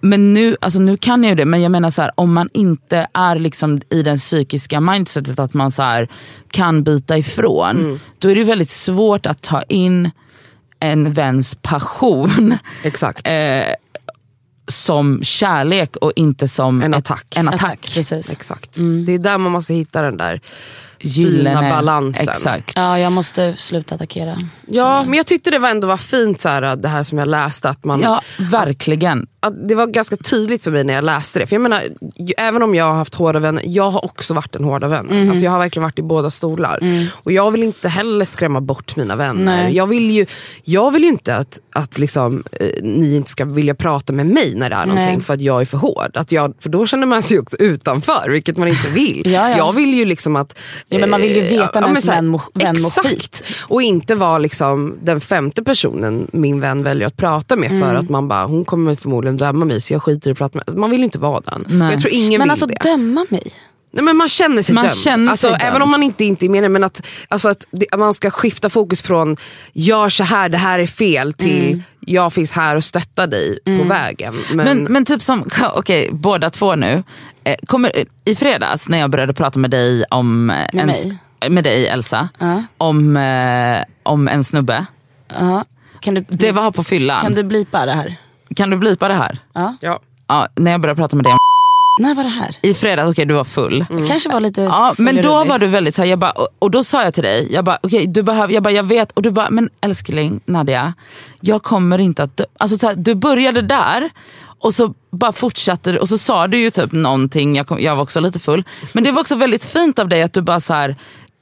men 0.00 0.32
nu, 0.34 0.56
alltså 0.60 0.80
nu 0.80 0.96
kan 0.96 1.22
jag 1.24 1.30
ju 1.30 1.34
det 1.34 1.44
men 1.44 1.62
jag 1.62 1.72
menar 1.72 1.90
så 1.90 2.02
här, 2.02 2.10
om 2.14 2.32
man 2.34 2.48
inte 2.52 3.06
är 3.14 3.36
liksom 3.38 3.80
i 3.90 4.02
den 4.02 4.16
psykiska 4.16 4.80
mindsetet 4.80 5.38
att 5.38 5.54
man 5.54 5.72
så 5.72 5.82
här, 5.82 6.08
kan 6.50 6.82
bita 6.84 7.18
ifrån. 7.18 7.76
Mm. 7.78 8.00
Då 8.18 8.30
är 8.30 8.34
det 8.34 8.44
väldigt 8.44 8.70
svårt 8.70 9.26
att 9.26 9.42
ta 9.42 9.62
in 9.62 10.10
en 10.80 11.12
väns 11.12 11.54
passion 11.62 12.54
Exakt. 12.82 13.26
eh, 13.28 13.74
som 14.68 15.20
kärlek 15.22 15.96
och 15.96 16.12
inte 16.16 16.48
som 16.48 16.82
En 16.82 16.94
ett- 16.94 16.98
attack. 16.98 17.26
En 17.36 17.48
attack. 17.48 17.62
Attack, 17.62 17.94
precis. 17.94 18.32
Exakt. 18.32 18.70
Det 19.06 19.12
är 19.12 19.18
där 19.18 19.38
man 19.38 19.52
måste 19.52 19.74
hitta 19.74 20.02
den 20.02 20.16
där 20.16 20.40
Gyllene- 21.06 21.58
fina 21.58 21.60
balansen. 21.70 22.28
Exakt. 22.28 22.72
Ja, 22.76 22.98
jag 22.98 23.12
måste 23.12 23.54
sluta 23.58 23.94
attackera. 23.94 24.34
Ja, 24.66 25.04
men 25.04 25.14
jag 25.14 25.26
tyckte 25.26 25.50
det 25.50 25.58
var 25.58 25.68
ändå 25.70 25.88
var 25.88 25.96
fint 25.96 26.40
så 26.40 26.48
här, 26.48 26.76
det 26.76 26.88
här 26.88 27.02
som 27.02 27.18
jag 27.18 27.28
läste. 27.28 27.68
Att 27.68 27.84
man, 27.84 28.00
Ja, 28.00 28.22
verkligen. 28.38 29.26
att 29.40 29.68
det 29.68 29.74
var 29.74 29.86
ganska 29.86 30.16
tydligt 30.16 30.62
för 30.62 30.70
mig 30.70 30.84
när 30.84 30.94
jag 30.94 31.04
läste 31.04 31.38
det. 31.38 31.46
För 31.46 31.54
jag 31.56 31.62
menar, 31.62 31.82
även 32.38 32.62
om 32.62 32.74
jag 32.74 32.84
har 32.84 32.94
haft 32.94 33.14
hårda 33.14 33.38
vänner, 33.38 33.62
jag 33.66 33.90
har 33.90 34.04
också 34.04 34.34
varit 34.34 34.56
en 34.56 34.64
hårda 34.64 34.88
vän. 34.88 35.06
Mhm. 35.06 35.28
Alltså 35.28 35.44
jag 35.44 35.50
har 35.52 35.58
verkligen 35.58 35.82
varit 35.82 35.98
i 35.98 36.02
båda 36.02 36.30
stolar. 36.30 36.80
Och 37.22 37.32
jag 37.32 37.50
vill 37.50 37.62
inte 37.62 37.88
heller 37.88 38.24
skrämma 38.24 38.60
bort 38.60 38.96
mina 38.96 39.16
vänner. 39.16 39.42
Mm. 39.52 39.64
Nej. 39.64 39.76
Jag 39.76 39.86
vill 39.86 40.10
ju, 40.10 40.26
jag 40.64 40.90
vill 40.90 41.02
ju 41.02 41.08
inte 41.08 41.36
att, 41.36 41.58
att 41.72 41.98
liksom, 41.98 42.44
eh, 42.52 42.66
ni 42.82 43.16
inte 43.16 43.30
ska 43.30 43.44
vilja 43.44 43.74
prata 43.74 44.12
med 44.12 44.26
mig 44.26 44.54
när 44.54 44.70
det 44.70 44.76
är 44.76 44.86
någonting 44.86 45.14
Nej. 45.14 45.20
för 45.20 45.34
att 45.34 45.40
jag 45.40 45.60
är 45.60 45.64
för 45.64 45.78
hård. 45.78 46.10
Att 46.14 46.32
jag, 46.32 46.54
för 46.60 46.68
då 46.68 46.86
känner 46.86 47.06
man 47.06 47.22
sig 47.22 47.38
också 47.38 47.56
utanför, 47.56 48.28
vilket 48.30 48.56
man 48.56 48.68
inte 48.68 48.88
vill. 48.90 49.22
Ja, 49.36 49.50
ja. 49.50 49.56
Jag 49.56 49.72
vill 49.72 49.94
ju 49.94 50.04
liksom 50.04 50.36
att... 50.36 50.58
Ja, 50.96 51.00
men 51.00 51.10
man 51.10 51.20
vill 51.20 51.36
ju 51.36 51.42
veta 51.42 51.80
när 51.80 51.80
men 51.80 51.90
ens 51.90 52.08
vän 52.08 52.26
mår- 52.26 52.42
Exakt. 52.58 53.06
skit. 53.08 53.42
Och 53.68 53.82
inte 53.82 54.14
vara 54.14 54.38
liksom 54.38 54.96
den 55.02 55.20
femte 55.20 55.62
personen 55.62 56.28
min 56.32 56.60
vän 56.60 56.82
väljer 56.82 57.06
att 57.06 57.16
prata 57.16 57.56
med 57.56 57.70
Mm. 57.70 57.82
för 57.88 57.94
att 57.94 58.08
man 58.08 58.28
bara, 58.28 58.44
hon 58.46 58.64
kommer 58.64 58.94
förmodligen 58.94 59.36
döma 59.36 59.64
mig 59.64 59.80
så 59.80 59.92
jag 59.94 60.02
skiter 60.02 60.30
i 60.30 60.32
att 60.32 60.38
prata 60.38 60.58
med 60.66 60.78
Man 60.78 60.90
vill 60.90 60.98
ju 60.98 61.04
inte 61.04 61.18
vara 61.18 61.40
den. 61.40 61.64
Nej. 61.68 61.92
Jag 61.92 62.00
tror 62.00 62.12
ingen 62.14 62.28
Men 62.38 62.40
vill 62.40 62.50
alltså 62.50 62.66
det. 62.66 62.76
döma 62.82 63.26
mig. 63.28 63.52
Nej, 63.96 64.04
men 64.04 64.16
man 64.16 64.28
känner 64.28 64.62
sig 64.62 64.74
Man 64.74 64.84
dömd. 64.84 64.96
känner 64.96 65.30
alltså, 65.30 65.48
sig 65.48 65.56
Även 65.60 65.72
dömd. 65.72 65.82
om 65.82 65.90
man 65.90 66.02
inte, 66.02 66.24
inte 66.24 66.46
är 66.46 66.48
meningen, 66.48 66.72
men 66.72 66.84
att, 66.84 67.02
alltså, 67.28 67.48
att 67.48 67.66
det, 67.70 67.86
att 67.92 67.98
man 67.98 68.14
ska 68.14 68.30
skifta 68.30 68.70
fokus 68.70 69.02
från 69.02 69.36
gör 69.72 70.08
så 70.08 70.24
här, 70.24 70.48
det 70.48 70.58
här 70.58 70.78
är 70.78 70.86
fel 70.86 71.32
till 71.32 71.66
Mm. 71.66 71.82
jag 72.00 72.32
finns 72.32 72.52
här 72.52 72.76
och 72.76 72.84
stöttar 72.84 73.26
dig 73.26 73.58
på 73.64 73.84
vägen. 73.88 74.34
Men, 74.52 74.66
Men, 74.66 74.84
men 74.92 75.04
typ 75.04 75.22
som, 75.22 75.44
okej 75.74 76.08
båda 76.12 76.50
två 76.50 76.74
nu. 76.74 77.02
Eh, 77.44 77.54
kommer, 77.66 77.92
I 78.24 78.34
fredags 78.34 78.88
när 78.88 78.98
jag 78.98 79.10
började 79.10 79.34
prata 79.34 79.58
med 79.58 79.70
dig 79.70 80.04
om 80.10 80.50
eh, 80.50 80.66
en, 80.72 80.86
mig? 80.86 81.18
med 81.50 81.64
dig 81.64 81.86
Elsa, 81.88 82.28
Ja. 82.38 82.62
om, 82.78 83.16
eh, 83.16 83.82
om 84.02 84.28
en 84.28 84.44
snubbe. 84.44 84.86
Ja. 85.28 85.64
Kan, 86.00 86.14
du, 86.14 86.24
Det 86.28 86.52
var 86.52 86.70
på 86.70 86.84
fyllan. 86.84 87.20
kan 87.22 87.34
du 87.34 87.42
blipa 87.42 87.86
det 87.86 87.92
här? 87.92 88.14
Kan 88.56 88.70
du 88.70 88.76
blipa 88.76 89.08
det 89.08 89.14
här? 89.14 89.38
Ja. 89.52 89.76
ja. 89.80 90.00
Ja, 90.28 90.48
när 90.54 90.70
jag 90.70 90.80
började 90.80 90.98
prata 90.98 91.16
med 91.16 91.24
dig 91.24 91.32
om 91.32 91.38
När 91.98 92.14
var 92.14 92.22
det 92.22 92.28
här? 92.30 92.56
i 92.62 92.74
fredags, 92.74 93.10
okej 93.10 93.24
du 93.24 93.34
var 93.34 93.44
full. 93.44 93.86
Jag 93.90 94.08
kanske 94.08 94.28
var 94.28 94.40
lite 94.40 94.60
Ja, 94.60 94.94
men 94.98 95.22
då 95.22 95.44
var 95.44 95.58
du 95.58 95.66
väldigt 95.66 95.94
så 95.94 96.02
här, 96.02 96.08
jag 96.08 96.18
bara, 96.18 96.30
och, 96.30 96.48
och 96.58 96.70
då 96.70 96.84
sa 96.84 97.04
jag 97.04 97.14
till 97.14 97.22
dig, 97.22 97.48
jag 97.52 97.64
bara, 97.64 97.78
du 98.06 98.22
behöver, 98.22 98.54
jag 98.54 98.62
bara, 98.62 98.70
jag 98.70 98.82
vet, 98.82 99.12
och 99.12 99.22
du 99.22 99.30
bara, 99.30 99.50
men 99.50 99.70
älskling 99.80 100.40
Nadia, 100.44 100.94
jag 101.40 101.62
kommer 101.62 101.98
inte 101.98 102.22
att 102.22 102.36
dö. 102.36 102.44
Alltså, 102.58 102.78
så 102.78 102.86
här, 102.86 102.94
du 102.94 103.14
började 103.14 103.62
där 103.62 104.10
och 104.58 104.74
så 104.74 104.94
bara 105.10 105.32
fortsatte 105.32 105.92
du 105.92 105.98
och 105.98 106.08
så 106.08 106.18
sa 106.18 106.46
du 106.46 106.58
ju 106.58 106.70
typ 106.70 106.92
någonting, 106.92 107.56
jag, 107.56 107.66
kom, 107.66 107.80
jag 107.80 107.96
var 107.96 108.02
också 108.02 108.20
lite 108.20 108.38
full. 108.38 108.64
Men 108.92 109.04
det 109.04 109.12
var 109.12 109.20
också 109.20 109.36
väldigt 109.36 109.64
fint 109.64 109.98
av 109.98 110.08
dig 110.08 110.22
att 110.22 110.32
du 110.32 110.42
bara 110.42 110.60
så 110.60 110.74
här, 110.74 110.96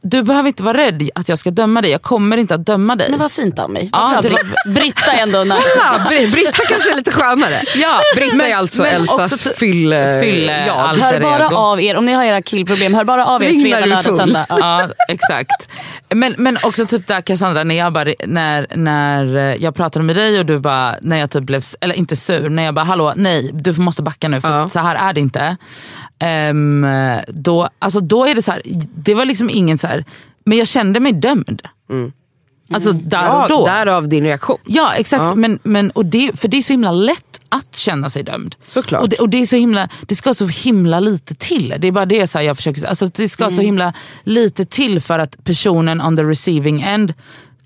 du 0.05 0.23
behöver 0.23 0.49
inte 0.49 0.63
vara 0.63 0.77
rädd 0.79 1.11
att 1.15 1.29
jag 1.29 1.39
ska 1.39 1.51
döma 1.51 1.81
dig, 1.83 1.91
jag 1.91 2.03
kommer 2.03 2.37
inte 2.37 2.55
att 2.55 2.67
döma 2.67 2.97
dig. 2.97 3.11
Men 3.11 3.19
vad 3.19 3.33
fint 3.33 3.59
av 3.59 3.71
mig. 3.71 3.89
Ja, 3.93 4.13
Ja, 4.15 4.21
det 4.21 4.71
Britta 4.73 5.13
är 5.13 5.23
ändå 5.23 5.45
nice. 5.45 5.57
Ja, 5.77 5.99
Br- 6.11 6.33
Britta 6.33 6.63
kanske 6.69 6.93
är 6.93 6.97
lite 6.97 7.11
skönare. 7.13 7.61
Ja, 7.75 8.01
Britta 8.17 8.37
men- 8.37 8.47
är 8.51 8.57
alltså 8.57 8.83
men 8.83 8.95
Elsas 8.95 9.49
fylle... 9.59 10.21
fylle- 10.23 10.71
alter 10.71 11.03
Hör 11.03 11.21
bara 11.21 11.47
ego. 11.47 11.57
av 11.57 11.81
er, 11.81 11.97
om 11.97 12.07
ni 12.07 12.13
har 12.13 12.25
era 12.25 12.43
killproblem, 12.43 12.95
hör 12.95 13.05
bara 13.05 13.27
av 13.27 13.43
er 13.43 13.49
Ring 13.49 13.63
fredag, 13.63 13.87
lördag, 13.87 14.15
söndag. 14.15 14.47
Ja. 14.49 14.59
Ja 14.61 14.89
exakt. 15.09 15.69
Men, 16.15 16.35
men 16.39 16.59
också 16.63 16.87
typ 16.87 17.07
där 17.07 17.21
Cassandra, 17.21 17.65
när 17.65 17.75
jag, 17.75 17.93
bara, 17.93 18.13
när, 18.27 18.67
när 18.77 19.37
eh, 19.37 19.43
jag 19.63 19.75
pratade 19.75 20.05
med 20.05 20.17
dig 20.17 20.39
och 20.39 20.47
du 20.47 20.59
bara, 20.59 20.97
när 21.03 21.17
jag 21.19 21.31
typ 21.31 21.43
blev, 21.45 21.63
eller 21.81 21.95
inte 21.95 22.17
sur, 22.17 22.49
när 22.49 22.65
jag 22.65 22.75
bara 22.75 22.85
hallå 22.85 23.13
nej 23.17 23.51
du 23.55 23.73
måste 23.73 24.03
backa 24.03 24.29
nu 24.29 24.41
för 24.41 24.59
Ja. 24.59 24.69
så 24.69 24.79
här 24.81 25.09
är 25.09 25.13
det 25.13 25.21
inte. 25.21 25.57
Ehm, 26.19 26.87
då, 27.29 27.69
alltså, 27.79 28.01
då 28.01 28.25
är 28.27 28.35
det 28.35 28.43
så 28.43 28.53
här, 28.53 28.63
det 28.97 29.15
var 29.15 29.25
liksom 29.25 29.51
ingen 29.51 29.79
så 29.79 29.87
här, 29.87 30.05
men 30.45 30.59
jag 30.59 30.67
kände 30.67 31.01
mig 31.01 31.13
dömd. 31.13 31.63
Alltså 32.73 32.93
där 32.93 33.23
Ja, 33.25 33.43
och 33.43 33.49
då. 33.49 33.67
därav 33.67 34.09
din 34.09 34.25
reaktion. 34.25 34.59
Ja 34.67 34.95
exakt, 34.95 35.25
Ja. 35.25 35.35
Men, 35.35 35.59
men, 35.63 35.91
och 35.91 36.07
det, 36.07 36.41
för 36.41 36.49
det 36.49 36.57
är 36.57 36.63
så 36.63 36.73
himla 36.73 36.93
lätt 36.93 37.41
att 37.49 37.77
känna 37.77 38.11
sig 38.11 38.23
dömd. 38.23 38.55
Såklart. 38.67 39.03
Och 39.03 39.09
det, 39.09 39.17
och 39.17 39.29
det, 39.29 39.39
är 39.39 39.47
så 39.47 39.57
himla, 39.57 39.89
det 40.07 40.15
ska 40.15 40.35
så 40.35 40.47
himla 40.47 41.01
lite 41.01 41.35
till. 41.35 41.75
Det 41.79 41.89
är 41.89 41.93
bara 41.93 42.07
det 42.07 42.27
så 42.27 42.41
jag 42.41 42.57
försöker 42.57 42.81
säga. 42.81 42.91
Alltså 42.91 43.07
det 43.15 43.29
ska 43.29 43.49
så 43.49 43.55
Mm. 43.55 43.65
himla 43.65 43.93
lite 44.25 44.65
till 44.65 45.01
för 45.01 45.19
att 45.19 45.45
personen 45.45 46.01
on 46.01 46.17
the 46.17 46.23
receiving 46.23 46.83
end 46.83 47.15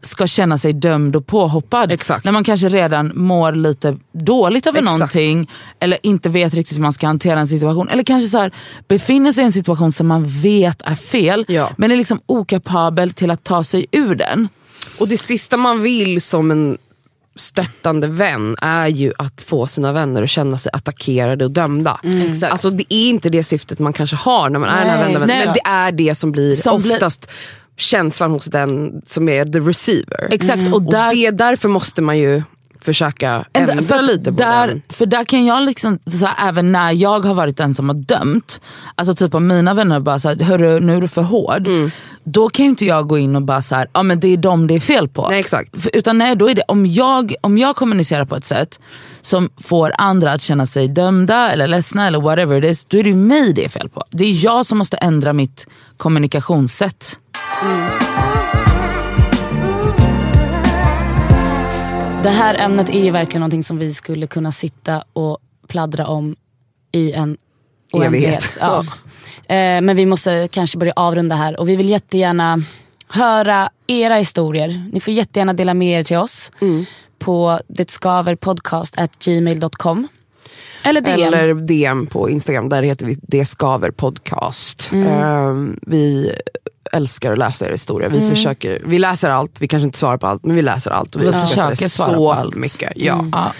ska 0.03 0.27
känna 0.27 0.59
sig 0.59 0.73
dömd 0.73 1.17
och 1.17 1.27
påhoppad. 1.27 1.93
Exakt. 1.93 2.25
När 2.25 2.33
man 2.33 2.45
kanske 2.45 2.69
redan 2.69 3.13
mår 3.15 3.53
lite 3.53 3.97
dåligt 4.13 4.67
över 4.67 4.79
Exakt. 4.79 4.99
någonting. 4.99 5.51
Eller 5.81 5.99
inte 6.03 6.29
vet 6.29 6.55
riktigt 6.55 6.77
hur 6.77 6.83
man 6.83 6.93
ska 6.93 7.07
hantera 7.07 7.41
en 7.41 7.47
situation. 7.47 7.89
Eller 7.89 8.03
kanske 8.03 8.29
så 8.29 8.39
här, 8.39 8.53
befinner 8.89 9.33
sig 9.33 9.43
i 9.43 9.45
en 9.45 9.53
situation 9.53 9.93
som 9.93 10.07
man 10.07 10.25
vet 10.29 10.83
är 10.85 10.95
fel. 10.95 11.45
Ja. 11.49 11.71
Men 11.77 11.91
är 11.91 11.97
liksom 11.97 12.21
okapabel 12.27 13.13
till 13.13 13.31
att 13.31 13.43
ta 13.45 13.65
sig 13.65 13.87
ur 13.93 14.15
den. 14.15 14.49
Och 14.99 15.09
det 15.09 15.17
sista 15.17 15.57
man 15.57 15.83
vill 15.83 16.21
som 16.23 16.51
en 16.51 16.79
stöttande 17.37 18.07
vän 18.07 18.57
är 18.63 18.87
ju 18.89 19.13
att 19.19 19.41
få 19.41 19.67
sina 19.67 19.93
vänner 19.93 20.23
att 20.23 20.31
känna 20.31 20.59
sig 20.59 20.71
attackerade 20.73 21.45
och 21.45 21.51
dömda. 21.51 22.01
Alltså 22.51 22.71
det 22.71 22.95
är 22.95 23.09
inte 23.09 23.29
det 23.29 23.43
syftet 23.43 23.79
man 23.79 23.93
kanske 23.93 24.17
har 24.17 24.51
när 24.51 24.59
man 24.59 24.69
är 24.69 24.81
den 24.81 24.89
här 24.91 24.97
Nej, 25.05 25.13
vända, 25.13 25.27
nej. 25.27 25.45
men 25.45 25.55
det 25.55 25.61
är 25.71 25.93
det 25.93 26.15
som 26.15 26.33
blir 26.33 26.53
Som 26.53 26.83
blir- 26.83 26.93
oftast 26.95 27.31
känslan 27.79 28.31
hos 28.31 28.45
den 28.45 29.03
som 29.07 29.29
är 29.29 29.45
the 29.45 29.59
receiver. 29.61 30.29
Exakt, 30.31 30.63
och 30.69 30.73
Och 30.75 30.83
där- 30.83 31.11
det, 31.11 31.31
därför 31.31 31.69
måste 31.69 32.03
man 32.03 32.19
ju 32.19 32.43
försöka 32.81 33.45
ändra 33.53 33.83
för 33.83 34.03
lite 34.03 34.33
på 34.33 34.39
där, 34.39 34.69
den. 34.69 34.83
För 34.89 35.07
där 35.07 35.25
kan 35.25 35.47
jag 35.47 35.63
liksom, 35.63 35.99
så 36.07 36.27
här, 36.27 36.49
även 36.49 36.73
när 36.73 36.93
jag 36.93 37.21
har 37.25 37.35
varit 37.35 37.57
den 37.57 37.75
som 37.75 37.89
har 37.89 37.97
dömt, 37.97 38.61
alltså 38.95 39.15
typ 39.15 39.35
om 39.35 39.47
mina 39.47 39.75
vänner 39.75 40.01
bara 40.01 40.19
såhär, 40.19 40.37
hörru 40.45 40.81
nu 40.81 40.97
är 40.97 41.01
du 41.01 41.09
för 41.09 41.23
hård. 41.23 41.67
Mm. 41.69 41.91
Då 42.25 42.49
kan 42.49 42.65
ju 42.65 42.71
inte 42.71 42.85
jag 42.85 43.09
gå 43.09 43.19
in 43.19 43.37
och 43.37 43.43
bara 43.43 43.63
såhär, 43.63 43.87
ja 43.93 44.03
men 44.03 44.21
det 44.21 44.29
är 44.29 44.37
dem 44.37 44.67
det 44.67 44.75
är 44.75 44.81
fel 44.81 45.09
på. 45.09 45.29
Nej 45.31 45.41
exakt. 45.41 45.83
För, 45.83 45.91
utan 45.97 46.19
nej, 46.19 46.37
då 46.37 46.49
är 46.51 46.55
det, 46.55 46.63
om, 46.69 46.87
jag, 46.87 47.35
om 47.41 47.59
jag 47.59 47.77
kommunicerar 47.77 48.25
på 48.25 48.37
ett 48.37 48.45
sätt 48.45 48.81
som 49.21 49.51
får 49.63 49.93
andra 49.99 50.33
att 50.33 50.43
känna 50.43 50.67
sig 50.67 50.89
dömda 50.89 51.51
eller 51.53 51.67
ledsna 51.67 52.07
eller 52.07 52.21
whatever 52.21 52.65
it 52.65 52.71
is, 52.71 52.85
då 52.85 52.99
är 52.99 53.03
det 53.03 53.11
ju 53.11 53.17
mig 53.17 53.53
det 53.53 53.65
är 53.65 53.69
fel 53.69 53.89
på. 53.89 54.05
Det 54.11 54.25
är 54.25 54.45
jag 54.45 54.67
som 54.67 54.79
måste 54.79 54.97
ändra 54.97 55.33
mitt 55.33 55.67
kommunikationssätt. 55.97 57.19
Det 62.23 62.31
här 62.31 62.55
ämnet 62.55 62.91
är 62.91 63.05
ju 63.05 63.11
verkligen 63.11 63.41
någonting 63.41 63.65
som 63.65 63.79
vi 63.79 63.95
skulle 63.95 64.27
kunna 64.27 64.53
sitta 64.53 65.05
och 65.13 65.39
pladdra 65.69 66.07
om 66.07 66.37
i 66.93 67.13
en 67.13 67.37
oändlighet. 67.93 68.59
Ja. 68.61 68.79
Eh, 69.55 69.81
Men 69.81 69.97
vi 69.97 70.07
måste 70.07 70.49
kanske 70.53 70.79
börja 70.79 70.93
avrunda 70.97 71.37
här 71.37 71.61
och 71.61 71.69
vi 71.69 71.77
vill 71.77 71.89
jättegärna 71.89 72.63
höra 73.09 73.71
era 73.87 74.15
historier. 74.15 74.91
Ni 74.93 75.01
får 75.01 75.15
jättegärna 75.15 75.53
dela 75.53 75.75
med 75.75 76.01
er 76.01 76.05
till 76.05 76.17
oss 76.17 76.51
på 77.19 77.61
detskaverpodcast@gmail.com 77.69 80.09
Eller 80.83 81.01
DM. 81.01 81.21
Eller 81.21 81.55
DM 81.55 82.07
på 82.07 82.31
Instagram, 82.31 82.69
där 82.69 82.83
heter 82.83 83.07
vi 83.07 83.19
Det 83.23 83.45
Skaver 83.45 83.91
Podcast. 83.91 84.89
Mm. 84.93 85.07
Ehm, 85.07 85.79
vi 85.83 86.33
älskar 86.93 87.33
att 87.33 87.39
läsa 87.39 87.67
er 87.67 87.71
historia. 87.71 88.09
Vi, 88.09 88.31
försöker, 88.31 88.83
vi 88.85 88.99
läser 88.99 89.31
allt, 89.31 89.61
vi 89.61 89.69
kanske 89.69 89.85
inte 89.85 89.99
svarar 89.99 90.17
på 90.19 90.27
allt, 90.27 90.45
men 90.45 90.57
vi 90.57 90.63
läser 90.63 90.91
allt. 90.91 91.15
Och 91.15 91.23
vi 91.23 91.27
uppskattar 91.27 91.71
försöker 91.71 91.89
svara 91.89 92.09
så 92.11 92.15
på 92.17 92.33
allt. 92.33 92.57
mycket. 92.57 92.93
Ja. 92.97 93.25
Ja. 93.33 93.53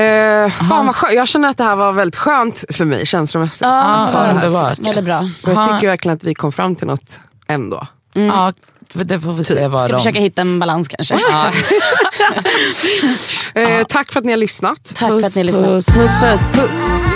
Eh, 0.00 0.50
fan 0.50 0.86
vad 0.86 0.94
skönt. 0.94 1.14
Jag 1.14 1.28
känner 1.28 1.48
att 1.48 1.56
det 1.56 1.64
här 1.64 1.76
var 1.76 1.92
väldigt 1.92 2.16
skönt 2.16 2.64
för 2.70 2.84
mig 2.84 3.06
känslomässigt. 3.06 3.60
Ja, 3.60 3.82
att 3.84 4.12
ta 4.12 4.18
det 4.18 4.24
här. 4.24 4.34
underbart. 4.34 4.78
Väldigt 4.78 5.04
bra. 5.04 5.30
Och 5.42 5.50
jag 5.50 5.74
tycker 5.74 5.86
verkligen 5.86 6.16
att 6.16 6.24
vi 6.24 6.34
kom 6.34 6.52
fram 6.52 6.76
till 6.76 6.86
något 6.86 7.20
ändå. 7.46 7.86
Ja, 8.12 8.52
för 8.75 8.75
det 8.92 9.20
får 9.20 9.32
vi 9.32 9.44
se 9.44 9.68
vad 9.68 9.80
Ska 9.80 9.88
de... 9.92 9.98
försöka 9.98 10.20
hitta 10.20 10.40
en 10.40 10.58
balans 10.58 10.88
kanske. 10.88 11.18
Eh, 13.54 13.84
Tack 13.88 14.12
för 14.12 14.20
att 14.20 14.24
ni 14.26 14.32
har 14.32 14.36
lyssnat. 14.36 14.92
Tack 14.94 15.08
för 15.08 15.16
att 15.16 15.36
ni 15.36 15.40
har 15.40 15.44
lyssnat. 15.44 15.66
puss. 15.68 15.86
puss. 15.86 16.52
puss. 16.52 17.15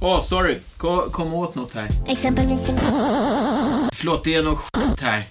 Åh, 0.00 0.20
sorry. 0.20 0.58
Kom, 0.76 1.10
kom 1.10 1.34
åt 1.34 1.54
något 1.54 1.74
här. 1.74 1.88
Exempelvis... 2.06 2.60
Förlåt, 3.92 4.24
det 4.24 4.34
är 4.34 4.42
något 4.42 4.58
skit 4.58 5.00
här. 5.00 5.28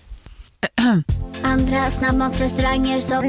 Andra 1.44 1.92
snabbmatsrestauranger 1.92 3.02
som... 3.02 3.24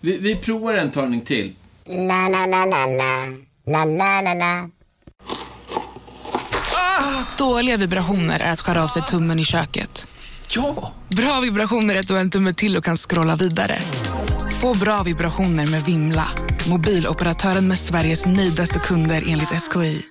Vi, 0.00 0.18
vi 0.18 0.36
provar 0.36 0.74
en 0.74 0.90
talning 0.90 1.20
till. 1.20 1.54
La, 1.86 2.28
la, 2.28 2.46
la, 2.46 2.64
la, 2.64 2.86
la. 2.86 3.26
La, 3.66 3.84
la, 3.84 4.20
la, 4.20 4.34
la. 4.34 4.68
Dåliga 7.38 7.76
vibrationer 7.76 8.40
är 8.40 8.52
att 8.52 8.60
skära 8.60 8.84
av 8.84 8.88
sig 8.88 9.02
tummen 9.02 9.38
i 9.38 9.44
köket. 9.44 10.06
Ja! 10.48 10.92
Bra 11.08 11.40
vibrationer 11.40 11.94
är 11.94 12.00
att 12.00 12.06
du 12.06 12.14
har 12.14 12.20
en 12.20 12.30
tumme 12.30 12.54
till 12.54 12.76
och 12.76 12.84
kan 12.84 12.96
scrolla 12.96 13.36
vidare. 13.36 13.78
Få 14.60 14.74
bra 14.74 15.02
vibrationer 15.02 15.66
med 15.66 15.82
Vimla. 15.84 16.28
Mobiloperatören 16.68 17.68
med 17.68 17.78
Sveriges 17.78 18.26
nöjdaste 18.26 18.78
kunder 18.78 19.24
enligt 19.26 19.62
SKI. 19.62 20.06